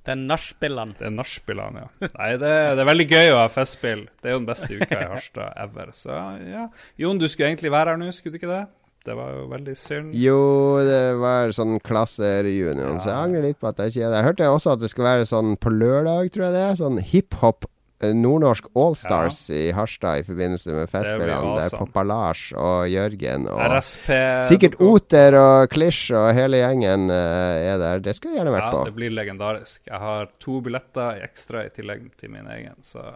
Det 0.00 0.14
er 0.14 0.20
nachspielene. 0.24 0.94
Det 0.96 1.06
er 1.10 1.12
nachspielene, 1.12 1.82
ja. 1.84 2.08
Nei, 2.16 2.30
det, 2.40 2.52
det 2.78 2.82
er 2.82 2.88
veldig 2.88 3.06
gøy 3.10 3.32
å 3.34 3.40
ha 3.42 3.48
festspill. 3.52 4.06
Det 4.22 4.30
er 4.30 4.36
jo 4.36 4.40
den 4.40 4.48
beste 4.48 4.78
uka 4.80 4.96
i 4.96 5.08
Harstad 5.10 5.58
ever. 5.60 5.90
Så 5.94 6.16
ja. 6.48 6.64
Jon, 6.98 7.20
du 7.20 7.26
skulle 7.28 7.50
egentlig 7.52 7.72
være 7.74 7.92
her 7.94 8.00
nå, 8.00 8.08
skulle 8.16 8.38
du 8.38 8.40
ikke 8.40 8.50
det? 8.50 8.62
Det 9.06 9.14
var 9.16 9.30
jo 9.32 9.46
veldig 9.48 9.74
synd. 9.80 10.14
Jo, 10.14 10.38
det 10.84 11.02
var 11.22 11.52
sånn 11.56 11.78
klassereunion, 11.80 12.98
så 13.00 13.08
jeg 13.08 13.16
angrer 13.24 13.46
litt 13.48 13.60
på 13.60 13.70
at 13.70 13.78
jeg 13.80 13.94
ikke 13.94 14.02
er 14.06 14.10
der. 14.12 14.18
Jeg 14.20 14.28
hørte 14.30 14.48
også 14.52 14.72
at 14.76 14.80
det 14.82 14.90
skal 14.92 15.06
være 15.06 15.28
sånn 15.30 15.54
på 15.56 15.72
lørdag, 15.72 16.28
tror 16.34 16.48
jeg 16.50 16.56
det 16.58 16.64
er. 16.66 16.74
Sånn 16.82 16.98
hiphop 17.00 17.64
eh, 18.04 18.12
nordnorsk 18.16 18.68
Allstars 18.76 19.38
i 19.56 19.62
Harstad 19.76 20.20
i 20.20 20.26
forbindelse 20.28 20.76
med 20.76 20.92
festspillene. 20.92 21.54
det 21.56 21.64
er 21.70 21.78
Poppa 21.80 22.04
Lars 22.04 22.42
og 22.52 22.84
Jørgen 22.92 23.48
og 23.48 23.62
RSP 23.72 24.10
Sikkert 24.52 24.76
Oter 24.84 25.36
og 25.40 25.72
Klisj 25.72 26.12
og 26.20 26.28
hele 26.36 26.60
gjengen 26.60 27.08
eh, 27.08 27.72
er 27.72 27.80
der. 27.80 28.04
Det 28.04 28.14
skulle 28.18 28.36
jeg 28.36 28.42
gjerne 28.42 28.52
vært 28.58 28.68
Ja, 28.68 28.74
på. 28.76 28.84
det 28.90 28.96
blir 29.00 29.16
legendarisk. 29.16 29.86
Jeg 29.88 30.00
har 30.04 30.28
to 30.44 30.60
billetter 30.68 31.24
ekstra 31.24 31.64
i 31.64 31.72
tillegg 31.72 32.04
til 32.20 32.36
min 32.36 32.52
egen, 32.52 32.76
så 32.84 33.08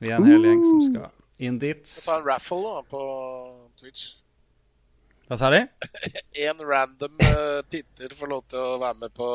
vi 0.00 0.08
er 0.08 0.16
en 0.16 0.24
hel 0.32 0.48
gjeng 0.48 0.64
som 0.72 0.82
skal 0.88 1.10
inn 1.42 1.60
dit. 1.60 1.84
Ta 1.84 2.16
en 2.20 2.26
raffle 2.32 2.62
da, 2.64 2.80
på 2.88 3.04
Twitch. 3.80 4.14
Hva 5.32 5.38
sa 5.40 5.48
de? 5.48 5.62
Én 6.44 6.58
random 6.60 7.14
uh, 7.24 7.62
titter 7.72 8.10
får 8.12 8.28
lov 8.28 8.42
til 8.52 8.58
å 8.60 8.74
være 8.82 8.98
med 9.00 9.14
på 9.16 9.28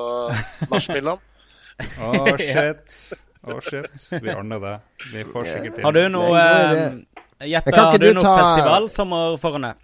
nachspielene. 0.69 1.17
Å, 2.05 2.35
shit. 2.37 2.97
Å, 3.41 3.55
shit. 3.65 4.05
Vi 4.21 4.29
ordner 4.29 4.61
det. 4.61 4.75
Vi 5.09 5.23
får 5.25 5.49
sikkert 5.49 5.79
inn. 5.79 5.87
Har 5.87 5.97
du 5.97 6.03
noe 6.13 6.43
uh, 6.45 7.01
Jeppe, 7.49 7.73
har 7.73 7.97
du 7.97 8.05
du 8.05 8.13
noe 8.19 8.27
ta- 8.27 8.35
festivalsommer 8.43 9.41
foran 9.41 9.65
deg? 9.71 9.81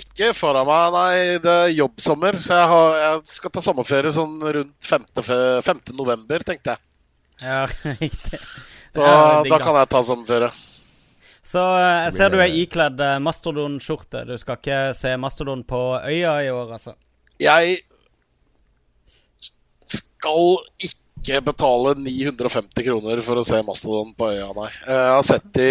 Ikke 0.00 0.32
foran 0.32 0.64
meg, 0.72 0.96
nei. 0.96 1.14
Det 1.44 1.58
er 1.66 1.76
jobbsommer. 1.82 2.40
Så 2.40 2.56
jeg, 2.56 2.72
har, 2.72 2.98
jeg 3.04 3.22
skal 3.36 3.52
ta 3.52 3.66
sommerferie 3.68 4.16
sånn 4.16 4.40
rundt 4.56 4.74
5. 4.88 5.08
5. 5.20 5.86
november, 6.00 6.48
tenkte 6.48 6.78
jeg. 6.78 6.86
Ja, 7.44 7.66
riktig. 8.00 8.40
Da, 8.96 9.08
da 9.44 9.60
kan 9.60 9.82
jeg 9.82 9.92
ta 9.92 10.00
sommerferie. 10.08 10.48
Så 11.42 11.62
eh, 11.74 12.00
jeg 12.06 12.16
ser 12.16 12.32
du 12.32 12.38
er 12.38 12.54
ikledd 12.54 13.00
eh, 13.02 13.18
mastodonskjorte. 13.22 14.24
Du 14.28 14.36
skal 14.38 14.60
ikke 14.60 14.82
se 14.94 15.14
mastodon 15.18 15.64
på 15.66 15.80
øya 15.98 16.36
i 16.46 16.50
år, 16.54 16.76
altså? 16.78 16.94
Jeg 17.42 17.80
skal 19.90 20.60
ikke 20.86 21.40
betale 21.44 21.94
950 21.98 22.86
kroner 22.86 23.22
for 23.26 23.40
å 23.40 23.46
se 23.46 23.60
Mastodon 23.66 24.12
på 24.18 24.30
øya, 24.32 24.48
nei. 24.56 24.68
Jeg 24.86 25.08
har 25.16 25.24
sett 25.26 25.48
de 25.54 25.68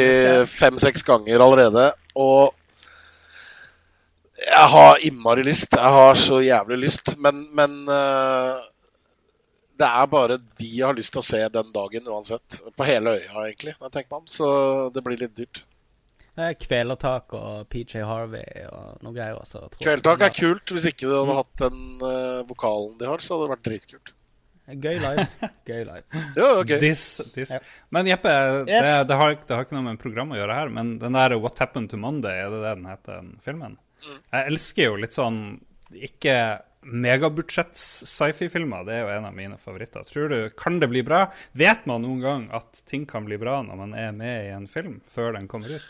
fem-seks 0.47 1.03
ganger 1.07 1.43
allerede, 1.43 1.89
og 2.15 2.53
jeg 4.41 4.67
har 4.73 5.03
innmari 5.05 5.43
lyst. 5.45 5.75
Jeg 5.75 5.95
har 5.97 6.19
så 6.19 6.39
jævlig 6.43 6.79
lyst, 6.85 7.13
men, 7.21 7.43
men 7.55 7.81
eh, 7.91 8.61
det 9.81 9.89
er 9.89 10.07
bare 10.11 10.37
de 10.37 10.69
jeg 10.69 10.85
har 10.85 10.97
lyst 10.97 11.13
til 11.15 11.23
å 11.23 11.25
se 11.25 11.41
den 11.57 11.73
dagen 11.75 12.07
uansett. 12.13 12.61
På 12.77 12.87
hele 12.87 13.17
øya, 13.17 13.33
egentlig, 13.47 13.75
når 13.79 13.89
jeg 13.89 13.97
tenker 13.97 14.15
meg. 14.15 14.31
Så 14.31 14.47
det 14.93 15.03
blir 15.05 15.19
litt 15.21 15.35
dyrt. 15.37 15.63
Det 16.31 16.47
er 16.47 16.55
Kvelertak 16.55 17.33
og 17.35 17.67
PJ 17.71 18.05
Harvey 18.07 18.63
og 18.69 19.01
noe 19.03 19.13
greier. 19.15 19.35
også. 19.41 19.65
tror 19.75 19.91
jeg. 19.91 20.21
Er 20.29 20.35
kult. 20.37 20.71
Hvis 20.71 20.87
ikke 20.93 21.09
du 21.09 21.15
hadde 21.17 21.37
hatt 21.41 21.53
den 21.65 21.81
uh, 21.99 22.41
vokalen 22.47 22.95
de 23.01 23.09
har, 23.09 23.23
så 23.23 23.35
hadde 23.35 23.47
det 23.49 23.53
vært 23.55 23.67
dritkult. 23.67 24.13
Gøy 24.71 25.01
live. 25.01 25.25
Gøy 25.69 25.81
live. 25.83 26.23
Jo, 26.37 26.47
ok. 26.61 26.75
this, 26.79 27.03
this. 27.35 27.51
Ja. 27.51 27.59
Men 27.91 28.07
Jeppe, 28.07 28.31
det, 28.31 28.71
Yes. 28.71 29.07
det, 29.09 29.17
har, 29.19 29.35
det 29.35 29.57
har 29.57 29.67
ikke 29.67 29.75
noe 29.75 29.89
med 29.89 29.99
program 29.99 30.31
å 30.31 30.39
gjøre 30.39 30.55
her, 30.61 30.71
men 30.71 30.95
den 31.01 31.17
der 31.17 31.35
What 31.41 31.59
Happened 31.59 31.91
to 31.91 31.99
Monday, 31.99 32.45
er 32.45 32.53
det 32.53 32.61
det 32.63 32.75
den 32.77 32.87
heter, 32.87 33.19
den 33.19 33.33
filmen? 33.43 33.79
Jeg 34.05 34.47
elsker 34.53 34.87
jo 34.87 34.99
litt 35.01 35.13
sånn 35.17 35.41
ikke 35.91 36.35
megabudsjetts 36.81 37.83
sci-fi-filmer. 38.09 38.85
Det 38.87 38.97
er 38.97 39.01
jo 39.05 39.13
en 39.15 39.29
av 39.29 39.37
mine 39.37 39.57
favoritter. 39.61 40.05
Tror 40.07 40.29
du, 40.29 40.37
Kan 40.57 40.79
det 40.81 40.89
bli 40.91 41.03
bra? 41.05 41.27
Vet 41.53 41.85
man 41.89 42.05
noen 42.05 42.21
gang 42.23 42.45
at 42.55 42.83
ting 42.89 43.05
kan 43.09 43.25
bli 43.27 43.37
bra 43.41 43.61
når 43.65 43.81
man 43.85 43.97
er 43.97 44.13
med 44.15 44.45
i 44.45 44.53
en 44.55 44.69
film, 44.71 44.99
før 45.07 45.35
den 45.37 45.49
kommer 45.51 45.77
ut? 45.77 45.89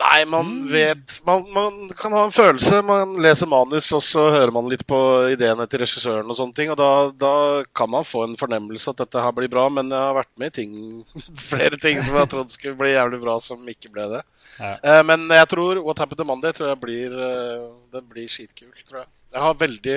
Nei, 0.00 0.24
man 0.24 0.68
vet 0.70 1.18
man, 1.26 1.42
man 1.52 1.90
kan 1.96 2.14
ha 2.16 2.22
en 2.24 2.32
følelse. 2.32 2.78
Man 2.86 3.18
leser 3.20 3.48
manus, 3.50 3.90
og 3.92 4.00
så 4.04 4.22
hører 4.32 4.52
man 4.54 4.70
litt 4.72 4.86
på 4.88 4.96
ideene 5.34 5.66
til 5.68 5.82
regissøren 5.82 6.30
og 6.30 6.38
sånne 6.38 6.56
ting. 6.56 6.72
Og 6.72 6.78
da, 6.80 6.88
da 7.20 7.34
kan 7.76 7.90
man 7.92 8.08
få 8.08 8.24
en 8.24 8.38
fornemmelse 8.40 8.94
at 8.94 9.02
dette 9.02 9.20
her 9.20 9.34
blir 9.36 9.52
bra, 9.52 9.66
men 9.68 9.92
jeg 9.92 10.00
har 10.00 10.16
vært 10.16 10.32
med 10.40 10.54
i 10.54 10.56
ting, 10.62 10.74
flere 11.52 11.76
ting 11.82 12.00
som 12.00 12.16
jeg 12.16 12.32
trodde 12.32 12.56
skulle 12.56 12.80
bli 12.80 12.94
jævlig 12.94 13.20
bra, 13.20 13.36
som 13.44 13.72
ikke 13.74 13.92
ble 13.92 14.08
det. 14.16 14.24
Ja. 14.56 14.74
Eh, 14.80 15.02
men 15.04 15.28
jeg 15.36 15.52
tror 15.52 15.84
What 15.84 16.00
Happened 16.00 16.24
to 16.24 16.28
Monday 16.32 16.56
tror 16.56 16.72
jeg 16.72 16.80
blir, 16.80 17.16
eh, 17.28 17.70
den 17.92 18.08
blir 18.08 18.32
skitkul. 18.32 18.72
tror 18.88 19.04
jeg. 19.04 19.10
Jeg 19.30 19.42
har 19.44 19.54
veldig 19.60 19.96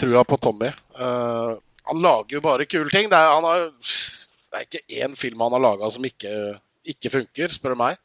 trua 0.00 0.24
på 0.24 0.38
Tommy. 0.40 0.70
Uh, 0.96 1.58
han 1.88 2.02
lager 2.02 2.38
jo 2.38 2.42
bare 2.44 2.66
kule 2.68 2.90
ting. 2.92 3.10
Det 3.12 3.18
er, 3.18 3.32
han 3.34 3.44
har, 3.44 3.66
det 3.72 4.60
er 4.60 4.66
ikke 4.66 4.82
én 5.04 5.16
film 5.18 5.42
han 5.44 5.56
har 5.56 5.62
laga 5.62 5.90
som 5.92 6.04
ikke, 6.06 6.32
ikke 6.94 7.12
funker, 7.12 7.52
spør 7.54 7.74
du 7.76 7.82
meg. 7.82 8.00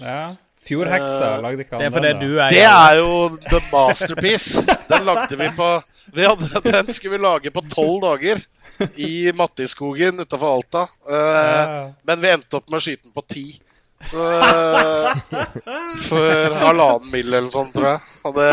Ja. 0.00 0.34
Fjordheksa, 0.66 1.36
uh, 1.36 1.42
lagde 1.44 1.62
ikke 1.62 1.76
han 1.76 1.82
Det 1.82 1.86
er 1.88 1.94
fordi 1.94 2.08
den, 2.10 2.22
du 2.22 2.38
er 2.42 2.50
Det 2.54 2.64
er 2.66 2.96
jo 3.00 3.10
the 3.50 3.60
masterpiece. 3.72 4.64
Den 4.90 5.06
lagde 5.06 5.38
vi 5.38 5.50
på 5.56 5.70
vi 6.14 6.22
hadde, 6.26 6.60
Den 6.70 6.92
skulle 6.94 7.16
vi 7.16 7.22
lage 7.24 7.50
på 7.50 7.62
tolv 7.72 8.00
dager 8.04 8.42
i 9.00 9.32
Mattiskogen 9.34 10.20
utafor 10.22 10.58
Alta. 10.58 10.86
Uh, 11.08 11.14
Ja. 11.16 11.92
men 12.06 12.20
vi 12.22 12.28
endte 12.34 12.58
opp 12.58 12.68
med 12.70 12.78
å 12.78 12.84
skyte 12.84 13.08
den 13.08 13.14
på 13.16 13.24
ti. 13.30 13.46
Så 14.04 14.20
eh, 14.28 15.20
For 16.08 16.56
halvannen 16.60 17.10
mill. 17.12 17.30
eller 17.32 17.48
sånn, 17.50 17.70
sånt, 17.70 17.76
tror 17.78 17.88
jeg. 17.94 18.00
Og 18.28 18.34
det, 18.36 18.50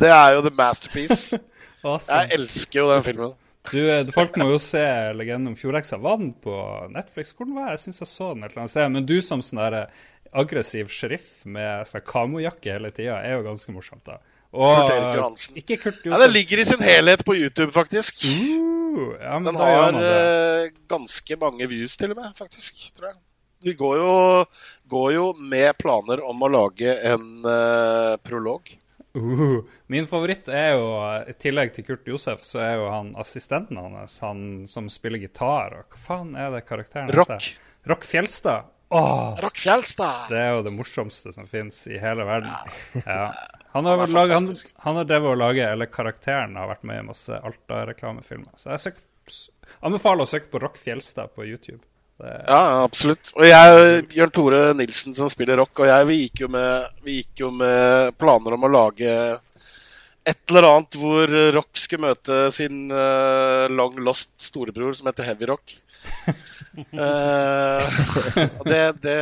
det 0.00 0.12
er 0.12 0.36
jo 0.36 0.44
the 0.46 0.52
masterpiece. 0.56 1.40
Awesome. 1.86 2.22
Jeg 2.22 2.38
elsker 2.40 2.80
jo 2.80 2.86
den 2.94 3.04
filmen. 3.06 3.34
Du, 3.66 3.78
eh, 3.90 4.04
folk 4.14 4.36
må 4.40 4.48
jo 4.52 4.58
se 4.62 4.82
'Legenden 5.14 5.52
om 5.52 5.56
fjordheksa'. 5.58 5.98
Var 6.02 6.16
den 6.22 6.32
på 6.42 6.54
Netflix? 6.94 7.32
Hvordan 7.34 7.54
var 7.58 7.68
jeg? 7.70 7.76
Jeg 7.78 7.84
syns 7.86 8.00
jeg 8.04 8.10
så 8.12 8.28
den 8.34 8.44
et 8.46 8.50
eller 8.52 8.62
annet 8.64 8.70
sted. 8.74 8.92
Men 8.94 9.06
du 9.06 9.16
som 9.20 9.42
sånn 9.42 9.62
der 9.62 9.86
aggressiv 10.36 10.88
sheriff 10.92 11.44
med 11.46 11.86
sånn 11.88 12.04
kamojakke 12.06 12.72
hele 12.76 12.90
tida, 12.94 13.20
er 13.22 13.36
jo 13.38 13.44
ganske 13.46 13.72
morsomt, 13.74 14.04
da. 14.06 14.18
Og 14.56 14.88
Kurt 14.88 15.16
Johansen. 15.18 15.56
Ikke 15.60 15.76
Kurt 15.76 16.04
Ja, 16.06 16.16
Den 16.22 16.32
ligger 16.32 16.58
i 16.62 16.64
sin 16.64 16.80
helhet 16.82 17.24
på 17.26 17.34
YouTube, 17.36 17.72
faktisk. 17.74 18.22
Uh, 18.24 19.12
ja, 19.20 19.34
men 19.38 19.44
Den 19.50 19.58
da 19.60 19.66
gjør 19.68 19.82
har 19.82 19.92
man 19.92 20.02
det. 20.02 20.12
eh, 20.16 20.70
ganske 20.88 21.36
mange 21.40 21.68
views, 21.68 21.96
til 21.96 22.10
og 22.14 22.16
med, 22.22 22.32
faktisk. 22.38 22.78
tror 22.96 23.10
jeg. 23.10 23.16
Vi 23.66 23.72
går 23.74 23.96
jo, 23.98 24.44
går 24.88 25.12
jo 25.16 25.26
med 25.38 25.76
planer 25.78 26.22
om 26.24 26.42
å 26.42 26.50
lage 26.52 26.92
en 27.10 27.44
uh, 27.46 28.16
prolog. 28.22 28.70
Uh, 29.16 29.64
min 29.86 30.06
favoritt 30.06 30.48
er 30.52 30.76
jo, 30.76 30.86
i 31.26 31.34
tillegg 31.40 31.74
til 31.76 31.86
Kurt 31.86 32.08
Josef, 32.10 32.44
så 32.46 32.60
er 32.64 32.78
jo 32.80 32.88
han 32.92 33.12
assistenten 33.20 33.78
hans, 33.80 34.18
han 34.24 34.40
som 34.70 34.90
spiller 34.92 35.22
gitar. 35.22 35.80
Og 35.80 35.96
hva 35.96 36.02
faen 36.08 36.34
er 36.38 36.52
det 36.54 36.64
karakteren 36.68 37.12
Rock. 37.16 37.34
heter? 37.34 37.52
Rock 37.86 38.06
Fjelstad. 38.06 38.72
Åh, 38.88 39.38
Rock 39.42 39.56
Fjelstad! 39.58 40.28
det 40.30 40.38
er 40.38 40.52
jo 40.54 40.62
det 40.62 40.72
morsomste 40.74 41.32
som 41.34 41.46
fins 41.50 41.80
i 41.90 41.98
hele 41.98 42.26
verden. 42.26 42.52
Ja. 43.02 43.32
Han 43.76 43.84
har, 43.84 43.98
Han 43.98 44.30
han, 44.30 44.46
han 44.80 44.96
har 44.96 45.04
drevet 45.04 45.34
å 45.34 45.36
lage, 45.36 45.64
eller 45.68 45.90
karakteren 45.92 46.54
har 46.56 46.70
vært 46.70 46.86
med 46.88 47.02
i 47.02 47.08
masse 47.10 47.36
Alta-reklamefilmer. 47.44 48.54
Så 48.56 48.70
jeg 48.72 48.80
søker, 48.86 49.02
anbefaler 49.84 50.24
å 50.24 50.30
søke 50.30 50.48
på 50.48 50.62
Rock 50.62 50.78
Fjelstad 50.80 51.34
på 51.36 51.44
YouTube. 51.44 51.82
Ja, 52.18 52.60
absolutt. 52.82 53.28
Og 53.36 53.44
jeg, 53.44 54.04
Bjørn 54.08 54.32
Tore 54.32 54.60
Nilsen 54.76 55.16
som 55.16 55.28
spiller 55.28 55.60
rock, 55.60 55.82
og 55.82 55.90
jeg, 55.90 56.06
vi 56.08 56.20
gikk 56.22 56.46
med, 56.52 56.94
vi 57.04 57.18
gikk 57.20 57.42
jo 57.44 57.50
med 57.52 58.16
planer 58.16 58.56
om 58.56 58.64
å 58.64 58.72
lage 58.72 59.10
et 60.26 60.50
eller 60.50 60.66
annet 60.66 60.96
hvor 60.98 61.30
rock 61.54 61.78
skulle 61.78 62.08
møte 62.08 62.38
sin 62.54 62.88
uh, 62.90 63.68
long 63.70 63.98
lost 64.02 64.32
storebror 64.42 64.96
som 64.98 65.06
heter 65.10 65.28
Heavy 65.28 65.46
Rock. 65.52 65.76
uh, 66.98 67.84
det, 68.66 68.82
det, 69.04 69.20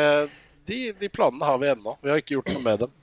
de, 0.64 0.78
de 0.96 1.10
planene 1.12 1.44
har 1.44 1.60
vi 1.60 1.72
ennå. 1.74 1.98
Vi 2.00 2.12
har 2.12 2.22
ikke 2.22 2.38
gjort 2.38 2.54
noe 2.54 2.64
med 2.64 2.86
dem. 2.86 2.94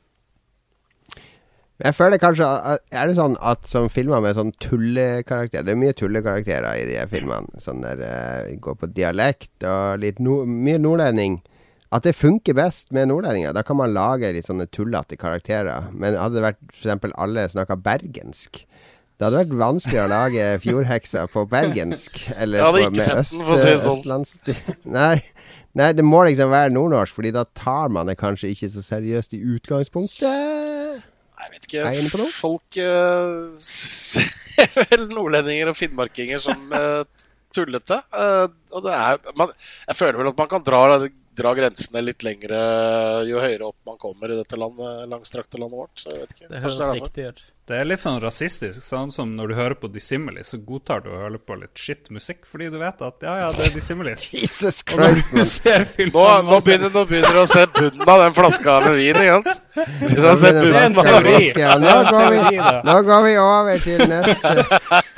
Jeg 1.81 1.95
føler 1.97 2.21
kanskje 2.21 2.45
at- 2.45 2.81
Er 2.91 3.07
det 3.07 3.15
sånn 3.17 3.37
at 3.41 3.65
som 3.67 3.89
filmer 3.89 4.21
med 4.21 4.35
sånn 4.35 4.51
tullekarakter 4.59 5.63
Det 5.65 5.73
er 5.73 5.79
mye 5.81 5.93
tullekarakterer 5.93 6.77
i 6.77 6.85
de 6.85 7.07
filmene. 7.09 7.47
Sånn 7.57 7.81
der 7.81 8.01
uh, 8.01 8.55
Går 8.61 8.75
på 8.75 8.91
dialekt 8.93 9.63
og 9.63 9.99
litt 9.99 10.19
no, 10.19 10.45
mye 10.45 10.77
nordlending. 10.77 11.41
At 11.91 12.03
det 12.03 12.15
funker 12.15 12.55
best 12.55 12.93
med 12.93 13.09
nordlendinger. 13.09 13.53
Da 13.53 13.63
kan 13.63 13.77
man 13.77 13.93
lage 13.93 14.31
litt 14.33 14.45
sånne 14.47 14.69
tullete 14.71 15.17
karakterer. 15.17 15.89
Men 15.91 16.15
hadde 16.15 16.39
det 16.39 16.45
vært 16.45 16.61
f.eks. 16.71 17.13
alle 17.17 17.47
snakka 17.49 17.75
bergensk 17.75 18.65
det 19.21 19.27
hadde 19.27 19.37
vært 19.43 19.51
vanskelig 19.53 19.99
å 20.01 20.07
lage 20.09 20.45
fjordheksa 20.63 21.27
på 21.29 21.43
bergensk. 21.45 22.23
Eller 22.41 22.57
Jeg 22.57 22.65
hadde 22.65 22.85
ikke 22.87 23.05
sett 23.05 23.19
øst, 23.21 23.35
den, 23.35 23.45
for 23.45 23.53
å 23.53 23.59
si 23.61 23.69
det 23.69 23.81
sånn. 23.83 24.85
Nei, 24.97 25.19
nei, 25.77 25.91
det 25.93 26.05
må 26.07 26.23
liksom 26.25 26.49
være 26.49 26.73
nordnorsk, 26.73 27.13
Fordi 27.19 27.33
da 27.35 27.43
tar 27.53 27.93
man 27.93 28.09
det 28.09 28.17
kanskje 28.17 28.49
ikke 28.55 28.71
så 28.73 28.81
seriøst 28.81 29.37
i 29.37 29.43
utgangspunktet. 29.59 30.70
Jeg 31.41 31.53
vet 31.53 31.67
ikke. 31.67 31.81
Jeg 31.81 32.05
inne? 32.05 32.27
Folk 32.35 32.79
uh, 32.81 33.57
ser 33.61 34.77
vel 34.91 35.07
nordlendinger 35.09 35.71
og 35.71 35.77
finnmarkinger 35.79 36.41
som 36.43 36.75
uh, 36.75 37.01
tullete. 37.55 38.01
Uh, 38.13 38.47
og 38.71 38.85
det 38.85 38.93
er 38.97 39.33
man, 39.39 39.55
Jeg 39.87 39.99
føler 39.99 40.21
vel 40.21 40.31
at 40.31 40.39
man 40.43 40.51
kan 40.51 40.65
dra, 40.67 40.83
dra 41.37 41.53
grensene 41.55 42.03
litt 42.03 42.25
lengre 42.27 42.59
jo 43.27 43.39
høyere 43.41 43.71
opp 43.71 43.79
man 43.87 43.97
kommer 44.01 44.33
i 44.33 44.37
dette 44.41 44.59
landet, 44.59 45.07
langstrakte 45.11 45.61
landet 45.61 45.79
vårt. 45.79 46.03
Så 46.03 46.11
jeg 46.11 46.25
vet 46.25 46.37
ikke. 46.37 46.51
Det 46.51 46.61
høres 46.65 46.79
er 46.81 46.95
riktig 46.99 47.27
ut. 47.31 47.43
Det 47.71 47.77
er 47.77 47.85
litt 47.87 48.01
sånn 48.01 48.17
rasistisk, 48.19 48.81
sånn 48.83 49.13
som 49.15 49.29
når 49.37 49.51
du 49.51 49.53
hører 49.55 49.75
på 49.79 49.87
Dissimilis, 49.93 50.49
så 50.51 50.57
godtar 50.65 51.03
du 51.05 51.11
å 51.13 51.19
høre 51.21 51.39
på 51.39 51.55
litt 51.55 51.77
shit 51.79 52.09
musikk, 52.11 52.41
fordi 52.49 52.67
du 52.73 52.75
vet 52.81 52.99
at 53.05 53.23
ja, 53.23 53.35
ja, 53.37 53.51
det 53.55 53.69
er 53.69 53.75
Dissimilis. 53.77 54.25
Jesus 54.35 54.81
Christ, 54.83 55.31
man. 55.31 55.47
ser 55.47 55.85
Nå, 56.09 56.25
nå, 56.49 56.57
begynner, 56.65 56.91
nå 56.91 57.05
begynner 57.07 57.37
du 57.37 57.41
å 57.43 57.47
se 57.47 57.63
bunnen 57.71 58.03
av 58.03 58.25
den 58.25 58.35
flaska 58.35 58.75
med 58.87 58.97
vin, 58.99 59.21
ikke 59.21 59.37
sant? 59.37 59.63
Begynner 60.01 60.29
å 60.33 60.35
se 60.41 60.53
bunnen 60.57 60.81
av 60.81 61.09
den 61.13 61.29
flaske, 61.29 61.63
ja. 61.63 61.77
Nå 61.85 61.95
går 62.17 62.35
vi. 62.35 62.59
Nå 62.89 62.99
går 63.07 63.25
vi 63.29 63.33
over 63.45 63.87
til 63.87 64.05
neste 64.11 64.53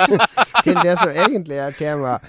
Til 0.67 0.81
det 0.83 0.97
som 0.99 1.19
egentlig 1.25 1.61
er 1.63 1.77
tema. 1.79 2.19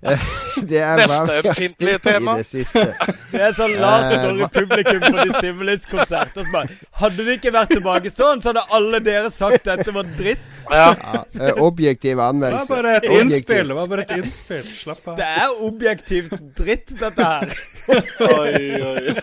Det 0.70 0.78
er 0.80 0.96
Neste 0.96 1.34
ømfintlige 1.42 1.98
tema. 2.00 2.34
Det. 2.40 2.62
Det 3.32 3.40
er 3.44 3.52
sånn 3.56 3.74
Lars 3.82 4.06
står 4.14 4.38
i 4.40 4.46
publikum 4.54 5.02
på 5.04 5.24
de 5.26 5.34
Similis-konsert 5.42 6.38
og 6.40 6.48
bare 6.54 6.78
Hadde 7.02 7.26
det 7.26 7.34
ikke 7.38 7.52
vært 7.54 7.74
tilbakestående, 7.76 8.42
så 8.44 8.52
hadde 8.54 8.64
alle 8.78 9.00
dere 9.04 9.30
sagt 9.34 9.68
dette 9.68 9.92
var 9.94 10.08
dritt. 10.18 10.48
Ja. 10.72 10.86
Ja, 10.96 11.22
eh, 11.50 11.60
objektiv 11.62 12.10
Det 12.14 12.16
var 12.22 12.32
anmeldelse. 12.32 12.68
bare 12.72 12.94
et 12.96 13.04
Objektivt. 13.10 13.20
innspill. 13.26 13.68
Det 13.68 13.76
var 13.80 13.90
bare 13.92 14.06
et 14.08 14.16
innspill. 14.16 14.64
Slapp 14.80 15.08
av. 15.12 15.16
Det 15.20 15.28
er 15.44 15.60
objektivt 15.68 16.34
dritt, 16.58 16.96
dette 17.00 17.28
her. 17.34 17.54
Oi, 18.30 18.64
oi. 18.80 19.16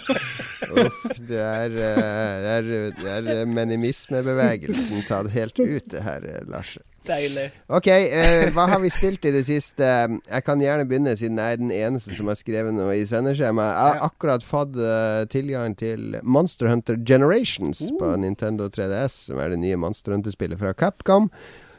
Uff, 0.68 1.02
det 1.30 1.42
er, 1.42 1.72
eh, 1.72 2.36
det 2.44 2.54
er, 2.58 2.70
det 2.98 3.16
er 3.16 3.32
eh, 3.36 3.48
menimismebevegelsen 3.50 5.06
tatt 5.08 5.32
helt 5.34 5.60
ut, 5.60 5.90
det 5.92 6.04
her, 6.06 6.26
eh, 6.28 6.46
Lars. 6.50 6.78
Deilig. 7.08 7.46
Ok, 7.72 7.88
eh, 7.88 8.50
hva 8.56 8.66
har 8.68 8.82
vi 8.84 8.90
spilt 8.92 9.26
i 9.28 9.32
det 9.32 9.46
siste? 9.48 9.86
Jeg 9.86 10.44
kan 10.44 10.62
gjerne 10.62 10.88
begynne, 10.88 11.16
siden 11.20 11.40
jeg 11.40 11.56
er 11.56 11.62
den 11.62 11.72
eneste 11.72 12.16
som 12.18 12.28
har 12.28 12.40
skrevet 12.40 12.76
noe 12.76 12.98
i 12.98 13.06
sendeskjemaet. 13.08 13.78
Jeg 13.78 13.94
har 13.96 14.10
akkurat 14.10 14.44
fått 14.44 14.76
uh, 14.76 15.24
tilgang 15.32 15.78
til 15.80 16.18
Monster 16.24 16.68
Hunter 16.72 17.00
Generations 17.00 17.86
på 18.00 18.12
Nintendo 18.20 18.68
3DS, 18.74 19.22
som 19.30 19.40
er 19.40 19.54
det 19.54 19.62
nye 19.64 19.80
Monster 19.80 20.18
Hunter-spillet 20.18 20.60
fra 20.60 20.76
Capcom. 20.76 21.32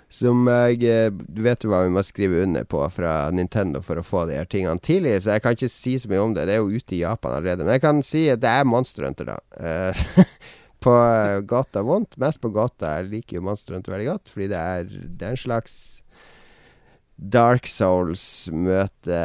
Som 0.08 0.46
jeg 0.48 0.84
eh, 0.88 1.10
Du 1.12 1.42
vet 1.44 1.64
jo 1.64 1.72
hva 1.72 1.82
vi 1.84 1.92
må 1.92 2.02
skrive 2.06 2.42
under 2.46 2.64
på 2.68 2.80
fra 2.92 3.28
Nintendo 3.34 3.82
for 3.84 4.00
å 4.00 4.06
få 4.06 4.24
de 4.28 4.38
her 4.38 4.48
tingene 4.48 4.80
tidlig, 4.80 5.18
så 5.22 5.36
jeg 5.36 5.44
kan 5.44 5.56
ikke 5.56 5.72
si 5.72 5.98
så 6.00 6.08
mye 6.10 6.22
om 6.24 6.36
det. 6.36 6.46
Det 6.48 6.56
er 6.56 6.62
jo 6.62 6.80
ute 6.80 6.96
i 6.96 7.02
Japan 7.02 7.36
allerede. 7.36 7.66
Men 7.66 7.76
jeg 7.76 7.84
kan 7.84 8.00
si 8.06 8.24
at 8.32 8.40
det 8.44 8.54
er 8.54 8.68
Monster 8.68 9.08
Hunter, 9.08 9.34
da. 9.34 9.38
Eh, 9.60 10.02
på 10.84 10.94
gata 10.94 11.44
godt 11.52 11.80
og 11.82 11.92
vondt. 11.92 12.18
Mest 12.22 12.40
på 12.40 12.52
godt. 12.54 12.80
Jeg 12.80 13.10
liker 13.12 13.38
jo 13.38 13.46
Monster 13.50 13.76
Hunter 13.76 13.96
veldig 13.96 14.10
godt, 14.14 14.32
fordi 14.32 14.50
det 14.54 14.58
er, 14.58 14.92
det 14.92 15.28
er 15.28 15.36
en 15.36 15.44
slags 15.44 15.78
Dark 17.18 17.66
Souls 17.66 18.22
møte 18.54 19.18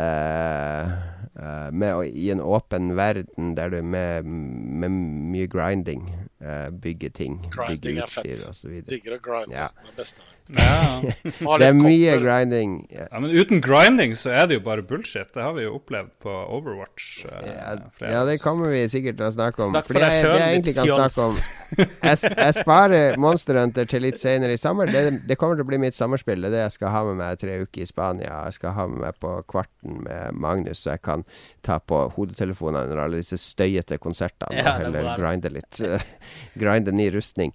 uh, 1.37 1.67
med, 1.69 2.07
i 2.09 2.31
en 2.33 2.41
åpen 2.41 2.95
verden 2.97 3.53
der 3.57 3.69
du 3.69 3.83
med, 3.85 4.25
med 4.25 4.95
mye 5.29 5.45
grinding 5.47 6.07
eh, 6.43 6.69
bygger 6.83 7.09
ting. 7.15 7.39
Grinding 7.53 7.97
er 8.03 8.11
fett. 8.11 8.27
utstyr 8.27 8.49
og 8.49 8.55
så 8.57 8.69
videre. 8.69 8.89
Digger 8.91 9.15
å 9.17 9.19
grinde. 9.23 9.55
Ja. 9.55 9.69
Det 9.81 9.93
er 9.93 9.97
beste. 10.01 10.29
Ja. 10.53 11.01
Det 11.63 11.67
er 11.69 11.75
mye 11.77 12.17
grinding. 12.19 12.73
Ja. 12.91 13.05
ja, 13.11 13.19
Men 13.23 13.31
uten 13.31 13.61
grinding 13.63 14.15
så 14.19 14.33
er 14.35 14.49
det 14.51 14.57
jo 14.59 14.63
bare 14.65 14.83
bullshit. 14.83 15.31
Det 15.33 15.41
har 15.45 15.53
vi 15.55 15.63
jo 15.63 15.77
opplevd 15.77 16.11
på 16.23 16.33
Overwatch. 16.57 17.25
eh, 17.31 17.47
Ja, 17.53 17.75
ja, 18.11 18.23
det 18.27 18.39
kommer 18.43 18.69
vi 18.73 18.83
sikkert 18.91 19.17
til 19.21 19.29
å 19.29 19.31
snakke 19.35 19.63
om. 19.63 19.71
Snakk 19.71 19.87
for 19.87 19.95
Fordi 19.95 20.09
deg 20.09 20.19
sjøl, 20.25 20.35
ditt 20.35 20.47
egentlig 20.49 20.75
kan 20.75 20.89
fjols. 20.91 21.15
snakke 21.15 21.29
om 21.29 21.41
jeg, 21.73 22.17
jeg 22.37 22.53
sparer 22.59 23.15
Monster 23.17 23.57
Hunter 23.57 23.87
til 23.89 24.03
litt 24.05 24.19
senere 24.21 24.53
i 24.53 24.59
sommer. 24.61 24.91
Det, 24.93 25.23
det 25.25 25.37
kommer 25.41 25.57
til 25.57 25.65
å 25.65 25.69
bli 25.71 25.79
mitt 25.81 25.95
sommerspill. 25.97 26.43
Det 26.43 26.51
er 26.51 26.55
det 26.57 26.63
jeg 26.67 26.75
skal 26.75 26.91
ha 26.93 27.03
med 27.07 27.17
meg 27.23 27.39
tre 27.41 27.55
uker 27.63 27.81
i 27.81 27.87
Spania. 27.89 28.43
Jeg 28.49 28.57
skal 28.59 28.75
ha 28.77 28.85
med 28.91 28.99
meg 29.07 29.17
på 29.23 29.31
Kvarten 29.49 30.03
med 30.05 30.37
Magnus, 30.43 30.83
så 30.83 30.93
jeg 30.97 31.01
kan 31.07 31.23
ta 31.65 31.79
på 31.79 32.03
hodetelefonene 32.17 32.83
under 32.91 33.01
alle 33.05 33.21
disse 33.23 33.39
støyete 33.41 33.97
konsertene 34.03 34.59
Ja, 34.59 34.75
og 34.75 34.83
er 34.83 34.85
heller 34.91 35.17
grinde 35.23 35.53
litt. 35.55 35.79
grinde 36.59 36.91
ny 36.95 37.09
rustning. 37.15 37.53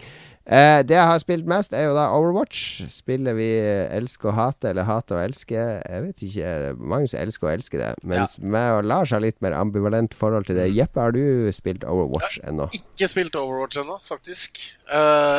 Eh, 0.49 0.81
det 0.81 0.95
jeg 0.97 1.05
har 1.05 1.19
spilt 1.21 1.45
mest, 1.45 1.75
er 1.77 1.91
jo 1.91 1.95
da 1.97 2.07
Overwatch. 2.17 2.87
Spillet 2.89 3.37
vi 3.37 3.49
elsker 3.93 4.31
og 4.31 4.35
hater, 4.39 4.71
eller 4.71 4.87
hater 4.89 5.19
og 5.19 5.27
elsker. 5.27 5.83
Jeg 5.85 6.05
vet 6.07 6.23
ikke. 6.25 6.53
Magnus 6.81 7.13
elsker 7.13 7.51
og 7.51 7.53
elsker 7.59 7.83
det. 7.83 7.91
Mens 8.09 8.39
meg 8.41 8.79
og 8.79 8.89
Lars 8.89 9.13
har 9.13 9.21
litt 9.21 9.37
mer 9.45 9.53
ambivalent 9.59 10.15
forhold 10.17 10.47
til 10.49 10.57
Mm. 10.57 10.63
det. 10.63 10.77
Jeppe, 10.79 11.01
har 11.05 11.13
du 11.13 11.53
spilt 11.53 11.85
Overwatch 11.85 12.39
ennå? 12.49 12.71
Ikke 12.73 13.09
spilt 13.13 13.37
Overwatch 13.37 13.77
ennå, 13.85 13.99
faktisk. 14.09 14.57
Eh. 14.89 15.37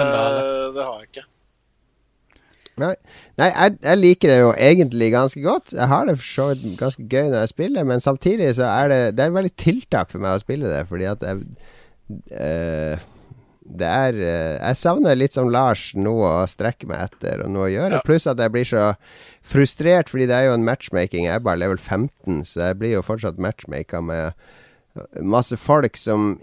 Det 0.77 0.85
har 0.85 0.99
jeg 1.01 1.09
ikke. 1.09 1.25
Nei, 2.79 2.93
Nei 3.37 3.49
jeg, 3.49 3.73
jeg 3.83 3.97
liker 3.99 4.29
det 4.31 4.39
jo 4.39 4.51
egentlig 4.53 5.09
ganske 5.11 5.41
godt. 5.43 5.73
Jeg 5.73 5.87
har 5.91 6.05
det 6.07 6.15
for 6.21 6.29
så 6.29 6.45
vidt 6.53 6.77
ganske 6.79 7.03
gøy 7.11 7.25
når 7.33 7.39
jeg 7.41 7.49
spiller, 7.49 7.83
men 7.83 7.99
samtidig 7.99 8.53
så 8.55 8.69
er 8.69 8.87
det 8.93 9.15
Det 9.17 9.25
er 9.25 9.33
veldig 9.35 9.55
tiltak 9.59 10.11
for 10.13 10.19
meg 10.23 10.37
å 10.37 10.43
spille 10.45 10.69
det, 10.69 10.85
fordi 10.87 11.09
at 11.09 11.25
jeg 11.27 11.41
eh, 12.31 13.01
Det 13.69 13.85
er 13.85 14.15
eh, 14.17 14.55
Jeg 14.57 14.79
savner 14.79 15.17
litt 15.17 15.35
som 15.37 15.51
Lars 15.53 15.91
noe 15.97 16.29
å 16.41 16.47
strekke 16.49 16.89
meg 16.89 17.09
etter 17.09 17.43
og 17.45 17.51
noe 17.53 17.67
å 17.67 17.73
gjøre. 17.73 17.99
Ja. 17.99 18.05
Pluss 18.05 18.25
at 18.29 18.41
jeg 18.41 18.53
blir 18.55 18.65
så 18.67 18.85
frustrert, 19.45 20.09
fordi 20.09 20.29
det 20.29 20.37
er 20.37 20.49
jo 20.49 20.55
en 20.57 20.65
matchmaking. 20.65 21.27
Jeg 21.27 21.37
er 21.37 21.45
bare 21.45 21.61
level 21.61 21.77
15, 21.77 22.41
så 22.49 22.69
jeg 22.69 22.79
blir 22.81 22.97
jo 22.97 23.05
fortsatt 23.05 23.41
matchmaker 23.41 24.01
med 24.05 24.47
masse 25.21 25.55
folk 25.61 25.97
som 25.97 26.33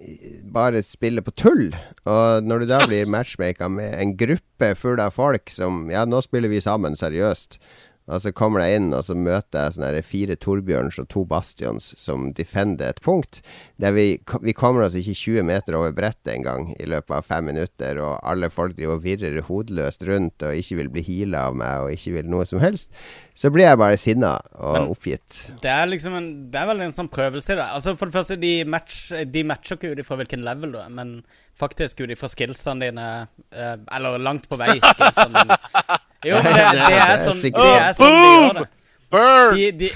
bare 0.55 0.83
spiller 0.87 1.25
på 1.27 1.35
tull. 1.37 1.65
Og 2.07 2.47
når 2.47 2.63
du 2.63 2.69
da 2.71 2.83
blir 2.89 3.11
matchmaker 3.11 3.71
med 3.73 3.97
en 3.99 4.15
gruppe 4.19 4.73
full 4.79 5.03
av 5.03 5.17
folk 5.17 5.51
som 5.53 5.87
Ja, 5.93 6.07
nå 6.09 6.23
spiller 6.25 6.53
vi 6.53 6.63
sammen, 6.65 6.97
seriøst. 6.99 7.59
Og 8.07 8.21
så 8.23 8.31
kommer 8.31 8.63
jeg 8.63 8.79
inn, 8.79 8.93
og 8.95 9.03
så 9.03 9.17
møter 9.19 9.65
jeg 9.65 9.75
sånne 9.75 10.03
fire 10.07 10.37
Torbjørns 10.39 10.99
og 11.03 11.09
to 11.11 11.25
Bastions 11.27 11.89
som 11.99 12.29
defender 12.39 12.93
et 12.93 13.01
punkt. 13.03 13.41
Der 13.83 13.91
vi, 13.97 14.05
vi 14.47 14.55
kommer 14.55 14.85
oss 14.87 14.95
ikke 14.95 15.17
20 15.19 15.43
meter 15.49 15.75
over 15.75 15.91
brettet 15.97 16.31
engang 16.37 16.69
i 16.79 16.87
løpet 16.87 17.17
av 17.19 17.27
fem 17.27 17.49
minutter, 17.51 17.99
og 17.99 18.21
alle 18.23 18.47
folk 18.55 18.77
driver 18.79 19.01
og 19.01 19.03
virrer 19.09 19.41
hodeløst 19.49 20.07
rundt 20.07 20.47
og 20.47 20.55
ikke 20.55 20.79
vil 20.79 20.93
bli 20.95 21.03
heala 21.09 21.49
av 21.51 21.59
meg 21.59 21.83
og 21.83 21.97
ikke 21.97 22.15
vil 22.21 22.31
noe 22.31 22.47
som 22.47 22.63
helst. 22.63 22.95
Så 23.37 23.51
blir 23.53 23.67
jeg 23.67 23.83
bare 23.83 23.99
sinna 24.01 24.37
og 24.55 24.79
Men- 24.79 24.89
oppgitt. 24.95 25.41
Det 25.61 25.69
er 25.75 25.87
liksom 25.91 26.15
en 26.17 26.31
Det 26.51 26.61
er 26.63 26.67
vel 26.71 26.81
en 26.87 26.95
sånn 26.95 27.11
prøvelse 27.11 27.53
i 27.53 27.57
det. 27.59 27.67
Altså 27.75 27.97
For 27.99 28.07
det 28.07 28.15
første, 28.15 28.37
de, 28.41 28.55
match, 28.65 29.11
de 29.27 29.43
matcher 29.45 29.77
ikke 29.77 29.91
ut 29.93 29.99
ifra 29.99 30.17
hvilken 30.23 30.45
level 30.47 30.73
du 30.73 30.79
er, 30.79 30.89
men 30.89 31.25
faktisk 31.59 32.01
ut 32.07 32.11
ifra 32.15 32.29
skillsene 32.31 32.87
dine. 32.87 33.29
eh, 33.51 33.77
eller 33.97 34.19
langt 34.23 34.47
på 34.49 34.57
vei 34.57 34.79
skillsene 34.79 35.43
dine. 35.43 35.59
Jo, 36.27 36.41
men 36.43 36.57
det, 36.57 36.65
det 36.91 37.03
er 37.03 37.21
sånn 37.25 37.45
Det 37.45 37.69
er 37.77 37.93
sånn 37.97 38.17
de 38.17 38.25
gjør 38.25 38.59
det. 38.63 38.71
Burn! 39.11 39.55
De, 39.55 39.71
de, 39.73 39.91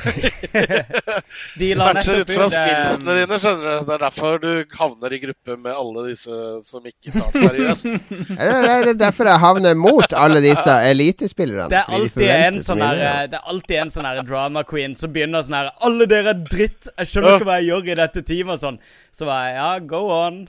de 1.58 1.74
la 1.74 1.88
Matcher 1.90 2.20
ut 2.22 2.30
fra 2.30 2.44
eh, 2.46 2.52
skillsene 2.54 3.16
dine, 3.18 3.38
skjønner 3.42 3.64
du. 3.64 3.86
Det 3.88 3.94
er 3.96 4.02
derfor 4.04 4.38
du 4.42 4.50
havner 4.78 5.16
i 5.16 5.18
gruppe 5.24 5.56
med 5.58 5.72
alle 5.74 6.04
disse 6.12 6.36
som 6.66 6.86
ikke 6.86 7.10
tar 7.16 7.34
det 7.34 7.42
seriøst. 7.42 7.88
Det 8.40 8.60
er 8.70 8.92
derfor 9.00 9.32
jeg 9.32 9.42
havner 9.42 9.74
mot 9.78 10.14
alle 10.14 10.42
disse 10.44 10.76
elitespillerne. 10.92 11.66
Det 11.72 11.80
er 11.82 11.90
de 11.90 11.98
alltid 11.98 12.32
en 12.36 12.60
sånn 12.68 12.84
her 12.86 13.02
eh, 13.08 13.24
Det 13.32 13.40
er 13.40 13.50
alltid 13.54 13.82
en 13.82 13.92
sånn 13.96 14.08
her 14.12 14.22
drama 14.30 14.62
queen 14.68 14.94
som 14.98 15.12
begynner 15.14 15.42
sånn 15.46 15.58
her 15.58 15.72
'Alle 15.74 16.06
dere 16.10 16.36
er 16.36 16.46
dritt! 16.46 16.92
Jeg 16.94 17.10
skjønner 17.10 17.40
ikke 17.40 17.50
hva 17.50 17.58
jeg 17.58 17.72
gjør 17.72 17.90
i 17.90 18.00
dette 18.04 18.24
teamet', 18.30 18.54
og 18.60 18.62
sånn. 18.62 18.80
Så 19.10 19.26
var 19.26 19.48
jeg 19.48 19.58
Ja, 19.58 19.70
go 19.90 20.06
on. 20.14 20.44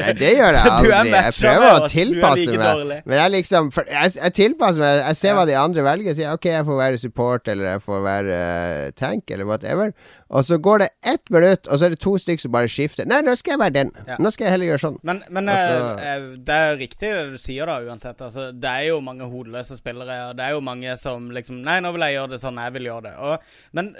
Nei, 0.00 0.12
det 0.18 0.32
gjør 0.36 0.58
jeg 0.58 0.72
aldri. 0.78 1.12
Jeg 1.14 1.34
prøver 1.38 1.68
å 1.68 1.88
tilpasse 1.92 2.44
like 2.44 2.60
meg. 2.62 3.02
Men 3.08 3.20
jeg 3.22 3.34
liksom 3.36 3.70
jeg, 3.78 4.14
jeg 4.18 4.36
tilpasser 4.38 4.84
meg. 4.84 5.02
Jeg 5.02 5.20
ser 5.20 5.38
hva 5.38 5.46
de 5.48 5.56
andre 5.58 5.84
velger. 5.86 6.16
Sier 6.18 6.34
OK, 6.34 6.50
jeg 6.52 6.66
får 6.68 6.80
være 6.82 7.02
support, 7.02 7.50
eller 7.52 7.74
jeg 7.74 7.84
får 7.86 8.04
være 8.06 8.38
uh, 8.38 8.88
tank, 8.98 9.30
eller 9.34 9.48
whatever. 9.48 9.94
Og 10.30 10.44
så 10.44 10.58
går 10.60 10.78
det 10.82 10.88
ett 11.02 11.30
minutt, 11.30 11.66
og 11.68 11.78
så 11.80 11.86
er 11.86 11.94
det 11.94 12.00
to 12.04 12.12
stykker 12.20 12.40
som 12.44 12.52
bare 12.52 12.68
skifter. 12.68 13.06
Nei, 13.08 13.22
nå 13.24 13.32
skal 13.38 13.52
jeg 13.54 13.60
være 13.62 13.72
den. 13.78 13.92
Ja. 14.06 14.16
Nå 14.20 14.30
skal 14.34 14.44
jeg 14.44 14.52
heller 14.52 14.66
gjøre 14.72 14.82
sånn. 14.82 14.98
Men, 15.02 15.22
men 15.30 15.48
Altså- 15.48 16.36
det 16.44 16.54
er 16.54 16.76
riktig 16.76 17.08
det 17.08 17.30
du 17.32 17.38
sier, 17.38 17.66
da, 17.66 17.78
uansett. 17.80 18.20
Altså, 18.20 18.52
det 18.52 18.68
er 18.68 18.88
jo 18.90 19.00
mange 19.00 19.24
hodeløse 19.24 19.78
spillere, 19.78 20.18
og 20.30 20.36
det 20.36 20.44
er 20.44 20.50
jo 20.52 20.60
mange 20.60 20.96
som 21.00 21.30
liksom 21.30 21.62
Nei, 21.64 21.78
nå 21.80 21.92
vil 21.92 22.00
jeg 22.06 22.14
gjøre 22.18 22.30
det 22.30 22.40
sånn, 22.40 22.60
jeg 22.60 22.72
vil 22.76 22.82
gjøre 22.90 23.02
det. 23.08 23.14
Og, 23.18 23.38
men 23.72 23.94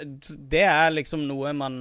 det 0.49 0.63
er 0.69 0.91
liksom 0.91 1.25
noe 1.27 1.51
man 1.53 1.75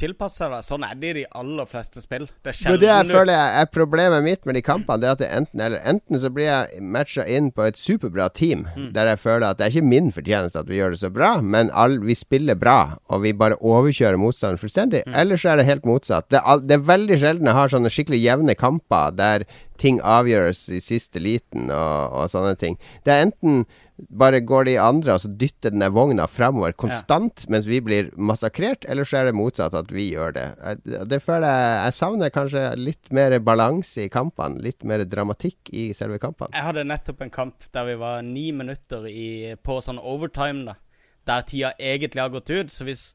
tilpasser, 0.00 0.50
da. 0.50 0.60
Sånn 0.64 0.84
er 0.86 0.94
det 1.00 1.10
i 1.10 1.16
de 1.20 1.26
aller 1.36 1.68
fleste 1.70 2.02
spill. 2.04 2.26
Det 2.44 2.54
er 2.54 2.70
Men 2.72 2.80
det 2.80 2.88
jeg 2.90 3.10
føler 3.12 3.32
jeg 3.36 3.60
er 3.62 3.70
problemet 3.74 4.24
mitt 4.24 4.46
med 4.46 4.54
de 4.58 4.62
kampene, 4.64 5.00
det 5.02 5.08
er 5.08 5.12
at 5.18 5.22
det 5.22 5.30
enten 5.30 5.60
eller. 5.64 5.80
Enten 5.84 6.18
så 6.20 6.30
blir 6.34 6.48
jeg 6.48 6.82
matcha 6.82 7.26
inn 7.28 7.50
på 7.52 7.66
et 7.68 7.76
superbra 7.80 8.28
team, 8.34 8.66
Mm. 8.74 8.92
der 8.94 9.06
jeg 9.12 9.18
føler 9.20 9.50
at 9.50 9.58
det 9.58 9.66
er 9.66 9.70
ikke 9.74 9.86
min 9.86 10.10
fortjeneste 10.12 10.58
at 10.58 10.66
vi 10.68 10.78
gjør 10.80 10.90
det 10.94 10.98
så 11.00 11.10
bra, 11.12 11.40
men 11.40 11.70
all, 11.74 11.98
vi 12.00 12.14
spiller 12.14 12.54
bra, 12.58 12.96
og 13.08 13.22
vi 13.22 13.32
bare 13.32 13.56
overkjører 13.74 14.20
motstanderen 14.20 14.60
fullstendig. 14.62 15.04
Mm. 15.06 15.14
Eller 15.22 15.40
så 15.40 15.52
er 15.52 15.60
det 15.60 15.68
helt 15.68 15.88
motsatt. 15.88 16.30
Det 16.32 16.40
er, 16.40 16.64
det 16.64 16.78
er 16.78 16.88
veldig 16.90 17.20
sjelden 17.20 17.50
jeg 17.50 17.58
har 17.60 17.72
sånne 17.72 17.92
skikkelig 17.92 18.22
jevne 18.22 18.58
kamper 18.58 19.14
der 19.18 19.46
ting 19.80 19.98
avgjøres 20.06 20.68
i 20.70 20.80
siste 20.82 21.22
liten 21.22 21.70
og, 21.74 22.14
og 22.14 22.30
sånne 22.30 22.54
ting. 22.60 22.78
Det 23.06 23.14
er 23.14 23.26
enten 23.26 23.64
bare 23.94 24.40
går 24.42 24.66
de 24.66 24.74
andre 24.82 25.14
og 25.14 25.22
så 25.22 25.28
dytter 25.30 25.70
denne 25.70 25.86
vogna 25.94 26.26
framover 26.26 26.74
konstant 26.74 27.44
mens 27.52 27.68
vi 27.70 27.78
blir 27.84 28.08
massakrert, 28.18 28.86
eller 28.90 29.06
så 29.06 29.20
er 29.20 29.28
det 29.28 29.36
motsatt 29.38 29.76
at 29.78 29.92
vi 29.94 30.08
gjør 30.10 30.34
det. 30.34 30.46
Jeg, 30.58 31.04
det 31.10 31.20
føler 31.22 31.46
jeg 31.46 31.76
Jeg 31.84 31.96
savner 31.98 32.34
kanskje 32.34 32.64
litt 32.80 33.12
mer 33.14 33.36
balanse 33.44 34.06
i 34.06 34.10
kampene. 34.10 34.62
Litt 34.64 34.82
mer 34.86 35.04
dramatikk 35.06 35.70
i 35.70 35.92
selve 35.94 36.18
kampene. 36.22 36.54
Jeg 36.54 36.66
hadde 36.66 36.86
nettopp 36.88 37.22
en 37.22 37.34
kamp 37.34 37.68
der 37.74 37.86
vi 37.90 37.96
var 38.00 38.22
ni 38.26 38.48
minutter 38.56 39.06
i, 39.10 39.54
på 39.62 39.78
sånn 39.84 40.02
overtime, 40.02 40.66
da. 40.72 40.76
Der 41.24 41.46
tida 41.48 41.72
egentlig 41.78 42.20
har 42.20 42.34
gått 42.34 42.50
ut. 42.50 42.72
Så 42.72 42.84
hvis, 42.88 43.12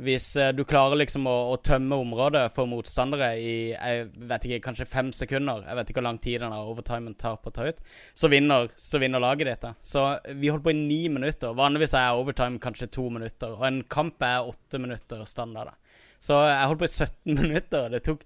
Hvis 0.00 0.30
eh, 0.40 0.52
du 0.56 0.62
klarer 0.64 0.96
liksom 0.96 1.26
å, 1.28 1.36
å 1.52 1.58
tømme 1.60 1.98
området 2.00 2.46
for 2.54 2.68
motstandere 2.70 3.34
i 3.36 3.54
jeg 3.74 4.06
vet 4.30 4.46
ikke, 4.48 4.62
kanskje 4.64 4.88
fem 4.88 5.10
sekunder 5.12 5.66
Jeg 5.66 5.76
vet 5.76 5.90
ikke 5.90 6.00
hvor 6.00 6.06
lang 6.08 6.20
tid 6.22 6.40
denne 6.40 6.60
overtimen 6.70 7.16
tar 7.20 7.36
på 7.40 7.52
å 7.52 7.56
ta 7.58 7.68
ut. 7.68 7.82
Så 8.16 8.30
vinner, 8.32 8.70
så 8.80 9.00
vinner 9.02 9.22
laget 9.22 9.50
ditt. 9.50 9.68
Så 9.84 10.06
vi 10.40 10.52
holdt 10.52 10.64
på 10.64 10.72
i 10.72 10.78
ni 10.78 11.02
minutter. 11.12 11.56
Vanligvis 11.56 11.96
er 11.98 12.16
overtime 12.16 12.62
kanskje 12.62 12.90
to 12.96 13.08
minutter. 13.12 13.56
Og 13.58 13.66
en 13.68 13.82
kamp 13.92 14.22
er 14.24 14.48
åtte 14.48 14.80
minutter 14.80 15.26
standard. 15.28 15.74
da. 15.74 16.00
Så 16.20 16.36
jeg 16.44 16.68
holdt 16.68 16.82
på 16.82 16.88
i 16.88 16.94
17 16.94 17.36
minutter. 17.42 17.88
Det 17.92 18.04
tok 18.08 18.24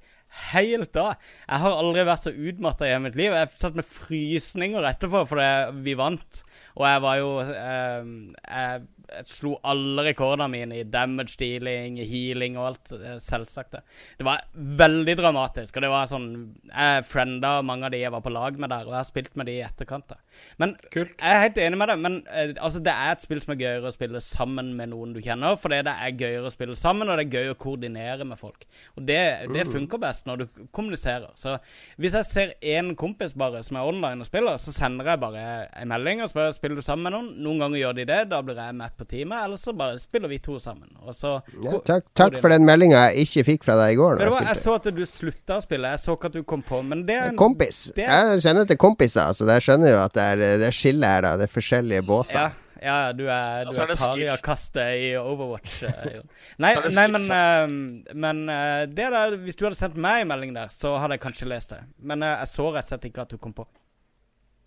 helt 0.51 0.97
av. 0.99 1.15
Jeg 1.47 1.63
har 1.63 1.77
aldri 1.79 2.05
vært 2.09 2.27
så 2.27 2.33
utmatta 2.35 2.87
i 2.87 2.93
hele 2.93 3.05
mitt 3.07 3.19
liv. 3.19 3.35
Jeg 3.35 3.53
satt 3.55 3.79
med 3.79 3.87
frysninger 3.87 4.89
etterpå 4.91 5.23
fordi 5.31 5.51
vi 5.87 5.95
vant. 5.99 6.41
Og 6.75 6.87
jeg 6.89 7.05
var 7.05 7.21
jo 7.21 7.31
eh, 7.45 8.09
jeg, 8.41 8.87
jeg 9.15 9.29
slo 9.31 9.55
alle 9.65 10.05
rekordene 10.09 10.49
mine 10.53 10.81
i 10.81 10.85
damage 10.85 11.37
dealing, 11.41 11.97
healing 12.03 12.59
og 12.59 12.67
alt. 12.73 12.93
eh, 12.99 13.17
Selvsagt. 13.23 13.73
Det 13.79 13.83
Det 14.19 14.27
var 14.27 14.43
veldig 14.55 15.17
dramatisk. 15.17 15.77
Og 15.77 15.83
det 15.83 15.91
var 15.91 16.07
sånn 16.11 16.29
Jeg 16.69 17.05
frienda 17.05 17.63
mange 17.63 17.87
av 17.87 17.91
de 17.95 18.03
jeg 18.03 18.13
var 18.13 18.21
på 18.25 18.33
lag 18.33 18.59
med 18.59 18.71
der, 18.71 18.85
og 18.87 18.93
jeg 18.95 19.03
har 19.03 19.11
spilt 19.11 19.37
med 19.37 19.47
de 19.47 19.59
i 19.59 19.65
etterkant. 19.65 20.09
da. 20.09 20.17
Men 20.59 20.77
Kult. 20.93 21.15
jeg 21.21 21.31
er 21.37 21.43
helt 21.45 21.59
enig 21.59 21.79
med 21.81 21.91
deg, 21.93 22.03
men 22.05 22.19
eh, 22.31 22.53
altså, 22.59 22.83
det 22.85 22.93
er 22.95 23.13
et 23.15 23.25
spill 23.25 23.41
som 23.43 23.55
er 23.55 23.61
gøyere 23.63 23.91
å 23.91 23.95
spille 23.95 24.21
sammen 24.25 24.73
med 24.79 24.93
noen 24.93 25.15
du 25.15 25.21
kjenner, 25.25 25.57
fordi 25.61 25.81
det 25.87 25.95
er 25.95 26.17
gøyere 26.21 26.51
å 26.51 26.55
spille 26.55 26.77
sammen, 26.79 27.09
og 27.11 27.19
det 27.19 27.27
er 27.27 27.39
gøy 27.39 27.53
å 27.53 27.59
koordinere 27.65 28.27
med 28.29 28.39
folk. 28.41 28.67
Og 28.99 29.07
det, 29.09 29.21
det 29.55 29.67
funker 29.71 30.01
best 30.03 30.29
når 30.29 30.45
du 30.45 30.47
kommuniserer. 30.75 31.31
Så 31.39 31.57
hvis 32.01 32.17
jeg 32.19 32.29
ser 32.31 32.55
én 32.63 32.95
kompis 32.99 33.35
bare 33.39 33.63
som 33.67 33.79
er 33.81 33.89
online 33.89 34.25
og 34.25 34.29
spiller, 34.29 34.59
så 34.63 34.75
sender 34.75 35.13
jeg 35.13 35.23
bare 35.23 35.45
en 35.81 35.91
melding 35.91 36.23
og 36.25 36.31
spør 36.31 36.53
spiller 36.55 36.81
du 36.81 36.85
sammen 36.87 37.09
med 37.09 37.17
noen. 37.17 37.31
Noen 37.45 37.65
ganger 37.65 37.83
gjør 37.83 37.99
de 38.01 38.09
det, 38.11 38.21
da 38.31 38.41
blir 38.45 38.59
jeg 38.61 38.79
med 38.79 38.95
på 38.99 39.09
teamet, 39.11 39.45
eller 39.47 39.61
så 39.61 39.75
bare 39.77 39.99
spiller 40.03 40.31
vi 40.33 40.39
to 40.43 40.59
sammen. 40.63 40.91
Og 41.05 41.15
så 41.17 41.35
Ja, 41.65 41.79
takk, 41.85 42.07
takk 42.17 42.39
for 42.41 42.53
den 42.53 42.67
meldinga 42.67 43.09
jeg 43.09 43.27
ikke 43.27 43.45
fikk 43.51 43.67
fra 43.67 43.77
deg 43.81 43.95
i 43.95 43.99
går. 44.01 44.23
Jeg 44.23 44.33
jeg 44.45 44.61
så 44.61 44.77
at 44.79 44.89
du 44.95 45.03
slutta 45.09 45.59
å 45.59 45.65
spille, 45.65 45.91
jeg 45.95 46.03
så 46.03 46.17
ikke 46.17 46.31
at 46.31 46.37
du 46.39 46.43
kom 46.47 46.63
på, 46.65 46.81
men 46.87 47.05
det 47.07 47.17
er 47.19 47.31
en 47.33 47.39
Kompis. 47.39 47.91
det- 47.97 48.07
Jeg 48.09 48.41
kjenner 48.45 48.67
til 48.67 48.77
kompiser, 48.77 49.33
så 49.35 49.47
jeg 49.49 49.63
skjønner 49.67 49.91
jo 49.91 49.99
at 50.05 50.13
det 50.15 50.24
er, 50.25 50.45
det 50.61 50.69
er 50.69 50.77
skille 50.77 51.09
her, 51.09 51.25
da. 51.27 51.35
Det 51.41 51.49
er 51.49 51.53
forskjellige 51.53 52.05
båser. 52.07 52.39
Ja, 52.39 52.81
ja 52.83 52.97
du 53.17 53.25
er, 53.27 53.69
du 53.69 53.77
er 53.77 53.93
er 53.95 54.01
pariakastet 54.01 55.05
i 55.05 55.13
Overwatch. 55.21 55.77
eh, 55.89 56.21
nei, 56.63 56.75
det 56.77 56.93
nei, 56.97 57.07
men, 57.15 57.31
eh, 57.39 58.15
men 58.27 58.45
uh, 58.51 58.83
det 58.91 59.09
der, 59.17 59.39
hvis 59.45 59.61
du 59.61 59.67
hadde 59.69 59.79
sendt 59.79 60.01
meg 60.01 60.25
en 60.25 60.33
melding 60.33 60.55
der, 60.57 60.73
så 60.75 60.97
hadde 61.01 61.19
jeg 61.19 61.25
kanskje 61.27 61.51
lest 61.53 61.77
det. 61.77 61.81
Men 62.03 62.25
uh, 62.25 62.35
jeg 62.41 62.53
så 62.57 62.69
rett 62.71 62.87
og 62.87 62.95
slett 62.95 63.09
ikke 63.11 63.27
at 63.29 63.35
du 63.35 63.41
kom 63.41 63.57
på. 63.57 63.69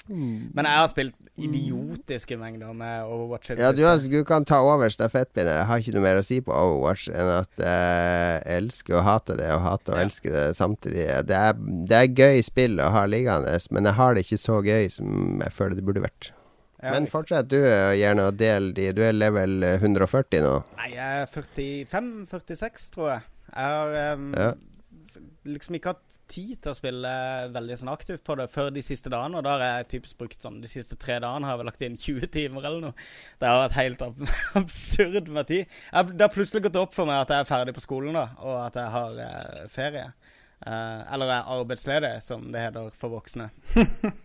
Hmm. 0.08 0.50
Men 0.56 0.66
jeg 0.70 0.80
har 0.80 0.88
spilt 0.92 1.16
idiotiske 1.38 2.38
mengder 2.40 2.74
med 2.74 3.04
Overwatch. 3.06 3.52
Ja, 3.60 3.74
du, 3.76 3.84
har, 3.86 4.00
du 4.00 4.24
kan 4.28 4.46
ta 4.48 4.60
over 4.64 4.90
stafettpinnen. 4.94 5.54
Jeg 5.60 5.68
har 5.70 5.84
ikke 5.84 5.94
noe 5.98 6.06
mer 6.06 6.22
å 6.22 6.26
si 6.26 6.40
på 6.42 6.54
Overwatch 6.56 7.10
enn 7.12 7.32
at 7.36 7.62
jeg 7.62 8.42
elsker 8.58 8.98
og 9.02 9.06
hater 9.08 9.38
det, 9.42 9.52
og 9.54 9.62
hater 9.66 9.94
og 9.94 10.00
Ja. 10.00 10.06
elsker 10.08 10.34
det 10.38 10.46
samtidig. 10.58 11.06
Det 11.28 11.38
er, 11.38 11.54
det 11.92 12.00
er 12.02 12.08
gøy 12.24 12.42
spill 12.48 12.80
å 12.84 12.90
ha 12.96 13.06
liggende, 13.10 13.54
men 13.76 13.90
jeg 13.92 14.00
har 14.00 14.16
det 14.18 14.26
ikke 14.26 14.42
så 14.42 14.62
gøy 14.66 14.90
som 14.96 15.42
jeg 15.44 15.54
føler 15.60 15.76
det 15.80 15.86
burde 15.86 16.06
vært. 16.08 16.32
Ja, 16.78 16.92
Men 16.94 17.08
fortsett 17.10 17.48
du 17.50 17.58
eh, 17.58 17.96
gjerne 17.98 18.28
å 18.30 18.34
dele 18.38 18.70
de. 18.78 18.92
Du 18.94 19.00
er 19.02 19.16
level 19.18 19.64
eh, 19.66 19.80
140 19.82 20.44
nå. 20.46 20.52
Nei, 20.78 20.92
jeg 20.94 21.24
er 21.24 21.32
45-46, 21.34 22.92
tror 22.94 23.10
jeg. 23.16 23.24
Jeg 23.50 23.74
har 23.74 24.14
um, 24.18 24.28
Ja. 24.38 24.52
Liksom 25.48 25.78
ikke 25.78 25.94
hatt 25.94 26.18
tid 26.32 26.54
til 26.62 26.72
å 26.72 26.78
spille 26.78 27.12
veldig 27.54 27.78
sånn 27.82 27.92
aktivt 27.92 28.24
på 28.28 28.38
det 28.40 28.48
før 28.52 28.72
de 28.76 28.84
siste 28.86 29.12
dagene. 29.14 29.40
Og 29.40 29.46
da 29.48 29.56
har 29.56 29.66
jeg 29.66 29.90
typisk 29.96 30.20
brukt 30.22 30.44
sånn 30.44 30.62
De 30.64 30.72
siste 30.72 30.98
tre 31.00 31.20
dagene 31.24 31.48
har 31.48 31.56
jeg 31.56 31.64
vel 31.64 31.70
lagt 31.72 31.86
inn 31.88 32.00
20 32.08 32.32
timer 32.34 32.70
eller 32.70 32.88
noe. 32.88 33.10
Det 33.40 33.52
har 33.52 33.64
vært 33.66 33.78
helt 33.80 34.06
ab 34.08 34.24
absurd 34.62 35.30
med 35.34 35.52
tid. 35.52 35.78
Jeg, 35.92 36.14
det 36.14 36.28
har 36.28 36.34
plutselig 36.34 36.68
gått 36.70 36.82
opp 36.84 36.98
for 36.98 37.10
meg 37.10 37.24
at 37.26 37.36
jeg 37.36 37.46
er 37.46 37.52
ferdig 37.52 37.78
på 37.78 37.86
skolen, 37.86 38.18
da, 38.18 38.30
og 38.44 38.58
at 38.66 38.80
jeg 38.80 38.96
har 38.98 39.22
eh, 39.28 39.68
ferie. 39.74 40.08
Eh, 40.66 41.14
eller 41.14 41.36
er 41.36 41.54
arbeidsledig, 41.54 42.16
som 42.26 42.48
det 42.54 42.66
heter 42.68 42.92
for 42.98 43.18
voksne. 43.18 43.52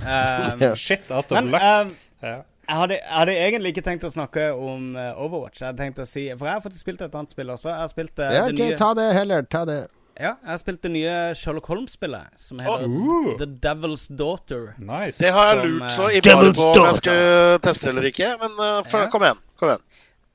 Um, 0.00 0.62
Shit 0.74 1.10
at 1.14 1.28
du 1.28 1.36
men 1.36 1.50
lagt 1.52 2.48
jeg 2.70 2.78
hadde, 2.78 2.94
jeg 2.94 3.18
hadde 3.18 3.34
egentlig 3.34 3.70
ikke 3.74 3.82
tenkt 3.82 4.04
å 4.06 4.10
snakke 4.12 4.44
om 4.54 4.92
eh, 4.94 5.18
Overwatch. 5.18 5.58
Jeg 5.58 5.72
hadde 5.72 5.82
tenkt 5.82 6.02
å 6.02 6.06
si 6.06 6.28
For 6.30 6.46
jeg 6.46 6.54
har 6.54 6.62
faktisk 6.62 6.84
spilt 6.84 7.02
et 7.02 7.16
annet 7.18 7.34
spill 7.34 7.50
også. 7.50 7.72
Jeg 7.72 7.82
har 7.82 7.90
spilt 7.90 8.22
uh, 8.22 8.26
Ja, 8.30 8.44
det 8.46 8.54
ok, 8.54 8.60
nye 8.60 8.76
ta 8.78 8.90
det 8.94 9.06
heller. 9.16 9.48
Ta 9.50 9.64
det. 9.66 9.80
Ja, 10.20 10.34
jeg 10.42 10.50
har 10.52 10.58
spilt 10.60 10.82
det 10.84 10.90
nye 10.92 11.12
Sherlock 11.38 11.68
Holmes-spillet, 11.72 12.34
som 12.36 12.58
heter 12.60 12.84
Oh. 12.90 13.30
The 13.40 13.46
Devil's 13.46 14.04
Daughter. 14.12 14.74
Nice. 14.78 15.16
Det 15.22 15.30
har 15.32 15.54
jeg 15.54 15.70
lurt 15.70 15.86
eh, 15.86 15.94
så 15.94 16.08
i 16.10 16.20
bare 16.20 16.34
på 16.34 16.40
om 16.40 16.44
jeg 16.50 16.74
daughter. 16.74 16.98
skulle 16.98 17.62
teste 17.64 17.88
eller 17.88 18.08
ikke. 18.10 18.28
Men 18.42 18.58
uh, 18.60 18.82
for, 18.84 19.06
Ja. 19.06 19.10
kom 19.14 19.24
igjen. 19.24 19.40
Kom 19.56 19.72
igjen. 19.72 19.86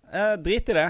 Uh, 0.09 0.33
drit 0.41 0.69
i 0.73 0.73
det. 0.79 0.87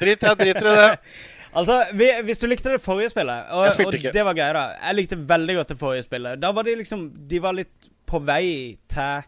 Drit, 0.00 0.22
jeg 0.24 0.40
driter 0.40 0.72
i 0.72 0.78
det. 0.80 0.96
Altså, 1.50 1.84
vi, 1.98 2.06
Hvis 2.22 2.38
du 2.38 2.46
likte 2.46 2.70
det 2.70 2.78
forrige 2.78 3.10
spillet 3.10 3.48
Og, 3.50 3.64
Jeg 3.64 3.72
spilte 3.74 3.98
og 4.08 4.14
det 4.14 4.22
var 4.22 4.36
greia 4.38 4.52
da 4.54 4.60
Jeg 4.86 4.94
likte 5.00 5.16
veldig 5.18 5.56
godt 5.56 5.72
det 5.72 5.78
forrige 5.80 6.04
spillet. 6.06 6.38
Da 6.38 6.52
var 6.54 6.62
de 6.62 6.76
liksom 6.78 7.00
De 7.26 7.40
var 7.42 7.56
litt 7.58 7.88
på 8.06 8.20
vei 8.22 8.76
til 8.86 9.24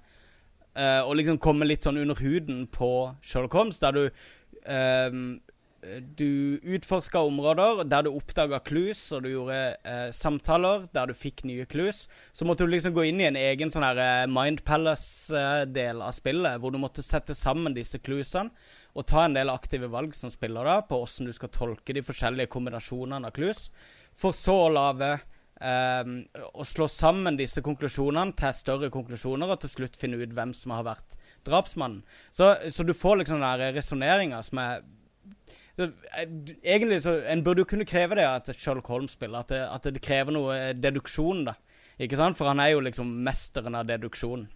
uh, 0.78 1.02
å 1.02 1.16
liksom 1.18 1.40
komme 1.42 1.66
litt 1.66 1.82
sånn 1.82 1.98
under 1.98 2.14
huden 2.22 2.68
på 2.70 2.92
Sherlock 3.26 3.58
Holmes, 3.58 3.80
der 3.82 3.92
du 3.98 4.04
ehm, 4.66 5.40
Du 6.16 6.60
utforska 6.62 7.18
områder 7.18 7.80
der 7.90 8.04
du 8.06 8.12
oppdaga 8.12 8.60
clues, 8.62 9.00
og 9.10 9.24
du 9.24 9.32
gjorde 9.32 9.56
eh, 9.82 10.12
samtaler 10.14 10.84
der 10.94 11.10
du 11.10 11.14
fikk 11.18 11.42
nye 11.48 11.66
clues. 11.66 12.04
Så 12.30 12.46
måtte 12.46 12.62
du 12.62 12.70
liksom 12.70 12.94
gå 12.94 13.08
inn 13.08 13.18
i 13.18 13.26
en 13.26 13.38
egen 13.40 13.72
sånn 13.72 13.88
her 13.88 13.98
eh, 13.98 14.28
Mind 14.30 14.62
Palace-del 14.68 16.04
av 16.06 16.14
spillet, 16.14 16.62
hvor 16.62 16.70
du 16.70 16.78
måtte 16.78 17.02
sette 17.02 17.34
sammen 17.34 17.74
disse 17.74 17.98
cluesene 17.98 18.54
og 18.94 19.08
ta 19.10 19.24
en 19.24 19.34
del 19.34 19.50
aktive 19.50 19.90
valg 19.90 20.14
som 20.14 20.30
spiller 20.30 20.68
da, 20.68 20.78
på 20.86 21.00
hvordan 21.00 21.32
du 21.32 21.34
skal 21.34 21.50
tolke 21.50 21.96
de 21.96 22.04
forskjellige 22.06 22.52
kombinasjonene 22.52 23.32
av 23.32 23.34
clues, 23.34 23.66
for 24.14 24.36
så 24.36 24.54
å 24.68 24.72
lage 24.72 25.10
eh, 25.16 26.14
Å 26.52 26.64
slå 26.68 26.86
sammen 26.90 27.38
disse 27.40 27.62
konklusjonene 27.64 28.38
til 28.38 28.54
større 28.54 28.94
konklusjoner, 28.94 29.50
og 29.50 29.66
til 29.66 29.76
slutt 29.80 29.98
finne 29.98 30.22
ut 30.22 30.38
hvem 30.38 30.54
som 30.54 30.78
har 30.78 30.86
vært 30.92 31.18
drapsmannen. 31.48 32.04
Så, 32.30 32.54
så 32.70 32.86
du 32.86 32.94
får 32.94 33.24
liksom 33.24 33.42
den 33.42 33.50
der 33.50 33.80
resonneringa 33.80 34.44
som 34.46 34.62
er 34.62 34.84
så, 35.76 35.86
eh, 36.16 36.26
Egentlig 36.74 37.00
så 37.02 37.14
En 37.32 37.42
burde 37.44 37.62
jo 37.64 37.68
kunne 37.70 37.86
kreve 37.88 38.14
det 38.18 38.24
at 38.28 38.50
Sherlock 38.56 38.86
Holmes 38.92 39.14
spiller. 39.16 39.38
At, 39.40 39.48
det- 39.48 39.68
at 39.68 39.82
det 39.94 40.02
krever 40.04 40.32
noe 40.36 40.54
eh, 40.56 40.72
deduksjon, 40.74 41.44
da. 41.48 41.54
Ikke 42.00 42.16
sant? 42.16 42.36
For 42.36 42.48
han 42.50 42.60
er 42.60 42.72
jo 42.74 42.80
liksom 42.80 43.08
mesteren 43.24 43.74
av 43.78 43.86
deduksjon. 43.86 44.48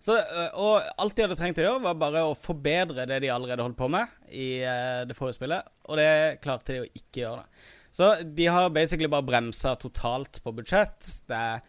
Så, 0.00 0.14
øh, 0.14 0.50
og 0.54 0.82
alt 1.02 1.16
de 1.16 1.24
hadde 1.24 1.36
trengt 1.38 1.58
å 1.58 1.64
gjøre, 1.64 1.82
var 1.82 1.94
bare 1.98 2.22
å 2.28 2.36
forbedre 2.38 3.06
det 3.10 3.20
de 3.24 3.30
allerede 3.34 3.64
holdt 3.64 3.78
på 3.80 3.88
med 3.90 4.06
i 4.30 4.60
det 5.08 5.16
forrige 5.18 5.38
spillet, 5.40 5.66
og 5.88 5.98
det 5.98 6.38
klarte 6.44 6.76
de 6.76 6.84
å 6.84 6.90
ikke 6.94 7.24
gjøre. 7.24 7.42
det. 7.42 7.66
Så 7.98 8.10
de 8.36 8.46
har 8.46 8.68
basically 8.70 9.08
bare 9.10 9.26
bremsa 9.26 9.72
totalt 9.80 10.38
på 10.44 10.52
budsjett. 10.54 11.00
Det 11.26 11.34
er 11.34 11.60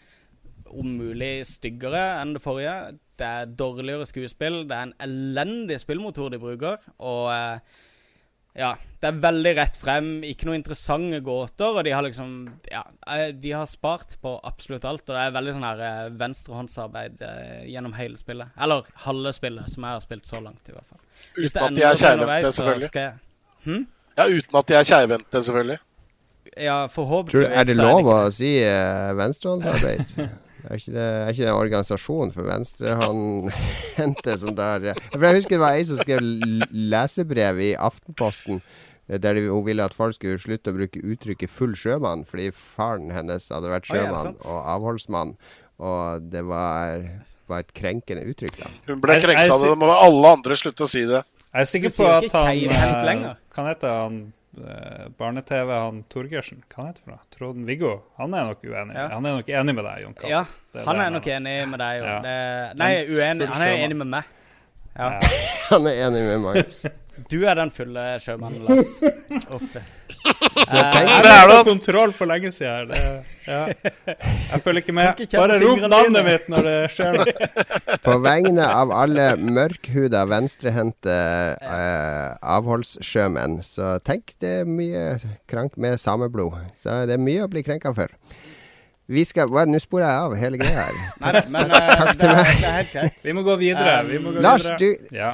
om 0.70 0.92
mulig 1.00 1.40
styggere 1.50 2.04
enn 2.22 2.36
det 2.36 2.44
forrige. 2.44 2.76
Det 3.18 3.26
er 3.26 3.46
dårligere 3.58 4.06
skuespill. 4.06 4.62
Det 4.70 4.78
er 4.78 4.90
en 4.92 4.94
elendig 5.08 5.80
spillmotor 5.82 6.30
de 6.30 6.38
bruker, 6.44 6.78
og 7.00 7.32
øh, 7.34 7.80
ja, 8.60 8.74
det 9.00 9.08
er 9.08 9.20
veldig 9.24 9.52
rett 9.56 9.78
frem. 9.80 10.08
Ikke 10.28 10.50
noe 10.50 10.58
interessante 10.60 11.22
gåter. 11.24 11.78
Og 11.80 11.86
de 11.88 11.94
har 11.96 12.04
liksom 12.04 12.34
Ja, 12.70 12.82
eh, 13.08 13.30
de 13.32 13.54
har 13.56 13.66
spart 13.72 14.18
på 14.22 14.34
absolutt 14.44 14.84
alt. 14.90 15.06
Og 15.08 15.14
det 15.16 15.22
er 15.24 15.36
veldig 15.38 15.54
sånn 15.56 15.64
her 15.68 15.84
eh, 15.88 16.10
venstrehåndsarbeid 16.20 17.22
eh, 17.24 17.62
gjennom 17.72 17.96
hele 17.96 18.20
spillet. 18.20 18.52
Eller 18.60 18.90
halve 19.06 19.32
spillet, 19.38 19.70
som 19.72 19.88
jeg 19.88 19.96
har 19.98 20.04
spilt 20.04 20.28
så 20.28 20.42
langt, 20.44 20.62
i 20.68 20.76
hvert 20.76 20.90
fall. 20.90 21.00
Hvis 21.38 21.56
Uten 21.56 21.64
at 21.70 21.78
de 21.80 21.86
er 21.88 22.02
keivhendte, 22.04 22.52
selvfølgelig. 22.60 22.92
skal 22.92 23.02
jeg- 23.08 23.18
Hm? 23.66 23.88
Ja, 24.18 24.26
uten 24.28 24.60
at 24.60 24.68
de 24.68 24.74
er 24.74 24.84
keivhendte, 24.84 25.42
selvfølgelig. 25.48 25.80
Ja, 26.58 26.88
Tror 26.88 26.94
forhåpentligvis. 26.98 27.48
du, 27.48 27.60
er 27.60 27.64
det 27.64 27.76
lov 27.78 28.08
å 28.12 28.20
si 28.34 28.52
uh, 28.66 29.14
venstrehåndsarbeid? 29.16 30.06
Er 30.68 30.76
ikke, 30.76 30.92
det, 30.92 31.04
er 31.04 31.32
ikke 31.32 31.46
det 31.46 31.50
en 31.50 31.62
organisasjon 31.62 32.34
for 32.36 32.50
henter 34.00 34.40
sånn 34.42 34.58
der 34.58 34.92
For 35.14 35.26
Jeg 35.30 35.40
husker 35.40 35.56
det 35.56 35.64
var 35.64 35.78
ei 35.78 35.88
som 35.88 36.02
skrev 36.02 36.20
lesebrev 36.70 37.62
i 37.64 37.72
Aftenposten 37.80 38.60
eh, 39.08 39.20
der 39.22 39.40
hun 39.40 39.64
ville 39.66 39.86
at 39.86 39.96
folk 39.96 40.18
skulle 40.18 40.42
slutte 40.42 40.74
å 40.74 40.78
bruke 40.78 41.00
uttrykket 41.00 41.50
'full 41.54 41.78
sjømann', 41.80 42.28
fordi 42.28 42.52
faren 42.52 43.10
hennes 43.16 43.48
hadde 43.50 43.72
vært 43.72 43.90
sjømann 43.90 44.36
og 44.44 44.60
avholdsmann. 44.76 45.38
Og 45.80 46.26
det 46.28 46.42
var, 46.44 47.06
var 47.48 47.64
et 47.64 47.70
krenkende 47.74 48.26
uttrykk, 48.28 48.58
da. 48.60 48.72
Hun 48.90 49.00
ble 49.00 49.16
krenka 49.24 49.46
av 49.48 49.62
det. 49.64 49.70
Da 49.72 49.78
må 49.80 49.88
alle 49.96 50.34
andre 50.36 50.58
slutte 50.60 50.84
å 50.84 50.92
si 50.92 51.06
det. 51.08 51.24
Jeg 51.50 51.64
er 51.64 51.70
sikker 51.70 51.94
på 51.96 52.10
at 52.12 52.36
han. 52.36 53.24
Kan 53.56 53.70
hete 53.72 53.94
han 53.96 54.18
eh, 54.20 54.39
barne-TV, 55.20 55.70
han 55.72 56.02
Torgersen. 56.10 56.64
Hva 56.68 56.82
han 56.82 56.90
heter 56.90 57.06
for 57.06 57.14
noe? 57.14 57.22
Trond-Viggo? 57.36 57.92
Han 58.18 58.34
er 58.34 58.50
nok 58.50 58.66
uenig. 58.66 58.96
Ja. 58.98 59.06
Han 59.14 59.30
er 59.30 59.38
nok 59.40 59.52
enig 59.54 59.76
med 59.78 59.86
deg, 59.86 60.02
Jon 60.06 60.18
Kapp. 60.18 60.30
Ja, 60.32 60.42
er 60.74 60.90
han 60.90 61.04
er 61.04 61.14
nok 61.14 61.30
enig 61.36 61.56
med 61.70 61.84
deg. 61.84 62.02
Ja. 62.04 62.18
Det, 62.26 62.36
nei, 62.82 62.92
uenig. 63.08 63.50
Han 63.54 63.68
er 63.68 63.86
enig 63.86 64.00
med 64.02 64.14
meg. 64.18 64.24
Ja. 64.26 64.36
Ja. 65.00 65.20
Han 65.70 65.86
er 65.88 66.02
enig 66.08 66.24
med 66.26 66.42
Magnus. 66.44 66.82
Du 67.30 67.40
er 67.46 67.58
den 67.60 67.72
fulle 67.74 68.04
sjømannen, 68.24 68.66
Lars. 68.68 69.00
Oppe. 69.56 69.82
Så 70.10 70.78
Eh, 70.80 70.92
tenk, 70.94 71.10
Jeg 71.10 71.10
har 71.10 71.26
er 71.26 71.48
mista 71.50 71.64
kontroll 71.70 72.14
for 72.14 72.30
lenge 72.30 72.52
siden. 72.54 72.92
Det, 72.92 73.02
ja. 73.48 73.62
Jeg 74.52 74.62
følger 74.64 74.84
ikke 74.84 74.96
med. 74.98 75.22
Ikke 75.26 75.40
Bare 75.42 75.58
rop 75.62 75.82
navnet 75.92 76.26
mitt 76.28 76.50
når 76.52 76.68
det 76.68 76.76
skjer 76.94 77.18
noe. 77.18 77.48
på 78.08 78.18
vegne 78.24 78.68
av 78.68 78.94
alle 78.96 79.30
mørkhuda, 79.40 80.26
venstrehendte 80.30 81.18
eh, 81.64 82.38
avholdssjømenn, 82.58 83.60
så 83.66 83.98
tenk 84.06 84.36
det 84.44 84.54
er 84.62 84.70
mye 84.70 85.06
krank 85.50 85.78
med 85.82 86.00
sameblod. 86.02 86.58
Så 86.78 87.04
det 87.10 87.18
er 87.18 87.24
mye 87.24 87.46
å 87.46 87.52
bli 87.52 87.66
krenka 87.66 87.94
for. 87.98 88.14
Vi 89.10 89.24
skal 89.26 89.50
hva, 89.50 89.64
Nå 89.66 89.80
sporer 89.82 90.06
jeg 90.06 90.22
av 90.28 90.34
hele 90.38 90.58
greia 90.62 90.84
her. 90.86 90.98
Nei 91.24 91.42
men 91.50 91.72
eh, 91.74 91.94
Takk 91.98 92.12
til 92.22 92.30
meg. 92.30 92.50
det 92.62 92.68
er 92.70 92.76
helt 92.76 92.92
greit. 92.94 93.16
Vi 93.26 93.34
må 93.34 93.44
gå 93.48 93.56
videre. 93.58 93.96
Vi 94.06 94.20
må 94.22 94.34
gå 94.36 94.44
Lars, 94.46 94.68
videre. 94.68 94.78
du 95.10 95.16
Ja. 95.18 95.32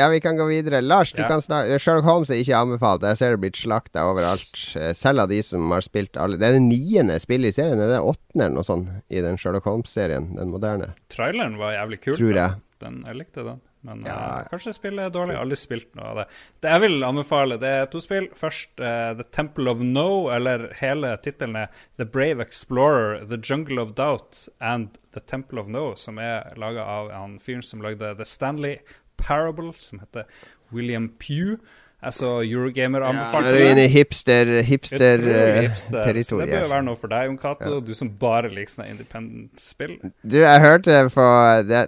Ja. 0.00 0.06
Vi 0.14 0.20
kan 0.24 0.38
gå 0.40 0.46
videre. 0.48 0.80
Lars, 0.80 1.12
du 1.12 1.20
Ja. 1.20 1.28
kan 1.28 1.44
snakke 1.44 1.76
Sherlock 1.78 2.08
Holmes 2.08 2.32
er 2.32 2.40
ikke 2.40 2.56
anbefalt. 2.56 3.04
Jeg 3.04 3.20
ser 3.20 3.36
det 3.36 3.42
blitt 3.44 3.60
slakta 3.60 4.06
overalt. 4.08 4.64
Eh, 4.80 4.92
Selv 4.96 5.26
av 5.26 5.28
de 5.28 5.42
som 5.44 5.68
har 5.70 5.84
spilt 5.84 6.16
alle 6.16 6.40
Det 6.40 6.48
er 6.48 6.56
det 6.56 6.64
niende 6.64 7.20
spillet 7.20 7.52
i 7.52 7.58
serien. 7.60 7.76
Det 7.76 7.86
er 7.90 7.96
det 7.98 8.02
åttende 8.02 8.46
eller 8.48 8.56
noe 8.56 8.64
sånt 8.64 8.88
i 9.12 9.20
den 9.20 9.36
Sherlock 9.36 9.68
Holmes-serien. 9.68 10.32
Den 10.40 10.48
moderne, 10.50 10.94
Traileren 11.12 11.58
var 11.60 11.76
jævlig 11.76 12.00
kul. 12.00 12.16
tror 12.16 12.34
jeg. 12.40 12.60
Den, 12.80 13.02
jeg 13.06 13.16
likte 13.20 13.44
den. 13.44 13.60
Men 13.82 14.02
Ja. 14.04 14.14
uh, 14.42 14.48
kanskje 14.50 14.74
spillet 14.76 15.06
er 15.06 15.10
dårlig. 15.14 15.32
Jeg 15.32 15.38
har 15.40 15.46
aldri 15.46 15.56
spilt 15.56 15.94
noe 15.96 16.04
av 16.10 16.16
det. 16.20 16.24
Det 16.60 16.70
jeg 16.74 16.80
vil 16.84 17.04
anbefale, 17.06 17.56
det 17.62 17.68
er 17.78 17.86
to 17.88 18.00
spill. 18.04 18.26
Først 18.36 18.82
uh, 18.84 19.14
The 19.16 19.24
Temple 19.32 19.70
of 19.72 19.80
No, 19.80 20.28
eller 20.34 20.66
hele 20.82 21.14
tittelen 21.24 21.56
er 21.62 21.68
The 21.96 22.04
Brave 22.04 22.44
Explorer, 22.44 23.24
The 23.30 23.38
Jungle 23.40 23.80
of 23.80 23.94
Doubt 23.96 24.48
and 24.60 24.98
The 25.16 25.20
Temple 25.20 25.60
of 25.62 25.68
No, 25.72 25.94
som 25.96 26.18
er 26.20 26.52
laga 26.60 26.84
av 26.84 27.08
han 27.14 27.38
fyren 27.40 27.62
som 27.64 27.80
lagde 27.80 28.12
The 28.20 28.24
Stanley 28.28 28.76
Parable, 29.16 29.72
som 29.76 30.00
heter 30.04 30.24
William 30.72 31.08
Pugh. 31.18 31.56
Jeg 32.00 32.16
så 32.16 32.28
Eurogamer 32.40 33.04
ja, 33.04 33.10
det. 33.12 33.40
er 33.40 33.56
du 33.56 33.62
inne 33.66 33.82
i 33.84 33.90
hipster, 33.92 34.50
hipster, 34.64 35.20
eh, 35.20 35.58
hipster. 35.66 36.20
Så 36.24 36.38
det 36.40 36.46
bør 36.48 36.62
bør 36.64 36.70
være 36.72 36.86
noe 36.86 36.96
for 36.96 37.12
deg, 37.12 37.26
Jon 37.28 37.36
Cato, 37.40 37.80
du 37.84 37.92
som 37.96 38.12
bare 38.20 38.48
liker 38.48 38.72
sånne 38.72 38.88
independent-spill. 38.94 39.98
Du, 40.24 40.38
jeg 40.40 40.62
hørte 40.64 40.96
på 41.12 41.26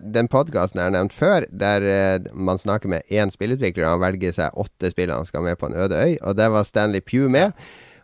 den 0.02 0.28
podkasten 0.32 0.82
jeg 0.82 0.90
har 0.90 0.97
nevnt 0.98 1.16
før, 1.16 1.47
der 1.48 1.89
eh, 1.89 2.28
man 2.34 2.60
snakker 2.60 2.93
med 2.93 3.09
én 3.09 3.32
spillutvikler, 3.32 3.86
og 3.86 3.97
han 3.97 4.05
velger 4.05 4.36
seg 4.36 4.60
åtte 4.60 4.93
spill 4.93 5.14
han 5.14 5.28
skal 5.28 5.47
med 5.48 5.56
på 5.60 5.70
en 5.70 5.78
øde 5.80 5.97
øy, 5.97 6.18
og 6.20 6.36
der 6.36 6.52
var 6.52 6.68
Stanley 6.68 7.01
Pugh 7.01 7.32
med. 7.32 7.56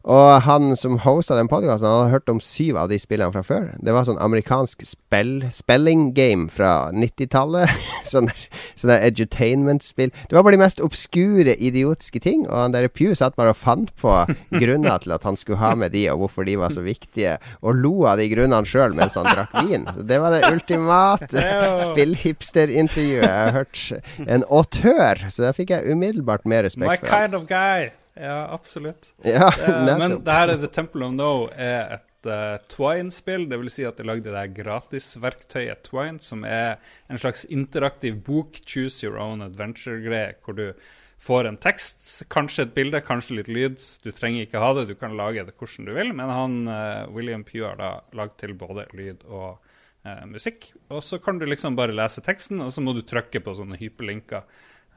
Og 0.07 0.43
han 0.47 0.77
som 0.79 0.99
hosta 1.03 1.37
den 1.37 1.51
podkasten, 1.51 1.89
hadde 1.89 2.13
hørt 2.13 2.31
om 2.31 2.41
syv 2.43 2.79
av 2.81 2.91
de 2.93 2.99
spillene 3.01 3.35
fra 3.35 3.43
før. 3.47 3.67
Det 3.83 3.95
var 3.95 4.07
sånn 4.07 4.21
amerikansk 4.23 4.85
spell, 4.87 5.43
spelling 5.55 6.13
game 6.17 6.47
fra 6.53 6.91
90-tallet. 6.95 7.73
sånn 8.13 8.31
der, 8.31 8.45
sånn 8.79 8.95
edutainment-spill. 8.95 10.13
Det 10.15 10.37
var 10.37 10.47
bare 10.47 10.57
de 10.57 10.63
mest 10.63 10.83
obskure, 10.85 11.57
idiotiske 11.57 12.23
ting. 12.25 12.47
Og 12.47 12.57
han 12.57 12.77
der 12.77 12.89
Pew 12.93 13.15
satt 13.19 13.37
bare 13.39 13.55
og 13.55 13.61
fant 13.61 13.93
på 14.01 14.15
grunner 14.63 15.03
til 15.03 15.17
at 15.17 15.27
han 15.29 15.39
skulle 15.39 15.61
ha 15.63 15.75
med 15.79 15.95
de, 15.97 16.07
og 16.13 16.25
hvorfor 16.25 16.49
de 16.49 16.59
var 16.61 16.75
så 16.75 16.85
viktige. 16.87 17.37
Og 17.63 17.79
lo 17.83 17.95
av 18.09 18.23
de 18.23 18.29
grunnene 18.33 18.69
sjøl 18.69 18.97
mens 18.99 19.19
han 19.19 19.29
drakk 19.29 19.57
vin. 19.67 19.89
Så 19.97 20.07
det 20.09 20.21
var 20.23 20.37
det 20.37 20.45
ultimate 20.53 21.47
spillhipster-intervjuet 21.89 23.27
jeg 23.27 23.35
har 23.35 23.57
hørt. 23.57 23.87
En 24.29 24.47
autør. 24.47 25.27
Så 25.33 25.45
da 25.45 25.55
fikk 25.57 25.75
jeg 25.75 25.91
umiddelbart 25.91 26.47
mer 26.47 26.59
My 26.59 26.67
respekt 26.67 27.01
for 27.01 27.09
My 27.09 27.17
kind 27.19 27.35
of 27.35 27.49
guy. 27.49 27.91
Ja, 28.19 28.39
absolutt. 28.55 29.13
Ja, 29.25 29.49
Eh, 29.49 29.99
men 30.01 30.21
det 30.25 30.35
her 30.35 30.53
er 30.53 30.61
The 30.61 30.71
Temple 30.73 31.07
of 31.07 31.17
No 31.17 31.33
er 31.55 31.99
et 31.99 32.29
uh, 32.29 32.59
Twine-spill. 32.71 33.49
Det 33.51 33.59
vil 33.61 33.73
si 33.73 33.87
at 33.89 33.99
de 33.99 34.07
lagde 34.07 34.33
det 34.35 34.47
gratisverktøyet 34.59 35.85
Twine, 35.89 36.23
som 36.23 36.45
er 36.45 36.79
en 37.09 37.21
slags 37.21 37.45
interaktiv 37.49 38.21
bok, 38.27 38.61
choose 38.67 39.05
your 39.07 39.19
own 39.23 39.45
adventure-greie, 39.45 40.37
hvor 40.45 40.59
du 40.59 40.73
får 41.19 41.49
en 41.49 41.59
tekst, 41.59 42.05
kanskje 42.31 42.69
et 42.69 42.75
bilde, 42.77 43.01
kanskje 43.03 43.41
litt 43.41 43.51
lyd. 43.51 43.81
Du 44.05 44.13
trenger 44.15 44.47
ikke 44.47 44.63
ha 44.63 44.71
det, 44.77 44.87
du 44.91 44.95
kan 44.99 45.17
lage 45.19 45.43
det 45.47 45.57
hvordan 45.59 45.89
du 45.89 45.95
vil. 45.97 46.13
Men 46.15 46.31
han, 46.35 46.61
uh, 46.71 47.09
William 47.15 47.45
Pugh 47.47 47.67
har 47.67 47.79
da 47.81 47.93
lagd 48.19 48.39
til 48.43 48.55
både 48.59 48.87
lyd 48.95 49.27
og 49.27 49.59
uh, 50.07 50.25
musikk. 50.31 50.71
Og 50.95 51.03
så 51.05 51.19
kan 51.23 51.41
du 51.41 51.47
liksom 51.49 51.79
bare 51.79 51.97
lese 51.97 52.23
teksten, 52.25 52.63
og 52.63 52.73
så 52.75 52.85
må 52.85 52.95
du 52.95 53.03
trykke 53.07 53.43
på 53.43 53.57
sånne 53.59 53.81
hyperlinker. 53.81 54.47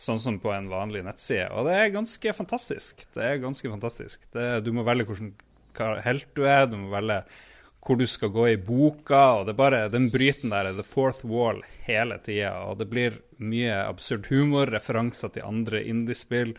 Sånn 0.02 0.18
som 0.22 0.40
på 0.42 0.50
en 0.50 0.72
vanlig 0.72 1.04
nettside. 1.06 1.52
Og 1.54 1.68
det 1.70 1.78
er 1.78 1.94
ganske 1.94 2.34
fantastisk. 2.34 3.06
Det 3.14 3.22
er 3.22 3.42
ganske 3.44 3.70
fantastisk. 3.70 4.24
Det, 4.34 4.46
du 4.66 4.72
må 4.74 4.86
velge 4.88 5.06
hvilken 5.12 5.36
helt 6.06 6.30
du 6.36 6.46
er, 6.50 6.66
du 6.68 6.78
må 6.80 6.90
velge 6.96 7.22
hvor 7.82 7.98
du 7.98 8.06
skal 8.06 8.30
gå 8.30 8.44
i 8.52 8.58
boka, 8.62 9.22
og 9.40 9.48
det 9.48 9.56
er 9.56 9.58
bare 9.58 9.86
den 9.90 10.12
bryten 10.14 10.52
der 10.54 10.70
er 10.70 10.76
the 10.78 10.86
fourth 10.86 11.26
wall 11.26 11.64
hele 11.88 12.20
tida. 12.22 12.54
Og 12.70 12.78
det 12.82 12.90
blir 12.92 13.18
mye 13.42 13.80
absurd 13.88 14.30
humor, 14.30 14.70
referanser 14.70 15.34
til 15.34 15.48
andre 15.48 15.82
indiespill. 15.90 16.54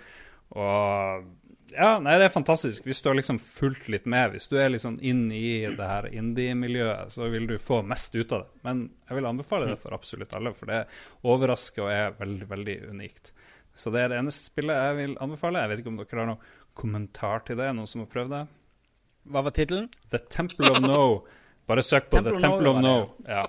Og 0.59 1.29
ja, 1.75 1.97
nei, 2.03 2.15
det 2.21 2.29
er 2.29 2.35
fantastisk. 2.35 2.85
Hvis 2.89 3.01
du 3.03 3.09
har 3.11 3.17
liksom 3.19 3.39
fulgt 3.43 3.89
litt 3.93 4.07
med, 4.11 4.35
hvis 4.35 4.49
du 4.51 4.57
er 4.61 4.73
liksom 4.73 4.99
inn 5.05 5.25
i 5.35 5.65
det 5.67 5.89
her 5.89 6.09
indie-miljøet, 6.13 7.13
så 7.15 7.29
vil 7.33 7.47
du 7.51 7.57
få 7.63 7.81
mest 7.87 8.15
ut 8.15 8.33
av 8.33 8.45
det. 8.45 8.63
Men 8.67 8.83
jeg 9.09 9.19
vil 9.19 9.29
anbefale 9.31 9.71
det 9.71 9.79
for 9.83 9.97
absolutt 9.97 10.35
alle, 10.39 10.55
for 10.57 10.73
det 10.73 10.83
overrasker 11.29 11.87
og 11.87 11.93
er 11.93 12.17
veldig, 12.21 12.49
veldig 12.53 12.79
unikt. 12.93 13.33
Så 13.75 13.93
det 13.93 14.03
er 14.03 14.13
det 14.13 14.19
eneste 14.21 14.51
spillet 14.51 14.77
jeg 14.77 14.99
vil 15.01 15.15
anbefale. 15.25 15.63
Jeg 15.63 15.73
vet 15.73 15.83
ikke 15.83 15.93
om 15.93 16.01
dere 16.01 16.21
har 16.21 16.33
noen 16.33 16.51
kommentar 16.79 17.47
til 17.47 17.61
det, 17.61 17.71
noen 17.77 17.89
som 17.89 18.05
har 18.05 18.11
prøvd 18.13 18.35
det? 18.37 18.43
Hva 19.33 19.45
var 19.47 19.55
tittelen? 19.57 19.89
The 20.11 20.21
Temple 20.33 20.73
of 20.73 20.83
No. 20.85 21.05
Bare 21.73 21.85
søk 21.87 22.11
på 22.13 22.19
Temple 22.21 22.35
The 22.37 22.43
Temple 22.45 22.69
of 22.73 22.81
No. 22.85 22.95
det, 23.23 23.33
Ja. 23.33 23.43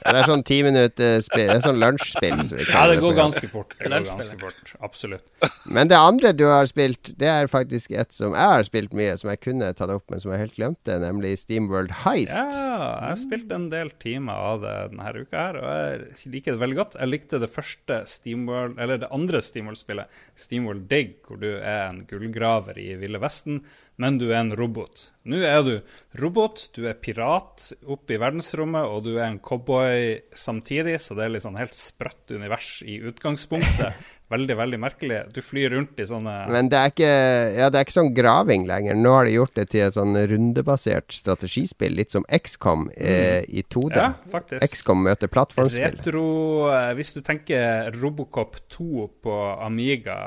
Det 0.00 0.16
er 0.16 0.26
sånn 0.26 0.42
ti 0.46 0.56
minutter 0.66 1.20
spill. 1.22 1.46
Det 1.46 1.56
er 1.60 1.62
sånn 1.62 1.78
lunsjspill. 1.78 2.40
Så 2.46 2.58
ja, 2.64 2.86
det 2.90 2.96
går 3.02 3.14
ganske 3.18 3.46
fort. 3.50 3.76
Det 3.78 3.90
går 3.90 4.06
ganske 4.08 4.38
fort. 4.40 4.72
Absolutt. 4.82 5.26
Men 5.70 5.90
det 5.90 5.98
andre 6.00 6.32
du 6.34 6.44
har 6.48 6.66
spilt, 6.66 7.12
det 7.20 7.28
er 7.30 7.50
faktisk 7.50 7.92
et 7.94 8.14
som 8.16 8.34
jeg 8.34 8.52
har 8.54 8.66
spilt 8.66 8.94
mye, 8.96 9.14
som 9.20 9.30
jeg 9.30 9.42
kunne 9.44 9.70
tatt 9.76 9.92
opp, 9.94 10.06
men 10.10 10.22
som 10.22 10.32
jeg 10.34 10.42
helt 10.46 10.56
glemte, 10.58 10.96
nemlig 11.02 11.36
Steamworld 11.44 11.92
Heist. 12.02 12.34
Ja, 12.34 12.48
jeg 12.56 13.12
har 13.12 13.20
spilt 13.20 13.52
en 13.54 13.68
del 13.72 13.92
timer 14.02 14.40
av 14.50 14.64
det 14.64 14.74
denne 14.90 15.12
uka 15.20 15.44
her, 15.44 15.60
og 15.60 15.68
jeg 15.70 16.32
liker 16.34 16.56
det 16.56 16.62
veldig 16.64 16.80
godt. 16.80 16.98
Jeg 16.98 17.12
likte 17.12 17.42
det 17.42 17.52
første 17.52 18.00
Steamworld, 18.10 18.80
eller 18.82 19.04
det 19.04 19.12
andre 19.14 19.42
Steamworld-spillet, 19.44 20.10
Steamworld 20.34 20.88
Dig, 20.90 21.14
hvor 21.28 21.38
du 21.40 21.50
er 21.52 21.86
en 21.90 22.02
gullgraver 22.10 22.80
i 22.82 22.94
Ville 23.00 23.20
Vesten, 23.22 23.62
men 24.00 24.16
du 24.20 24.30
er 24.30 24.40
en 24.40 24.54
robot. 24.56 25.10
Nå 25.28 25.42
er 25.44 25.60
du 25.66 25.74
robot, 26.20 26.70
du 26.76 26.86
er 26.88 26.96
pirat 27.00 27.70
oppe 27.84 28.16
i 28.16 28.20
verdensrommet, 28.20 28.88
og 28.88 29.04
du 29.04 29.12
er 29.18 29.26
en 29.28 29.40
cowboy 29.44 30.16
samtidig, 30.32 30.96
så 31.04 31.16
det 31.18 31.26
er 31.26 31.44
sånn 31.44 31.60
helt 31.60 31.76
sprøtt 31.76 32.32
univers 32.32 32.78
i 32.86 33.00
utgangspunktet. 33.10 34.00
Veldig, 34.30 34.54
veldig 34.60 34.78
merkelig. 34.78 35.16
Du 35.34 35.40
flyr 35.42 35.72
rundt 35.74 35.98
i 35.98 36.04
sånne 36.06 36.32
Men 36.54 36.68
det 36.70 36.78
er, 36.78 36.92
ikke, 36.92 37.14
ja, 37.56 37.66
det 37.66 37.80
er 37.80 37.86
ikke 37.86 37.96
sånn 37.96 38.12
graving 38.14 38.66
lenger. 38.68 38.94
Nå 38.94 39.14
har 39.16 39.26
de 39.26 39.32
gjort 39.34 39.56
det 39.58 39.64
til 39.72 39.82
et 39.88 39.96
sånn 39.96 40.14
rundebasert 40.14 41.10
strategispill, 41.16 41.96
litt 41.98 42.14
som 42.14 42.22
XCOM 42.30 42.84
eh, 42.94 43.42
i 43.50 43.64
2D. 43.66 43.96
Ja, 43.98 44.12
faktisk. 44.30 44.62
XCOM 44.76 45.02
møter 45.08 45.32
plattformspill. 45.34 45.82
Retro 45.82 46.22
eh, 46.70 46.92
Hvis 46.98 47.10
du 47.16 47.18
tenker 47.26 47.90
Robocop 47.96 48.60
2 48.70 49.08
på 49.26 49.38
Amiga, 49.66 50.20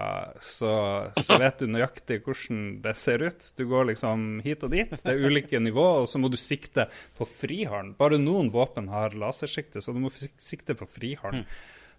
så, 0.43 0.73
så 1.15 1.39
vet 1.39 1.63
du 1.63 1.71
nøyaktig 1.71 2.19
hvordan 2.25 2.63
det 2.83 2.97
ser 2.99 3.23
ut. 3.23 3.53
Du 3.55 3.63
går 3.71 3.93
liksom 3.93 4.41
hit 4.43 4.65
og 4.67 4.75
dit. 4.75 4.91
Det 4.99 5.13
er 5.13 5.23
ulike 5.23 5.63
nivåer, 5.63 6.03
og 6.03 6.11
så 6.11 6.19
må 6.19 6.27
du 6.33 6.35
sikte 6.39 6.89
på 7.15 7.29
frihånd. 7.29 7.95
Bare 8.01 8.19
noen 8.19 8.51
våpen 8.51 8.91
har 8.91 9.15
lasersikte, 9.15 9.79
så 9.79 9.95
du 9.95 10.03
må 10.03 10.11
sikte 10.11 10.75
på 10.75 10.89
frihånd. 10.91 11.47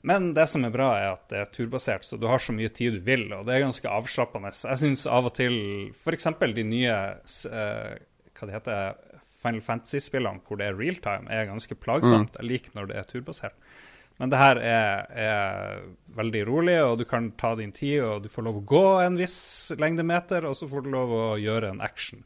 Men 0.04 0.32
det 0.36 0.44
som 0.52 0.66
er 0.66 0.72
bra, 0.74 0.90
er 1.00 1.10
at 1.14 1.22
det 1.32 1.38
er 1.40 1.52
turbasert, 1.52 2.04
så 2.04 2.18
du 2.20 2.26
har 2.28 2.42
så 2.42 2.52
mye 2.52 2.68
tid 2.68 2.98
du 2.98 3.04
vil, 3.06 3.24
og 3.32 3.46
det 3.48 3.54
er 3.54 3.64
ganske 3.64 3.88
avslappende. 3.88 4.52
Jeg 4.52 4.82
syns 4.82 5.06
av 5.08 5.30
og 5.30 5.36
til 5.38 5.56
f.eks. 5.96 6.28
de 6.44 6.64
nye 6.68 6.92
eh, 6.92 7.94
hva 8.34 8.48
det 8.48 8.56
heter, 8.58 9.00
Final 9.44 9.64
Fantasy-spillene 9.64 10.44
hvor 10.44 10.60
det 10.60 10.68
er 10.70 10.76
realtime, 10.76 11.28
er 11.32 11.48
ganske 11.48 11.76
plagsomt. 11.76 12.36
Jeg 12.40 12.48
liker 12.48 12.76
når 12.76 12.90
det 12.90 13.00
er 13.00 13.08
turbasert. 13.08 13.56
Men 14.20 14.30
det 14.30 14.38
her 14.38 14.60
er, 14.62 15.08
er 15.18 15.80
veldig 16.14 16.44
rolig, 16.46 16.76
og 16.84 17.00
du 17.00 17.04
kan 17.08 17.32
ta 17.40 17.54
din 17.58 17.72
tid, 17.74 17.98
og 18.04 18.22
du 18.24 18.30
får 18.30 18.46
lov 18.46 18.60
å 18.60 18.66
gå 18.70 18.84
en 19.02 19.16
viss 19.18 19.72
lengde 19.80 20.04
meter, 20.06 20.46
og 20.46 20.54
så 20.58 20.68
får 20.70 20.84
du 20.84 20.92
lov 20.92 21.14
å 21.16 21.24
gjøre 21.40 21.72
en 21.72 21.82
action. 21.84 22.22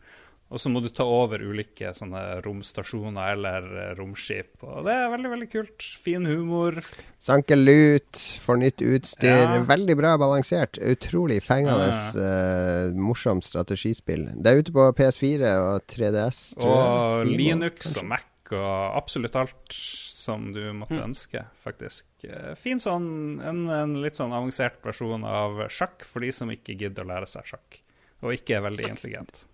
Og 0.48 0.60
så 0.62 0.70
må 0.72 0.80
du 0.80 0.88
ta 0.88 1.04
over 1.04 1.42
ulike 1.44 1.90
sånne 1.92 2.38
romstasjoner 2.44 3.34
eller 3.34 3.66
eh, 3.82 3.90
romskip. 3.98 4.54
Og 4.64 4.86
det 4.86 4.94
er 4.96 5.10
veldig, 5.12 5.32
veldig 5.34 5.48
kult. 5.52 5.88
Fin 6.00 6.24
humor. 6.28 6.78
Sanke 7.20 7.58
lut, 7.58 8.22
får 8.46 8.60
nytt 8.62 8.84
utstyr. 8.86 9.42
Ja. 9.44 9.58
Veldig 9.68 9.96
bra 10.00 10.14
balansert. 10.20 10.80
Utrolig 10.80 11.42
fengende, 11.44 11.90
eh, 11.92 12.96
morsomt 12.96 13.44
strategispill. 13.44 14.24
Det 14.40 14.54
er 14.54 14.62
ute 14.64 14.72
på 14.72 14.88
PS4 14.96 15.52
og 15.66 15.84
3DS. 15.92 16.40
tror 16.56 16.72
jeg. 16.72 16.88
Og 16.88 17.20
Steam 17.20 17.38
Linux 17.42 17.92
og 18.00 18.08
Mac 18.14 18.26
og 18.56 18.96
absolutt 18.96 19.36
alt 19.36 19.76
som 19.76 20.46
du 20.54 20.62
måtte 20.76 20.96
ønske, 21.04 21.42
faktisk. 21.60 22.06
Eh, 22.24 22.54
Fin 22.56 22.80
sånn, 22.80 23.38
en, 23.44 23.62
en 23.68 23.94
litt 24.00 24.16
sånn 24.16 24.32
avansert 24.32 24.80
versjon 24.84 25.24
av 25.28 25.66
sjakk 25.68 26.04
for 26.08 26.24
de 26.24 26.32
som 26.32 26.48
ikke 26.52 26.76
gidder 26.80 27.04
å 27.04 27.12
lære 27.12 27.28
seg 27.28 27.52
sjakk. 27.52 27.82
Og 28.24 28.32
ikke 28.34 28.56
er 28.56 28.64
veldig 28.64 28.88
intelligent. 28.88 29.44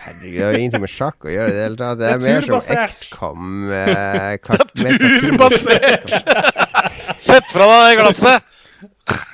Herregud, 0.00 0.38
det 0.38 0.44
har 0.46 0.56
ingenting 0.58 0.82
med 0.82 0.90
sjakk 0.90 1.26
å 1.28 1.30
gjøre 1.30 1.50
i 1.50 1.54
det 1.54 1.64
hele 1.66 1.76
tatt. 1.78 1.98
Det 2.00 2.06
er, 2.08 2.18
Det 2.22 2.30
er 2.30 2.40
mer 2.40 2.62
som. 2.62 2.78
XCOM. 2.86 3.50
Eh, 3.76 4.32
kart, 4.44 4.72
mer. 4.84 4.98
Turbasert! 5.04 6.16
Sett 7.28 7.52
fra 7.52 7.68
deg 7.68 7.86
det 7.90 8.00
glasset! 8.00 8.56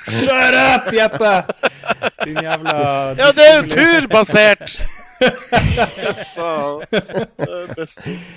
Shut 0.07 0.57
up, 0.59 0.93
Jeppe! 0.95 1.33
Din 2.25 2.39
jævla 2.43 2.77
Ja, 3.19 3.31
det 3.37 3.47
er 3.47 3.59
jo 3.61 3.67
turbasert! 3.71 4.79
Faen. 6.35 6.83
Det 6.91 7.49
er. 7.49 7.77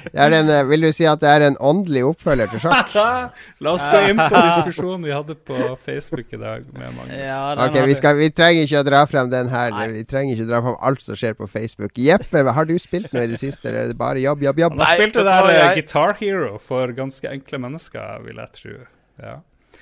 Det 0.10 0.20
er 0.24 0.36
en, 0.40 0.50
eh, 0.54 0.64
vil 0.70 0.86
du 0.86 0.90
si 0.96 1.06
at 1.10 1.20
det 1.24 1.30
er 1.32 1.46
en 1.50 1.58
åndelig 1.60 2.04
oppfølger 2.08 2.50
til 2.54 2.62
sjakk? 2.64 2.94
La 3.64 3.74
oss 3.76 3.86
gå 3.92 4.02
inn 4.12 4.20
på 4.22 4.42
diskusjonen 4.46 5.04
vi 5.08 5.14
hadde 5.16 5.36
på 5.50 5.58
Facebook 5.84 6.32
i 6.36 6.40
dag 6.42 6.64
med 6.76 6.96
Magnus. 6.96 7.18
Ja, 7.20 7.42
Ok, 7.66 7.76
vi, 7.90 7.98
skal, 8.00 8.18
vi 8.20 8.30
trenger 8.36 8.68
ikke 8.68 8.84
å 8.84 8.88
dra 8.88 9.04
frem 9.12 9.32
den 9.34 9.52
her. 9.52 9.74
Nei. 9.76 9.88
Vi 9.98 10.06
trenger 10.10 10.36
ikke 10.38 10.48
å 10.48 10.52
dra 10.54 10.62
frem 10.68 10.80
alt 10.92 11.04
som 11.06 11.20
skjer 11.20 11.36
på 11.40 11.50
Facebook. 11.52 11.92
Jeppe, 12.00 12.46
har 12.60 12.70
du 12.70 12.76
spilt 12.82 13.12
noe 13.16 13.26
i 13.28 13.32
det 13.34 13.42
siste, 13.42 13.68
eller 13.70 13.84
er 13.88 13.92
det 13.94 14.00
bare 14.00 14.24
jobb, 14.24 14.44
jobb, 14.48 14.64
jobb? 14.66 14.78
Han 14.78 14.86
har 14.86 14.94
Nei, 14.96 15.02
spilt 15.04 15.20
det 15.20 15.28
der 15.28 15.50
eh, 15.52 15.60
jeg- 15.60 15.82
Guitar 15.84 16.16
Hero 16.22 16.56
for 16.64 16.96
ganske 16.96 17.30
enkle 17.36 17.62
mennesker, 17.68 18.24
vil 18.26 18.40
jeg 18.46 18.56
tro. 18.62 18.78
Ja. 19.20 19.36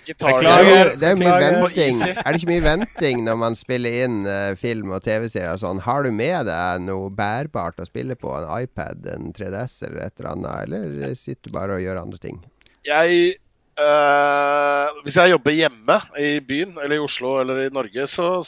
Gitar 0.07 0.37
Det 0.39 0.47
er 0.47 0.63
Beklager. 0.63 0.91
det 0.97 1.07
er 1.07 1.15
jo 1.15 1.21
mye 1.21 1.39
venting. 1.43 2.01
Er 2.15 2.27
det 2.31 2.39
ikke 2.41 2.51
mye 2.53 2.65
venting 2.65 3.23
når 3.27 3.39
man 3.43 3.57
spiller 3.59 3.97
inn 4.05 4.19
uh, 4.27 4.53
film 4.59 4.93
og 4.95 5.01
TV-serier 5.05 5.53
og 5.53 5.63
sånn? 5.63 5.81
Har 5.85 6.07
du 6.07 6.11
med 6.15 6.47
deg 6.47 6.85
noe 6.87 7.09
bærbart 7.13 7.81
å 7.83 7.87
spille 7.89 8.15
på? 8.19 8.31
En 8.39 8.47
iPad, 8.63 9.03
en 9.13 9.33
3DS 9.35 9.81
eller 9.89 10.07
et 10.07 10.15
eller 10.19 10.31
annet? 10.35 10.63
Eller 10.69 11.17
sitter 11.19 11.51
du 11.51 11.57
bare 11.57 11.75
og 11.77 11.83
gjør 11.83 12.01
andre 12.05 12.23
ting? 12.23 12.39
Jeg 12.87 13.35
Uh, 13.77 14.89
Hvis 15.05 15.19
jeg 15.19 15.29
jobber 15.29 15.53
hjemme 15.53 15.99
i 16.17 16.39
byen, 16.41 16.71
eller 16.81 16.97
i 16.97 17.03
Oslo 17.03 17.35
eller 17.37 17.59
i 17.61 17.69
Norge, 17.69 18.07
så 18.09 18.39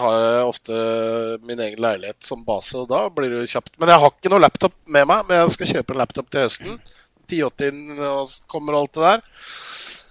har 0.00 0.14
jeg 0.16 0.46
ofte 0.48 0.78
min 1.44 1.60
egen 1.60 1.82
leilighet 1.84 2.24
som 2.24 2.40
base, 2.46 2.78
og 2.80 2.88
da 2.88 3.02
blir 3.12 3.28
det 3.28 3.42
jo 3.42 3.50
kjapt. 3.58 3.74
Men 3.76 3.92
jeg 3.92 4.00
har 4.00 4.14
ikke 4.14 4.32
noe 4.32 4.40
laptop 4.40 4.72
med 4.88 5.04
meg, 5.10 5.26
men 5.28 5.42
jeg 5.42 5.52
skal 5.52 5.70
kjøpe 5.74 5.92
en 5.92 6.00
laptop 6.00 6.30
til 6.32 6.46
høsten. 6.46 6.80
1080 7.28 8.00
og 8.08 8.32
kommer 8.50 8.78
alt 8.80 8.96
det 8.96 9.04
der. 9.04 9.26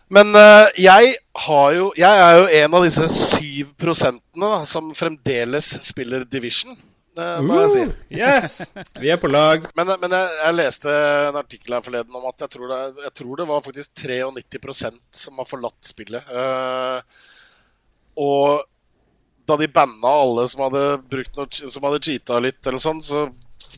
Men 0.09 0.33
uh, 0.33 0.65
jeg 0.79 1.15
har 1.45 1.73
jo 1.75 1.89
Jeg 1.97 2.21
er 2.25 2.37
jo 2.39 2.45
en 2.59 2.77
av 2.79 2.85
disse 2.87 3.05
syv 3.13 3.73
prosentene 3.77 4.47
da, 4.55 4.63
som 4.65 4.89
fremdeles 4.97 5.67
spiller 5.85 6.25
Division, 6.25 6.77
Uh, 7.19 7.39
må 7.43 7.57
jeg 7.65 7.71
si. 7.73 7.83
Yes! 8.15 8.51
Vi 9.01 9.09
er 9.11 9.19
på 9.19 9.27
lag. 9.31 9.65
Men, 9.75 9.91
men 9.99 10.13
jeg, 10.15 10.35
jeg 10.39 10.55
leste 10.55 10.93
en 11.27 11.39
artikkel 11.39 11.75
her 11.75 11.83
forleden 11.83 12.15
om 12.15 12.27
at 12.29 12.45
jeg 12.45 12.53
tror 12.53 12.71
det, 12.71 12.79
jeg 13.07 13.13
tror 13.19 13.41
det 13.41 13.47
var 13.49 13.65
faktisk 13.65 14.03
93% 14.05 14.99
som 15.23 15.41
har 15.41 15.49
forlatt 15.49 15.89
spillet. 15.89 16.31
Uh, 16.31 17.01
og 18.19 18.63
da 19.49 19.57
de 19.59 19.69
banna 19.73 20.13
alle 20.23 20.45
som 20.51 20.63
hadde 20.67 20.83
brukt 21.09 21.39
noe, 21.39 21.49
som 21.73 21.87
hadde 21.87 22.01
cheata 22.05 22.39
litt, 22.43 22.61
eller 22.67 22.83
sånn, 22.83 23.01
så 23.03 23.25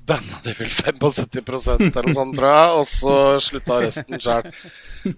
banna 0.08 0.38
de 0.44 0.54
vel 0.58 0.70
75 0.70 1.68
eller 1.76 2.08
noe 2.08 2.16
sånt, 2.16 2.36
tror 2.38 2.50
jeg. 2.54 2.72
Og 2.80 2.86
så 2.90 3.16
slutta 3.44 3.80
resten 3.84 4.22
sjøl. 4.22 4.50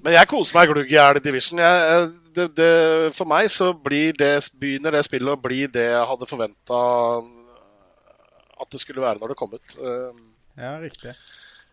Men 0.01 0.13
jeg 0.15 0.29
koser 0.31 0.57
meg 0.57 0.71
glugg 0.71 0.91
i 0.91 0.95
hjel 0.97 1.19
i 1.19 1.23
Division. 1.25 1.59
Jeg, 1.63 2.07
det, 2.33 2.47
det, 2.57 2.69
for 3.17 3.29
meg 3.29 3.49
så 3.53 3.71
blir 3.75 4.15
det, 4.17 4.31
begynner 4.57 4.95
det 4.97 5.03
spillet 5.05 5.35
å 5.35 5.41
bli 5.43 5.65
det 5.69 5.87
jeg 5.91 6.07
hadde 6.09 6.29
forventa 6.29 6.79
at 8.63 8.69
det 8.71 8.79
skulle 8.81 9.03
være 9.03 9.19
når 9.21 9.33
det 9.33 9.39
kom 9.39 9.53
ut. 9.57 9.75
Eh, 9.79 10.21
Ja, 10.57 10.75
riktig. 10.79 11.15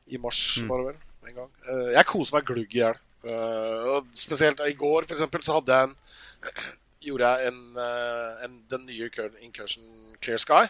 i 0.08 0.16
mars, 0.18 0.58
var 0.66 0.80
det 0.80 0.86
vel. 0.90 1.00
En 1.30 1.34
gang. 1.36 1.50
Eh, 1.68 1.88
jeg 1.98 2.06
koser 2.08 2.36
meg 2.38 2.46
glugg 2.48 2.72
i 2.74 2.80
hjel. 2.80 2.96
Eh, 3.20 3.88
og 3.94 4.06
spesielt 4.16 4.60
i 4.64 4.72
går, 4.74 5.04
for 5.06 5.14
eksempel, 5.14 5.42
så 5.44 5.58
hadde 5.58 5.76
jeg 5.76 5.88
en 5.90 5.96
Gjorde 7.00 7.28
jeg 7.32 7.48
en, 7.48 7.60
en, 8.44 8.56
den 8.68 8.82
nye 8.84 9.06
Cur- 9.08 9.36
Incursion 9.40 9.84
Clear 10.20 10.36
Sky. 10.42 10.66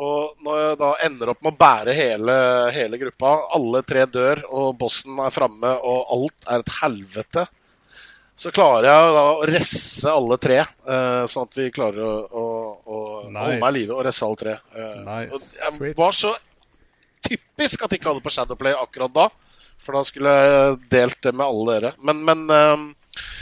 Og 0.00 0.36
når 0.44 0.58
jeg 0.62 0.76
da 0.80 0.90
ender 1.06 1.32
opp 1.32 1.40
med 1.42 1.52
å 1.52 1.58
bære 1.60 1.94
hele, 1.96 2.34
hele 2.72 2.98
gruppa, 3.00 3.32
alle 3.56 3.80
tre 3.82 4.04
dør, 4.06 4.44
og 4.48 4.76
bossen 4.78 5.18
er 5.20 5.32
framme, 5.34 5.72
og 5.82 6.12
alt 6.14 6.46
er 6.48 6.62
et 6.62 6.70
helvete, 6.80 7.46
så 8.40 8.52
klarer 8.56 8.86
jeg 8.88 9.10
da 9.18 9.24
å 9.34 9.42
resse 9.50 10.12
alle 10.14 10.38
tre, 10.40 10.60
uh, 10.88 11.26
sånn 11.28 11.44
at 11.44 11.58
vi 11.58 11.66
klarer 11.74 12.00
å, 12.06 12.14
å, 12.30 12.44
å 12.86 13.00
Nice. 13.26 13.42
holde 13.42 13.58
meg 13.60 13.74
i 13.74 13.76
live 13.82 13.98
og 13.98 14.06
resse 14.06 14.24
alle 14.24 14.40
tre. 14.40 14.54
Uh, 14.72 14.94
Nice. 15.04 15.50
jeg 15.58 15.74
Sweet. 15.76 15.98
var 15.98 16.16
så 16.16 16.30
typisk 17.26 17.84
at 17.84 17.92
jeg 17.92 18.00
ikke 18.00 18.08
hadde 18.14 18.24
på 18.24 18.32
Shadowplay 18.32 18.78
akkurat 18.80 19.12
da. 19.12 19.26
For 19.80 19.96
da 19.96 20.00
skulle 20.08 20.32
jeg 20.32 20.78
delt 20.92 21.20
det 21.24 21.34
med 21.36 21.44
alle 21.46 21.76
dere. 21.76 21.92
Men, 22.04 22.24
men 22.24 22.46
um, 22.48 22.88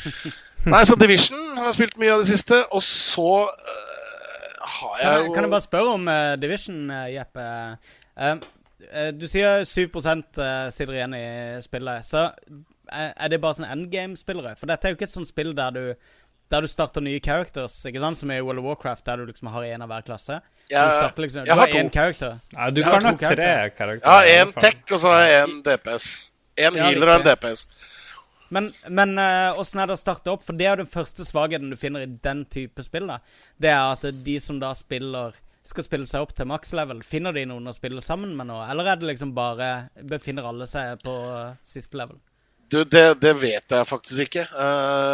Nei, 0.73 0.83
så 0.87 0.97
Division 0.99 1.55
har 1.57 1.69
jeg 1.71 1.77
spilt 1.79 1.97
mye 2.03 2.17
av 2.17 2.25
det 2.25 2.29
siste. 2.33 2.59
Og 2.75 2.83
så 2.83 3.29
eh, 3.47 3.88
har 4.69 5.01
Kan 5.01 5.13
jeg 5.13 5.27
jo 5.27 5.35
kan 5.35 5.47
jeg 5.47 5.55
bare 5.55 5.67
spørre 5.67 5.97
om 5.97 6.09
uh, 6.11 6.37
Division, 6.41 6.79
uh, 6.91 7.07
Jeppe? 7.13 7.49
Uh, 8.19 8.39
eh, 8.93 9.11
du 9.15 9.27
sier 9.31 9.65
7 9.65 9.89
uh, 9.97 10.71
sitter 10.75 10.95
igjen 10.95 11.17
i 11.19 11.27
spillet. 11.65 12.07
Så 12.07 12.29
eh, 12.29 13.11
er 13.13 13.33
det 13.33 13.41
bare 13.43 13.59
sånn 13.59 13.69
endgame-spillere? 13.69 14.57
For 14.59 14.71
dette 14.71 14.89
er 14.89 14.95
jo 14.95 14.99
ikke 14.99 15.09
et 15.09 15.17
sånt 15.17 15.31
spill 15.31 15.55
der 15.57 15.77
du 15.77 15.85
der 16.49 16.65
du 16.65 16.69
starter 16.71 17.05
nye 17.05 17.21
characters, 17.21 17.75
ikke 17.85 18.01
sant? 18.01 18.17
som 18.17 18.31
i 18.33 18.39
World 18.41 18.63
of 18.63 18.65
Warcraft, 18.65 19.05
der 19.05 19.21
du 19.21 19.29
liksom 19.29 19.51
har 19.53 19.67
én 19.69 19.83
av 19.85 19.91
hver 19.91 20.07
klasse. 20.07 20.39
du 20.65 20.73
starter 20.73 21.23
liksom, 21.27 21.45
du 21.45 21.53
har 21.53 21.75
én 21.77 21.91
character. 21.93 22.39
Ja, 22.55 22.71
du 22.71 22.81
Jeg 22.81 22.87
har 22.87 23.01
kan 23.01 23.05
ha 23.05 23.13
tre 23.13 23.71
karakterer. 23.77 24.25
i 24.25 24.39
én 24.39 24.55
tech, 24.57 24.81
og 24.91 24.99
så 24.99 25.13
én 25.13 25.59
DPS. 25.67 26.07
Én 26.57 26.79
healer 26.81 27.09
og 27.09 27.21
en. 27.21 27.27
DPS. 27.27 27.67
Men, 28.51 28.71
men 28.89 29.19
eh, 29.21 29.59
åssen 29.61 29.81
er 29.83 29.91
det 29.91 29.97
å 29.99 30.01
starte 30.01 30.33
opp? 30.33 30.45
For 30.47 30.57
det 30.57 30.67
er 30.67 30.77
jo 30.77 30.85
den 30.85 30.93
første 30.93 31.25
svakheten 31.29 31.71
du 31.73 31.77
finner 31.77 32.07
i 32.07 32.11
den 32.25 32.45
type 32.49 32.83
spill. 32.87 33.07
da 33.11 33.19
Det 33.61 33.69
er 33.75 33.83
at 33.93 34.07
de 34.25 34.39
som 34.41 34.59
da 34.63 34.73
spiller 34.79 35.37
skal 35.69 35.85
spille 35.85 36.07
seg 36.09 36.23
opp 36.25 36.31
til 36.33 36.47
maks 36.49 36.71
level, 36.73 37.03
finner 37.05 37.35
de 37.37 37.43
noen 37.51 37.69
å 37.69 37.75
spille 37.77 38.01
sammen 38.01 38.31
med 38.39 38.49
nå? 38.49 38.57
Eller 38.71 38.89
er 38.89 38.97
det 39.03 39.11
liksom 39.11 39.35
bare 39.37 39.91
Befinner 40.09 40.47
alle 40.49 40.65
seg 40.71 41.03
på 41.05 41.13
uh, 41.13 41.51
siste 41.67 41.99
level? 42.01 42.17
Du, 42.73 42.83
det, 42.85 43.03
det 43.21 43.35
vet 43.41 43.73
jeg 43.73 43.85
faktisk 43.89 44.27
ikke. 44.27 44.43
Uh, 44.53 44.61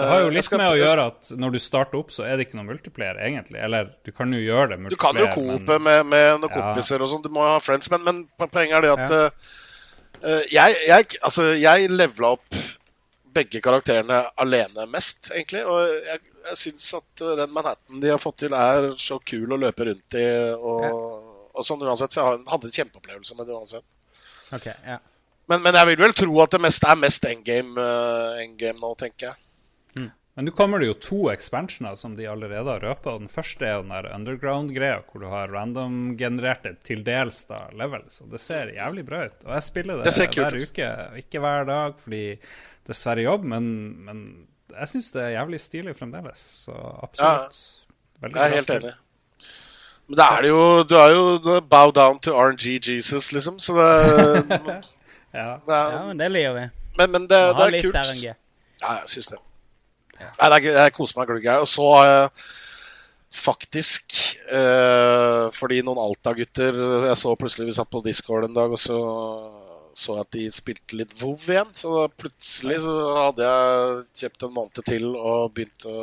Det 0.02 0.06
har 0.10 0.22
jo 0.24 0.30
litt 0.34 0.46
skal- 0.46 0.58
med 0.62 0.72
å 0.72 0.78
gjøre 0.78 1.08
at 1.10 1.28
når 1.38 1.52
du 1.54 1.58
starter 1.62 1.98
opp, 2.00 2.10
så 2.14 2.24
er 2.26 2.36
det 2.38 2.46
ikke 2.48 2.58
noe 2.58 2.66
multiplayer, 2.70 3.18
egentlig. 3.26 3.60
Eller 3.62 3.90
du 4.06 4.10
kan 4.14 4.30
jo 4.34 4.40
gjøre 4.42 4.72
det 4.76 4.90
Du 4.94 4.96
kan 4.98 5.18
jo 5.18 5.26
coope 5.34 5.76
men... 5.78 5.84
med, 5.86 6.06
med 6.10 6.30
noen 6.42 6.50
Ja. 6.50 6.54
kompiser 6.56 7.02
og 7.02 7.10
sånn. 7.12 7.22
Du 7.26 7.30
må 7.34 7.42
ha 7.46 7.58
friends. 7.62 7.90
Men, 7.94 8.02
men 8.06 8.24
poenget 8.46 8.78
er 8.78 8.86
det 8.86 8.94
at 8.94 9.04
Ja. 9.14 9.20
eh, 9.26 10.32
eh, 10.32 10.42
jeg, 10.54 10.78
jeg, 10.90 11.10
altså, 11.22 11.50
jeg 11.58 11.90
levela 11.94 12.32
opp 12.38 12.58
begge 13.34 13.60
karakterene 13.64 14.20
alene 14.40 14.86
mest, 14.90 15.30
egentlig. 15.34 15.64
Og 15.68 15.94
jeg, 16.06 16.20
jeg 16.48 16.60
syns 16.60 16.90
at 17.00 17.24
eh, 17.24 17.36
den 17.42 17.54
Manhattan 17.54 18.02
de 18.02 18.12
har 18.12 18.22
fått 18.22 18.42
til, 18.44 18.56
er 18.56 18.92
så 19.02 19.18
kul 19.20 19.54
å 19.54 19.60
løpe 19.60 19.88
rundt 19.90 20.18
i. 20.20 20.26
Og, 20.54 20.86
og 21.54 21.66
sånn 21.66 21.84
uansett. 21.84 22.14
Så 22.14 22.22
jeg 22.22 22.44
hadde 22.50 22.70
en 22.70 22.78
kjempeopplevelse 22.78 23.38
med 23.38 23.50
det 23.50 23.58
uansett. 23.58 23.86
Okay, 24.54 24.76
ja. 24.86 25.00
Men, 25.50 25.60
men 25.60 25.76
jeg 25.76 25.90
vil 25.90 26.04
vel 26.06 26.14
tro 26.16 26.38
at 26.40 26.54
det 26.54 26.62
meste 26.64 26.88
er 26.88 26.96
mest 26.96 27.26
endgame, 27.28 27.74
uh, 27.76 28.38
endgame 28.40 28.80
nå, 28.80 28.94
tenker 28.96 29.28
jeg. 29.28 29.44
Men 30.34 30.48
nå 30.48 30.52
kommer 30.58 30.82
det 30.82 30.88
jo 30.88 30.94
to 30.98 31.18
expansioner 31.30 31.94
som 31.94 32.16
de 32.18 32.26
allerede 32.26 32.66
har 32.66 32.82
røpa. 32.82 33.12
Den 33.20 33.30
første 33.30 33.68
er 33.68 33.82
den 33.84 33.92
der 33.94 34.08
underground-greia, 34.16 35.04
hvor 35.06 35.22
du 35.22 35.28
har 35.30 35.52
random-genererte 35.54 36.74
til 36.86 37.04
dels 37.06 37.44
da 37.46 37.68
levels. 37.78 38.18
Og 38.24 38.32
det 38.34 38.40
ser 38.42 38.72
jævlig 38.74 39.04
bra 39.06 39.28
ut. 39.28 39.44
Og 39.46 39.52
jeg 39.54 39.66
spiller 39.68 40.00
det, 40.00 40.10
Det 40.10 40.26
hver 40.34 40.58
uke, 40.58 40.88
ikke 41.22 41.44
hver 41.44 41.68
dag, 41.70 42.00
fordi 42.02 42.24
det 42.86 42.96
er 43.06 43.22
jobb, 43.24 43.44
men, 43.48 43.64
men 44.04 44.18
jeg 44.74 44.90
syns 44.90 45.10
det 45.14 45.22
er 45.22 45.34
jævlig 45.38 45.60
stilig 45.60 45.94
fremdeles. 45.96 46.42
Så 46.66 46.74
absolutt. 47.02 47.60
Veldig 48.20 48.40
Jeg 48.40 48.50
er 48.50 48.54
helt 48.58 48.70
enig. 48.70 48.94
Men 50.08 50.18
da 50.20 50.26
er 50.36 50.42
det 50.44 50.50
jo 50.50 50.64
Du 50.84 50.94
er 51.00 51.14
jo 51.14 51.60
bow 51.64 51.90
down 51.96 52.18
to 52.20 52.34
RNG 52.36 52.76
Jesus, 52.88 53.30
liksom. 53.32 53.58
Så 53.58 53.72
det, 53.76 53.86
Ja. 55.34 55.56
det 55.66 55.74
er, 55.74 55.94
ja, 55.96 56.02
men 56.06 56.18
det 56.20 56.28
liker 56.30 56.52
vi. 56.54 56.66
Men, 56.98 57.10
men 57.10 57.24
det, 57.30 57.40
det 57.56 57.64
er 57.66 57.82
kult. 57.82 57.96
RNG. 57.96 58.26
Ja, 58.82 58.92
jeg 59.00 59.08
syns 59.16 59.32
det. 59.32 59.40
Nei, 60.20 60.50
det 60.52 60.58
er, 60.60 60.68
jeg 60.84 60.94
koser 60.94 61.18
meg 61.18 61.32
glugg 61.32 61.48
her. 61.48 61.64
Og 61.64 61.68
så 61.68 61.88
har 61.96 62.06
jeg 62.10 62.28
faktisk 63.34 64.14
eh, 64.46 65.48
Fordi 65.56 65.80
noen 65.82 65.98
Alta-gutter 65.98 66.76
Jeg 67.08 67.16
så 67.18 67.32
plutselig 67.34 67.66
vi 67.66 67.74
satt 67.74 67.90
på 67.90 68.02
Discord 68.04 68.46
en 68.46 68.54
dag, 68.54 68.70
og 68.70 68.78
så 68.78 68.98
så 69.94 70.18
jeg 70.18 70.26
at 70.26 70.34
de 70.34 70.44
spilte 70.54 70.98
litt 70.98 71.14
WoW 71.20 71.38
igjen. 71.50 71.70
Så 71.78 72.08
plutselig 72.18 72.80
så 72.84 72.94
hadde 73.20 73.48
jeg 73.48 74.04
kjøpt 74.22 74.46
en 74.46 74.54
måned 74.58 74.84
til 74.88 75.08
og 75.14 75.54
begynt 75.56 75.86
å 75.88 75.96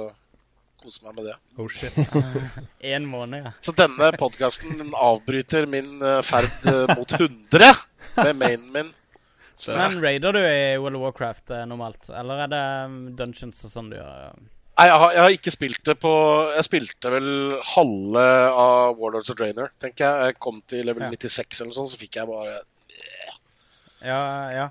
kose 0.81 1.03
meg 1.05 1.19
med 1.19 1.29
det. 1.29 1.35
Oh 1.61 1.67
shit. 1.69 1.97
en 2.93 3.05
måned, 3.09 3.45
ja. 3.45 3.51
Så 3.61 3.75
denne 3.77 4.11
podkasten 4.17 4.95
avbryter 4.97 5.67
min 5.69 5.99
eh, 6.01 6.21
ferd 6.25 6.65
eh, 6.71 6.95
mot 6.95 7.19
100 7.19 7.69
med 8.17 8.39
mainen 8.39 8.71
min. 8.73 8.95
Så 9.53 9.75
Men 9.77 9.99
raider 10.01 10.33
du 10.33 10.39
i 10.41 10.77
World 10.81 10.97
of 10.97 11.05
Warcraft 11.05 11.53
eh, 11.53 11.67
normalt? 11.69 12.09
Eller 12.17 12.47
er 12.47 12.51
det 12.51 12.63
um, 12.87 12.97
dungeons 13.19 13.61
og 13.67 13.73
sånn 13.75 13.91
du 13.91 13.99
gjør? 13.99 14.39
Nei, 14.79 14.87
jeg 14.87 14.97
har, 15.03 15.11
jeg 15.13 15.21
har 15.21 15.33
ikke 15.35 15.51
spilt 15.53 15.81
det 15.85 15.93
på 16.01 16.11
Jeg 16.55 16.65
spilte 16.65 17.09
vel 17.13 17.27
halve 17.73 18.23
av 18.49 18.95
Warlords 18.97 19.29
of 19.29 19.37
Drainer, 19.37 19.69
tenker 19.83 20.07
jeg. 20.07 20.31
Jeg 20.31 20.39
kom 20.41 20.61
til 20.71 20.87
level 20.87 21.05
Ja. 21.05 21.11
96 21.13 21.59
eller 21.59 21.69
noe 21.69 21.77
sånt, 21.77 21.91
så 21.93 21.99
fikk 22.01 22.17
jeg 22.17 22.29
bare 22.31 22.61
Ja, 24.05 24.21
ja. 24.53 24.69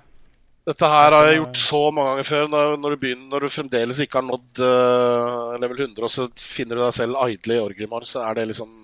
Dette 0.67 0.85
her 0.85 1.15
har 1.15 1.25
jeg 1.25 1.39
gjort 1.39 1.57
så 1.57 1.79
mange 1.89 2.11
ganger 2.13 2.27
før. 2.27 2.49
Når, 2.51 2.93
du, 2.93 2.97
begynner, 3.01 3.29
når 3.31 3.45
du 3.45 3.53
fremdeles 3.53 4.01
ikke 4.03 4.19
har 4.19 4.27
nådd 4.27 4.59
uh, 4.61 5.55
level 5.61 5.87
100, 5.87 6.03
og 6.05 6.11
så 6.13 6.27
finner 6.37 6.77
du 6.77 6.83
deg 6.83 6.93
selv 6.93 7.17
idle 7.33 7.57
i 7.57 7.63
Orgrimmar, 7.63 8.05
så 8.07 8.21
er 8.27 8.37
det 8.37 8.51
liksom 8.51 8.75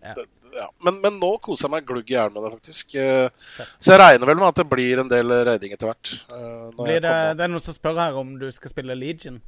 Ja. 0.00 0.14
det, 0.16 0.24
ja. 0.54 0.68
men, 0.86 1.00
men 1.02 1.18
nå 1.20 1.34
koser 1.42 1.66
jeg 1.66 1.74
meg 1.74 1.88
glugg 1.88 2.08
i 2.08 2.14
hjel 2.14 2.30
med 2.32 2.46
det, 2.46 2.52
faktisk. 2.60 2.94
Uh, 2.94 3.66
så 3.82 3.96
jeg 3.96 4.02
regner 4.04 4.30
vel 4.30 4.38
med 4.38 4.48
at 4.52 4.62
det 4.62 4.68
blir 4.70 5.02
en 5.02 5.10
del 5.10 5.34
raiding 5.50 5.74
etter 5.74 5.90
hvert. 5.90 6.14
Uh, 6.30 6.70
det, 6.86 7.00
det 7.02 7.44
er 7.44 7.50
noen 7.50 7.64
som 7.66 7.76
spør 7.76 7.98
her 8.04 8.20
om 8.22 8.36
du 8.40 8.46
skal 8.54 8.72
spille 8.72 8.96
Legion. 8.96 9.42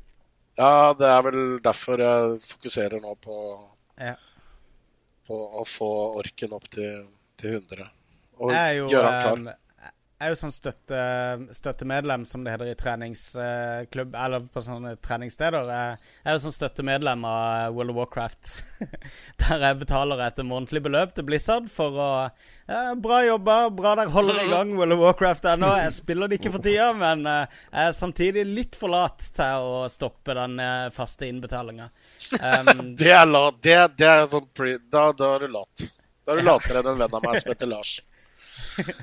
Ja, 0.58 0.92
det 0.98 1.08
er 1.08 1.22
vel 1.24 1.40
derfor 1.64 2.02
jeg 2.02 2.36
fokuserer 2.50 3.00
nå 3.00 3.14
på, 3.22 3.38
Ja. 4.02 4.18
på 5.30 5.38
å 5.62 5.64
få 5.64 5.94
orken 6.20 6.58
opp 6.58 6.66
til, 6.74 7.06
til 7.40 7.60
100. 7.62 7.86
Og 8.42 8.50
jo, 8.50 8.88
gjøre 8.90 9.10
han 9.14 9.44
klar. 9.46 9.58
Eh, 10.22 10.26
jeg 10.26 10.28
er 10.28 10.34
jo 10.36 10.38
sånn 10.38 10.54
støtte, 10.54 10.98
støttemedlem, 11.56 12.24
som 12.28 12.44
det 12.44 12.52
heter 12.54 12.68
i 12.70 12.76
treningsklubb, 12.78 14.14
eller 14.14 14.44
på 14.54 14.62
sånne 14.62 14.94
treningssteder. 15.02 15.66
Jeg 15.66 15.96
er 16.22 16.36
jo 16.36 16.42
sånn 16.44 16.54
støttemedlem 16.54 17.24
av 17.26 17.74
World 17.74 17.90
of 17.90 17.98
Warcraft. 17.98 18.52
Der 19.42 19.64
jeg 19.66 19.78
betaler 19.80 20.22
et 20.22 20.38
månedlig 20.46 20.84
beløp 20.84 21.16
til 21.16 21.26
Blizzard 21.26 21.66
for 21.72 21.98
å 21.98 22.10
ja, 22.70 22.94
Bra 23.02 23.18
jobba, 23.26 23.56
bra 23.74 23.96
dere 23.98 24.12
holder 24.14 24.38
i 24.44 24.50
gang 24.52 24.70
World 24.78 24.94
of 24.94 25.02
Warcraft 25.02 25.48
ennå. 25.56 25.72
Jeg 25.82 25.96
spiller 25.96 26.30
det 26.30 26.38
ikke 26.38 26.54
for 26.54 26.64
tida, 26.64 26.92
men 26.94 27.26
eh, 27.26 27.58
jeg 27.72 27.88
er 27.88 27.98
samtidig 27.98 28.46
litt 28.46 28.78
for 28.78 28.94
lat 28.94 29.26
til 29.34 29.66
å 29.72 29.82
stoppe 29.90 30.38
den 30.38 30.54
eh, 30.62 30.86
faste 30.94 31.26
innbetalinga. 31.26 31.90
Um, 32.38 32.94
Det 33.02 33.10
er, 33.10 33.26
lat. 33.26 33.58
det, 33.64 33.76
det 33.98 34.06
er 34.06 34.30
sånn 34.30 34.46
pre, 34.54 34.76
da, 34.86 35.08
da 35.16 35.34
er 35.34 35.48
du 35.48 35.58
lat. 35.58 35.90
Da 36.22 36.36
er 36.36 36.38
du 36.38 36.46
latere 36.46 36.84
enn 36.84 36.94
en 36.94 37.02
venn 37.02 37.18
av 37.18 37.26
meg 37.26 37.42
som 37.42 37.50
heter 37.50 37.70
Lars. 37.74 37.98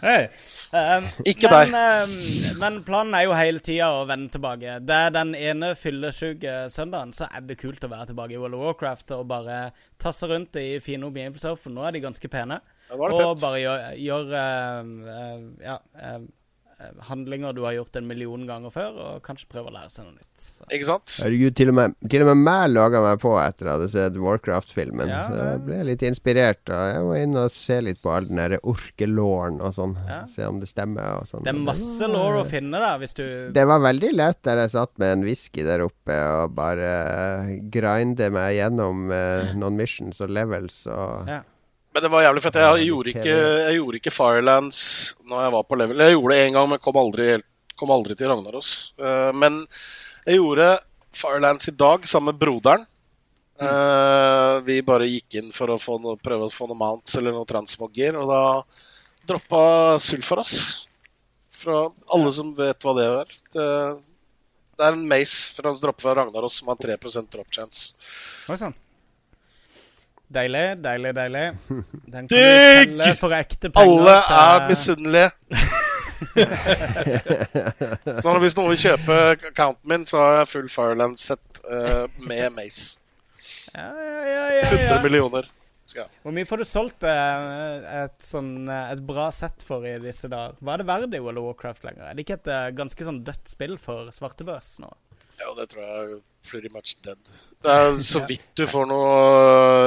Hei! 0.01 0.21
Um, 0.69 1.07
Ikke 1.25 1.49
men, 1.49 1.71
deg. 1.73 2.09
Uh, 2.09 2.57
men 2.61 2.79
planen 2.85 3.15
er 3.17 3.25
jo 3.25 3.35
hele 3.37 3.61
tida 3.65 3.87
å 3.95 4.03
vende 4.09 4.29
tilbake. 4.35 4.75
Det 4.85 4.97
er 5.05 5.13
den 5.15 5.31
ene 5.37 5.71
fyllesyke 5.79 6.55
søndagen, 6.69 7.13
så 7.17 7.29
er 7.29 7.45
det 7.47 7.57
kult 7.61 7.85
å 7.85 7.89
være 7.89 8.11
tilbake 8.11 8.35
i 8.35 8.41
World 8.41 8.59
of 8.59 8.65
Warcraft 8.67 9.15
og 9.17 9.27
bare 9.31 9.61
tasse 10.01 10.29
rundt 10.29 10.59
i 10.61 10.77
fine 10.83 11.09
omgivelser, 11.09 11.57
for 11.57 11.73
nå 11.73 11.87
er 11.87 11.97
de 11.97 12.03
ganske 12.05 12.31
pene. 12.31 12.59
Ja, 12.89 12.97
Og 12.99 13.41
bare 13.41 13.61
gjør, 13.61 13.87
gjør 14.01 14.35
uh, 14.35 15.41
ja, 15.65 15.79
handlinger 17.09 17.53
du 17.55 17.63
har 17.65 17.73
gjort 17.75 17.95
en 17.99 18.07
million 18.07 18.45
ganger 18.47 18.71
før, 18.73 18.95
og 19.03 19.21
kanskje 19.25 19.47
prøve 19.51 19.67
å 19.71 19.73
lære 19.75 19.91
seg 19.91 20.05
noe 20.07 20.15
nytt. 20.15 20.31
Så. 20.39 20.63
Ikke 20.71 20.87
sant? 20.87 21.15
Herregud, 21.25 21.55
til 21.59 21.71
og 21.73 21.75
med, 21.79 21.95
til 22.09 22.23
og 22.23 22.29
med 22.31 22.41
meg 22.45 22.69
laga 22.71 23.01
meg 23.03 23.19
på 23.23 23.33
etter 23.41 23.67
jeg 23.69 23.75
hadde 23.77 23.89
sett 23.93 24.19
Warcraft-filmen. 24.23 25.11
Ja, 25.11 25.25
det- 25.33 25.47
jeg 25.49 25.61
ble 25.67 25.79
litt 25.89 26.05
inspirert. 26.07 26.63
Og 26.69 26.85
jeg 26.93 27.03
må 27.09 27.17
inn 27.23 27.35
og 27.35 27.49
se 27.51 27.79
litt 27.81 28.01
på 28.01 28.13
all 28.15 28.25
den 28.29 28.39
der 28.41 28.57
orkelåren 28.63 29.59
og 29.61 29.73
sånn. 29.75 29.97
Ja. 30.07 30.21
Se 30.31 30.45
om 30.47 30.59
det 30.61 30.69
stemmer 30.71 31.19
og 31.19 31.27
sånn. 31.29 31.43
Det 31.43 31.53
er 31.53 31.59
masse 31.59 32.07
lår 32.09 32.39
å 32.41 32.45
finne 32.47 32.79
der, 32.79 32.97
hvis 33.03 33.13
du 33.19 33.25
Det 33.53 33.67
var 33.67 33.79
veldig 33.83 34.13
lett 34.15 34.41
der 34.43 34.63
jeg 34.63 34.71
satt 34.75 34.97
med 34.97 35.17
en 35.17 35.23
whisky 35.27 35.63
der 35.67 35.83
oppe 35.85 36.15
og 36.43 36.55
bare 36.55 36.89
eh, 36.89 37.53
grinde 37.69 38.31
meg 38.31 38.55
gjennom 38.57 39.09
uh, 39.11 39.53
noen 39.59 39.75
missions 39.79 40.21
og 40.21 40.29
levels 40.29 40.85
og 40.87 41.27
Ja. 41.27 41.41
Men 41.93 42.05
det 42.05 42.11
var 42.13 42.25
jævlig 42.25 42.43
fett. 42.43 42.59
Jeg 42.61 42.89
gjorde 42.89 43.13
ikke, 43.15 43.37
jeg 43.37 43.79
gjorde 43.79 43.99
ikke 43.99 44.13
Firelands 44.13 44.81
når 45.25 45.45
jeg 45.45 45.53
var 45.55 45.65
på 45.65 45.79
level. 45.79 46.03
Jeg 46.05 46.15
gjorde 46.15 46.35
det 46.35 46.43
én 46.45 46.57
gang, 46.57 46.69
men 46.69 46.83
kom 46.83 46.99
aldri, 47.01 47.31
kom 47.79 47.93
aldri 47.95 48.17
til 48.17 48.29
Ragnaros. 48.29 48.69
Eh, 49.01 49.31
men 49.33 49.63
jeg 50.27 50.37
gjorde 50.37 50.69
Firelands 51.17 51.71
i 51.71 51.75
dag 51.75 52.05
sammen 52.09 52.33
med 52.33 52.41
broderen. 52.41 52.85
Mm. 53.59 54.63
vi 54.63 54.77
bare 54.87 55.07
gikk 55.09 55.35
inn 55.35 55.49
for 55.51 55.67
å 55.73 55.75
få 55.75 55.97
noe, 55.99 56.15
prøve 56.23 56.45
å 56.47 56.53
få 56.53 56.69
noen 56.69 56.79
mounts 56.79 57.17
eller 57.19 57.33
noe 57.35 57.43
transmogger, 57.43 58.15
og 58.15 58.29
da 58.31 58.43
droppa 59.27 59.63
Sulfaras. 59.99 60.53
Fra 61.59 61.81
alle 62.15 62.31
som 62.31 62.53
vet 62.55 62.85
hva 62.87 62.93
det 62.95 63.07
er. 63.09 63.33
Det, 63.51 63.65
det 64.79 64.85
er 64.87 64.95
en 64.95 65.07
mace 65.11 65.51
fra, 65.51 65.73
dropp 65.75 65.99
fra 65.99 66.15
Ragnaros 66.21 66.61
som 66.61 66.71
har 66.71 66.79
3% 66.79 67.27
drop 67.35 67.51
chance. 67.51 67.91
Oi 68.47 68.55
sann. 68.61 68.77
Deilig, 70.29 70.77
deilig, 70.83 71.15
deilig. 71.17 71.45
Den 72.13 72.27
kan 72.27 72.29
du 72.29 72.35
Digg! 72.35 72.91
selge 72.93 73.15
for 73.17 73.33
ekte 73.33 73.69
penger. 73.73 73.99
Alle 73.99 74.17
til- 74.27 74.37
er 74.37 74.67
misunnelige. 74.69 75.31
så 78.23 78.33
hvis 78.43 78.55
noen 78.57 78.71
vil 78.73 78.81
kjøpe 78.81 79.17
accounten 79.37 79.89
min, 79.89 80.03
så 80.09 80.19
har 80.21 80.33
jeg 80.41 80.49
full 80.51 80.67
Fireland-sett 80.71 81.61
uh, 81.65 82.05
med 82.27 82.51
Mace. 82.57 82.99
Ja, 83.73 83.87
ja, 83.89 84.21
ja, 84.27 84.43
ja, 84.59 84.67
100 84.75 84.99
millioner. 85.05 85.49
Skal. 85.89 86.05
Hvor 86.21 86.33
mye 86.35 86.45
får 86.45 86.61
du 86.61 86.65
solgt 86.69 87.05
uh, 87.07 88.03
et, 88.03 88.17
sånn, 88.21 88.51
eh, 88.69 88.91
et 88.93 88.99
bra 89.07 89.29
sett 89.33 89.63
for 89.65 89.85
i 89.89 89.95
disse 90.03 90.29
dager? 90.29 90.53
Hva 90.61 90.75
er 90.75 90.83
det 90.83 90.89
verdt 90.91 91.15
i 91.17 91.21
World 91.23 91.41
of 91.41 91.47
Warcraft 91.47 91.87
lenger? 91.87 92.03
Er 92.11 92.17
det 92.17 92.25
ikke 92.27 92.37
et 92.37 92.49
uh, 92.53 92.67
ganske 92.77 93.07
sånn 93.07 93.23
dødt 93.25 93.49
spill 93.49 93.73
for 93.81 94.11
svartebørs 94.13 94.75
nå? 94.83 94.89
Ja, 95.39 95.49
det 95.57 95.65
tror 95.71 95.87
jeg 95.87 96.19
pretty 96.47 96.69
much 96.73 96.95
dead. 97.03 97.17
Det 97.59 97.71
er 97.71 97.97
så 98.05 98.21
vidt 98.27 98.45
du 98.55 98.63
får 98.69 98.85
noe 98.87 99.09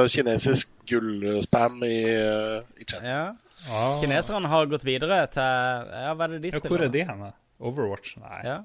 eh, 0.03 0.09
kinesisk 0.13 0.69
gullspam 0.89 1.79
i, 1.87 1.97
eh, 2.05 2.59
i 2.77 2.85
chat. 2.85 3.01
Ja. 3.05 3.23
Ah. 3.71 3.97
Kineserne 4.01 4.49
har 4.51 4.67
gått 4.67 4.83
videre 4.83 5.21
til 5.31 5.41
Ja, 5.41 6.11
hva 6.19 6.27
er 6.27 6.35
det 6.35 6.41
de 6.43 6.51
Ja, 6.51 6.59
hvor 6.67 6.83
er 6.83 6.91
de 6.91 7.03
henne? 7.07 7.31
Overwatch? 7.63 8.17
Nei, 8.19 8.41
Ja. 8.43 8.57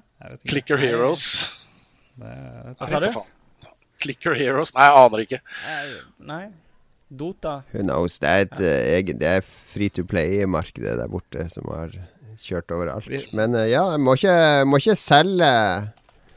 Clicker 0.45 0.77
Heroes. 0.77 1.25
Det 2.19 2.27
er 2.27 2.73
Hva 2.75 2.89
sa 2.89 2.99
du? 3.05 3.21
Clicker 4.03 4.35
Heroes? 4.35 4.73
Nei, 4.75 4.87
jeg 4.89 5.05
aner 5.05 5.23
ikke. 5.23 5.39
Eh, 5.71 5.93
Nei. 6.19 6.43
Dota. 7.09 7.63
Who 7.71 7.81
knows? 7.81 8.19
Det 8.19 8.29
er 8.29 8.45
et 8.45 8.59
ja. 8.59 8.73
egen 8.99 9.19
Det 9.19 9.29
er 9.39 9.41
free 9.41 9.89
to 9.89 10.03
play-markedet 10.03 10.97
der 10.99 11.07
borte 11.09 11.47
som 11.49 11.65
har 11.71 11.95
kjørt 12.39 12.71
overalt. 12.71 13.07
Men 13.33 13.55
ja, 13.65 13.87
jeg 13.95 14.03
må 14.03 14.13
ikke, 14.19 14.35
må 14.69 14.77
ikke 14.83 14.95
selge 14.99 15.49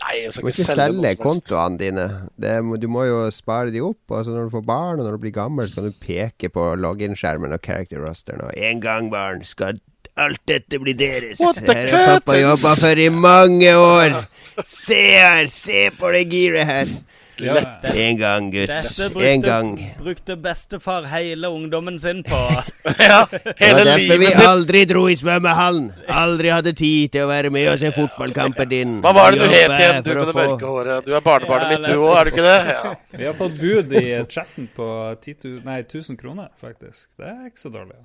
Nei, 0.03 0.17
jeg 0.19 0.33
Du 0.33 0.35
skal 0.35 0.45
må 0.45 0.51
ikke 0.51 0.59
ikke 0.63 0.67
selge 0.69 1.03
selge 1.07 1.13
kontoene 1.21 1.79
dine. 1.79 2.07
Det 2.43 2.57
du 2.83 2.89
må 2.91 3.07
jo 3.07 3.23
spare 3.35 3.71
de 3.75 3.83
opp. 3.87 4.03
Og 4.11 4.25
så 4.27 4.35
når 4.35 4.49
du 4.49 4.57
får 4.57 4.67
barn, 4.67 4.99
og 4.99 5.07
når 5.07 5.17
du 5.17 5.23
blir 5.27 5.35
gammel, 5.37 5.69
så 5.71 5.79
kan 5.79 5.89
du 5.91 6.03
peke 6.03 6.51
på 6.53 6.67
login-skjermen 6.81 7.55
og 7.55 7.63
character 7.63 8.03
rosteren. 8.03 8.43
Og 8.49 8.57
en 8.57 8.83
gang, 8.83 9.13
barn, 9.13 9.45
skal 9.47 9.79
alt 10.21 10.43
dette 10.49 10.81
bli 10.83 10.93
deres. 10.99 11.41
Her 11.41 11.89
har 11.93 12.19
pappa 12.19 12.37
jobba 12.41 12.75
for 12.81 13.01
i 13.01 13.09
mange 13.15 13.71
år. 13.79 14.19
Se 14.67 14.99
her! 15.15 15.47
Se 15.53 15.87
på 15.99 16.13
det 16.13 16.27
giret 16.33 16.69
her. 16.69 16.93
Ja, 17.41 17.57
En 17.97 18.17
gang, 18.19 18.51
gutt. 18.53 18.69
Dette 18.69 19.25
En 19.25 19.41
gang. 19.41 19.71
brukte, 19.77 20.03
brukte 20.03 20.37
bestefar 20.37 21.07
hele 21.11 21.49
ungdommen 21.49 21.99
sin 21.99 22.23
på. 22.23 22.41
ja, 22.99 23.27
Det 23.31 23.55
hele 23.59 23.79
var 23.79 23.85
derfor 23.85 24.21
vi 24.21 24.31
aldri 24.47 24.85
dro 24.91 25.09
i 25.09 25.17
svømmehallen. 25.17 25.89
Aldri 26.09 26.53
hadde 26.53 26.75
tid 26.77 27.15
til 27.17 27.25
å 27.25 27.31
være 27.31 27.51
med 27.55 27.71
og 27.73 27.81
se 27.81 27.93
fotballkampen 27.97 28.69
din. 28.69 28.95
Hva 29.05 29.15
var 29.17 29.33
det 29.33 29.41
du 29.43 29.49
het 29.49 29.77
igjen, 29.79 30.03
du 30.05 30.13
med 30.13 30.29
det 30.29 30.37
mørke 30.41 30.73
håret? 30.75 31.09
Du 31.09 31.17
er 31.17 31.25
barnebarnet 31.25 31.73
Ja, 31.73 31.79
mitt, 31.79 31.91
du 31.91 32.05
òg, 32.05 32.15
er 32.19 32.25
du 32.25 32.33
ikke 32.35 32.47
det? 32.49 32.59
Ja. 32.77 32.95
Vi 33.23 33.29
har 33.31 33.37
fått 33.39 33.61
bud 33.61 33.93
i 34.03 34.07
chatten 34.29 34.69
på 34.77 34.89
10 35.21 35.37
000, 35.45 35.61
nei, 35.69 35.79
1000 35.87 36.21
kroner, 36.21 36.51
faktisk. 36.61 37.09
Det 37.17 37.31
er 37.33 37.47
ikke 37.49 37.65
så 37.65 37.73
dårlig. 37.73 38.03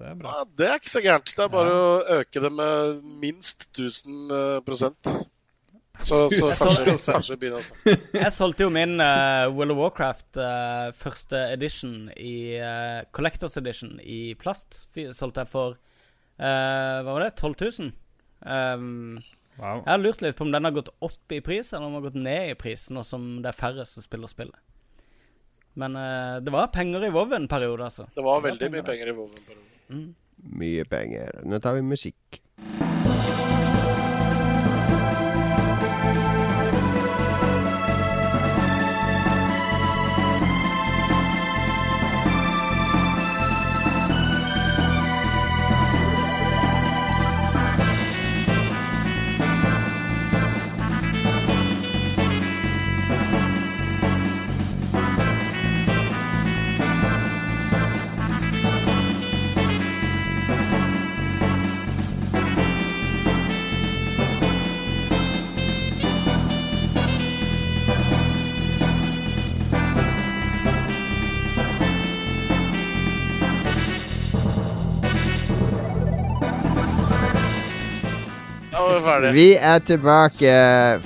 Det 0.00 0.08
er 0.08 0.16
bra. 0.16 0.32
Ja, 0.32 0.46
det 0.56 0.68
er 0.70 0.78
ikke 0.80 0.94
så 0.94 1.02
gærent. 1.04 1.34
Det 1.36 1.44
er 1.44 1.52
bare 1.52 1.76
å 1.76 1.88
øke 2.20 2.40
det 2.40 2.50
med 2.56 3.02
minst 3.20 3.68
1000 3.76 4.32
eh, 4.32 4.60
prosent. 4.64 5.10
Så, 6.02 6.18
så 6.32 6.46
kanskje, 6.48 6.94
kanskje 7.12 7.36
begynne 7.40 7.58
å 7.60 7.64
snakke. 7.64 7.94
Jeg 8.16 8.32
solgte 8.34 8.64
jo 8.64 8.70
min 8.72 8.96
uh, 9.02 9.48
World 9.52 9.74
of 9.74 9.80
Warcraft 9.82 10.38
uh, 10.40 10.88
første 10.96 11.42
edition 11.54 12.08
i 12.16 12.56
uh, 12.56 13.02
Collectors 13.16 13.58
Edition 13.60 13.98
i 14.02 14.34
plast. 14.40 14.86
Solgte 15.16 15.44
jeg 15.44 15.50
for 15.50 15.76
eh, 15.76 16.96
Hva 17.04 17.12
var 17.12 17.26
det? 17.26 17.34
12 17.36 17.60
000? 17.82 17.92
Um, 18.46 19.20
Wow. 19.60 19.82
jeg 19.82 19.90
har 19.90 20.00
lurt 20.00 20.22
litt 20.24 20.38
på 20.38 20.46
om 20.46 20.52
den 20.54 20.64
har 20.64 20.72
gått 20.72 20.88
opp 21.04 21.32
i 21.36 21.42
pris, 21.44 21.74
eller 21.74 21.84
om 21.84 21.90
den 21.92 21.98
har 21.98 22.06
gått 22.06 22.22
ned 22.24 22.52
i 22.54 22.54
pris, 22.56 22.86
nå 22.96 23.02
som 23.04 23.26
det 23.44 23.50
er 23.50 23.58
færre 23.58 23.84
som 23.84 24.00
spiller 24.00 24.30
spillet. 24.30 24.56
Men 25.76 25.98
det 26.40 26.54
var 26.54 26.70
penger 26.72 27.04
i 27.04 27.10
WoW 27.12 27.34
en 27.36 27.50
periode, 27.50 27.90
altså. 27.90 28.06
Det 28.16 28.24
var 28.24 28.40
veldig 28.46 28.70
mye 28.72 28.86
penger 28.88 29.12
i 29.12 29.16
Woven. 29.18 30.06
Mye 30.64 30.88
penger. 30.88 31.42
Nå 31.44 31.60
tar 31.60 31.76
vi 31.76 31.84
musikk. 31.92 32.40
Var 79.00 79.20
ferdig. 79.20 79.30
Vi 79.36 79.46
er 79.56 79.80
tilbake 79.86 80.52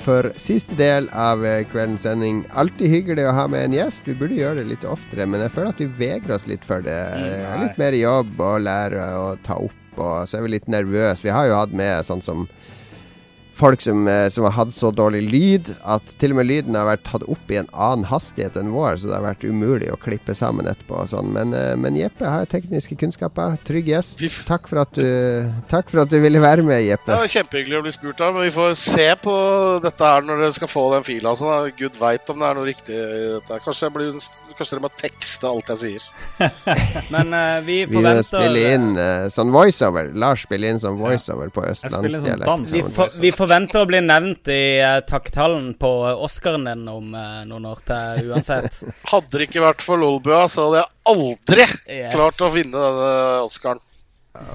for 0.03 0.29
siste 0.41 0.75
del 0.79 1.07
av 1.11 1.45
eh, 1.45 1.63
kveldens 1.71 2.05
sending. 2.05 2.43
Alltid 2.57 2.91
hyggelig 2.91 3.27
å 3.29 3.35
ha 3.37 3.47
med 3.51 3.67
en 3.67 3.77
gjest. 3.77 4.05
Vi 4.07 4.17
burde 4.19 4.37
gjøre 4.37 4.61
det 4.61 4.69
litt 4.73 4.85
oftere, 4.87 5.27
men 5.29 5.43
jeg 5.45 5.53
føler 5.55 5.73
at 5.73 5.81
vi 5.83 5.89
vegrer 5.99 6.35
oss 6.37 6.47
litt 6.49 6.67
for 6.67 6.85
det. 6.85 6.99
Det 7.15 7.39
er 7.47 7.63
litt 7.63 7.81
mer 7.81 7.97
jobb 7.97 8.43
å 8.43 8.53
lære 8.61 9.09
å 9.19 9.25
ta 9.45 9.59
opp, 9.61 9.81
og 9.95 10.29
så 10.29 10.39
er 10.39 10.45
vi 10.45 10.55
litt 10.57 10.69
nervøse. 10.71 11.23
Vi 11.25 11.33
har 11.33 11.49
jo 11.49 11.59
hatt 11.59 11.75
med 11.75 12.07
sånn 12.07 12.23
som 12.25 12.47
folk 13.55 13.81
som, 13.81 14.07
eh, 14.07 14.29
som 14.29 14.43
har 14.43 14.51
hatt 14.51 14.73
så 14.73 14.91
dårlig 14.91 15.21
lyd 15.31 15.71
at 15.87 16.15
til 16.19 16.33
og 16.33 16.39
med 16.41 16.49
lyden 16.49 16.75
har 16.75 16.87
vært 16.89 17.05
tatt 17.07 17.23
opp 17.31 17.51
i 17.51 17.59
en 17.61 17.69
annen 17.71 18.07
hastighet 18.09 18.57
enn 18.59 18.73
vår, 18.75 18.99
så 18.99 19.09
det 19.09 19.15
har 19.15 19.25
vært 19.25 19.45
umulig 19.47 19.91
å 19.93 19.99
klippe 19.99 20.35
sammen 20.35 20.67
etterpå 20.67 20.97
og 21.01 21.11
sånn. 21.11 21.31
Men, 21.35 21.53
eh, 21.55 21.75
men 21.79 21.95
Jeppe 21.99 22.27
har 22.27 22.49
tekniske 22.51 22.97
kunnskaper. 22.99 23.57
Trygg 23.67 23.91
gjest. 23.93 24.23
Takk 24.47 24.67
for 24.71 24.83
at 24.83 24.91
du, 24.97 25.07
takk 25.71 25.89
for 25.91 26.03
at 26.03 26.11
du 26.11 26.19
ville 26.19 26.41
være 26.43 26.65
med, 26.67 26.83
Jeppe. 26.83 27.13
Det 27.13 27.21
var 27.23 27.31
kjempehyggelig 27.31 27.79
å 27.79 27.85
bli 27.85 27.95
spurt 27.95 28.21
av, 28.21 28.35
men 28.35 28.47
vi 28.49 28.53
får 28.55 28.75
se 28.79 29.07
på 29.23 29.35
dette 29.85 30.11
her 30.11 30.27
når 30.27 30.43
dere 30.43 30.57
skal 30.59 30.71
få 30.71 30.85
den 30.95 31.07
fila. 31.07 31.35
sånn, 31.35 31.53
da. 31.55 31.75
Gud 31.79 31.99
veit 31.99 32.29
om 32.29 32.43
det 32.43 32.49
er 32.49 32.59
noe 32.59 32.67
riktig 32.67 32.95
i 32.95 33.23
dette. 33.37 33.61
Kanskje, 33.63 33.87
jeg 33.87 33.95
blir, 33.95 34.19
kanskje 34.57 34.75
dere 34.75 34.85
må 34.85 34.91
tekste 34.99 35.49
alt 35.49 35.71
jeg 35.75 35.81
sier. 35.85 36.09
Men 37.13 37.31
uh, 37.31 37.61
vi 37.65 37.85
Vi 37.85 37.95
forventer 37.95 38.27
spiller 38.27 38.75
inn 38.75 38.91
uh, 38.99 39.29
sånn 39.31 39.53
voiceover. 39.55 40.11
Lars 40.25 40.45
spiller 40.47 40.75
inn 40.75 40.81
sånn 40.81 40.99
voiceover 40.99 41.53
på 41.55 41.63
inn 41.63 41.79
sånn 41.79 42.09
østlandsdialekt. 42.09 42.47
dans. 42.49 42.75
vi, 42.75 42.83
for, 42.95 43.19
vi 43.21 43.31
forventer 43.45 43.83
å 43.85 43.87
bli 43.89 43.99
nevnt 44.01 44.49
i 44.51 44.61
uh, 44.81 44.99
takketalen 45.07 45.71
på 45.79 45.89
Oscaren 46.25 46.65
din 46.67 46.83
om 46.89 47.13
uh, 47.13 47.43
noen 47.47 47.67
år 47.69 47.81
til 47.85 48.31
uansett. 48.33 48.81
Hadde 49.13 49.37
det 49.37 49.47
ikke 49.49 49.63
vært 49.63 49.85
for 49.85 50.01
Lolbua, 50.01 50.45
så 50.51 50.65
hadde 50.67 50.81
jeg 50.81 50.91
aldri 51.13 51.67
Yes. 51.85 52.11
klart 52.15 52.41
å 52.41 52.49
vinne 52.53 52.73
denne 52.81 53.11
Oscaren. 53.45 53.81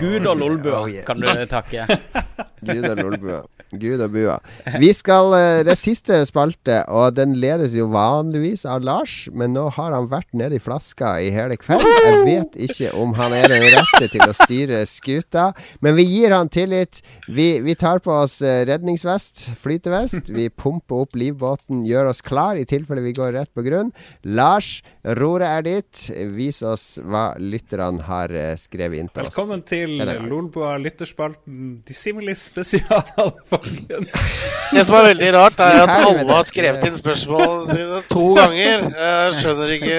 Gud 0.01 0.27
og 0.29 0.37
Lolbua 0.43 0.83
Oh, 0.83 0.89
yeah. 0.91 1.07
kan 1.09 1.23
du 1.23 1.29
takke. 1.49 1.87
Gud 2.69 2.85
og 2.91 2.99
lolbua. 3.01 3.39
Gud 3.73 4.03
og 4.03 4.13
bua. 4.15 4.37
Vi 4.83 4.91
skal 4.97 5.35
eh, 5.37 5.63
Det 5.67 5.77
siste 5.79 6.21
spalte, 6.29 6.81
og 6.91 7.15
den 7.19 7.37
ledes 7.41 7.75
jo 7.77 7.89
vanligvis 7.93 8.65
av 8.69 8.83
Lars, 8.87 9.29
men 9.33 9.55
nå 9.55 9.69
har 9.77 9.95
han 9.95 10.09
vært 10.11 10.31
nede 10.37 10.59
i 10.59 10.63
flaska 10.63 11.17
i 11.23 11.31
hele 11.35 11.59
kveld. 11.61 11.85
Jeg 11.87 12.21
vet 12.27 12.59
ikke 12.69 12.93
om 12.99 13.15
han 13.19 13.35
er 13.37 13.51
den 13.53 13.67
rette 13.71 14.11
til 14.13 14.25
å 14.27 14.35
styre 14.37 14.83
skuta, 14.91 15.51
men 15.85 15.97
vi 15.99 16.07
gir 16.09 16.35
han 16.35 16.51
tillit. 16.53 17.03
Vi, 17.29 17.61
vi 17.65 17.77
tar 17.79 18.03
på 18.05 18.15
oss 18.23 18.41
eh, 18.43 18.65
redningsvest, 18.69 19.51
flytevest. 19.61 20.33
Vi 20.35 20.49
pumper 20.51 21.05
opp 21.05 21.19
livbåten, 21.19 21.85
gjør 21.87 22.11
oss 22.13 22.25
klar 22.27 22.59
i 22.59 22.67
tilfelle 22.69 23.05
vi 23.05 23.15
går 23.17 23.35
rett 23.39 23.53
på 23.55 23.65
grunn. 23.67 23.93
Lars, 24.25 24.81
roret 25.19 25.49
er 25.51 25.67
ditt. 25.67 26.07
Vis 26.35 26.63
oss 26.67 26.99
hva 27.03 27.31
lytterne 27.39 28.05
har 28.09 28.35
eh, 28.35 28.55
skrevet 28.61 29.01
inn 29.03 29.11
til 29.13 29.27
oss. 29.27 29.35
Velkommen 29.35 29.63
til. 29.67 29.97
Lolbua 30.31 30.77
lytterspalten 30.81 31.81
Dissimilis 31.87 32.47
spesial, 32.51 33.03
folkens. 33.65 34.11
Det 34.75 34.85
som 34.87 34.97
er 35.01 35.09
veldig 35.11 35.31
rart, 35.35 35.63
er 35.65 35.81
at 35.83 35.95
alle 35.97 36.27
har 36.29 36.45
skrevet 36.47 36.85
inn 36.87 36.99
spørsmål 36.99 37.65
sine 37.67 38.03
to 38.11 38.27
ganger. 38.39 38.85
Jeg 38.95 39.39
skjønner 39.41 39.73
ikke 39.79 39.97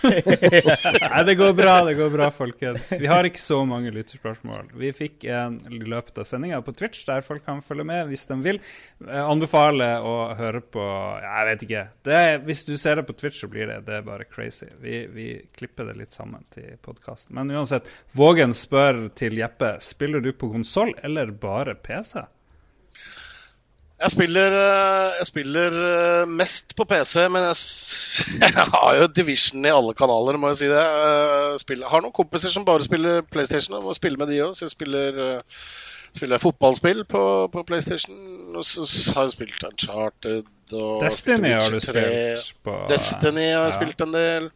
Nei, 0.00 1.22
det 1.26 1.34
går 1.36 1.52
bra, 1.56 1.74
det 1.84 1.94
går 1.98 2.10
bra, 2.12 2.28
folkens. 2.32 2.92
Vi 3.00 3.08
har 3.10 3.26
ikke 3.28 3.40
så 3.40 3.60
mange 3.68 3.92
lytterspørsmål. 3.94 4.70
Vi 4.80 4.92
fikk 4.96 5.26
en 5.32 5.58
i 5.68 5.80
løpet 5.84 6.20
av 6.22 6.28
sendinga 6.28 6.60
på 6.64 6.74
Twitch, 6.76 7.02
der 7.08 7.24
folk 7.24 7.44
kan 7.46 7.60
følge 7.64 7.86
med 7.88 8.08
hvis 8.10 8.26
de 8.30 8.38
vil. 8.44 8.60
Jeg 9.04 9.24
anbefaler 9.24 10.04
å 10.06 10.14
høre 10.38 10.62
på 10.64 10.84
Jeg 11.24 11.48
vet 11.50 11.66
ikke. 11.66 11.84
Det 12.06 12.16
er, 12.16 12.32
hvis 12.46 12.64
du 12.68 12.74
ser 12.80 13.00
det 13.00 13.06
på 13.08 13.16
Twitch, 13.16 13.40
så 13.42 13.50
blir 13.52 13.68
det, 13.70 13.80
det 13.88 13.98
er 14.00 14.06
bare 14.06 14.28
crazy. 14.28 14.70
Vi, 14.80 15.04
vi 15.12 15.30
klipper 15.56 15.90
det 15.90 15.98
litt 16.00 16.16
sammen 16.16 16.44
til 16.54 16.76
podkasten. 16.84 17.34
Men 17.36 17.52
uansett, 17.52 17.88
Vågen 18.16 18.54
spør 18.56 19.08
til 19.16 19.38
Jeppe 19.40 19.76
spiller 19.84 20.24
du 20.24 20.32
på 20.36 20.50
konsoll 20.52 20.94
eller 21.04 21.32
bare 21.32 21.76
PC. 21.76 22.20
Jeg 24.00 24.10
spiller, 24.14 24.54
eh, 24.56 25.18
jeg 25.18 25.26
spiller 25.28 25.74
eh, 25.86 26.26
mest 26.26 26.72
på 26.76 26.86
PC, 26.88 27.26
men 27.28 27.42
jeg, 27.44 27.56
jeg 28.56 28.66
har 28.72 28.94
jo 28.96 29.06
Division 29.12 29.66
i 29.68 29.72
alle 29.74 29.92
kanaler, 29.98 30.38
må 30.40 30.48
jeg 30.54 30.56
si 30.62 30.70
det. 30.70 30.80
Jeg 30.80 31.60
Spiller, 31.60 31.88
har 31.92 32.00
noen 32.00 32.14
kompiser 32.16 32.48
som 32.54 32.64
bare 32.64 32.86
spiller 32.86 33.20
PlayStation, 33.28 33.76
og 33.76 33.84
må 33.90 33.94
spille 33.98 34.16
med 34.20 34.32
de 34.32 34.38
òg. 34.46 34.54
Så 34.56 34.64
jeg 34.64 34.72
spiller, 34.72 35.20
eh, 35.26 35.58
spiller 36.16 36.40
fotballspill 36.40 37.04
på, 37.12 37.24
på 37.52 37.62
PlayStation. 37.68 38.16
Og 38.56 38.64
så 38.64 38.86
har 39.18 39.28
jeg 39.28 39.36
spilt 39.36 39.68
Uncharted 39.68 40.48
og 40.72 41.00
Destiny 41.02 41.52
har 41.56 41.66
du 41.68 41.78
3. 41.82 41.82
spilt 41.82 42.64
på 42.64 42.74
Destiny 42.88 43.46
har 43.52 43.66
jeg 43.66 43.72
Ja. 43.72 43.76
spilt 43.76 44.02
en 44.06 44.12
del. 44.16 44.50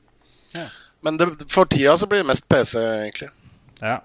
Ja. 0.55 0.67
Men 1.05 1.17
det, 1.21 1.29
for 1.53 1.65
tida 1.69 1.97
så 2.01 2.07
blir 2.09 2.23
det 2.25 2.31
mest 2.33 2.49
PC, 2.49 2.79
egentlig. 2.81 3.29
Ja. 3.83 3.99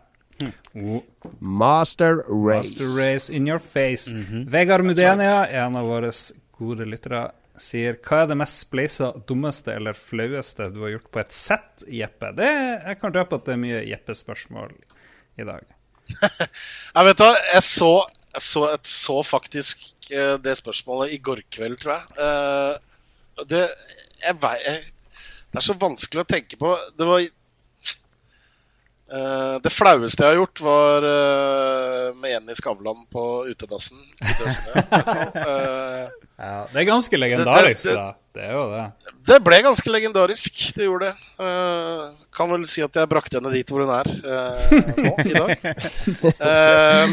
Oh. 0.76 1.02
Master 1.40 2.24
Race. 2.28 2.76
Master 2.76 2.90
Race 2.96 3.30
in 3.30 3.48
your 3.48 3.60
face. 3.60 4.12
Vegard 4.48 4.86
Mudenia, 4.88 5.46
en 5.48 5.76
av 5.76 5.90
våre 5.90 6.12
gode 6.60 6.88
lyttere, 6.88 7.30
sier 7.60 7.98
hva 8.06 8.22
er 8.24 8.30
det 8.32 8.38
mest 8.40 8.62
spleisa, 8.64 9.12
dummeste 9.28 9.74
eller 9.76 9.98
flaueste 9.98 10.70
du 10.72 10.80
har 10.86 10.94
gjort 10.96 11.10
på 11.12 11.22
et 11.24 11.36
sett, 11.36 11.84
Jeppe? 11.92 12.32
Det, 12.38 12.48
jeg 12.86 13.00
kan 13.02 13.16
røpe 13.16 13.40
at 13.40 13.50
det 13.50 13.56
er 13.56 13.62
mye 13.66 13.82
Jeppe-spørsmål 13.90 14.72
i 15.40 15.48
dag. 15.48 15.68
Jeg 16.96 17.06
vet 17.06 17.22
hva, 17.22 17.34
jeg 17.54 17.62
så, 17.62 17.92
jeg 18.34 18.42
så, 18.42 18.62
jeg 18.72 18.80
så 18.90 19.18
faktisk 19.22 19.84
eh, 20.10 20.38
det 20.42 20.56
spørsmålet 20.58 21.12
i 21.14 21.20
går 21.22 21.44
kveld, 21.54 21.76
tror 21.84 22.00
jeg. 22.00 22.16
Eh, 22.26 23.44
det, 23.52 23.60
jeg, 24.24 24.40
jeg, 24.42 24.80
det 25.54 25.62
er 25.62 25.66
så 25.68 25.76
vanskelig 25.80 26.24
å 26.24 26.30
tenke 26.34 26.58
på. 26.60 26.72
Det 26.98 27.08
var 27.08 27.22
Det 29.64 29.72
flaueste 29.74 30.22
jeg 30.22 30.30
har 30.36 30.38
gjort, 30.38 30.62
var 30.62 31.06
eh, 31.10 32.10
med 32.20 32.30
Jenny 32.36 32.54
Skavlan 32.58 33.06
på 33.12 33.24
utedassen. 33.50 33.98
Eh, 35.40 36.08
Ja, 36.40 36.62
det 36.72 36.80
er 36.80 36.86
ganske 36.88 37.18
legendarisk, 37.20 37.84
det- 37.90 37.96
da. 37.98 38.14
Det 38.34 38.44
er 38.46 38.54
jo 38.54 38.62
det. 38.72 38.84
det 39.28 39.38
ble 39.44 39.58
ganske 39.66 39.90
legendarisk, 39.92 40.60
det 40.78 40.86
gjorde 40.86 41.10
det. 41.10 41.16
Eh, 41.44 42.04
kan 42.38 42.50
vel 42.54 42.64
si 42.72 42.80
at 42.86 42.96
jeg 42.96 43.10
brakte 43.12 43.36
henne 43.42 43.52
dit 43.52 43.68
hvor 43.74 43.84
hun 43.84 43.92
er 43.92 44.08
eh, 44.24 44.56
nå 45.04 45.14
i 45.26 45.34
dag. 45.36 45.52
Eh, 46.50 47.06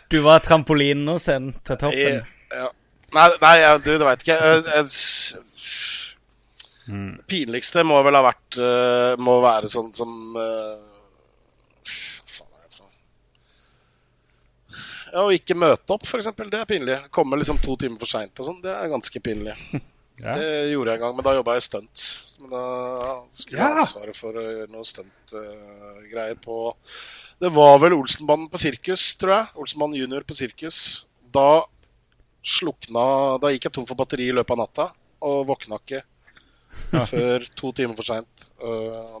Du 0.14 0.20
var 0.24 0.40
trampolinen 0.46 1.18
sin 1.20 1.52
til 1.66 1.76
toppen. 1.76 2.22
I- 2.22 2.24
Ja. 2.54 2.70
Nei, 3.14 3.28
nei 3.42 3.52
jeg, 3.60 3.82
du, 3.84 3.90
det 3.98 4.06
veit 4.08 4.22
ikke. 4.24 4.34
Jeg, 4.40 4.64
jeg, 4.64 4.84
Det 6.86 7.24
pinligste 7.30 7.80
må 7.86 7.96
vel 8.04 8.16
ha 8.18 8.20
vært 8.26 8.58
uh, 8.60 9.14
Må 9.24 9.38
være 9.40 9.70
sånn 9.72 9.88
som 9.96 10.10
uh, 10.36 10.82
faen 12.28 12.50
er 12.58 12.66
det 12.66 12.74
for? 12.76 12.90
Ja, 15.14 15.22
Å 15.24 15.30
ikke 15.32 15.56
møte 15.56 15.96
opp, 15.96 16.04
eksempel. 16.04 16.50
Det 16.52 16.60
er 16.60 16.68
pinlig. 16.68 16.98
Komme 17.14 17.38
liksom 17.40 17.56
to 17.62 17.76
timer 17.80 18.00
for 18.02 18.10
seint 18.10 18.36
og 18.42 18.48
sånn. 18.50 18.60
Det 18.64 18.72
er 18.74 18.92
ganske 18.92 19.24
pinlig. 19.24 19.56
Ja. 20.14 20.30
Det 20.38 20.70
gjorde 20.70 20.92
jeg 20.92 21.00
en 21.00 21.02
gang, 21.02 21.14
men 21.16 21.24
da 21.26 21.32
jobba 21.34 21.56
jeg 21.56 21.64
stunt. 21.66 22.02
Men 22.38 22.52
da 22.52 22.60
skulle 23.34 23.56
jeg 23.58 23.64
Ja. 23.64 23.70
ha 23.74 23.80
ansvaret 23.82 24.14
for 24.14 24.36
å 24.38 24.44
gjøre 24.44 24.70
noe 24.70 24.86
stuntgreier 24.86 26.38
på 26.38 26.58
Det 27.42 27.50
var 27.50 27.80
vel 27.82 27.96
Olsenbanen 27.96 28.46
på 28.52 28.60
sirkus, 28.62 29.08
tror 29.18 29.32
jeg. 29.34 29.48
Olsenbanen 29.58 29.98
junior 29.98 30.22
på 30.22 30.36
sirkus. 30.38 30.78
Da 31.34 31.64
slukna 32.46 33.40
Da 33.42 33.50
gikk 33.50 33.66
jeg 33.66 33.74
tom 33.74 33.88
for 33.90 33.98
batteri 33.98 34.28
i 34.30 34.36
løpet 34.38 34.54
av 34.54 34.60
natta, 34.62 34.86
og 35.26 35.48
våkna 35.50 35.80
ikke 35.82 36.04
før 37.10 37.44
to 37.58 37.72
timer 37.76 37.96
for 37.98 38.06
seint. 38.06 38.46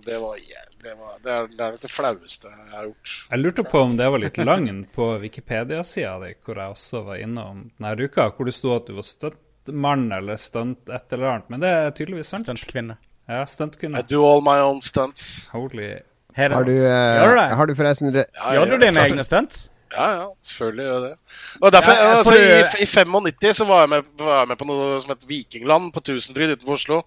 Det, 0.06 0.18
var 0.22 0.36
det, 0.38 0.94
var- 0.98 1.18
det, 1.22 1.30
er, 1.32 1.46
det 1.50 1.60
er 1.60 1.74
nok 1.74 1.80
det 1.84 1.90
flaueste 1.92 2.50
jeg 2.50 2.70
har 2.74 2.86
gjort. 2.90 3.14
Jeg 3.30 3.42
lurte 3.42 3.64
på 3.70 3.82
om 3.86 3.96
det 3.98 4.08
var 4.14 4.22
litt 4.22 4.38
løgn 4.40 4.84
på 4.94 5.08
Wikipedia-sida 5.24 6.14
di, 6.22 6.32
hvor 6.44 6.60
jeg 6.60 6.76
også 6.76 7.04
var 7.08 7.22
innom 7.24 7.64
denne 7.78 7.94
uka, 8.08 8.28
hvor 8.36 8.48
det 8.50 8.54
sto 8.56 8.74
at 8.76 8.86
du 8.90 8.94
var 8.98 9.06
stuntmann 9.08 10.06
eller 10.12 10.36
stunt 10.40 10.90
et 10.92 11.12
eller 11.16 11.32
annet. 11.36 11.50
Men 11.52 11.64
det 11.64 11.72
er 11.74 11.94
tydeligvis 11.96 12.32
sant. 12.34 12.46
Stuntkvinne. 12.50 12.98
Ja, 13.28 13.44
I 13.48 14.02
do 14.04 14.20
all 14.28 14.42
my 14.44 14.58
own 14.60 14.82
stunts. 14.84 15.48
Holy 15.54 15.94
Har 16.36 16.64
du, 16.66 16.74
det? 16.74 17.54
har 17.54 17.66
du 17.66 17.74
forresten 17.78 18.10
re 18.12 18.24
Ja, 18.34 18.50
Gjør 18.58 18.74
du 18.74 18.82
dine 18.82 19.00
egne 19.06 19.24
stunts? 19.24 19.68
Ja, 19.94 20.08
ja, 20.18 20.26
selvfølgelig 20.42 20.86
gjør 20.88 21.00
det. 21.06 21.12
Og 21.60 21.72
derfor, 21.72 21.92
Ja, 21.94 22.04
ja, 22.10 22.18
altså, 22.18 22.34
i, 22.36 22.82
I 22.82 22.86
95 22.86 23.56
så 23.60 23.66
var 23.68 23.84
jeg, 23.84 23.92
med, 23.94 24.12
var 24.18 24.42
jeg 24.42 24.50
med 24.52 24.60
på 24.60 24.68
noe 24.68 25.00
som 25.02 25.14
het 25.14 25.26
Vikingland 25.28 25.92
på 25.94 26.02
Tusenfryd 26.04 26.56
utenfor 26.56 26.78
Oslo. 26.78 27.00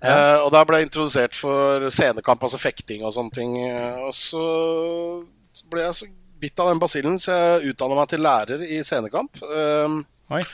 Eh, 0.00 0.38
og 0.40 0.48
da 0.54 0.62
ble 0.64 0.80
jeg 0.80 0.88
introdusert 0.88 1.36
for 1.36 1.90
scenekamp, 1.92 2.42
altså 2.46 2.60
fekting 2.60 3.04
og 3.04 3.12
sånne 3.16 3.34
ting. 3.36 3.56
Eh, 3.66 4.00
Og 4.06 4.14
så 4.16 4.44
ble 5.68 5.84
jeg 5.84 5.98
så 5.98 6.08
bitt 6.40 6.62
av 6.62 6.70
den 6.70 6.80
basillen, 6.80 7.18
så 7.20 7.36
jeg 7.36 7.74
utdanna 7.74 7.98
meg 7.98 8.08
til 8.08 8.24
lærer 8.24 8.64
i 8.64 8.80
scenekamp. 8.86 9.42
Eh, 9.44 9.98
Oi. 10.38 10.44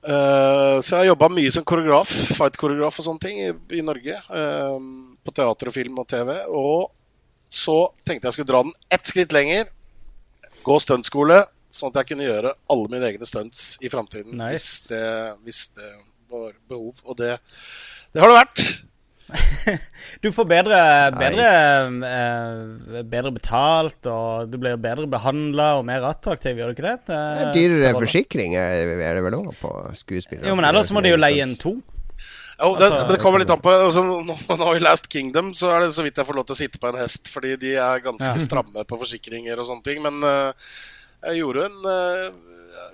Uh, 0.00 0.80
så 0.80 0.94
jeg 0.94 0.96
har 0.96 1.08
jobba 1.10 1.28
mye 1.28 1.50
som 1.52 1.64
koreograf, 1.68 2.08
fight-koreograf 2.32 3.02
og 3.02 3.04
sånne 3.04 3.20
ting 3.20 3.40
i, 3.42 3.50
i 3.76 3.82
Norge. 3.84 4.16
Uh, 4.32 4.78
på 5.20 5.34
teater 5.36 5.68
og 5.68 5.76
film 5.76 5.98
og 6.00 6.08
TV. 6.08 6.30
Og 6.48 6.88
så 7.52 7.76
tenkte 8.06 8.28
jeg 8.30 8.38
skulle 8.38 8.48
dra 8.48 8.62
den 8.64 8.72
ett 8.92 9.10
skritt 9.10 9.34
lenger. 9.36 9.68
Gå 10.70 10.76
stuntskole, 10.82 11.40
sånn 11.74 11.90
at 11.90 12.02
jeg 12.02 12.12
kunne 12.12 12.28
gjøre 12.28 12.54
alle 12.70 12.92
mine 12.92 13.08
egne 13.10 13.26
stunts 13.26 13.74
i 13.82 13.90
framtiden. 13.90 14.36
Nice. 14.38 14.54
Hvis, 14.54 14.68
det, 14.90 15.02
hvis 15.46 15.64
det 15.74 15.90
var 16.30 16.54
behov. 16.70 17.02
Og 17.06 17.18
det, 17.18 17.36
det 18.14 18.22
har 18.22 18.30
det 18.30 18.38
vært. 18.38 18.64
Du 20.24 20.30
får 20.34 20.46
bedre, 20.50 20.78
bedre, 21.14 21.44
eh, 22.08 23.02
bedre 23.06 23.30
betalt, 23.34 24.08
og 24.10 24.50
du 24.50 24.56
blir 24.58 24.78
bedre 24.80 25.06
behandla 25.10 25.68
og 25.78 25.84
mer 25.86 26.06
attraktiv, 26.08 26.58
gjør 26.58 26.72
du 26.72 26.74
ikke 26.74 26.86
det? 26.88 26.96
Det 27.10 27.20
er 27.20 27.52
Dyrere 27.54 27.92
forsikring 27.94 28.56
er, 28.58 28.90
er 28.98 29.18
det 29.18 29.22
vel 29.26 29.38
òg 29.38 29.52
på 29.60 29.70
skuespillere? 30.00 30.48
Jo, 30.50 30.56
men 30.58 30.66
ellers 30.66 30.90
må 30.94 31.02
de 31.04 31.14
jo 31.14 31.20
leie 31.20 31.46
inn 31.46 31.54
to. 31.60 31.76
Jo, 32.60 32.74
det, 32.76 32.86
Altså- 32.90 33.08
det 33.08 33.18
kommer 33.22 33.40
litt 33.40 33.50
an 33.50 33.60
på. 33.64 33.72
Altså, 33.72 34.02
nå, 34.04 34.36
nå 34.60 34.70
I 34.76 34.80
Last 34.82 35.08
Kingdom 35.08 35.52
så 35.56 35.70
er 35.72 35.80
det 35.84 35.94
så 35.96 36.04
vidt 36.04 36.16
jeg 36.20 36.26
får 36.28 36.36
lov 36.36 36.46
til 36.48 36.56
å 36.56 36.60
sitte 36.60 36.80
på 36.82 36.88
en 36.90 36.98
hest, 37.00 37.28
fordi 37.32 37.54
de 37.56 37.74
er 37.80 38.02
ganske 38.04 38.34
Ja. 38.36 38.44
stramme 38.46 38.84
på 38.84 38.98
forsikringer 39.00 39.58
og 39.58 39.66
sånne 39.66 39.86
ting. 39.86 40.02
Men 40.04 40.20
uh, 40.22 40.52
jeg 41.24 41.40
gjorde 41.40 41.64
en 41.70 41.78
uh, 41.86 42.32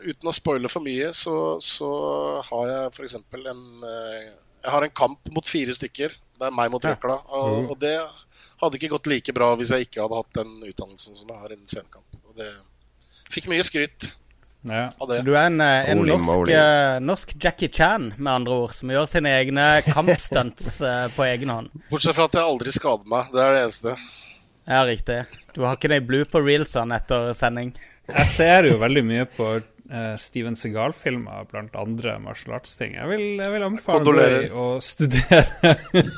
uten 0.06 0.30
å 0.30 0.34
spoile 0.34 0.70
for 0.70 0.84
mye, 0.86 1.10
så, 1.14 1.58
så 1.62 1.90
har 2.46 2.68
jeg 2.70 2.92
f.eks. 2.94 3.16
en 3.16 3.64
uh, 3.82 4.20
Jeg 4.62 4.70
har 4.74 4.82
en 4.86 4.90
kamp 5.02 5.30
mot 5.34 5.46
fire 5.46 5.74
stykker. 5.74 6.14
Det 6.36 6.46
er 6.46 6.54
meg 6.54 6.70
mot 6.70 6.82
røkla. 6.84 7.20
Og, 7.32 7.70
og 7.72 7.78
det 7.80 7.96
hadde 8.60 8.78
ikke 8.78 8.92
gått 8.94 9.06
like 9.10 9.32
bra 9.36 9.50
hvis 9.56 9.70
jeg 9.74 9.86
ikke 9.86 10.02
hadde 10.04 10.18
hatt 10.20 10.38
den 10.38 10.54
utdannelsen 10.68 11.16
som 11.16 11.28
jeg 11.28 11.40
har 11.42 11.52
innen 11.54 11.66
scenekamp. 11.70 12.22
Og 12.28 12.38
det 12.38 12.52
fikk 13.32 13.48
mye 13.50 13.64
skryt 13.66 14.12
Ja. 14.66 15.20
Du 15.22 15.32
er 15.36 15.46
en, 15.46 15.60
eh, 15.60 15.90
en 15.90 15.98
Holy 16.02 16.16
norsk, 16.16 16.50
eh, 16.52 16.98
norsk 17.00 17.34
Jackie 17.42 17.68
Chan, 17.72 18.12
med 18.16 18.32
andre 18.32 18.58
ord, 18.64 18.74
som 18.74 18.90
gjør 18.90 19.06
sine 19.10 19.30
egne 19.38 19.66
kampstunts 19.86 20.80
eh, 20.86 21.06
på 21.14 21.26
egen 21.28 21.52
hånd. 21.52 21.70
Bortsett 21.90 22.16
fra 22.16 22.26
at 22.26 22.34
jeg 22.38 22.46
aldri 22.46 22.74
skader 22.74 23.06
meg. 23.10 23.30
Det 23.34 23.44
er 23.44 23.54
det 23.54 23.62
eneste. 23.66 23.94
Ja, 24.66 24.82
riktig. 24.88 25.20
Du 25.54 25.62
har 25.62 25.78
ikke 25.78 25.92
de 25.94 26.24
på 26.26 26.42
reelsene 26.42 26.98
etter 26.98 27.30
sending? 27.38 27.72
Jeg 28.10 28.26
ser 28.30 28.66
jo 28.70 28.78
veldig 28.82 29.02
mye 29.06 29.26
på 29.36 29.56
Steven 30.18 30.56
Segal-filmer 30.58 31.44
blant 31.46 31.76
andre 31.78 32.16
martial 32.18 32.56
arts-ting. 32.58 32.96
Jeg, 32.98 33.20
jeg 33.38 33.52
vil 33.52 33.66
anbefale 33.68 34.02
Kondolerer. 34.02 34.48
deg 34.48 34.56
å 34.58 34.66
studere 34.82 35.76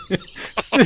Stu 0.65 0.81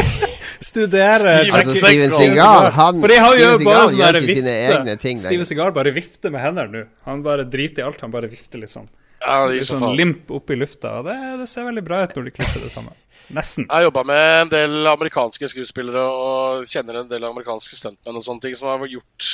Studere 0.70 1.32
Steven 1.44 1.54
Altså, 1.58 1.74
Steven 1.78 2.12
Segal. 2.16 2.68
Han 2.76 3.00
For 3.02 3.12
de 3.12 3.16
har 3.22 3.38
jo 3.38 3.48
Steven 3.54 3.66
bare 3.68 3.88
sånn 3.88 4.00
gjør 4.00 4.18
ikke 4.20 4.36
sine 4.38 4.54
egne 4.66 4.94
ting 5.02 5.20
Steven. 5.20 5.48
Segal 5.48 5.74
bare 5.76 5.92
vifter 5.94 6.32
med 6.34 6.42
hendene 6.42 6.72
nå. 6.72 6.84
Han 7.08 7.24
bare 7.26 7.44
driter 7.48 7.84
i 7.84 7.86
alt. 7.86 8.00
Han 8.04 8.14
bare 8.14 8.30
vifter 8.32 8.62
litt 8.62 8.72
sånn. 8.72 8.88
Ja, 9.22 9.42
det 9.46 9.60
Litt 9.60 9.68
så 9.68 9.78
sånn 9.80 9.96
limp 9.98 10.30
opp 10.32 10.52
i 10.52 10.58
lufta. 10.58 10.98
Og 11.00 11.08
det, 11.08 11.16
det 11.42 11.48
ser 11.50 11.68
veldig 11.68 11.84
bra 11.86 12.02
ut 12.04 12.16
når 12.16 12.28
de 12.28 12.34
klipper 12.38 12.64
det 12.64 12.72
sammen. 12.72 12.96
Nesten. 13.36 13.66
Jeg 13.66 13.74
har 13.74 13.86
jobba 13.88 14.04
med 14.06 14.24
en 14.40 14.50
del 14.52 14.86
amerikanske 14.86 15.48
skuespillere 15.50 16.02
og 16.06 16.66
kjenner 16.70 17.00
en 17.00 17.08
del 17.10 17.24
amerikanske 17.26 17.74
stuntmenn 17.74 18.20
og 18.20 18.22
sånne 18.22 18.44
ting 18.44 18.54
som 18.58 18.68
har 18.70 18.84
gjort 18.86 19.30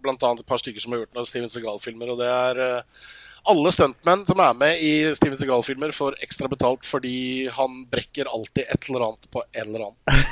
blant 0.00 0.22
annet 0.24 0.40
et 0.40 0.48
par 0.48 0.60
stykker 0.62 0.80
som 0.80 0.94
har 0.94 1.02
gjort 1.02 1.18
noen 1.18 1.28
Steven 1.28 1.52
Segal-filmer. 1.52 2.14
Og 2.14 2.20
det 2.22 2.30
er 2.32 2.62
eh, 2.64 3.08
alle 3.48 3.72
stuntmenn 3.72 4.26
som 4.28 4.40
er 4.44 4.56
med 4.58 4.82
i 4.84 4.92
Steven 5.16 5.38
Segal-filmer, 5.38 5.92
får 5.96 6.18
ekstra 6.24 6.48
betalt 6.52 6.84
fordi 6.86 7.48
han 7.54 7.84
brekker 7.90 8.28
alltid 8.28 8.64
et 8.66 8.88
eller 8.88 9.06
annet 9.08 9.30
på 9.32 9.42
en 9.54 9.66
eller 9.68 9.88
annen. 9.90 9.98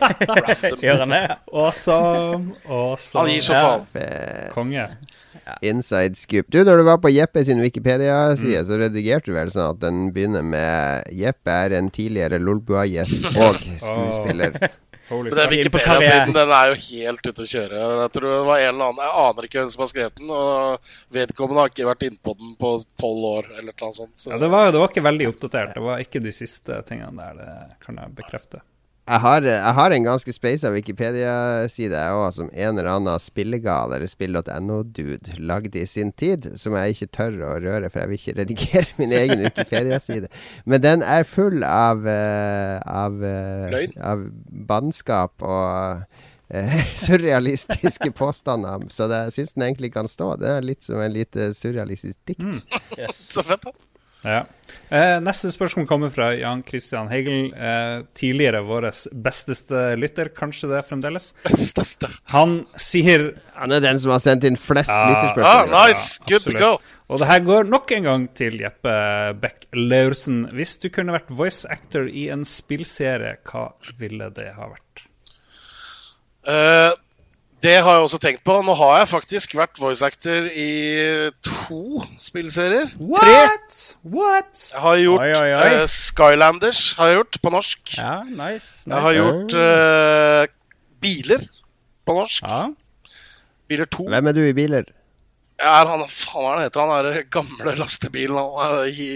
Uh. 0.00 0.80
Gjør 0.80 0.98
han 1.04 1.12
det? 1.12 1.20
Awesome. 1.52 2.54
Awesome. 2.66 3.20
Han 3.20 3.28
gir 3.30 3.44
så 3.44 3.54
faen. 3.54 3.84
Ja. 3.94 4.48
Konge. 4.54 4.86
Inside 5.62 6.16
scoop. 6.18 6.48
Du, 6.52 6.58
når 6.64 6.80
du 6.80 6.84
var 6.88 6.98
på 7.02 7.12
Jeppe 7.12 7.44
sin 7.44 7.60
Mm. 7.60 7.64
Wikipedia-side, 7.68 8.64
så 8.66 8.78
redigerte 8.80 9.30
du 9.30 9.34
vel 9.36 9.50
sånn 9.52 9.74
at 9.74 9.80
den 9.82 10.10
begynner 10.14 10.42
med 10.46 11.10
Jeppe 11.16 11.52
er 11.66 11.74
en 11.78 11.90
tidligere 11.92 12.40
Lolbua-gjest 12.42 13.28
og 13.34 13.58
skuespiller. 13.84 14.56
Holy 14.56 14.70
Men 15.10 15.34
den. 15.34 15.50
Wikipedia-siden 15.50 16.32
den 16.36 16.54
er 16.54 16.70
jo 16.70 16.78
helt 16.86 17.26
ute 17.26 17.44
å 17.44 17.50
kjøre. 17.50 17.82
Jeg 18.02 18.12
tror 18.14 18.28
det 18.30 18.40
var 18.46 18.64
en 18.64 18.68
eller 18.74 18.86
annen, 18.92 19.02
jeg 19.04 19.14
aner 19.24 19.48
ikke 19.48 19.60
hvem 19.60 19.72
som 19.74 19.84
har 19.84 19.90
skrevet 19.92 20.20
den, 20.20 20.30
og 20.30 20.92
vedkommende 21.18 21.64
har 21.64 21.72
ikke 21.74 21.88
vært 21.90 22.06
innpå 22.08 22.36
den 22.40 22.56
på 22.60 22.72
tolv 23.00 23.28
år. 23.34 23.50
eller 23.58 23.74
noe 23.74 23.92
sånt. 23.96 24.14
Så. 24.16 24.30
Ja, 24.34 24.38
det, 24.38 24.50
var, 24.52 24.70
det 24.72 24.82
var 24.82 24.92
ikke 24.92 25.06
veldig 25.08 25.30
oppdatert. 25.34 25.74
Det 25.74 25.84
var 25.84 26.04
ikke 26.04 26.22
de 26.22 26.34
siste 26.34 26.82
tingene 26.88 27.14
der, 27.18 27.40
det 27.40 27.84
kan 27.84 27.98
jeg 28.00 28.14
bekrefte. 28.22 28.62
Jeg 29.08 29.20
har, 29.24 29.42
jeg 29.42 29.74
har 29.74 29.90
en 29.90 30.04
ganske 30.06 30.32
speisa 30.34 30.70
Wikipedia-side 30.70 31.98
jeg 31.98 32.14
òg, 32.14 32.28
som 32.36 32.50
en 32.52 32.78
eller 32.78 32.90
annen 32.92 33.22
spillegal 33.22 33.94
eller 33.96 34.10
spill.no-dude 34.10 35.34
lagde 35.40 35.80
i 35.80 35.86
sin 35.88 36.12
tid, 36.12 36.46
som 36.60 36.76
jeg 36.78 36.94
ikke 36.94 37.10
tør 37.16 37.38
å 37.48 37.54
røre, 37.64 37.90
for 37.90 38.04
jeg 38.04 38.10
vil 38.10 38.20
ikke 38.20 38.36
redigere 38.38 38.98
min 39.00 39.14
egen 39.16 39.42
Wikipedia-side. 39.48 40.30
Men 40.64 40.84
den 40.84 41.02
er 41.02 41.26
full 41.26 41.64
av, 41.66 42.06
eh, 42.06 42.76
av, 42.86 43.18
eh, 43.24 43.66
Løgn? 43.74 43.98
av 44.12 44.24
bannskap 44.70 45.42
og 45.42 46.06
uh, 46.54 46.80
surrealistiske 47.04 48.12
påstander. 48.20 48.86
Så 48.94 49.10
det, 49.10 49.24
jeg 49.28 49.40
syns 49.40 49.56
den 49.56 49.68
egentlig 49.70 49.94
kan 49.96 50.10
stå. 50.10 50.36
Det 50.38 50.54
er 50.54 50.66
litt 50.66 50.86
som 50.86 51.02
en 51.02 51.14
lite 51.14 51.50
surrealistisk 51.58 52.18
dikt. 52.30 52.62
Så 53.16 53.42
fett, 53.42 53.66
da. 53.66 53.89
Ja. 54.24 54.42
Eh, 54.90 55.16
neste 55.24 55.48
spørsmål 55.50 55.86
kommer 55.88 56.10
fra 56.12 56.28
Jan 56.36 56.60
Christian 56.66 57.08
Hegel. 57.10 57.52
Eh, 57.54 58.02
tidligere 58.14 58.60
vår 58.66 58.88
besteste 59.24 59.94
lytter, 59.98 60.28
kanskje 60.36 60.68
det 60.74 60.82
fremdeles. 60.88 61.30
Besteste. 61.46 62.10
Han 62.34 62.60
sier 62.76 63.30
Han 63.56 63.72
er 63.72 63.80
den 63.80 64.00
som 64.02 64.12
har 64.12 64.20
sendt 64.22 64.44
inn 64.44 64.58
flest 64.60 64.90
Ja. 64.92 65.00
Ah, 65.00 65.10
lytterspørsmål. 65.14 65.74
nice! 65.88 66.20
Good 66.28 66.46
to 66.46 66.52
go. 66.58 66.72
Og 67.10 67.18
det 67.18 67.26
her 67.26 67.40
går 67.40 67.64
nok 67.70 67.90
en 67.96 68.02
gang 68.04 68.28
til 68.38 68.60
Jeppe 68.60 68.94
Beck 69.40 69.66
Laursen. 69.74 70.44
Hvis 70.54 70.76
du 70.82 70.88
kunne 70.90 71.12
vært 71.16 71.30
voice 71.30 71.64
actor 71.70 72.06
i 72.06 72.28
en 72.30 72.44
spillserie, 72.44 73.38
hva 73.50 73.72
ville 73.98 74.28
det 74.36 74.52
ha 74.54 74.68
vært? 74.70 75.06
Eh, 76.46 76.92
det 77.62 77.76
har 77.84 77.96
jeg 77.96 78.04
også 78.06 78.18
tenkt 78.22 78.42
på. 78.46 78.54
Nå 78.64 78.74
har 78.78 79.00
jeg 79.00 79.08
faktisk 79.10 79.54
vært 79.58 79.78
voice 79.80 80.04
actor 80.06 80.46
i 80.48 80.68
to 81.44 82.02
spillserier. 82.22 82.92
What? 83.00 83.74
What? 84.04 84.62
Jeg 84.72 84.84
har 84.84 85.00
gjort 85.02 85.24
Oi, 85.24 85.32
oi, 85.36 85.50
oi. 85.58 85.72
Uh, 85.82 85.86
Skylanders 85.92 86.84
har 86.98 87.10
jeg 87.10 87.18
gjort 87.20 87.40
på 87.44 87.52
norsk. 87.56 87.92
Ja, 87.98 88.14
nice. 88.24 88.86
Jeg 88.88 89.04
har 89.06 89.18
gjort 89.18 89.56
uh, 89.60 90.54
Biler 91.04 91.44
på 92.08 92.16
norsk. 92.16 92.46
Ja. 92.46 92.62
Biler 93.70 93.90
2. 93.98 94.08
Hvem 94.14 94.30
er 94.32 94.36
du 94.36 94.40
i 94.44 94.56
biler? 94.56 94.88
Jeg 95.60 95.68
er 95.68 95.90
han, 95.92 96.06
faen 96.08 96.46
hva 96.46 96.54
er 96.54 96.56
det 96.56 96.64
heter 96.70 96.80
han 96.80 97.04
der 97.04 97.28
gamle 97.36 97.76
lastebilen 97.76 98.40
han 98.40 98.78
er 98.80 98.88
i 98.88 99.10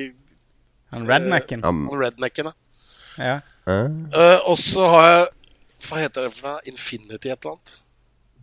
Han 0.93 1.09
rednecken. 1.09 1.65
Uh, 1.65 1.73
han 1.89 2.05
rednecken. 2.05 2.53
ja. 3.19 3.41
Ja. 3.65 3.87
Eh, 4.12 4.41
og 4.45 4.59
så 4.61 4.85
har 4.93 5.07
jeg 5.09 5.29
Hva 5.85 6.01
heter 6.03 6.27
det 6.27 6.35
for 6.37 6.49
noe? 6.51 6.61
Infinity 6.69 7.31
et 7.33 7.39
eller 7.39 7.55
annet? 7.55 7.75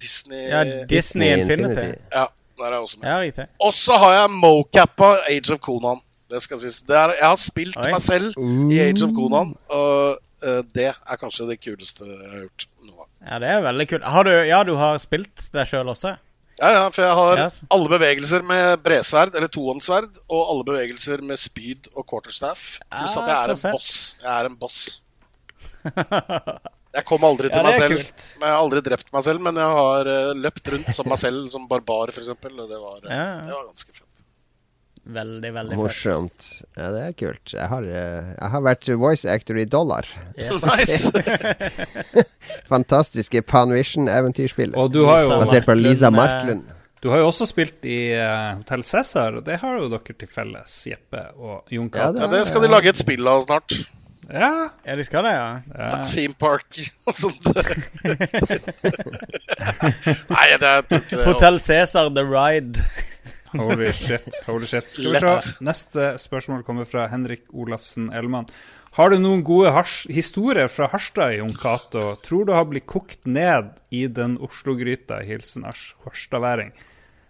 Disney 0.01 0.47
ja, 0.49 0.63
Disney 0.89 1.29
Infinity. 1.37 1.91
Ja, 2.13 2.25
der 2.57 2.65
er 2.67 2.75
jeg 2.77 2.85
også 2.87 2.99
med. 3.01 3.07
Ja, 3.09 3.19
riktig. 3.21 3.45
Og 3.61 3.73
så 3.77 3.97
har 4.01 4.15
jeg 4.19 4.31
mocappa 4.41 5.11
Age 5.29 5.53
of 5.55 5.59
Conan. 5.65 6.01
Det 6.31 6.41
skal 6.45 6.57
sies. 6.61 6.81
Det 6.87 6.95
er, 6.95 7.13
jeg 7.19 7.27
har 7.27 7.39
spilt 7.41 7.77
Oi. 7.77 7.91
meg 7.91 8.01
selv 8.01 8.35
i 8.71 8.79
Age 8.79 9.03
of 9.03 9.11
Conan, 9.17 9.53
og 9.69 10.19
eh, 10.43 10.61
det 10.75 10.85
er 10.93 11.19
kanskje 11.19 11.47
det 11.49 11.57
kuleste 11.63 12.07
jeg 12.07 12.29
har 12.31 12.43
gjort 12.45 12.67
nå. 12.87 13.07
Ja, 13.27 13.39
det 13.43 13.49
er 13.51 13.61
veldig 13.67 13.87
kult. 13.91 14.05
Har 14.15 14.23
du, 14.25 14.31
ja, 14.47 14.61
du 14.65 14.75
har 14.79 14.97
spilt 15.03 15.49
deg 15.53 15.67
sjøl 15.69 15.91
også? 15.91 16.15
Ja, 16.61 16.69
ja, 16.75 16.81
for 16.93 17.01
jeg 17.01 17.13
har 17.17 17.39
Yes. 17.41 17.59
alle 17.73 17.89
bevegelser 17.89 18.43
med 18.45 18.79
bredsverd, 18.85 19.35
eller 19.35 19.49
tohåndssverd, 19.49 20.19
og 20.29 20.41
alle 20.51 20.65
bevegelser 20.67 21.21
med 21.25 21.39
spyd 21.41 21.87
og 21.95 22.05
quarterstaff. 22.09 22.77
Pluss 22.91 23.17
Ah, 23.17 23.23
at 23.23 23.29
jeg 23.31 23.37
er 23.43 23.53
en 23.55 23.61
fett. 23.63 23.71
boss. 23.77 24.15
Jeg 24.21 24.31
er 24.41 24.45
en 24.51 24.57
boss. 24.61 25.01
Jeg 26.91 27.05
kom 27.07 27.23
aldri 27.23 27.47
til 27.49 27.61
Ja, 27.61 27.63
meg 27.63 27.73
selv. 27.79 27.97
kult. 28.01 28.23
Men 28.39 28.47
Jeg 28.49 28.55
har 28.55 28.61
aldri 28.65 28.81
drept 28.83 29.11
meg 29.13 29.23
selv, 29.23 29.41
men 29.47 29.55
jeg 29.55 29.75
har 29.79 30.07
eh, 30.11 30.31
løpt 30.35 30.71
rundt 30.73 30.95
som 30.97 31.07
meg 31.07 31.17
selv, 31.21 31.49
som 31.53 31.67
barbar, 31.71 32.11
f.eks. 32.11 32.29
Og 32.29 32.39
det 32.41 32.79
var, 32.81 32.99
eh, 33.07 33.15
Ja. 33.15 33.27
det 33.47 33.53
var 33.55 33.67
ganske 33.69 33.93
fett. 33.95 34.07
Veldig, 35.01 35.51
veldig 35.53 35.71
fett. 35.71 35.79
Morsomt. 35.81 36.49
Ja, 36.77 36.91
det 36.93 37.01
er 37.07 37.13
kult. 37.17 37.53
Jeg 37.55 37.67
har, 37.71 37.81
eh, 37.83 38.35
jeg 38.37 38.49
har 38.53 38.61
vært 38.61 38.91
voice 38.99 39.25
actor 39.25 39.57
i 39.57 39.65
Dollar. 39.65 40.05
Yes. 40.37 40.61
Nice! 40.69 41.11
Fantastiske 42.71 43.41
Panvision-eventyrspill. 43.41 44.75
Og 44.75 44.91
du 44.93 45.05
har 45.07 45.23
jo, 45.25 45.39
Basert 45.41 45.65
på 45.65 45.75
Lisa 45.79 46.11
Marklund, 46.13 46.67
du 47.01 47.09
har 47.09 47.17
jo 47.23 47.31
også 47.31 47.47
spilt 47.49 47.81
i 47.89 48.13
uh, 48.13 48.59
Hotell 48.59 48.83
Cæsar, 48.85 49.39
og 49.39 49.45
det 49.47 49.55
har 49.63 49.79
jo 49.79 49.87
dere 49.89 50.13
til 50.13 50.29
felles, 50.29 50.75
Jeppe 50.85 51.23
og 51.33 51.63
Jon 51.73 51.87
Ja, 51.89 52.11
Cato. 52.11 52.21
Ja, 52.21 52.27
det 52.29 52.43
skal 52.45 52.61
de 52.61 52.69
lage 52.69 52.91
et 52.93 52.99
spill 53.01 53.25
av 53.27 53.41
snart. 53.41 53.73
Ja, 54.29 54.69
Ja, 54.85 54.95
de 54.95 55.03
skal 55.03 55.23
det, 55.25 55.31
ja. 55.33 55.61
ja. 55.77 56.05
Theme 56.11 56.35
Park 56.39 56.77
og 57.09 57.15
sånt. 57.17 57.41
Nei, 60.31 60.45
det 60.61 60.69
jeg 60.69 60.85
tror 60.89 61.01
ikke 61.01 61.17
det. 61.17 61.25
Hotell 61.27 61.57
Cæsar 61.61 62.11
The 62.15 62.23
Ride. 62.27 62.85
Holy 63.51 63.89
shit. 63.91 64.27
holy 64.47 64.67
shit 64.69 64.87
Skal 64.93 65.11
vi 65.11 65.19
se. 65.19 65.55
Neste 65.67 66.11
spørsmål 66.21 66.61
kommer 66.67 66.87
fra 66.87 67.07
Henrik 67.11 67.43
Olafsen 67.51 68.11
Elman. 68.15 68.47
Har 68.95 69.11
du 69.11 69.17
noen 69.23 69.41
gode 69.47 69.71
historier 70.11 70.67
fra 70.71 70.87
Harstad, 70.91 71.37
Jon 71.37 71.53
Cato? 71.55 72.15
Tror 72.23 72.47
du 72.47 72.53
har 72.55 72.65
blitt 72.67 72.87
kokt 72.91 73.23
ned 73.27 73.73
i 73.91 74.05
den 74.11 74.37
Oslo-gryta? 74.43 75.21
Hilsen 75.23 75.63
Ars- 75.67 75.93
harstadværing. 76.05 76.71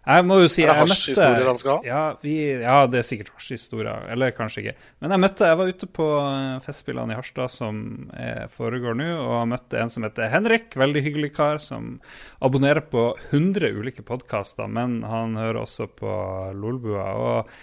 Jeg 0.02 0.26
må 0.26 0.40
jo 0.42 0.48
si 0.50 0.64
Er 0.66 0.72
det 0.72 0.78
hasjhistorier 0.82 1.46
han 1.46 1.60
skal 1.62 1.76
ha? 1.76 1.82
Ja, 1.86 2.02
vi, 2.24 2.36
ja, 2.64 2.78
det 2.90 3.02
er 3.02 3.06
sikkert 3.06 3.36
hasjhistorier. 3.36 4.08
Eller 4.14 4.34
kanskje 4.34 4.64
ikke. 4.64 4.88
Men 5.04 5.14
jeg 5.14 5.22
møtte, 5.22 5.50
jeg 5.52 5.60
var 5.60 5.74
ute 5.76 5.90
på 6.00 6.08
eh, 6.24 6.56
Festspillene 6.66 7.14
i 7.14 7.20
Harstad 7.20 7.54
som 7.54 7.84
eh, 8.18 8.48
foregår 8.50 8.98
nå, 8.98 9.10
og 9.22 9.52
møtte 9.52 9.78
en 9.78 9.94
som 9.94 10.08
heter 10.08 10.32
Henrik. 10.34 10.74
Veldig 10.82 11.06
hyggelig 11.06 11.34
kar 11.38 11.62
som 11.62 12.00
abonnerer 12.42 12.82
på 12.90 13.12
100 13.30 13.78
ulike 13.78 14.06
podkaster, 14.08 14.66
men 14.72 15.04
han 15.06 15.38
hører 15.38 15.62
også 15.62 15.92
på 16.02 16.16
Lolbua. 16.58 17.06
Og 17.22 17.54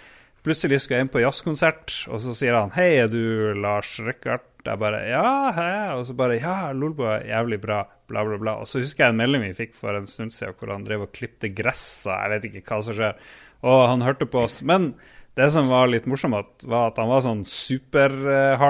plutselig 0.45 0.81
skal 0.83 0.97
jeg 0.97 1.07
inn 1.07 1.11
på 1.13 1.23
jazzkonsert, 1.23 1.95
og 2.09 2.21
så 2.23 2.35
sier 2.37 2.57
han 2.57 2.71
'Hei, 2.75 2.89
er 3.03 3.07
du 3.11 3.53
Lars 3.59 3.99
Røkkart?' 3.99 4.47
Jeg 4.65 4.79
bare 4.79 5.07
'Ja, 5.07 5.51
hei', 5.55 5.97
og 5.97 6.05
så 6.05 6.13
bare 6.13 6.39
'Ja, 6.39 6.71
Lolbo 6.73 7.03
er 7.03 7.23
jævlig 7.25 7.59
bra', 7.61 7.85
bla, 8.07 8.23
bla, 8.23 8.37
bla. 8.37 8.53
Og 8.59 8.67
så 8.67 8.79
husker 8.79 9.05
jeg 9.05 9.09
en 9.09 9.21
melding 9.21 9.41
vi 9.41 9.53
fikk 9.65 9.73
for 9.75 9.95
en 9.95 10.07
stund 10.07 10.31
siden 10.31 10.53
hvor 10.59 10.73
han 10.73 10.83
drev 10.83 11.01
og 11.01 11.13
klipte 11.13 11.53
gress, 11.53 12.05
og 12.07 12.13
jeg 12.13 12.29
vet 12.29 12.45
ikke 12.49 12.67
hva 12.67 12.81
som 12.83 12.93
skjer. 12.93 13.15
Og 13.63 13.87
han 13.89 14.01
hørte 14.01 14.25
på 14.25 14.43
oss. 14.43 14.61
Men 14.63 14.93
Det 15.37 15.45
som 15.53 15.69
var 15.71 15.87
litt 15.87 16.07
morsomt, 16.09 16.63
var 16.67 16.89
at 16.89 16.97
han 16.99 17.07
var 17.11 17.21
sånn 17.23 17.43
super 17.47 18.11
eh, 18.11 18.63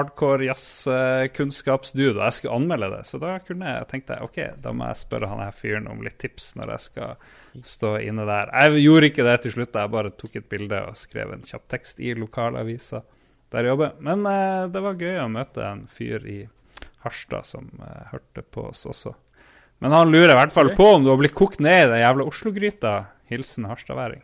jazzkunnskapsdude, 0.46 2.18
og 2.18 2.24
jeg 2.26 2.36
skulle 2.36 2.58
anmelde 2.60 2.90
det. 2.92 3.00
Så 3.08 3.18
da 3.22 3.38
kunne 3.42 3.72
jeg, 3.74 3.88
tenkte 3.90 4.18
jeg 4.18 4.28
ok, 4.28 4.38
da 4.62 4.74
må 4.76 4.90
jeg 4.90 5.00
spørre 5.00 5.30
han 5.32 5.42
her 5.42 5.56
fyren 5.56 5.88
om 5.90 6.04
litt 6.04 6.18
tips 6.22 6.52
når 6.60 6.74
jeg 6.76 6.86
skal 6.90 7.64
stå 7.66 7.96
inne 8.04 8.28
der. 8.28 8.52
Jeg 8.54 8.84
gjorde 8.84 9.10
ikke 9.10 9.26
det 9.26 9.38
til 9.42 9.56
slutt, 9.56 9.80
jeg 9.80 9.94
bare 9.96 10.12
tok 10.20 10.38
et 10.38 10.50
bilde 10.52 10.84
og 10.86 11.00
skrev 11.00 11.34
en 11.34 11.46
kjapp 11.48 11.66
tekst 11.74 12.04
i 12.04 12.14
lokalavisa 12.18 13.02
der 13.50 13.66
jeg 13.66 13.74
jobber. 13.74 13.96
Men 14.04 14.24
eh, 14.30 14.68
det 14.70 14.84
var 14.84 15.00
gøy 15.00 15.18
å 15.24 15.28
møte 15.32 15.66
en 15.66 15.84
fyr 15.90 16.26
i 16.28 16.38
Harstad 17.04 17.48
som 17.48 17.70
eh, 17.82 18.08
hørte 18.12 18.44
på 18.46 18.68
oss 18.70 18.86
også. 18.86 19.16
Men 19.80 19.96
han 19.96 20.12
lurer 20.12 20.34
i 20.34 20.38
hvert 20.38 20.54
fall 20.54 20.74
på 20.76 20.86
om 20.94 21.04
du 21.04 21.10
har 21.10 21.18
blitt 21.20 21.36
kokt 21.36 21.62
ned 21.64 21.86
i 21.86 21.92
den 21.94 22.02
jævla 22.02 22.26
Oslo-gryta. 22.28 22.94
Hilsen 23.30 23.64
harstadværing. 23.70 24.20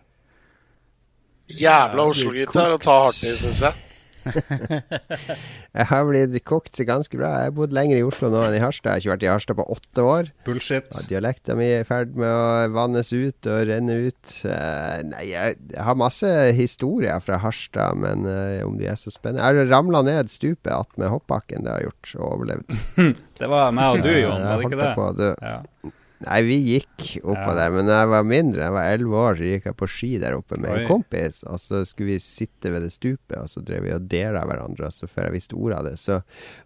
Jævla 1.47 2.09
Oslo-gitar 2.10 2.74
å 2.74 2.78
ta 2.82 3.01
hardt 3.06 3.23
i, 3.27 3.35
syns 3.39 3.60
jeg. 3.68 3.82
Jeg 5.77 5.86
har 5.90 6.06
blitt 6.09 6.36
kokt 6.48 6.78
ganske 6.89 7.18
bra. 7.18 7.28
Jeg 7.36 7.51
har 7.51 7.55
bodd 7.55 7.74
lenger 7.77 8.01
i 8.01 8.05
Oslo 8.06 8.31
nå 8.32 8.40
enn 8.47 8.56
i 8.56 8.62
Harstad. 8.62 8.97
Jeg 8.97 8.97
har 8.97 9.02
ikke 9.02 9.12
vært 9.12 9.27
i 9.27 9.31
Harstad 9.31 9.59
på 9.59 9.66
åtte 9.77 10.05
år. 10.09 10.31
Bullshit. 10.47 10.89
Og 10.97 11.06
Dialekta 11.10 11.56
mi 11.59 11.68
er 11.68 11.85
i 11.85 11.89
ferd 11.89 12.16
med 12.18 12.32
å 12.32 12.47
vannes 12.74 13.12
ut 13.12 13.51
og 13.52 13.60
renne 13.68 13.98
ut. 14.09 14.32
Uh, 14.40 15.05
nei, 15.12 15.27
jeg, 15.31 15.59
jeg 15.74 15.85
har 15.89 16.01
masse 16.01 16.32
historier 16.56 17.23
fra 17.24 17.39
Harstad, 17.44 18.01
men 18.02 18.24
uh, 18.24 18.64
om 18.66 18.81
de 18.81 18.89
er 18.89 18.98
så 18.98 19.12
spennende 19.12 19.44
Jeg 19.44 19.66
har 19.66 19.73
ramla 19.74 20.02
ned 20.06 20.32
stupet 20.32 20.73
attmed 20.73 21.12
hoppbakken, 21.12 21.66
det 21.66 21.74
har 21.74 21.85
jeg 21.85 21.90
gjort, 21.93 22.16
og 22.16 22.27
overlevd. 22.32 22.77
Det 23.36 23.48
var 23.52 23.68
meg 23.77 23.98
og 23.98 24.01
du, 24.01 24.14
Jon, 24.16 24.40
Jeg 24.40 24.48
var 24.48 24.62
det 24.62 24.68
ikke 24.70 24.81
det? 24.81 24.93
på 24.97 25.06
du. 25.18 25.27
Ja. 25.44 25.93
Nei, 26.25 26.39
vi 26.47 26.57
gikk 26.65 27.19
oppå 27.21 27.51
Ja. 27.51 27.55
der, 27.59 27.71
men 27.75 27.87
da 27.91 27.99
jeg 28.01 28.09
var 28.09 28.23
mindre, 28.25 28.63
jeg 28.65 28.73
var 28.73 28.87
elleve 28.89 29.17
år, 29.21 29.35
så 29.37 29.49
gikk 29.51 29.67
jeg 29.69 29.77
på 29.77 29.89
ski 29.93 30.11
der 30.23 30.37
oppe 30.39 30.57
med 30.57 30.71
Oi. 30.71 30.79
en 30.81 30.89
kompis. 30.89 31.43
Og 31.45 31.61
så 31.61 31.83
skulle 31.85 32.15
vi 32.15 32.19
sitte 32.25 32.73
ved 32.73 32.87
det 32.87 32.93
stupet, 32.95 33.37
og 33.37 33.51
så 33.53 33.61
drev 33.61 33.85
vi 33.85 33.93
og 33.93 34.07
dela 34.09 34.45
hverandre. 34.49 34.89
Og 34.89 34.95
så 34.97 35.07
før 35.11 35.29
jeg 35.29 35.35
visste 35.37 35.59
ordet 35.61 35.77
av 35.79 35.85
det, 35.91 35.97
så 36.01 36.23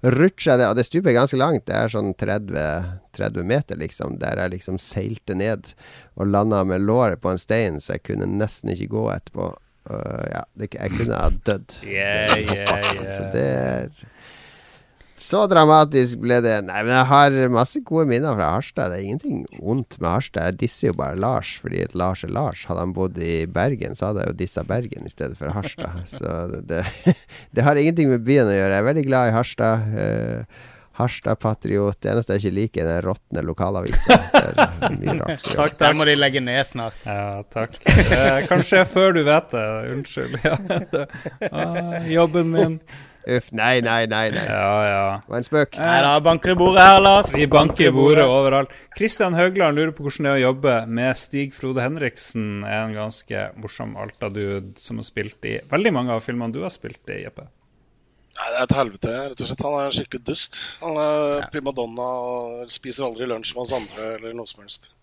rutsja 0.06 0.52
jeg 0.54 0.60
det. 0.62 0.68
Og 0.70 0.76
det 0.78 0.86
stupet 0.86 1.10
er 1.10 1.18
ganske 1.18 1.40
langt, 1.40 1.66
det 1.66 1.74
er 1.80 1.90
sånn 1.90 2.12
30, 2.14 2.68
30 3.18 3.48
meter, 3.50 3.80
liksom. 3.82 4.18
Der 4.22 4.38
jeg 4.44 4.54
liksom 4.54 4.78
seilte 4.78 5.34
ned 5.34 5.72
og 6.14 6.30
landa 6.30 6.62
med 6.64 6.86
låret 6.86 7.20
på 7.20 7.32
en 7.34 7.42
stein, 7.42 7.80
så 7.82 7.96
jeg 7.98 8.04
kunne 8.12 8.30
nesten 8.30 8.70
ikke 8.70 8.92
gå 8.94 9.08
etterpå. 9.16 9.50
Uh, 9.90 10.22
ja, 10.30 10.44
det, 10.60 10.68
jeg 10.76 10.92
kunne 10.94 11.16
ha 11.18 11.30
dødd. 11.48 11.80
Yeah, 11.88 12.36
yeah, 12.38 12.98
Så 13.16 13.22
det 13.34 13.46
er 13.50 13.88
Så 15.20 15.42
dramatisk 15.50 16.22
ble 16.22 16.38
det. 16.44 16.54
Nei, 16.64 16.80
men 16.86 16.94
jeg 16.94 17.08
har 17.10 17.36
masse 17.52 17.82
gode 17.84 18.06
minner 18.08 18.32
fra 18.38 18.54
Harstad. 18.54 18.88
Det 18.88 19.00
er 19.00 19.08
ingenting 19.10 19.42
vondt 19.60 19.98
med 20.00 20.08
Harstad. 20.14 20.48
Jeg 20.48 20.60
disser 20.62 20.88
jo 20.90 20.96
bare 21.02 21.18
Lars, 21.20 21.52
fordi 21.60 21.84
Lars 21.92 22.24
er 22.24 22.32
Lars. 22.32 22.64
Hadde 22.70 22.86
han 22.86 22.96
bodd 22.96 23.20
i 23.20 23.44
Bergen, 23.50 23.92
så 23.98 24.10
hadde 24.10 24.24
jeg 24.24 24.32
jo 24.32 24.38
dissa 24.40 24.64
Bergen 24.64 25.04
i 25.04 25.12
stedet 25.12 25.36
for 25.36 25.52
Harstad. 25.52 26.00
Så 26.16 26.34
det, 26.54 26.62
det, 26.72 27.14
det 27.56 27.66
har 27.66 27.76
ingenting 27.76 28.08
med 28.14 28.24
byen 28.24 28.48
å 28.48 28.56
gjøre. 28.56 28.72
Jeg 28.72 28.84
er 28.84 28.88
veldig 28.88 29.06
glad 29.10 29.28
i 29.28 29.34
Harstad. 29.36 29.90
Uh, 29.92 30.68
Harstad-patriot. 31.00 32.00
Det 32.00 32.10
eneste 32.12 32.36
jeg 32.36 32.44
ikke 32.44 32.56
liker, 32.56 32.88
er 32.88 33.00
den 33.00 33.06
råtne 33.10 33.44
lokalavisa. 33.44 34.16
Det. 34.80 35.36
Takk, 35.44 35.76
Der 35.78 35.94
må 35.96 36.04
de 36.08 36.16
legge 36.16 36.40
ned 36.42 36.64
snart. 36.66 36.98
Ja, 37.04 37.42
takk. 37.52 37.76
Eh, 37.86 38.40
kanskje 38.48 38.82
før 38.88 39.14
du 39.16 39.20
vet 39.26 39.52
det. 39.52 39.66
Unnskyld. 39.92 40.38
Ja, 40.44 40.56
det, 40.90 41.04
ah, 41.52 42.00
jobben 42.08 42.50
min. 42.54 42.76
Uff, 43.28 43.50
nei, 43.52 43.82
nei, 43.84 44.06
nei. 44.08 44.30
nei. 44.32 44.44
Ja, 44.48 44.68
ja. 44.86 45.00
Det 45.20 45.28
var 45.32 45.40
en 45.42 45.46
spøk. 45.46 45.76
Nei 45.76 45.98
da, 46.06 46.12
banker 46.24 46.54
i 46.54 46.56
bordet 46.56 46.86
her, 46.86 47.00
Lars. 47.04 47.34
Vi 47.36 47.46
banker 47.52 47.90
i 47.90 47.92
bordet 47.92 48.24
overalt. 48.24 48.72
Kristian 48.96 49.36
Høgland 49.36 49.76
lurer 49.76 49.92
på 49.96 50.06
hvordan 50.06 50.26
det 50.26 50.32
er 50.32 50.38
å 50.38 50.44
jobbe 50.46 50.76
med 50.88 51.20
Stig 51.20 51.52
Frode 51.56 51.84
Henriksen. 51.84 52.62
Er 52.64 52.86
en 52.86 52.96
ganske 52.96 53.46
morsom 53.60 53.92
Alta-dude 54.00 54.72
som 54.80 55.02
har 55.02 55.08
spilt 55.08 55.44
i 55.44 55.58
veldig 55.70 55.92
mange 55.96 56.16
av 56.16 56.24
filmene 56.24 56.56
du 56.56 56.62
har 56.64 56.72
spilt 56.72 57.12
i, 57.12 57.22
Jeppe. 57.26 57.50
Nei, 58.40 58.46
det 58.46 58.56
er 58.56 58.62
et 58.64 58.78
helvete, 58.78 59.18
rett 59.34 59.42
og 59.44 59.50
slett. 59.50 59.66
Han 59.66 59.76
er 59.82 59.92
skikkelig 59.98 60.24
dust. 60.24 60.62
Han 60.80 60.96
er 61.02 61.44
primadonna 61.52 62.08
og 62.30 62.72
spiser 62.72 63.04
aldri 63.10 63.28
lunsj 63.28 63.52
med 63.52 63.66
oss 63.66 63.76
andre 63.76 64.14
eller 64.14 64.32
noe 64.38 64.48
som 64.48 64.64
helst. 64.64 64.94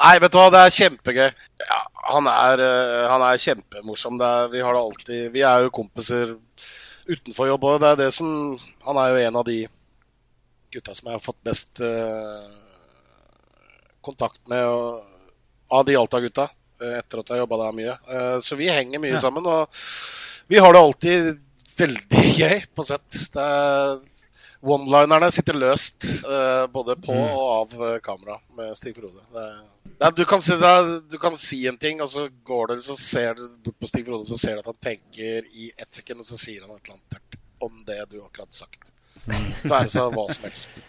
Nei, 0.00 0.16
vet 0.18 0.32
du 0.32 0.38
hva, 0.40 0.48
det 0.50 0.60
er 0.64 0.74
kjempegøy. 0.74 1.28
Ja, 1.62 1.80
han, 2.10 2.26
er, 2.30 2.62
eh, 2.64 3.04
han 3.10 3.22
er 3.22 3.42
kjempemorsom. 3.42 4.16
Det 4.18 4.30
er, 4.30 4.48
vi 4.50 4.62
har 4.64 4.74
det 4.74 4.80
alltid 4.82 5.28
Vi 5.34 5.44
er 5.46 5.66
jo 5.66 5.74
kompiser 5.74 6.34
utenfor 7.08 7.48
jobb 7.50 7.64
òg. 7.68 7.80
Det 7.82 7.88
er 7.92 8.00
det 8.04 8.10
som 8.16 8.28
Han 8.86 9.00
er 9.00 9.08
jo 9.12 9.22
en 9.28 9.36
av 9.40 9.44
de 9.48 9.58
gutta 10.74 10.94
som 10.94 11.08
jeg 11.08 11.16
har 11.18 11.22
fått 11.22 11.40
best 11.46 11.80
eh, 11.84 12.48
kontakt 14.04 14.42
med 14.50 14.64
og, 14.66 15.04
av 15.70 15.84
de 15.86 15.96
Alta-gutta. 15.96 16.48
eh, 16.82 16.98
etter 16.98 17.20
at 17.22 17.28
jeg 17.30 17.36
har 17.36 17.44
jobba 17.44 17.60
der 17.62 17.76
mye. 17.78 17.94
Eh, 18.08 18.38
så 18.44 18.58
vi 18.58 18.70
henger 18.72 19.02
mye 19.02 19.20
sammen. 19.22 19.46
Og 19.46 19.68
vi 20.50 20.58
har 20.60 20.74
det 20.74 20.82
alltid 20.82 21.30
veldig 21.78 22.24
gøy 22.42 22.58
på 22.74 22.86
sett. 22.88 23.20
Det 23.34 23.44
er 23.44 23.94
One-linerne 24.64 25.28
sitter 25.34 25.56
løst 25.60 26.06
uh, 26.24 26.64
både 26.72 26.94
på 27.04 27.12
og 27.12 27.44
av 27.52 27.72
uh, 27.82 27.88
kamera 28.04 28.38
med 28.56 28.72
Stig 28.78 28.94
Frode. 28.96 29.20
Det, 29.34 29.42
er- 29.44 29.62
det, 30.00 30.10
du, 30.16 30.24
kan 30.28 30.40
si, 30.42 30.56
det 30.58 30.70
er, 30.70 30.88
du 31.12 31.16
kan 31.20 31.36
si 31.38 31.58
en 31.68 31.76
ting, 31.80 32.00
og 32.02 32.08
så 32.10 32.26
går 32.48 32.72
det, 32.72 32.78
så 32.86 32.96
ser 32.98 33.36
du 33.38 33.44
bort 33.66 33.76
på 33.84 33.90
Stig 33.90 34.06
Frode, 34.08 34.24
så 34.28 34.38
ser 34.40 34.56
du 34.56 34.62
at 34.64 34.70
han 34.72 34.78
tenker 34.88 35.44
i 35.52 35.68
ett 35.76 35.90
sekund, 36.00 36.24
og 36.24 36.28
så 36.28 36.38
sier 36.40 36.64
han 36.64 36.72
et 36.72 36.80
eller 36.88 36.96
annet 36.96 37.12
tørt 37.18 37.36
om 37.64 37.82
det 37.88 37.98
du 38.10 38.16
akkurat 38.22 38.48
har 38.48 38.56
sagt. 38.64 38.88
Være 39.68 39.90
seg 39.92 40.16
hva 40.16 40.24
som 40.32 40.46
helst. 40.48 40.80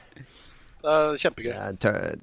Det 0.86 0.96
er 0.96 1.20
kjempegøy. 1.22 1.52
Ja, 1.54 1.68
tør, 1.86 2.16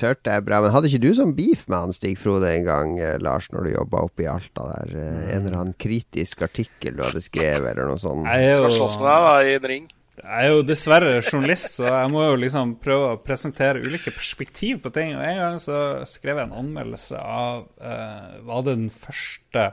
tørt 0.00 0.30
er 0.30 0.44
bra. 0.44 0.60
Men 0.64 0.72
hadde 0.74 0.88
ikke 0.92 1.02
du 1.02 1.10
sånn 1.18 1.32
beef 1.36 1.64
med 1.68 1.86
han 1.86 1.96
Stig 1.96 2.18
Frode 2.20 2.48
en 2.54 2.66
gang, 2.68 2.92
eh, 3.00 3.16
Lars, 3.24 3.48
når 3.54 3.66
du 3.66 3.72
jobba 3.74 4.04
oppe 4.08 4.24
i 4.24 4.28
Alta 4.30 4.68
der? 4.74 4.92
En 5.32 5.46
eller 5.48 5.56
annen 5.62 5.76
kritisk 5.80 6.44
artikkel 6.46 6.96
du 7.00 7.02
hadde 7.08 7.24
skrevet, 7.24 7.72
eller 7.72 7.88
noe 7.90 8.00
sånt? 8.00 8.28
Jeg 8.28 8.60
Skal 8.60 8.76
slåss 8.78 9.00
med 9.00 9.08
deg 9.10 9.26
da, 9.28 9.34
i 9.48 9.56
en 9.58 9.68
ring. 9.74 9.88
Jeg 10.20 10.46
er 10.46 10.52
jo 10.52 10.64
dessverre 10.66 11.12
journalist, 11.22 11.78
så 11.78 11.86
jeg 11.88 12.10
må 12.12 12.24
jo 12.26 12.40
liksom 12.42 12.74
prøve 12.82 13.12
å 13.12 13.20
presentere 13.24 13.80
ulike 13.80 14.12
perspektiv 14.12 14.82
på 14.84 14.92
ting. 14.94 15.14
Og 15.16 15.24
en 15.24 15.40
gang 15.40 15.56
så 15.62 15.78
skrev 16.08 16.38
jeg 16.40 16.48
en 16.48 16.58
anmeldelse 16.60 17.20
av 17.20 17.64
uh, 17.80 18.36
Var 18.44 18.66
det 18.66 18.76
den 18.76 18.92
første 18.92 19.70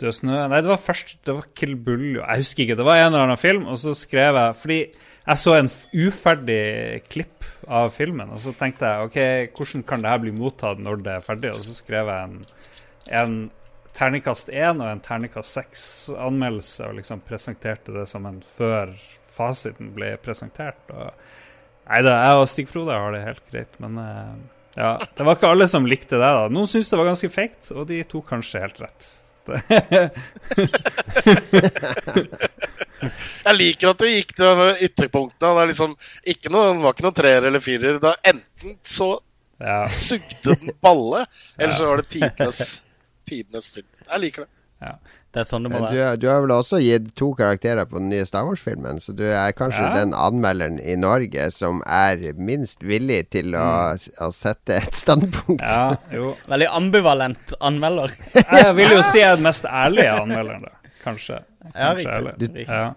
Død 0.00 0.16
snø 0.16 0.38
Nei, 0.50 0.60
det 0.64 0.70
var 0.70 0.80
først 0.80 1.18
Det 1.26 1.36
var 1.36 1.50
Kill 1.58 1.76
Bull. 1.76 2.06
Jeg 2.16 2.42
husker 2.42 2.64
ikke. 2.64 2.78
Det 2.80 2.86
var 2.88 3.00
en 3.00 3.10
eller 3.10 3.26
annen 3.26 3.40
film, 3.40 3.66
og 3.70 3.78
så 3.82 3.94
skrev 3.96 4.40
jeg 4.40 4.58
Fordi 4.62 4.80
jeg 5.22 5.38
så 5.38 5.54
en 5.54 5.70
uferdig 5.94 6.62
klipp 7.12 7.46
av 7.70 7.92
filmen, 7.94 8.32
og 8.34 8.40
så 8.42 8.50
tenkte 8.58 8.88
jeg 8.88 9.06
OK, 9.06 9.18
hvordan 9.54 9.84
kan 9.86 10.02
det 10.02 10.10
her 10.10 10.22
bli 10.24 10.32
mottatt 10.34 10.80
når 10.82 11.04
det 11.06 11.12
er 11.14 11.22
ferdig? 11.22 11.52
Og 11.54 11.62
så 11.62 11.76
skrev 11.76 12.10
jeg 12.10 12.26
en, 12.26 12.40
en 13.20 13.36
terningkast 13.94 14.50
1 14.50 14.82
og 14.82 14.88
en 14.88 15.02
terningkast 15.04 15.60
6-anmeldelse, 15.60 16.88
og 16.88 16.98
liksom 16.98 17.22
presenterte 17.28 17.94
det 17.94 18.08
som 18.10 18.26
en 18.26 18.42
før 18.42 18.96
fasiten 19.32 19.92
ble 19.96 20.14
presentert. 20.22 20.82
Og 20.92 21.12
Nei 21.82 21.98
da, 22.06 22.12
jeg 22.22 22.38
og 22.38 22.46
Stig 22.48 22.68
Frode 22.70 22.94
har 22.94 23.10
det 23.12 23.24
helt 23.24 23.42
greit, 23.50 23.72
men 23.82 23.96
uh, 23.98 24.36
ja, 24.78 24.92
det 25.18 25.24
var 25.26 25.34
ikke 25.36 25.50
alle 25.50 25.66
som 25.68 25.84
likte 25.88 26.14
det. 26.14 26.22
da 26.22 26.46
Noen 26.52 26.68
syntes 26.70 26.88
det 26.92 27.00
var 27.00 27.10
ganske 27.10 27.28
fake, 27.34 27.58
og 27.74 27.88
de 27.90 27.98
tok 28.08 28.28
kanskje 28.30 28.62
helt 28.62 28.78
rett. 28.80 29.08
Jeg 33.42 33.56
liker 33.58 33.90
at 33.90 33.98
du 33.98 34.06
gikk 34.06 34.34
til 34.38 34.60
ytterpunktene. 34.86 35.52
Det 35.58 35.66
liksom 35.72 35.96
noe, 35.96 36.68
det 36.70 36.84
var 36.84 36.94
ikke 36.94 37.06
noen 37.08 37.18
treer 37.18 37.48
eller 37.48 37.62
firer. 37.62 37.98
Er 37.98 38.20
enten 38.32 38.76
så 38.86 39.10
Ja, 39.62 39.82
sugde 39.90 40.56
den 40.56 40.72
balle, 40.82 41.24
eller 41.58 41.74
så 41.74 41.90
var 41.90 42.00
det 42.02 42.08
tidenes, 42.14 42.82
tidenes 43.28 43.68
film. 43.70 43.86
Jeg 44.08 44.22
liker 44.24 44.46
det. 44.46 44.50
ja. 44.86 44.94
Det 45.32 45.40
er 45.40 45.46
sånn 45.48 45.64
det 45.64 45.70
må 45.72 45.78
være. 45.80 46.16
du, 46.16 46.20
du 46.20 46.26
har 46.28 46.42
vel 46.44 46.50
også 46.52 46.76
gitt 46.84 47.06
to 47.16 47.30
karakterer 47.38 47.86
på 47.88 47.96
den 47.96 48.10
nye 48.12 48.26
Star 48.28 48.44
Wars-filmen, 48.44 48.98
så 49.00 49.14
du 49.16 49.22
er 49.24 49.54
kanskje 49.56 49.80
Ja. 49.86 49.92
den 50.02 50.12
anmelderen 50.12 50.76
i 50.78 50.92
Norge 51.00 51.46
som 51.56 51.80
er 51.88 52.20
minst 52.36 52.82
villig 52.84 53.30
til 53.32 53.54
å, 53.56 53.96
å 53.96 54.28
sette 54.36 54.76
et 54.82 54.94
standpunkt. 55.00 55.62
ja, 55.64 55.96
jo. 56.12 56.34
Veldig 56.52 56.68
ambivalent 56.68 57.54
anmelder. 57.64 58.12
Jeg 58.36 58.74
vil 58.76 58.92
jo 58.98 59.00
si 59.08 59.22
jeg 59.22 59.30
er 59.30 59.40
den 59.40 59.48
mest 59.48 59.64
ærlige 59.64 60.12
anmelderen, 60.20 60.68
da. 60.68 60.92
Kanskje. 61.02 61.40
Ja, 61.74 61.94
riktig. 61.96 62.12
ærlig. 62.12 62.34
Riktig. 62.42 62.68
Ja. 62.68 62.92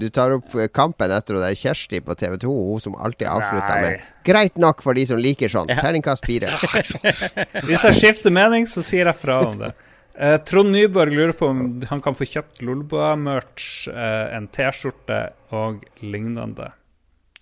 Du 0.00 0.06
tar 0.14 0.30
opp 0.38 0.54
eh, 0.54 0.68
kampen 0.72 1.10
etter 1.12 1.34
hun 1.34 1.42
der 1.42 1.56
Kjersti 1.58 1.98
på 2.06 2.14
TV 2.16 2.38
2, 2.40 2.52
hun 2.70 2.80
som 2.80 2.94
alltid 2.94 3.26
avslutter 3.26 3.74
Nei. 3.74 3.80
med 3.82 4.00
'greit 4.24 4.56
nok 4.56 4.80
for 4.86 4.94
de 4.94 5.02
som 5.10 5.18
liker 5.18 5.50
sånn'. 5.50 5.68
Ja. 5.68 5.80
Terningkast 5.82 6.24
fire. 6.24 6.46
Hvis 7.66 7.82
jeg 7.84 7.94
skifter 7.98 8.30
mening, 8.30 8.68
så 8.70 8.84
sier 8.86 9.10
jeg 9.10 9.18
fra 9.18 9.40
om 9.48 9.58
det. 9.58 9.72
Eh, 10.20 10.36
Trond 10.44 10.72
Nyborg 10.74 11.14
lurer 11.16 11.32
på 11.32 11.46
om 11.48 11.60
han 11.88 12.02
kan 12.04 12.16
få 12.18 12.26
kjøpt 12.28 12.60
Lolboa-merch, 12.66 13.88
eh, 13.88 14.26
en 14.36 14.50
T-skjorte 14.52 15.20
og 15.56 15.78
lignende. 16.04 16.72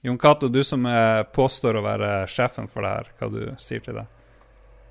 Jon 0.07 0.19
Cato, 0.23 0.47
du 0.49 0.61
som 0.63 0.87
er, 0.87 1.25
påstår 1.35 1.81
å 1.81 1.83
være 1.83 2.13
sjefen 2.31 2.69
for 2.71 2.87
det 2.87 2.93
her, 2.95 3.11
hva 3.19 3.31
du 3.35 3.41
sier 3.59 3.83
til 3.83 3.99
det? 3.99 4.07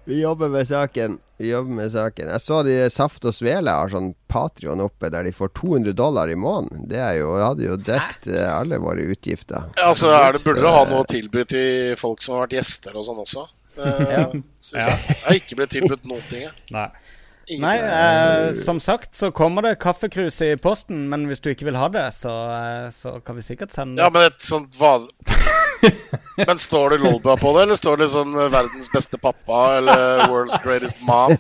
Vi 0.07 0.19
jobber 0.21 0.51
med 0.51 0.67
saken. 0.67 1.17
Vi 1.39 1.49
jobber 1.51 1.77
med 1.79 1.91
saken. 1.91 2.29
Jeg 2.31 2.43
så 2.43 2.59
de 2.63 2.75
Saft 2.91 3.25
og 3.27 3.33
Svele 3.35 3.71
har 3.75 3.91
sånn 3.91 4.13
Patrion 4.31 4.79
oppe 4.83 5.09
der 5.11 5.23
de 5.27 5.33
får 5.35 5.51
200 5.55 5.95
dollar 5.99 6.31
i 6.31 6.35
måneden. 6.39 6.85
Det 6.91 6.99
er 7.03 7.17
jo, 7.21 7.33
hadde 7.39 7.67
jo 7.67 7.75
dekt 7.79 8.27
eh, 8.31 8.47
alle 8.51 8.79
våre 8.83 9.03
utgifter. 9.15 9.67
Altså, 9.83 10.11
er 10.15 10.35
det, 10.35 10.43
Burde 10.43 10.63
du 10.63 10.69
ha 10.71 10.85
noe 10.87 11.03
å 11.03 11.07
tilby 11.11 11.43
til 11.51 11.95
folk 11.99 12.23
som 12.23 12.35
har 12.37 12.45
vært 12.47 12.55
gjester 12.59 12.95
og 12.99 13.07
sånn 13.07 13.23
også? 13.23 13.47
Eh, 13.77 13.99
Ja. 14.09 14.23
jeg. 14.33 14.43
jeg 14.73 15.17
har 15.21 15.35
ikke 15.37 15.55
blitt 15.59 15.69
tilbudt 15.75 16.07
noen 16.09 16.23
ting. 16.31 16.47
jeg. 16.47 16.53
Nei. 16.73 16.87
Nei, 17.47 17.77
eh, 17.79 18.53
som 18.59 18.79
sagt 18.83 19.15
så 19.15 19.31
kommer 19.31 19.63
det 19.63 19.77
kaffekrus 19.79 20.41
i 20.43 20.49
posten, 20.59 21.05
men 21.09 21.25
hvis 21.29 21.39
du 21.39 21.51
ikke 21.53 21.69
vil 21.69 21.79
ha 21.79 21.87
det, 21.93 22.09
så, 22.17 22.33
eh, 22.51 22.89
så 22.91 23.19
kan 23.23 23.39
vi 23.39 23.45
sikkert 23.45 23.75
sende 23.75 24.03
Ja, 24.03 24.11
men 24.11 24.27
et 24.27 24.41
sånt 24.43 24.75
van... 24.79 25.07
Men 26.47 26.59
står 26.59 26.89
det 26.89 26.97
Lolbua 27.01 27.37
på 27.37 27.51
det, 27.57 27.63
eller 27.63 27.75
står 27.75 27.97
det 27.97 28.07
som 28.13 28.33
eh, 28.39 28.49
'verdens 28.51 28.89
beste 28.93 29.17
pappa' 29.17 29.77
eller 29.77 30.27
'world's 30.27 30.57
greatest 30.63 30.97
mom'? 31.07 31.37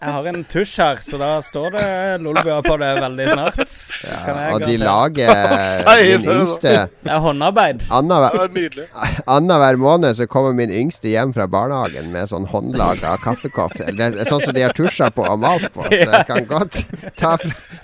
Jeg 0.00 0.12
har 0.12 0.26
en 0.28 0.44
tusj 0.44 0.74
her, 0.80 0.96
så 1.00 1.16
da 1.20 1.30
står 1.44 1.70
det 1.76 1.86
Lolbua 2.24 2.60
på 2.62 2.76
det 2.80 2.90
veldig 3.00 3.28
snart. 3.32 3.58
Ja, 4.04 4.48
Og 4.54 4.60
de 4.64 4.76
lager 4.80 5.32
min 6.20 6.28
yngste 6.34 6.74
Det 7.04 7.12
er 7.14 7.18
håndarbeid. 7.24 7.84
Annenhver 7.90 9.76
måned 9.80 10.16
så 10.16 10.26
kommer 10.26 10.52
min 10.56 10.70
yngste 10.72 11.08
hjem 11.08 11.32
fra 11.36 11.46
barnehagen 11.50 12.10
med 12.12 12.28
sånn 12.32 12.46
håndlaga 12.50 13.16
kaffekopp. 13.24 13.76
Det 13.78 14.10
er 14.10 14.28
sånn 14.28 14.44
som 14.44 14.54
de 14.56 14.64
har 14.66 14.76
tusja 14.76 15.10
på 15.14 15.24
og 15.24 15.38
malt 15.40 15.70
på, 15.74 15.84
så 15.88 16.00
jeg 16.00 16.26
kan 16.28 16.44
godt 16.48 16.80
ta, 17.16 17.36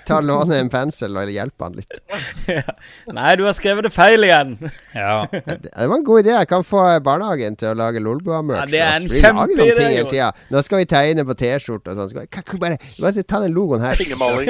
ta 0.07 0.19
låne 0.21 0.59
en 0.61 0.69
pensel 0.73 1.17
og 1.17 1.29
hjelpe 1.33 1.63
han 1.67 1.77
litt. 1.77 1.97
Nei, 3.13 3.35
du 3.39 3.45
har 3.47 3.55
skrevet 3.57 3.87
det 3.87 3.93
feil 3.95 4.25
igjen. 4.27 4.55
Ja. 4.93 5.25
Det 5.77 5.87
det 5.87 5.91
var 5.91 5.97
en 5.97 6.03
god 6.03 6.19
idé. 6.23 6.31
Jeg 6.33 6.47
kan 6.49 6.63
få 6.65 6.83
barnehagen 7.05 7.55
til 7.55 7.69
å 7.69 7.75
lage 7.77 8.01
Lolbua-merch. 8.01 8.63
Ja, 8.63 8.65
det 8.71 8.79
er 8.81 8.95
en 8.97 9.11
kjempeidé, 9.11 9.89
tida. 10.09 10.31
Nå 10.49 10.63
skal 10.65 10.81
vi 10.81 10.87
tegne 10.89 11.25
på 11.27 11.35
T-skjorte 11.37 11.93
og 11.93 11.99
sånn. 12.01 12.09
Så 12.09 12.57
bare, 12.57 12.79
bare 12.97 13.23
ta 13.23 13.39
den 13.43 13.53
logoen 13.53 13.85
her. 13.85 13.93
Fingermaling. 13.99 14.49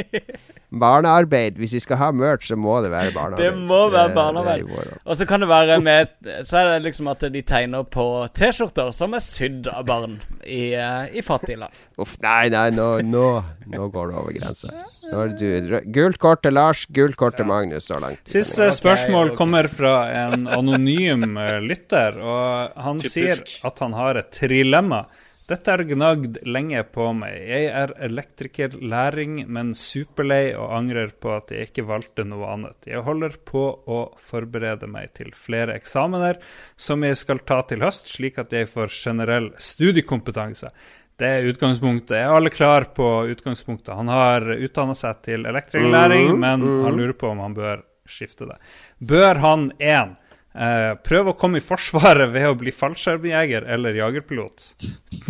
Barnearbeid. 0.84 1.56
Hvis 1.58 1.72
vi 1.78 1.80
skal 1.80 1.98
ha 2.02 2.10
merch, 2.12 2.50
så 2.50 2.58
må 2.60 2.76
det 2.84 2.90
være 2.92 3.14
barnearbeid. 3.16 3.46
Det 3.46 3.66
må 3.70 3.80
være 3.94 4.14
barnearbeid. 4.14 4.92
Og 5.02 5.16
så 5.16 5.26
kan 5.30 5.40
det 5.42 5.48
være 5.48 5.78
med 5.80 6.12
Så 6.44 6.60
er 6.60 6.72
det 6.72 6.82
liksom 6.90 7.08
at 7.14 7.24
de 7.34 7.42
tegner 7.46 7.86
på 7.88 8.06
T-skjorter 8.36 8.92
som 8.94 9.16
er 9.16 9.24
sydd 9.24 9.70
av 9.72 9.86
barn 9.88 10.20
i, 10.44 10.74
eh, 10.76 11.14
i 11.14 11.24
fattige 11.24 11.62
land. 11.64 11.82
Uff, 11.98 12.18
nei, 12.22 12.50
nei, 12.52 12.68
nå, 12.74 12.98
nå, 13.06 13.28
nå 13.70 13.88
går 13.94 14.12
det 14.12 14.20
over 14.20 14.36
grensa. 14.36 14.74
Du. 15.10 15.80
Gult 15.94 16.18
kort 16.22 16.42
til 16.44 16.56
Lars, 16.56 16.84
gult 16.94 17.18
kort 17.20 17.36
til 17.38 17.48
Magnus 17.48 17.90
så 17.90 17.98
langt. 18.02 18.22
Siste 18.30 18.70
spørsmål 18.72 19.28
okay, 19.28 19.34
okay. 19.34 19.38
kommer 19.42 19.68
fra 19.70 19.94
en 20.24 20.48
anonym 20.48 21.36
eh, 21.40 21.58
lytter, 21.64 22.16
og 22.22 22.80
han 22.86 23.02
Typisk. 23.02 23.18
sier 23.18 23.68
at 23.68 23.84
han 23.84 23.96
har 23.98 24.22
et 24.22 24.32
trilemma. 24.34 25.04
Dette 25.44 25.74
er 25.74 25.82
gnagd 25.84 26.38
lenge 26.48 26.80
på 26.88 27.10
meg. 27.12 27.34
Jeg 27.44 27.66
er 27.76 27.90
elektrikerlæring, 28.06 29.42
men 29.52 29.74
superlei 29.76 30.54
og 30.56 30.70
angrer 30.72 31.12
på 31.20 31.34
at 31.34 31.52
jeg 31.52 31.68
ikke 31.68 31.84
valgte 31.90 32.24
noe 32.24 32.48
annet. 32.48 32.88
Jeg 32.88 33.04
holder 33.04 33.36
på 33.44 33.66
å 33.84 33.98
forberede 34.16 34.88
meg 34.88 35.12
til 35.18 35.34
flere 35.36 35.76
eksamener 35.76 36.40
som 36.80 37.04
jeg 37.04 37.20
skal 37.20 37.44
ta 37.44 37.60
til 37.68 37.84
høst, 37.84 38.08
slik 38.16 38.40
at 38.40 38.56
jeg 38.56 38.70
får 38.72 38.88
generell 38.96 39.50
studiekompetanse. 39.60 40.72
Det 41.20 41.30
er 41.30 41.46
utgangspunktet. 41.46 42.16
Er 42.18 42.34
alle 42.34 42.50
klar 42.50 42.88
på 42.96 43.06
utgangspunktet? 43.30 43.94
Han 43.94 44.10
har 44.10 44.48
utdanna 44.56 44.96
seg 44.98 45.20
til 45.22 45.46
elektrikerlæring, 45.46 46.32
men 46.40 46.64
han 46.84 46.98
lurer 46.98 47.14
på 47.18 47.30
om 47.30 47.42
han 47.44 47.54
bør 47.54 47.84
skifte 48.08 48.48
det. 48.48 48.58
Bør 48.98 49.38
han 49.44 49.68
én 49.78 50.16
eh, 50.58 50.92
prøve 51.06 51.32
å 51.32 51.38
komme 51.38 51.60
i 51.60 51.64
Forsvaret 51.64 52.32
ved 52.34 52.48
å 52.50 52.56
bli 52.58 52.74
fallskjermjeger 52.74 53.68
eller 53.76 54.00
jagerpilot? 54.00 54.66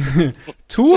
to 0.74 0.88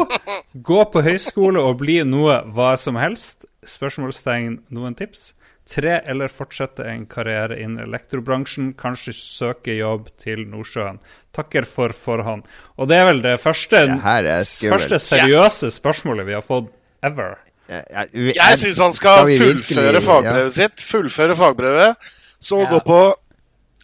gå 0.53 0.79
på 0.93 1.03
høyskole 1.05 1.61
og 1.61 1.81
bli 1.83 1.99
noe 2.07 2.41
hva 2.55 2.73
som 2.79 2.99
helst? 3.01 3.45
Spørsmålstegn 3.67 4.61
noen 4.71 4.95
tips? 4.97 5.33
Tre, 5.67 5.97
eller 6.07 6.31
fortsette 6.31 6.85
en 6.87 7.05
karriere 7.11 7.57
innen 7.59 7.83
elektrobransjen, 7.83 8.69
kanskje 8.79 9.11
søke 9.13 9.73
jobb 9.75 10.07
til 10.17 10.45
Nordsjøen. 10.47 11.01
Takker 11.35 11.67
for 11.67 11.91
forhånd. 11.91 12.45
Og 12.79 12.87
det 12.87 12.95
er 13.01 13.05
vel 13.09 13.19
det 13.25 13.33
første, 13.43 13.81
Det 13.99 14.71
første 14.71 14.99
seriøse 15.03 15.67
spørsmålet 15.75 16.25
vi 16.29 16.33
har 16.37 16.41
fått 16.45 16.71
ever. 17.03 17.35
Ja, 17.67 17.81
ja, 17.91 18.05
vi- 18.13 18.33
Jeg 18.33 18.57
syns 18.57 18.79
han 18.79 18.93
skal, 18.93 19.25
virkelig- 19.25 19.65
fullføre 19.65 20.01
fagbrevet 20.01 20.53
sitt. 20.53 20.75
Fullføre 20.79 21.35
fagbrevet, 21.35 21.95
så 22.39 22.63
Ja. 22.63 22.69
gå 22.71 22.79
på 22.85 23.13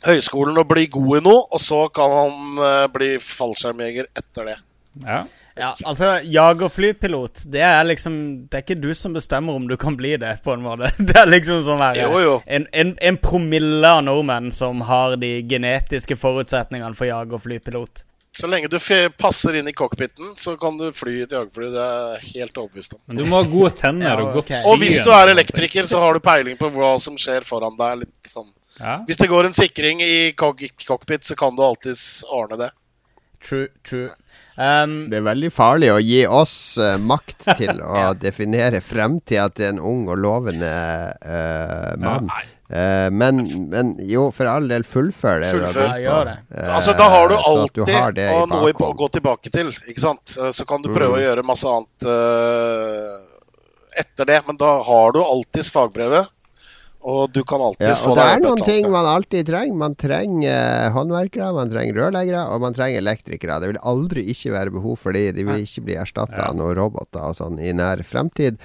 høyskolen 0.05 0.57
og 0.57 0.67
bli 0.69 0.87
god 0.87 1.17
i 1.17 1.21
noe, 1.21 1.45
og 1.51 1.59
så 1.59 1.91
kan 1.93 2.09
han 2.09 2.57
uh, 2.59 2.87
bli 2.87 3.17
fallskjermjeger 3.17 4.05
etter 4.15 4.45
det. 4.45 4.57
Ja. 5.05 5.23
Ja, 5.55 5.69
altså, 5.85 6.15
jagerflypilot, 6.25 7.43
det 7.53 7.61
er 7.61 7.83
liksom 7.85 8.15
Det 8.49 8.57
er 8.57 8.63
ikke 8.63 8.77
du 8.81 8.89
som 8.97 9.13
bestemmer 9.13 9.53
om 9.53 9.67
du 9.69 9.75
kan 9.77 9.93
bli 9.97 10.15
det, 10.17 10.39
på 10.43 10.55
en 10.55 10.63
måte. 10.65 10.89
Det 11.09 11.13
er 11.19 11.29
liksom 11.29 11.61
sånn 11.65 11.83
her 11.83 11.99
Jo, 12.01 12.21
jo. 12.23 12.31
En, 12.45 12.65
en, 12.73 12.95
en 12.97 13.19
promille 13.21 13.85
av 13.85 14.01
nordmenn 14.07 14.49
som 14.55 14.81
har 14.87 15.13
de 15.21 15.35
genetiske 15.49 16.17
forutsetningene 16.17 16.97
for 16.97 17.09
jagerflypilot. 17.09 18.05
Så 18.33 18.49
lenge 18.49 18.65
du 18.67 18.79
passer 19.13 19.59
inn 19.59 19.67
i 19.69 19.75
cockpiten, 19.77 20.31
så 20.41 20.55
kan 20.57 20.77
du 20.79 20.87
fly 20.95 21.19
i 21.19 21.23
et 21.27 21.35
jagerfly. 21.35 21.67
Det 21.69 21.83
er 21.83 22.15
jeg 22.15 22.31
helt 22.31 22.57
overbevist 22.57 22.95
om. 22.97 23.01
Men 23.05 23.19
du 23.21 23.27
må 23.29 23.43
ha 23.43 23.45
gode 23.51 23.75
tenner 23.77 24.09
Ja, 24.09 24.15
og 24.23 24.39
godt 24.39 24.49
syn. 24.55 24.71
Og 24.71 24.79
hvis 24.81 24.97
du 25.05 25.11
er 25.13 25.35
elektriker, 25.35 25.85
så 25.85 26.01
har 26.01 26.17
du 26.17 26.23
peiling 26.23 26.57
på 26.57 26.71
hva 26.73 26.95
som 27.01 27.19
skjer 27.21 27.45
foran 27.45 27.77
deg. 27.77 28.07
Litt 28.07 28.31
sånn. 28.33 28.49
Ja. 28.79 28.95
Hvis 29.05 29.21
det 29.21 29.29
går 29.29 29.51
en 29.51 29.53
sikring 29.53 30.01
i 30.01 30.31
cock 30.33 30.65
cockpit, 30.81 31.29
så 31.29 31.37
kan 31.37 31.53
du 31.53 31.61
alltids 31.61 32.23
ordne 32.25 32.57
det. 32.63 32.71
True, 33.43 33.67
true. 33.85 34.09
Um, 34.57 35.09
Det 35.09 35.17
er 35.17 35.23
veldig 35.25 35.49
farlig 35.53 35.87
å 35.89 35.99
gi 36.03 36.19
oss 36.29 36.77
uh, 36.77 36.97
makt 37.01 37.47
til 37.59 37.79
å 37.81 38.11
definere 38.13 38.81
fremtida 38.85 39.47
til 39.49 39.71
en 39.73 39.79
ung 39.81 40.03
og 40.13 40.19
lovende 40.21 40.69
uh, 41.25 41.93
mann. 41.97 42.29
Eh, 42.73 43.09
men, 43.13 43.43
men 43.69 43.89
jo, 44.09 44.31
for 44.33 44.49
all 44.49 44.65
del, 44.71 44.81
fullfør 44.87 45.43
det. 45.43 45.49
du 45.53 45.59
har 45.61 45.73
Fullfør. 45.75 45.89
Ja, 45.91 45.97
gjør 46.01 46.29
det. 46.29 46.35
Altså, 46.73 46.93
da 46.97 47.09
har 47.11 47.27
du 47.29 47.35
alltid 47.37 47.75
du 47.75 47.91
har 47.91 48.17
i 48.17 48.29
noe 48.49 48.69
i- 48.71 48.73
å 48.73 48.89
gå 48.97 49.09
tilbake 49.13 49.51
til, 49.53 49.69
ikke 49.91 50.01
sant? 50.01 50.33
Så 50.57 50.65
kan 50.65 50.81
du 50.81 50.89
prøve 50.89 51.11
Mm. 51.13 51.19
å 51.19 51.21
gjøre 51.27 51.43
masse 51.45 51.69
annet 51.69 52.07
etter 53.99 54.25
det, 54.25 54.39
men 54.47 54.57
da 54.57 54.71
har 54.87 55.11
du 55.13 55.19
alltids 55.21 55.69
fagbrevet. 55.69 56.31
Og 57.03 57.33
du 57.35 57.41
kan 57.43 57.59
Ja, 57.59 57.67
alltids 57.67 58.01
og 58.01 58.13
få 58.13 58.15
det 58.15 58.25
er 58.31 58.39
noen 58.45 58.61
ting 58.63 58.85
man 58.91 59.05
alltid 59.05 59.49
trenger. 59.49 59.75
Man 59.75 59.95
trenger 59.99 60.53
eh, 60.53 60.91
håndverkere, 60.95 61.49
man 61.57 61.69
trenger 61.73 61.99
rørleggere, 61.99 62.45
og 62.53 62.61
man 62.63 62.73
trenger 62.77 63.01
elektrikere. 63.03 63.59
Det 63.59 63.73
vil 63.73 63.81
aldri 63.83 64.23
ikke 64.31 64.53
være 64.55 64.71
behov 64.71 64.95
for 65.01 65.11
de. 65.11 65.25
De 65.35 65.43
vil 65.43 65.65
ikke 65.65 65.83
bli 65.89 65.97
erstatta 65.99 66.37
Ja. 66.39 66.47
av 66.51 66.55
noen 66.55 66.77
roboter 66.79 67.19
og 67.27 67.35
sånn 67.35 67.59
i 67.59 67.73
nær 67.75 68.03
fremtid. 68.07 68.55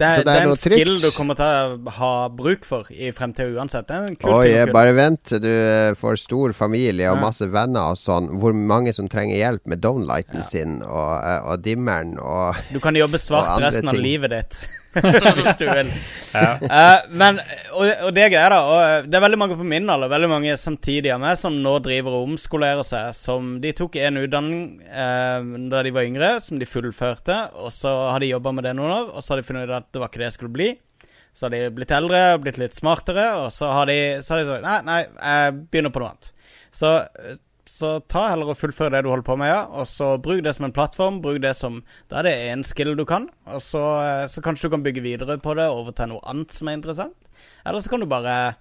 det, 0.00 0.06
er, 0.08 0.14
Så 0.16 0.24
det 0.24 0.24
det 0.24 0.32
er 0.32 0.40
er 0.40 0.48
en 0.48 0.56
skill 0.56 0.94
du 1.02 1.10
kommer 1.12 1.36
til 1.36 1.44
å 1.44 1.90
ha 1.98 2.28
bruk 2.32 2.64
for 2.64 2.86
i 2.90 3.10
fremtida 3.12 3.52
uansett. 3.52 3.86
Det 3.86 3.94
er 3.98 4.06
en 4.08 4.16
kul 4.16 4.32
Oi, 4.32 4.46
ting 4.48 4.72
bare 4.72 4.94
vent 4.96 5.22
til 5.28 5.40
du 5.44 5.48
eh, 5.50 5.92
får 6.00 6.16
stor 6.22 6.54
familie 6.56 7.10
og 7.10 7.18
Ja. 7.18 7.22
masse 7.26 7.46
venner 7.52 7.92
og 7.92 7.98
sånn. 8.00 8.30
Hvor 8.40 8.54
mange 8.56 8.94
som 8.96 9.06
trenger 9.12 9.36
hjelp 9.36 9.66
med 9.66 9.82
downlighten 9.84 10.40
Ja. 10.40 10.42
sin 10.42 10.80
og, 10.82 11.20
eh, 11.22 11.40
og 11.52 11.60
dimmeren 11.62 12.16
og 12.18 12.56
Du 12.72 12.80
kan 12.80 12.94
jobbe 12.96 13.18
svart 13.28 13.60
resten 13.60 13.84
resten 13.84 13.88
av 13.92 13.94
livet 13.94 14.30
ditt. 14.30 14.68
Hvis 15.36 15.58
du 15.60 15.66
vil. 15.68 15.90
Ja. 16.34 16.50
Uh, 16.58 17.10
men, 17.14 17.38
og, 17.76 17.84
og 18.06 18.10
det 18.14 18.24
er 18.24 18.32
greia, 18.32 18.48
da. 18.50 18.58
Og 18.66 18.80
eh, 18.82 19.06
det 19.06 19.18
er 19.18 19.22
veldig 19.22 19.38
mange 19.38 19.58
på 19.58 19.66
min 19.66 19.86
alder, 19.92 20.10
veldig 20.10 20.30
mange 20.32 20.56
samtidig 20.58 21.12
av 21.14 21.20
meg, 21.22 21.36
som 21.38 21.56
nå 21.62 21.76
driver 21.84 22.16
og 22.18 22.32
omskolerer 22.32 22.86
seg. 22.86 23.12
Som 23.16 23.56
De 23.62 23.72
tok 23.76 24.00
en 24.02 24.20
utdanning 24.24 24.64
uh, 24.90 25.46
da 25.70 25.84
de 25.86 25.94
var 25.94 26.08
yngre, 26.08 26.32
som 26.42 26.58
de 26.58 26.68
fullførte. 26.68 27.38
Og 27.62 27.70
så 27.74 27.92
har 28.10 28.22
de 28.22 28.32
jobba 28.32 28.54
med 28.56 28.66
det 28.66 28.74
noen 28.78 28.96
år, 28.96 29.12
og 29.14 29.22
så 29.22 29.34
har 29.34 29.42
de 29.42 29.46
funnet 29.46 29.70
ut 29.70 29.76
at 29.78 29.90
det 29.90 30.02
var 30.02 30.10
ikke 30.10 30.24
det 30.24 30.30
jeg 30.30 30.38
skulle 30.40 30.56
bli. 30.58 30.72
Så 31.30 31.46
har 31.46 31.54
de 31.54 31.62
blitt 31.74 31.94
eldre 31.94 32.24
og 32.34 32.42
blitt 32.42 32.58
litt 32.58 32.74
smartere, 32.74 33.28
og 33.44 33.52
så 33.54 33.70
har 33.70 33.86
de, 33.86 34.00
så 34.26 34.34
har 34.34 34.42
de 34.42 34.50
sagt 34.50 34.66
nei, 34.66 34.80
nei, 34.88 35.00
jeg 35.06 35.60
begynner 35.70 35.94
på 35.94 36.02
noe 36.02 36.10
annet. 36.10 36.32
Så, 36.74 36.90
så 37.70 37.90
ta 38.10 38.24
heller 38.32 38.50
og 38.50 38.58
fullfør 38.58 38.90
det 38.90 39.04
du 39.06 39.10
holder 39.12 39.26
på 39.26 39.36
med, 39.38 39.52
ja. 39.52 39.60
Og 39.70 39.86
så 39.86 40.16
bruk 40.22 40.42
det 40.42 40.56
som 40.56 40.66
en 40.66 40.74
plattform. 40.74 41.20
Bruk 41.22 41.38
det 41.44 41.54
som 41.58 41.80
Da 42.10 42.18
er 42.20 42.26
det 42.26 42.34
én 42.50 42.64
skill 42.66 42.96
du 42.98 43.04
kan, 43.06 43.28
og 43.46 43.62
så, 43.62 43.84
eh, 44.02 44.26
så 44.26 44.42
kanskje 44.42 44.66
du 44.66 44.74
kan 44.74 44.82
bygge 44.82 45.04
videre 45.04 45.38
på 45.38 45.54
det 45.54 45.68
over 45.70 45.94
til 45.94 46.10
noe 46.10 46.24
annet 46.26 46.52
som 46.52 46.68
er 46.68 46.80
interessant. 46.80 47.14
Eller 47.64 47.80
så 47.80 47.92
kan 47.92 48.02
du 48.02 48.10
bare 48.10 48.56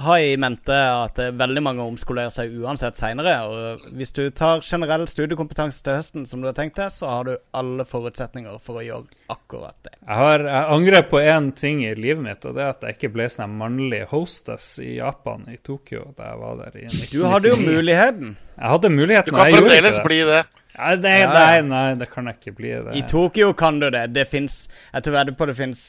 ha 0.00 0.20
i 0.20 0.36
mente 0.40 0.72
at 0.74 1.18
veldig 1.36 1.62
mange 1.64 1.84
omskolerer 1.84 2.32
seg 2.32 2.54
uansett 2.62 2.96
seinere. 2.96 3.34
Og 3.48 3.82
hvis 3.98 4.14
du 4.16 4.22
tar 4.34 4.62
generell 4.64 5.04
studiekompetanse 5.10 5.82
til 5.84 5.98
høsten, 5.98 6.24
som 6.28 6.40
du 6.40 6.48
har 6.48 6.56
tenkt 6.56 6.78
deg, 6.80 6.92
så 6.94 7.10
har 7.10 7.28
du 7.28 7.34
alle 7.58 7.84
forutsetninger 7.88 8.56
for 8.62 8.80
å 8.80 8.86
gjøre 8.86 9.20
akkurat 9.32 9.76
det. 9.84 9.94
Jeg, 10.00 10.16
har, 10.22 10.46
jeg 10.48 10.70
angrer 10.78 11.06
på 11.10 11.20
én 11.20 11.50
ting 11.58 11.84
i 11.84 11.92
livet 11.98 12.24
mitt, 12.24 12.48
og 12.48 12.56
det 12.56 12.64
er 12.64 12.72
at 12.72 12.88
jeg 12.88 12.98
ikke 12.98 13.12
ble 13.18 13.28
sånn 13.32 13.58
mannlig 13.60 14.04
hostess 14.12 14.74
i 14.82 14.96
Japan, 14.96 15.44
i 15.52 15.60
Tokyo, 15.60 16.08
da 16.16 16.32
jeg 16.32 16.42
var 16.42 16.58
der 16.64 16.80
i 16.80 16.86
1999. 16.88 17.12
Du 17.12 17.28
hadde 17.28 17.52
jo 17.52 17.60
muligheten. 17.60 18.34
Jeg 18.56 18.74
hadde 18.76 18.92
muligheten, 18.92 19.32
Du 19.32 19.40
kan 19.40 19.56
fremdeles 19.58 20.02
bli 20.04 20.20
det. 20.28 20.42
Ja, 20.72 20.94
nei, 20.96 21.10
Ja, 21.20 21.26
ja. 21.26 21.32
nei, 21.32 21.62
nei, 21.68 21.94
det 22.00 22.06
kan 22.10 22.26
jeg 22.30 22.38
ikke 22.38 22.52
bli. 22.56 22.70
Det. 22.86 22.94
I 22.96 23.02
Tokyo 23.10 23.50
kan 23.52 23.76
du 23.82 23.90
det. 23.92 24.06
Det 24.14 24.24
fins 24.28 24.68
Jeg 24.94 25.02
tror 25.04 25.14
vedder 25.18 25.34
på 25.36 25.46
det 25.50 25.54
fins 25.58 25.80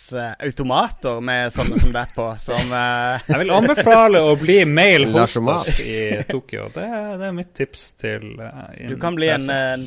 automater 0.43 1.21
med 1.23 1.53
sånne 1.55 1.77
som 1.79 1.93
deg 1.95 2.11
på, 2.15 2.25
som 2.43 2.73
uh, 2.73 3.15
Jeg 3.31 3.39
vil 3.43 3.53
anbefale 3.55 4.19
å 4.27 4.33
bli 4.41 4.57
male 4.67 5.07
hostess 5.13 5.79
i 5.87 5.99
Tokyo. 6.27 6.65
Det, 6.75 6.83
er- 6.83 7.13
det 7.21 7.29
er 7.29 7.35
mitt 7.37 7.53
tips 7.55 7.85
til 8.01 8.25
uh, 8.41 8.65
Du 8.89 8.97
kan 8.99 9.15
bli 9.15 9.29
en, 9.31 9.47
en, 9.49 9.85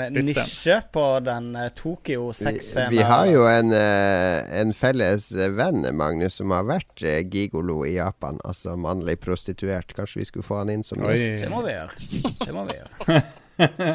en 0.00 0.18
nisje 0.26 0.80
på 0.92 1.04
den 1.26 1.52
eh, 1.56 1.68
Tokyo 1.78 2.30
vi, 2.32 2.38
sexscenen. 2.42 2.90
vi 2.96 3.02
har 3.06 3.26
jo 3.30 3.44
en, 3.46 3.70
eh, 3.76 4.42
en 4.62 4.72
felles 4.74 5.28
venn, 5.58 5.84
Magnus, 5.96 6.40
som 6.40 6.50
har 6.56 6.66
vært 6.68 7.04
eh, 7.06 7.20
gigolo 7.30 7.82
i 7.86 7.94
Japan. 7.98 8.40
Altså 8.44 8.74
mannlig 8.80 9.20
prostituert. 9.22 9.94
Kanskje 9.96 10.22
vi 10.24 10.28
skulle 10.32 10.46
få 10.46 10.58
han 10.64 10.72
inn 10.74 10.82
som 10.86 10.98
gjest? 11.06 11.44
Det 11.46 11.52
må 11.52 11.62
vi 11.66 11.76
gjøre. 11.76 12.10
Det 12.42 12.56
må 12.58 12.66
vi 12.66 12.80
gjøre. 12.80 13.22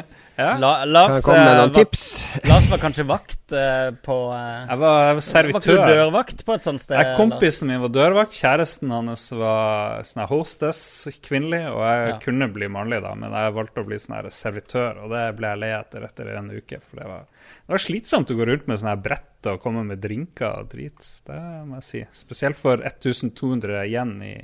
Ja. 0.38 0.52
La, 0.62 0.68
Kan 0.84 0.92
Lars, 0.94 1.14
jeg 1.16 1.24
komme 1.26 1.40
med 1.42 1.48
eh, 1.50 1.56
noen 1.58 1.72
var, 1.74 1.82
tips? 1.82 2.02
Lars 2.50 2.66
var 2.70 2.78
kanskje 2.78 3.04
vakt 3.08 3.54
uh, 3.58 3.88
på 4.06 4.16
eh, 4.36 4.68
Jeg 4.68 4.78
var, 4.78 4.98
jeg 5.02 5.08
var 5.08 5.16
Var 5.18 5.24
servitør. 5.26 5.80
dørvakt 5.90 6.44
på 6.46 6.54
et 6.54 6.62
sånt 6.68 6.82
sted? 6.84 6.94
Jeg, 7.00 7.16
kompisen 7.18 7.72
min 7.72 7.82
var 7.82 7.90
dørvakt, 7.96 8.36
kjæresten 8.38 8.92
hans 8.94 9.24
var 9.34 10.06
sånn 10.06 10.28
hostess, 10.30 10.80
kvinnelig, 11.26 11.64
og 11.72 11.82
jeg 11.82 12.04
Ja. 12.12 12.14
kunne 12.22 12.48
bli 12.54 12.70
mannlig, 12.70 13.02
da, 13.02 13.16
men 13.18 13.34
jeg 13.34 13.56
valgte 13.58 13.82
å 13.82 13.88
bli 13.90 13.98
sånn 13.98 14.30
servitør, 14.30 15.02
og 15.02 15.10
det 15.16 15.24
ble 15.40 15.50
jeg 15.56 15.62
lei 15.64 15.72
etter 15.80 16.06
etter 16.06 16.32
en 16.36 16.54
uke, 16.54 16.78
for 16.86 17.02
det 17.02 17.10
var, 17.10 17.26
det 17.66 17.74
var 17.74 17.84
slitsomt 17.88 18.30
å 18.30 18.38
gå 18.38 18.46
rundt 18.52 18.70
med 18.70 18.78
sånne 18.78 18.96
brett 19.10 19.50
og 19.50 19.60
komme 19.66 19.82
med 19.90 19.98
drinker 20.06 20.62
og 20.62 20.70
drit. 20.70 21.02
Det 21.26 21.42
må 21.66 21.82
jeg 21.82 21.88
si. 21.90 22.06
Spesielt 22.22 22.62
for 22.62 22.78
1200 22.86 23.82
igjen 23.90 24.14
i 24.22 24.36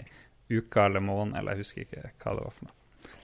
uka 0.51 0.89
eller 0.91 1.07
måneden, 1.07 1.39
eller 1.39 1.55
jeg 1.55 1.63
husker 1.63 1.87
ikke 1.87 2.09
hva 2.19 2.35
det 2.35 2.49
var 2.51 2.55
for 2.59 2.67
noe. 2.67 2.79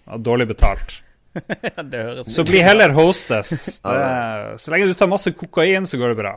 Var 0.07 0.29
dårlig 0.31 0.53
betalt. 0.55 1.01
Det 1.91 2.25
Så 2.27 2.45
bli 2.45 2.59
heller 2.59 2.89
hostess. 2.89 3.81
Det, 3.85 4.59
så 4.59 4.71
lenge 4.71 4.87
du 4.87 4.95
tar 4.95 5.11
masse 5.11 5.33
kokain, 5.33 5.87
så 5.87 5.99
går 6.01 6.15
det 6.15 6.21
bra. 6.23 6.35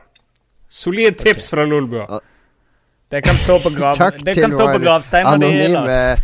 Solid 0.69 1.17
tips 1.17 1.49
fra 1.53 1.65
Lolbua. 1.65 2.21
Det 3.09 3.21
kan 3.21 3.37
stå 3.37 3.59
på, 3.59 3.69
grav, 3.77 3.97
det 4.23 4.35
på 4.35 4.57
vår 4.57 4.79
gravsteinen 4.79 5.39
din, 5.39 5.51
Anonyme 5.51 5.85
Lars. 5.85 6.19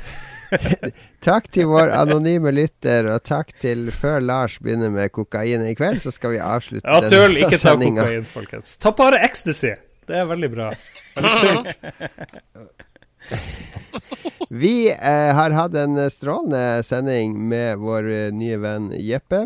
Takk 1.22 1.50
til 1.54 1.68
vår 1.70 1.92
anonyme 1.94 2.52
lytter, 2.56 3.12
og 3.14 3.22
takk 3.28 3.52
til 3.62 3.90
før 3.94 4.24
Lars 4.24 4.56
begynner 4.64 4.90
med 4.94 5.12
kokain 5.14 5.66
i 5.68 5.76
kveld, 5.78 6.00
så 6.02 6.14
skal 6.16 6.34
vi 6.34 6.40
avslutte 6.42 6.88
Ja, 6.88 7.04
tull, 7.06 7.38
ikke 7.38 7.60
ta 7.62 7.76
kokain, 7.78 8.26
folkens. 8.26 8.78
Ta 8.82 8.94
bare 8.98 9.22
ecstasy. 9.28 9.76
Det 10.10 10.18
er 10.18 10.26
veldig 10.26 10.50
bra. 10.56 10.72
Veldig 11.20 11.36
sunt. 11.38 12.88
Vi 14.62 14.90
eh, 14.92 15.32
har 15.36 15.54
hatt 15.54 15.76
en 15.78 16.00
strålende 16.10 16.82
sending 16.86 17.36
med 17.50 17.78
vår 17.84 18.10
eh, 18.10 18.32
nye 18.34 18.58
venn 18.62 18.90
Jeppe. 18.98 19.44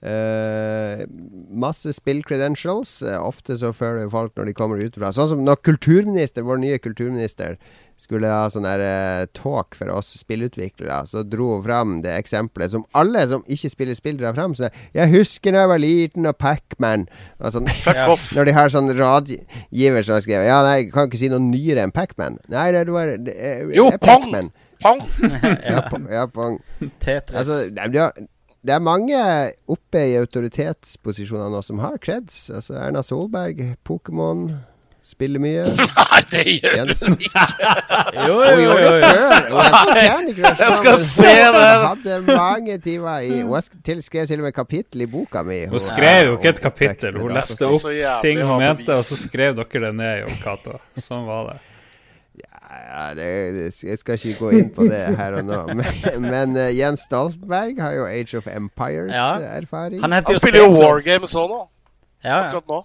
Eh, 0.00 1.02
masse 1.50 1.92
spill-credentials. 1.96 3.00
Eh, 3.02 3.18
ofte 3.18 3.58
så 3.58 3.72
føler 3.74 4.10
folk 4.12 4.36
når 4.38 4.50
de 4.50 4.54
kommer 4.54 4.78
utenfra 4.78 5.10
Sånn 5.14 5.32
som 5.32 5.42
når 5.42 5.58
kulturminister, 5.66 6.46
vår 6.46 6.62
nye 6.62 6.78
kulturminister 6.78 7.58
skulle 7.98 8.28
ha 8.30 8.44
sånn 8.54 8.66
her 8.68 8.80
eh, 8.84 9.24
talk 9.34 9.74
for 9.74 9.90
oss 9.90 10.12
spillutviklere, 10.20 11.00
så 11.10 11.24
dro 11.26 11.48
hun 11.56 11.64
fram 11.66 11.96
det 12.04 12.12
eksempelet 12.14 12.70
som 12.76 12.84
alle 12.98 13.24
som 13.30 13.42
ikke 13.50 13.70
spiller 13.72 13.98
spill, 13.98 14.16
drar 14.20 14.36
fram. 14.36 14.54
Så 14.54 14.70
jeg 14.94 15.10
husker 15.12 15.52
da 15.56 15.64
jeg 15.64 15.72
var 15.72 15.82
liten, 15.82 16.28
og 16.30 16.38
Pac-Man 16.38 17.08
og 17.42 17.52
sånn. 17.56 17.66
Fuck 17.82 18.00
off. 18.14 18.28
Når 18.38 18.48
de 18.50 18.54
har 18.54 18.70
sånn 18.72 18.92
radgiver 18.98 20.06
som 20.06 20.14
har 20.18 20.24
skrevet 20.24 20.46
Ja, 20.48 20.60
nei, 20.66 20.76
jeg 20.84 20.92
kan 20.94 21.10
ikke 21.10 21.20
si 21.20 21.28
noe 21.32 21.42
nyere 21.42 21.82
enn 21.88 21.94
Pac-Man. 21.94 22.38
Nei, 22.54 22.68
det 22.78 22.86
var 22.94 23.12
det, 23.18 23.34
er- 23.34 23.68
Jo, 23.74 23.90
Pong! 23.98 24.30
Pong! 24.84 25.00
Ja, 25.66 25.80
po- 25.90 26.04
ja, 26.06 26.26
Pong. 26.30 26.60
Tetris. 27.02 27.34
Altså, 27.34 27.64
det 28.62 28.74
er 28.74 28.82
mange 28.84 29.18
oppe 29.70 30.04
i 30.06 30.14
autoritetsposisjoner 30.20 31.50
nå 31.50 31.60
som 31.66 31.80
har 31.82 31.98
creds. 32.02 32.44
Altså 32.54 32.76
Erna 32.78 33.02
Solberg, 33.02 33.60
Pokémon, 33.86 34.44
spiller 35.08 35.40
mye. 35.42 35.62
Nei, 35.78 36.18
det 36.30 36.42
gjør 36.58 36.74
Jens. 36.82 37.00
ikke. 37.02 37.44
jo, 38.26 38.34
jo, 38.44 38.74
jo, 38.78 38.90
jo. 39.00 39.62
Jeg 40.44 40.72
skal 40.78 40.98
se 41.00 41.08
se 41.08 41.32
hun 41.46 41.56
det. 41.56 41.70
hadde 41.86 42.18
mange 42.28 42.76
timer 42.84 43.24
i 43.24 43.30
Hun 43.40 43.54
har 43.54 43.64
sk- 43.64 43.80
til, 43.86 44.02
skrev 44.04 44.26
til 44.30 44.42
og 44.42 44.48
med 44.48 44.52
kapittel 44.56 45.06
i 45.06 45.08
boka 45.10 45.42
mi. 45.48 45.62
Hun 45.72 45.80
skrev 45.82 46.26
jo 46.32 46.36
ikke 46.38 46.52
et 46.54 46.60
kapittel. 46.68 47.18
Hun 47.20 47.32
leste 47.36 47.66
opp 47.70 47.88
ting 48.22 48.42
hun 48.44 48.60
mente, 48.62 48.92
og 48.92 49.04
så 49.08 49.16
skrev 49.18 49.56
dere 49.58 49.86
det 49.88 49.94
ned, 50.02 50.14
Jon 50.26 50.38
Cato. 50.44 50.76
Sånn 51.00 51.24
var 51.28 51.50
det. 51.52 51.58
Ja, 52.68 53.14
det, 53.16 53.24
det, 53.56 53.64
jeg 53.84 53.98
skal 54.00 54.18
ikke 54.20 54.38
gå 54.38 54.50
inn 54.58 54.68
på 54.76 54.84
det 54.88 55.00
her 55.16 55.38
og 55.40 55.46
nå. 55.48 55.58
Men, 55.78 56.20
men 56.24 56.52
uh, 56.56 56.68
Jens 56.76 57.06
Stoltenberg 57.08 57.80
har 57.80 57.94
jo 57.96 58.04
Age 58.08 58.36
of 58.38 58.46
Empires-erfaring. 58.48 60.00
Han 60.04 60.12
Han 60.12 60.24
spiller 60.36 60.66
jo. 60.66 60.70
War 60.76 61.00
Games 61.04 61.32
òg 61.36 61.48
nå. 61.52 61.58
Ja, 62.24 62.28
ja. 62.28 62.38
Akkurat 62.48 62.68
nå. 62.68 62.80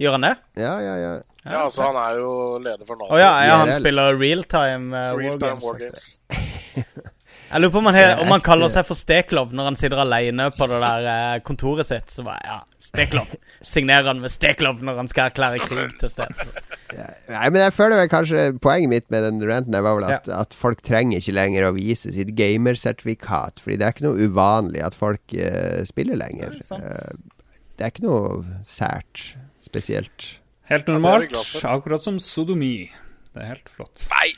Gjør 0.00 0.18
han 0.18 0.26
det? 0.26 0.34
Ja, 0.58 0.74
ja, 0.82 0.98
ja. 0.98 1.14
Ja, 1.44 1.64
altså 1.66 1.84
Han 1.84 1.96
er 2.00 2.20
jo 2.22 2.30
leder 2.62 2.86
for 2.88 2.96
Å 2.96 3.10
oh, 3.10 3.18
ja, 3.20 3.32
ja, 3.44 3.58
han 3.60 3.74
spiller 3.76 4.16
realtime 4.16 4.94
uh, 4.96 5.12
Real 5.18 5.36
Time 5.40 5.60
War. 5.60 5.82
Jeg 7.54 7.60
lurer 7.60 7.70
på 7.70 7.78
om 7.78 7.86
han, 7.86 7.94
he, 7.94 8.04
om 8.18 8.32
han 8.32 8.42
kaller 8.42 8.70
seg 8.72 8.86
for 8.88 8.98
Steklov 8.98 9.52
når 9.54 9.68
han 9.68 9.76
sitter 9.78 10.00
alene 10.02 10.48
på 10.56 10.66
det 10.66 10.78
der 10.82 11.04
eh, 11.06 11.34
kontoret 11.46 11.86
sitt. 11.86 12.08
Så 12.10 12.24
bare, 12.26 12.40
ja, 12.42 12.56
Steklov. 12.82 13.30
Signerer 13.62 14.08
han 14.10 14.22
med 14.24 14.32
Steklov 14.32 14.80
når 14.82 14.98
han 14.98 15.10
skal 15.12 15.30
erklære 15.30 15.60
krig 15.62 15.92
til 16.00 16.10
stedet. 16.10 16.48
Nei, 16.96 17.44
men 17.44 17.60
jeg 17.60 17.76
føler 17.76 18.00
vel 18.00 18.10
kanskje 18.10 18.48
Poenget 18.64 18.90
mitt 18.90 19.06
med 19.14 19.22
den 19.28 19.38
ranten 19.46 19.76
var 19.76 20.00
vel 20.00 20.08
at, 20.08 20.26
at 20.34 20.56
folk 20.56 20.82
trenger 20.86 21.22
ikke 21.22 21.36
lenger 21.36 21.68
å 21.68 21.74
vise 21.76 22.10
sitt 22.16 22.34
gamersertifikat. 22.34 23.62
Fordi 23.62 23.78
det 23.78 23.86
er 23.86 23.94
ikke 23.94 24.08
noe 24.08 24.26
uvanlig 24.26 24.82
at 24.82 24.98
folk 24.98 25.38
uh, 25.38 25.78
spiller 25.86 26.18
lenger. 26.18 26.56
Det 26.58 26.64
er 26.64 26.68
sant. 26.72 26.90
Eh, 26.90 27.54
det 27.78 27.86
er 27.86 27.94
ikke 27.94 28.08
noe 28.08 28.62
sært 28.66 29.28
spesielt. 29.74 30.30
Helt 30.70 30.86
normalt, 30.88 31.34
Ja, 31.60 31.74
akkurat 31.76 32.02
som 32.02 32.16
sodomi. 32.22 32.90
Det 33.34 33.42
er 33.42 33.50
helt 33.56 33.68
flott. 33.68 34.06
Nei! 34.14 34.30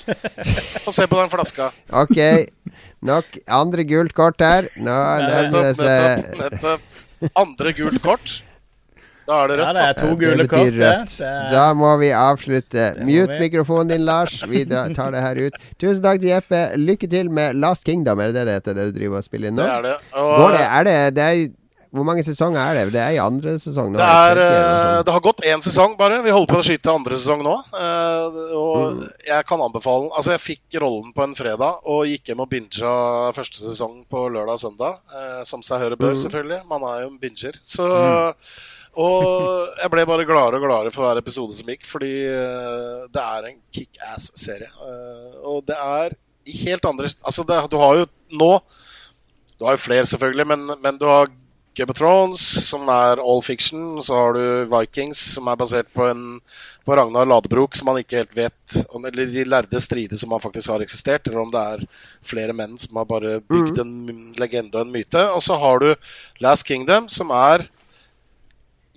Få 0.84 0.92
se 0.96 1.04
på 1.06 1.18
den 1.20 1.30
flaska. 1.30 1.70
Ok, 1.92 2.16
nok 3.04 3.36
andre 3.52 3.84
gult 3.84 4.14
kort 4.16 4.40
her. 4.40 4.66
Nå 4.80 4.94
Nettopp, 5.20 5.82
nettopp. 5.84 6.38
nettopp. 6.40 7.34
Andre 7.36 7.74
gult 7.76 8.00
kort. 8.02 8.38
Da 9.28 9.44
er 9.44 9.50
det 9.52 9.58
Ja, 9.60 9.66
rødt. 9.68 9.76
det 9.76 9.82
er 9.84 9.98
to 10.00 10.14
gule 10.18 10.46
kort. 10.48 10.72
rødt. 10.74 11.12
Det- 11.20 11.52
Da 11.52 11.66
må 11.76 11.90
vi 12.00 12.08
avslutte. 12.16 12.86
Mute 13.04 13.28
vi. 13.36 13.38
mikrofonen 13.44 13.88
din, 13.92 14.04
Lars. 14.08 14.40
Vi 14.48 14.64
tar 14.64 15.10
det 15.12 15.20
her 15.22 15.36
ut. 15.46 15.52
Tusen 15.78 16.02
takk 16.02 16.20
til 16.24 16.30
Jeppe. 16.32 16.62
Lykke 16.80 17.08
til 17.10 17.30
med 17.30 17.54
Last 17.60 17.84
Kingdom, 17.84 18.18
er 18.20 18.32
det 18.32 18.34
det 18.40 18.46
det 18.46 18.54
heter, 18.58 18.74
det 18.74 18.88
du 18.94 18.98
driver 18.98 19.16
og 19.20 19.24
spiller 19.28 19.48
inn 19.52 19.54
nå? 19.60 19.62
Det 19.62 19.70
er 19.70 19.82
det. 19.82 19.96
Går 20.16 20.50
det, 20.56 20.64
er 20.66 20.84
det, 20.84 21.14
det 21.14 21.22
er, 21.28 21.48
hvor 21.90 22.04
mange 22.06 22.22
sesonger 22.22 22.60
er 22.60 22.74
det? 22.78 22.92
Det 22.94 23.00
er 23.02 23.14
i 23.16 23.18
andre 23.22 23.54
sesong 23.58 23.92
nå? 23.92 23.98
det, 23.98 24.06
er, 24.06 24.38
eh, 24.44 25.02
det 25.02 25.12
har 25.12 25.20
gått 25.24 25.40
én 25.46 25.60
sesong 25.64 25.96
bare. 25.98 26.22
Vi 26.22 26.30
holder 26.30 26.52
på 26.54 26.60
å 26.60 26.66
skyte 26.66 26.92
andre 26.94 27.16
sesong 27.18 27.42
nå. 27.42 27.54
Eh, 27.74 28.38
Og 28.56 28.94
Mm. 28.96 29.08
jeg 29.26 29.46
kan 29.46 29.60
anbefale 29.60 30.10
Altså, 30.14 30.30
jeg 30.36 30.40
fikk 30.40 30.80
rollen 30.80 31.12
på 31.14 31.22
en 31.24 31.34
fredag 31.34 31.80
og 31.84 32.06
gikk 32.06 32.28
hjem 32.30 32.40
og 32.40 32.48
binga 32.50 33.32
første 33.34 33.58
sesong 33.64 34.04
på 34.10 34.28
lørdag 34.30 34.54
og 34.54 34.60
søndag. 34.60 34.98
eh, 35.14 35.42
Som 35.44 35.62
seg 35.62 35.80
høre 35.80 35.96
bør, 35.96 36.14
Mm. 36.14 36.22
selvfølgelig. 36.24 36.60
Man 36.68 36.82
er 36.82 37.02
jo 37.02 37.08
en 37.08 37.18
binger. 37.18 37.52
Så 37.64 38.34
Og 38.96 39.68
jeg 39.78 39.90
ble 39.92 40.04
bare 40.06 40.24
gladere 40.26 40.58
og 40.58 40.64
gladere 40.66 40.90
for 40.92 41.04
hver 41.06 41.18
episode 41.20 41.54
som 41.54 41.66
gikk, 41.70 41.84
fordi 41.86 42.10
det 43.14 43.22
er 43.22 43.46
en 43.50 43.60
kickass-serie. 43.72 44.70
Og 45.46 45.64
det 45.66 45.76
er 45.76 46.16
helt 46.64 46.86
andre 46.86 47.06
Altså, 47.24 47.44
det, 47.46 47.70
du 47.70 47.76
har 47.78 47.94
jo 48.00 48.06
nå 48.32 48.60
Du 49.58 49.66
har 49.66 49.76
jo 49.76 49.82
flere, 49.84 50.06
selvfølgelig, 50.08 50.46
men, 50.48 50.70
men 50.82 50.96
du 50.98 51.04
har 51.06 51.26
Game 51.74 51.92
of 51.92 51.98
Thrones, 51.98 52.42
som 52.66 52.88
er 52.90 53.20
all 53.22 53.42
fiction. 53.42 54.02
Så 54.02 54.16
har 54.16 54.34
du 54.34 54.44
Vikings, 54.72 55.20
som 55.36 55.48
er 55.48 55.58
basert 55.60 55.90
på, 55.94 56.06
en, 56.10 56.40
på 56.84 56.96
Ragnar 56.98 57.28
Ladebrok, 57.30 57.78
som 57.78 57.90
man 57.90 58.00
ikke 58.02 58.22
helt 58.22 58.36
vet 58.36 58.78
om, 58.90 59.04
Eller 59.06 59.30
de 59.30 59.44
lærde 59.46 59.80
strider 59.80 60.18
som 60.18 60.34
han 60.34 60.42
faktisk 60.42 60.72
har 60.72 60.82
eksistert, 60.84 61.28
eller 61.28 61.44
om 61.44 61.52
det 61.54 61.62
er 61.74 61.84
flere 62.26 62.56
menn 62.56 62.76
som 62.80 62.98
har 62.98 63.08
bare 63.08 63.38
bygd 63.46 63.82
en 63.82 63.94
legende 64.40 64.74
og 64.76 64.86
en 64.86 64.94
myte. 64.94 65.26
Og 65.30 65.42
så 65.46 65.58
har 65.62 65.82
du 65.82 65.94
Last 66.42 66.66
Kingdom, 66.66 67.08
som 67.08 67.30
er 67.30 67.68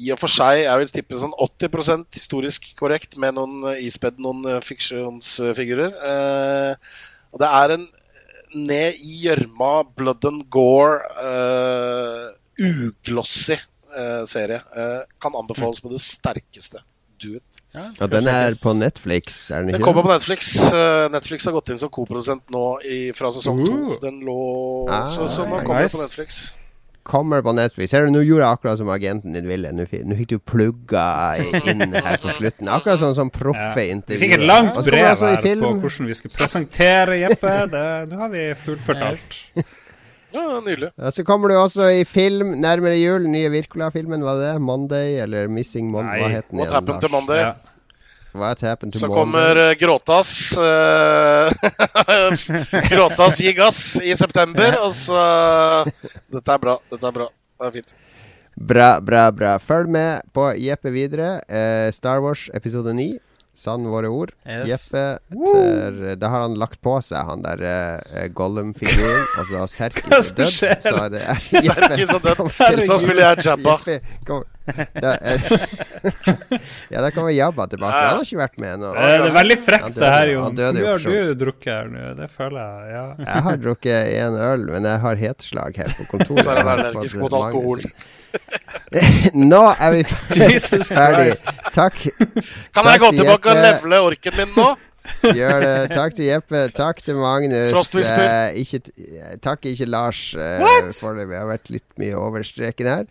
i 0.02 0.10
og 0.10 0.18
for 0.18 0.32
seg 0.32 0.64
jeg 0.64 0.80
vil 0.82 0.94
tippe 0.94 1.20
sånn 1.22 1.36
80% 1.38 2.18
historisk 2.18 2.72
korrekt, 2.80 3.18
med 3.22 3.38
noen 3.38 3.68
eh, 3.70 3.84
ispedd 3.86 4.18
noen 4.22 4.42
eh, 4.50 4.64
fiksjonsfigurer. 4.66 5.94
Eh, 6.10 6.96
og 7.34 7.42
det 7.42 7.50
er 7.62 7.76
en 7.76 7.86
ned 8.54 8.98
i 9.02 9.20
gjørma, 9.26 9.84
blood 9.98 10.26
and 10.30 10.46
gore, 10.54 11.02
eh, 11.22 12.33
uglossy 12.60 13.58
uh, 13.98 14.24
serie. 14.30 14.62
Uh, 14.78 15.04
kan 15.22 15.36
anbefales 15.36 15.82
på 15.82 15.90
det 15.94 16.02
sterkeste. 16.04 16.84
Do 17.24 17.36
it. 17.38 17.44
Ja, 17.74 18.08
den 18.08 18.28
er 18.28 18.54
på 18.62 18.74
Netflix, 18.78 19.52
er 19.52 19.64
den 19.64 19.74
Den 19.78 19.82
kommer 19.82 20.04
på 20.06 20.12
Netflix. 20.12 20.56
Uh, 20.70 21.08
Netflix 21.14 21.46
har 21.46 21.56
gått 21.56 21.72
inn 21.74 21.80
som 21.82 21.90
koprodusent 21.90 22.50
nå 22.54 22.66
i, 22.86 22.98
fra 23.18 23.32
sesong 23.34 23.64
to. 23.66 23.78
Uh. 23.94 23.94
Den 24.02 24.20
lå 24.28 24.36
Ah, 24.92 25.06
Så, 25.10 25.30
så 25.32 25.46
nå 25.48 25.62
kommer 25.64 25.82
nice. 25.82 25.98
på 25.98 26.04
Netflix. 26.04 26.44
Kommer 27.04 27.42
på 27.44 27.52
Netflix. 27.52 27.92
Ser 27.92 28.06
du, 28.06 28.12
nå 28.16 28.22
gjorde 28.24 28.46
jeg 28.46 28.58
akkurat 28.58 28.80
som 28.80 28.90
agenten 28.94 29.34
din 29.36 29.48
ville. 29.50 29.72
Nå 29.76 29.84
fikk, 29.92 30.06
nå 30.08 30.16
fikk 30.22 30.30
du 30.32 30.38
plugga 30.40 31.08
inn 31.68 31.98
her 31.98 32.20
på 32.24 32.32
slutten. 32.38 32.70
Akkurat 32.72 33.02
sånn 33.02 33.16
som 33.18 33.32
proffe 33.34 33.84
Ja. 33.90 33.98
Vi 34.08 34.20
fikk 34.22 34.38
et 34.38 34.46
langt 34.48 34.78
brev 34.86 35.10
altså 35.10 35.34
her 35.34 35.42
på 35.44 35.74
hvordan 35.82 36.08
vi 36.12 36.16
skulle 36.20 36.38
presentere 36.38 37.18
Jeppe. 37.24 37.56
Det, 37.74 37.84
nå 38.12 38.22
har 38.22 38.32
vi 38.32 38.46
fullført 38.56 39.04
alt. 39.10 39.40
Ja, 40.34 40.60
Nydelig. 40.66 40.90
Ja, 40.98 41.12
så 41.14 41.24
kommer 41.28 41.50
du 41.52 41.56
også 41.60 41.90
i 41.94 42.04
film 42.10 42.56
nærmere 42.62 42.96
jul. 42.98 43.28
Nye 43.30 43.50
Wirkola-filmen, 43.54 44.24
var 44.26 44.40
det 44.40 44.48
det? 44.54 44.62
Monday 44.66 45.20
eller 45.22 45.48
Missing 45.52 45.92
Monday? 45.94 46.20
Hva 46.24 46.32
het 46.34 46.50
den 46.50 46.60
What 46.60 46.68
igjen? 46.70 46.76
happened 46.80 47.02
to? 47.06 47.10
Monday? 47.14 47.40
Ja. 47.44 47.54
What 48.34 48.62
happened 48.66 48.94
to 48.96 49.00
Så 49.00 49.08
Monday? 49.08 49.20
kommer 49.22 49.58
uh, 49.62 49.74
Gråtas 49.78 50.32
Uh, 50.58 51.52
Gråtas 52.90 53.38
gir 53.42 53.54
gass 53.58 53.82
i 54.02 54.16
september, 54.18 54.80
og 54.82 54.90
så 54.98 55.20
Dette 56.34 56.56
er 56.56 56.62
bra. 56.64 56.78
Dette 56.90 57.06
er 57.08 57.14
bra. 57.20 57.28
Det 57.62 57.68
er 57.70 57.76
fint. 57.78 57.94
Bra, 58.58 58.90
bra, 59.02 59.28
bra. 59.34 59.54
Følg 59.62 59.90
med 59.90 60.26
på 60.34 60.48
Jeppe 60.62 60.92
videre. 60.94 61.36
Uh, 61.50 61.90
Star 61.94 62.22
Wars 62.26 62.48
episode 62.54 62.94
9. 62.98 63.12
Sann 63.54 63.84
våre 63.86 64.10
ord. 64.10 64.32
Yes. 64.50 64.66
Jeppe 64.90 65.20
ter, 65.30 66.16
Da 66.18 66.30
har 66.34 66.42
han 66.48 66.56
lagt 66.58 66.80
på 66.82 66.96
seg 67.06 67.22
han 67.28 67.44
der 67.46 67.62
uh, 67.62 68.24
Gollum-figuren, 68.34 69.28
og 69.38 69.46
så 69.52 69.60
har 69.62 69.70
Serkis 69.70 70.08
er 70.10 70.24
dødd. 70.40 70.50
skjer? 70.56 70.80
Så 70.82 70.96
er 71.04 71.12
det 71.14 71.22
Serkis 71.68 72.16
er 72.16 72.24
dødd. 72.26 72.82
Så 72.90 72.98
spiller 73.04 73.28
jeg 73.28 73.46
Jabba. 73.46 73.76
Jeppe, 73.86 74.18
kom, 74.26 74.42
da, 74.96 75.12
eh, 75.22 75.46
ja, 76.94 77.02
da 77.04 77.12
kommer 77.12 77.30
Jabba 77.36 77.68
tilbake. 77.70 77.94
Han 78.00 78.18
har 78.18 78.26
ikke 78.26 78.42
vært 78.42 78.58
med 78.64 78.74
ennå. 78.78 78.90
Eh, 78.96 79.14
Det 79.22 79.30
er 79.30 79.38
veldig 79.38 79.60
frekt, 79.68 79.94
det 80.00 80.12
her, 80.16 80.34
Jon. 80.34 80.58
Hvor 80.58 80.74
mye 80.80 81.22
har 81.22 81.30
du 81.30 81.38
drukket 81.46 81.70
her 81.76 81.94
nå? 81.94 82.10
Det 82.24 82.30
føler 82.34 82.60
jeg, 82.64 82.92
ja. 82.96 83.06
Jeg 83.28 83.46
har 83.52 83.62
drukket 83.68 84.12
én 84.18 84.42
øl, 84.50 84.66
men 84.74 84.90
jeg 84.90 85.04
har 85.06 85.24
heteslag 85.28 85.78
her 85.84 85.94
på 86.00 86.10
kontoret. 86.16 86.44
Så 86.48 86.56
er 86.58 86.64
han 86.64 86.74
allergisk 86.80 87.22
mot 87.22 87.38
alkohol. 87.44 87.86
Magnus- 87.86 88.22
Nå 89.52 89.62
er 89.74 89.92
vi 89.94 90.04
ferdig. 90.10 90.60
Christ. 90.62 91.46
Takk. 91.76 92.02
Kan 92.74 92.90
jeg 92.92 93.04
gå 93.04 93.12
tilbake 93.18 93.54
og 93.54 93.62
levele 93.66 94.02
orken 94.10 94.38
min 94.40 94.58
nå? 94.58 94.68
Gjør 95.24 95.60
det. 95.64 95.74
Takk 95.94 96.16
til 96.18 96.28
Jeppe. 96.30 96.62
Takk 96.76 97.02
til 97.04 97.18
Magnus. 97.20 97.94
Eh, 98.00 98.60
ikke, 98.62 98.80
takk 99.44 99.66
ikke 99.70 99.88
Lars. 99.90 100.22
Eh, 100.36 100.64
Foreløpig 101.00 101.38
har 101.38 101.48
vært 101.50 101.72
litt 101.74 101.88
mye 102.02 102.16
over 102.20 102.44
streken 102.48 102.90
her. 102.90 103.08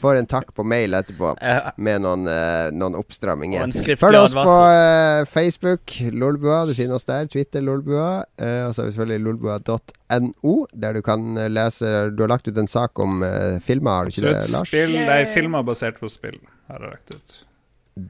Får 0.00 0.20
en 0.20 0.28
takk 0.30 0.52
på 0.56 0.64
mail 0.66 0.94
etterpå 0.98 1.32
med 1.86 2.02
noen, 2.04 2.26
eh, 2.30 2.70
noen 2.74 2.98
oppstramminger. 2.98 3.72
Følg 3.98 4.18
oss 4.20 4.36
på 4.36 4.56
eh, 4.68 5.22
Facebook, 5.30 5.96
Lolbua. 6.14 6.62
Du 6.70 6.74
finner 6.78 6.98
oss 6.98 7.06
der. 7.08 7.26
Twitter, 7.32 7.64
Lolbua. 7.64 8.24
Eh, 8.38 8.62
og 8.68 8.74
så 8.74 8.82
har 8.84 8.90
vi 8.90 8.96
selvfølgelig 8.96 9.24
lolbua.no, 9.28 10.54
der 10.84 10.98
du 10.98 11.02
kan 11.06 11.36
eh, 11.38 11.50
lese 11.52 11.92
Du 12.16 12.22
har 12.24 12.32
lagt 12.32 12.48
ut 12.48 12.58
en 12.58 12.70
sak 12.70 12.98
om 13.02 13.22
eh, 13.26 13.58
filmer, 13.64 13.90
har 13.98 14.04
du 14.10 14.14
ikke 14.14 14.28
det, 14.28 14.36
Lars? 14.52 14.68
spill, 14.68 14.94
det 14.98 15.16
er 15.22 15.26
filmer 15.32 15.66
basert 15.66 15.98
på 16.02 16.10
spill, 16.12 16.38
har 16.70 16.82
jeg 16.86 16.94
lagt 16.96 17.14
ut. 17.16 17.40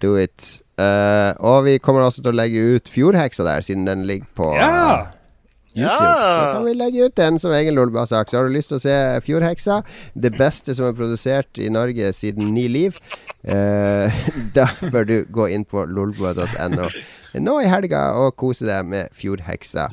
Do 0.02 0.14
it. 0.20 0.61
Eh, 0.80 1.32
og 1.44 1.64
vi 1.66 1.78
kommer 1.82 2.06
også 2.06 2.22
til 2.22 2.32
å 2.32 2.38
legge 2.38 2.62
ut 2.76 2.88
Fjordheksa 2.92 3.44
der, 3.44 3.64
siden 3.64 3.88
den 3.88 4.06
ligger 4.08 4.30
på 4.38 4.54
Ja! 4.56 5.12
YouTube. 5.72 5.88
Så 5.88 6.52
kan 6.52 6.64
vi 6.66 6.72
legge 6.76 7.06
ut 7.06 7.14
den 7.16 7.38
som 7.40 7.52
egen 7.56 7.74
Lolbua-sak. 7.74 8.28
Så 8.28 8.36
har 8.36 8.44
du 8.44 8.52
lyst 8.52 8.68
til 8.68 8.76
å 8.76 8.82
se 8.82 8.96
Fjordheksa, 9.24 9.78
det 10.12 10.34
beste 10.36 10.74
som 10.76 10.84
er 10.84 10.96
produsert 10.96 11.56
i 11.56 11.70
Norge 11.72 12.12
siden 12.12 12.52
Ni 12.52 12.66
liv, 12.68 12.98
uh, 13.48 14.12
da 14.56 14.68
bør 14.92 15.08
du 15.08 15.16
gå 15.32 15.48
inn 15.48 15.64
på 15.64 15.86
lolbua.no 15.88 16.90
nå 17.40 17.54
i 17.62 17.68
helga 17.70 18.10
og 18.20 18.34
kose 18.36 18.66
deg 18.68 18.84
med 18.88 19.12
Fjordheksa. 19.16 19.86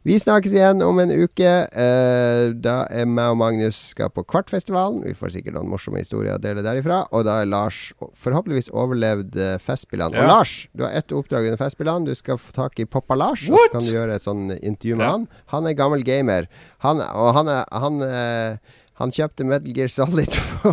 Vi 0.00 0.14
snakkes 0.16 0.54
igjen 0.56 0.80
om 0.80 0.96
en 1.02 1.10
uke. 1.12 1.48
Eh, 1.76 2.52
da 2.64 2.76
er 2.88 3.04
meg 3.04 3.34
og 3.34 3.36
Magnus 3.42 3.76
skal 3.90 4.08
på 4.08 4.22
Kvartfestivalen. 4.24 5.02
Vi 5.04 5.12
får 5.18 5.34
sikkert 5.34 5.58
noen 5.58 5.68
morsomme 5.68 6.00
historier 6.00 6.38
å 6.38 6.40
dele 6.40 6.64
derifra. 6.64 7.02
Og 7.12 7.26
da 7.28 7.34
er 7.42 7.50
Lars 7.50 7.90
forhåpentligvis 8.00 8.70
overlevd 8.72 9.36
eh, 9.36 9.58
Festspillene. 9.60 10.16
Ja. 10.16 10.24
Og 10.24 10.32
Lars, 10.32 10.54
du 10.72 10.86
har 10.86 10.96
ett 10.96 11.12
oppdrag 11.12 11.50
under 11.50 11.60
Festspillene. 11.60 12.08
Du 12.08 12.16
skal 12.16 12.40
få 12.40 12.56
tak 12.56 12.80
i 12.80 12.88
Poppa 12.88 13.18
Lars, 13.20 13.44
og 13.52 13.60
så 13.60 13.66
kan 13.74 13.84
du 13.84 13.92
gjøre 13.92 14.16
et 14.16 14.24
sånn 14.24 14.46
intervju 14.56 14.96
med 14.96 15.04
Ja. 15.04 15.12
han. 15.18 15.28
Han 15.52 15.68
er 15.68 15.76
gammel 15.84 16.06
gamer. 16.08 16.48
Han, 16.86 17.04
og 17.04 17.30
han, 17.36 17.52
er, 17.52 17.68
han, 17.84 18.00
eh, 18.08 18.80
han 19.04 19.12
kjøpte 19.12 19.44
Metal 19.52 19.76
Gear 19.76 19.92
Solid 19.92 20.32
på, 20.64 20.72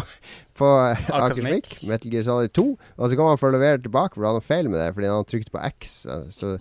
på 0.56 0.72
Akersmik, 0.88 1.82
Metal 1.84 2.16
Gear 2.16 2.24
Solid 2.32 2.56
2. 2.56 2.70
Og 2.95 3.12
så 3.12 3.20
kom 3.20 3.28
han 3.28 3.44
for 3.44 3.52
å 3.52 3.60
levere 3.60 3.84
tilbake, 3.84 4.16
for 4.16 4.24
han 4.24 4.40
noe 4.40 4.52
feil 4.56 4.72
med 4.72 4.80
det. 4.80 4.94
Fordi 4.95 5.12
han 5.12 5.28
trykte 5.28 5.52
på 5.52 5.68
X 5.76 6.06
eh, 6.08 6.30
så, 6.32 6.56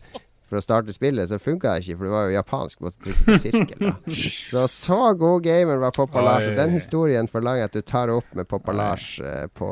for 0.47 0.61
å 0.61 0.63
starte 0.63 0.95
spillet, 0.95 1.27
så 1.27 1.41
funka 1.43 1.73
det 1.75 1.83
ikke, 1.83 1.97
for 1.99 2.07
det 2.07 2.13
var 2.13 2.27
jo 2.29 2.35
japansk. 2.37 2.83
Måtte 2.87 3.03
trykke 3.03 3.25
på 3.27 3.39
sirkel. 3.43 3.81
Da. 3.83 3.93
Så 4.53 4.63
så 4.71 4.99
god 5.19 5.43
gamer 5.43 5.81
var 5.83 5.91
Poppa 5.97 6.23
Lars. 6.23 6.47
Og 6.47 6.55
den 6.59 6.71
historien 6.77 7.27
forlanger 7.31 7.67
at 7.67 7.75
du 7.75 7.83
tar 7.83 8.13
opp 8.15 8.31
med 8.39 8.47
Poppa 8.49 8.73
Lars 8.77 9.09
uh, 9.19 9.49
på 9.51 9.69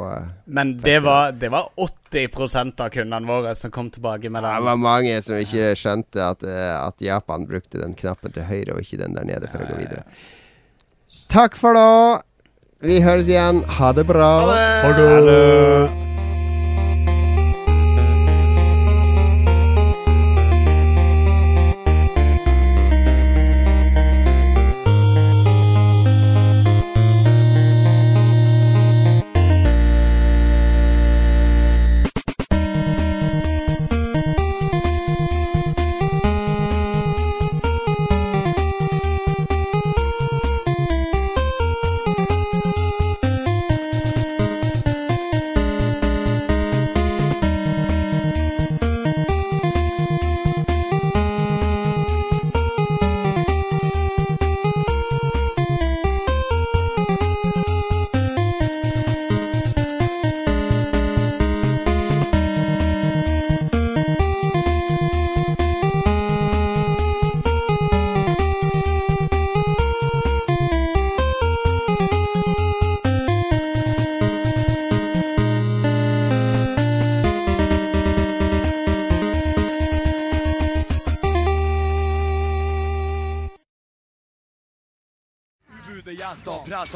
Men 0.50 0.74
det 0.82 0.98
var, 1.06 1.32
det 1.38 1.52
var 1.54 1.70
80% 1.78 2.82
av 2.82 2.90
kundene 2.96 3.30
våre 3.30 3.54
som 3.58 3.70
kom 3.70 3.90
tilbake 3.94 4.30
med 4.30 4.42
Det 4.42 4.50
den. 4.56 4.66
var 4.66 4.82
mange 4.82 5.16
som 5.22 5.38
ikke 5.38 5.72
skjønte 5.78 6.26
at, 6.26 6.42
uh, 6.42 6.88
at 6.88 6.98
Japan 7.02 7.46
brukte 7.46 7.78
den 7.78 7.94
knappen 7.94 8.34
til 8.34 8.48
høyre 8.50 8.74
og 8.74 8.82
ikke 8.82 9.04
den 9.04 9.14
der 9.14 9.30
nede 9.30 9.50
for 9.52 9.62
å 9.62 9.70
gå 9.70 9.78
videre. 9.78 10.02
Takk 11.30 11.54
for 11.60 11.78
nå. 11.78 11.90
Vi 12.84 12.98
høres 13.00 13.30
igjen. 13.30 13.62
Ha 13.78 13.92
det 13.96 14.08
bra. 14.10 14.32
Ha 14.50 14.96
det! 14.98 16.03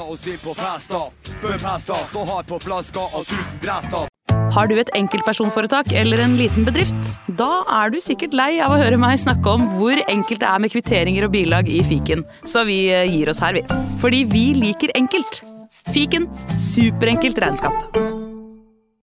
Oss 0.09 0.27
inn 0.27 0.39
på 0.43 0.55
festa. 0.59 1.09
Før 1.43 1.59
pesta, 1.63 2.05
så 2.13 2.25
hardt 2.29 2.49
på 2.51 2.61
flaska 2.65 3.09
og 3.13 3.27
tuten 3.29 3.61
bresta. 3.63 4.07
Har 4.57 4.69
du 4.69 4.79
et 4.81 4.91
enkeltpersonforetak 4.97 5.93
eller 5.93 6.23
en 6.25 6.37
liten 6.39 6.65
bedrift? 6.67 7.13
Da 7.39 7.63
er 7.83 7.93
du 7.93 7.99
sikkert 8.03 8.37
lei 8.37 8.51
av 8.65 8.75
å 8.75 8.81
høre 8.81 8.99
meg 9.01 9.21
snakke 9.21 9.57
om 9.59 9.67
hvor 9.77 10.01
enkelt 10.09 10.41
det 10.43 10.49
er 10.49 10.63
med 10.65 10.73
kvitteringer 10.73 11.29
og 11.29 11.35
bilag 11.37 11.69
i 11.71 11.83
fiken, 11.87 12.25
så 12.49 12.65
vi 12.69 12.87
eh, 12.93 13.07
gir 13.13 13.31
oss 13.33 13.43
her, 13.45 13.59
vi. 13.59 13.65
Fordi 14.03 14.25
vi 14.33 14.47
liker 14.57 14.95
enkelt. 14.99 15.43
Fiken 15.93 16.29
superenkelt 16.61 17.41
regnskap. 17.45 18.18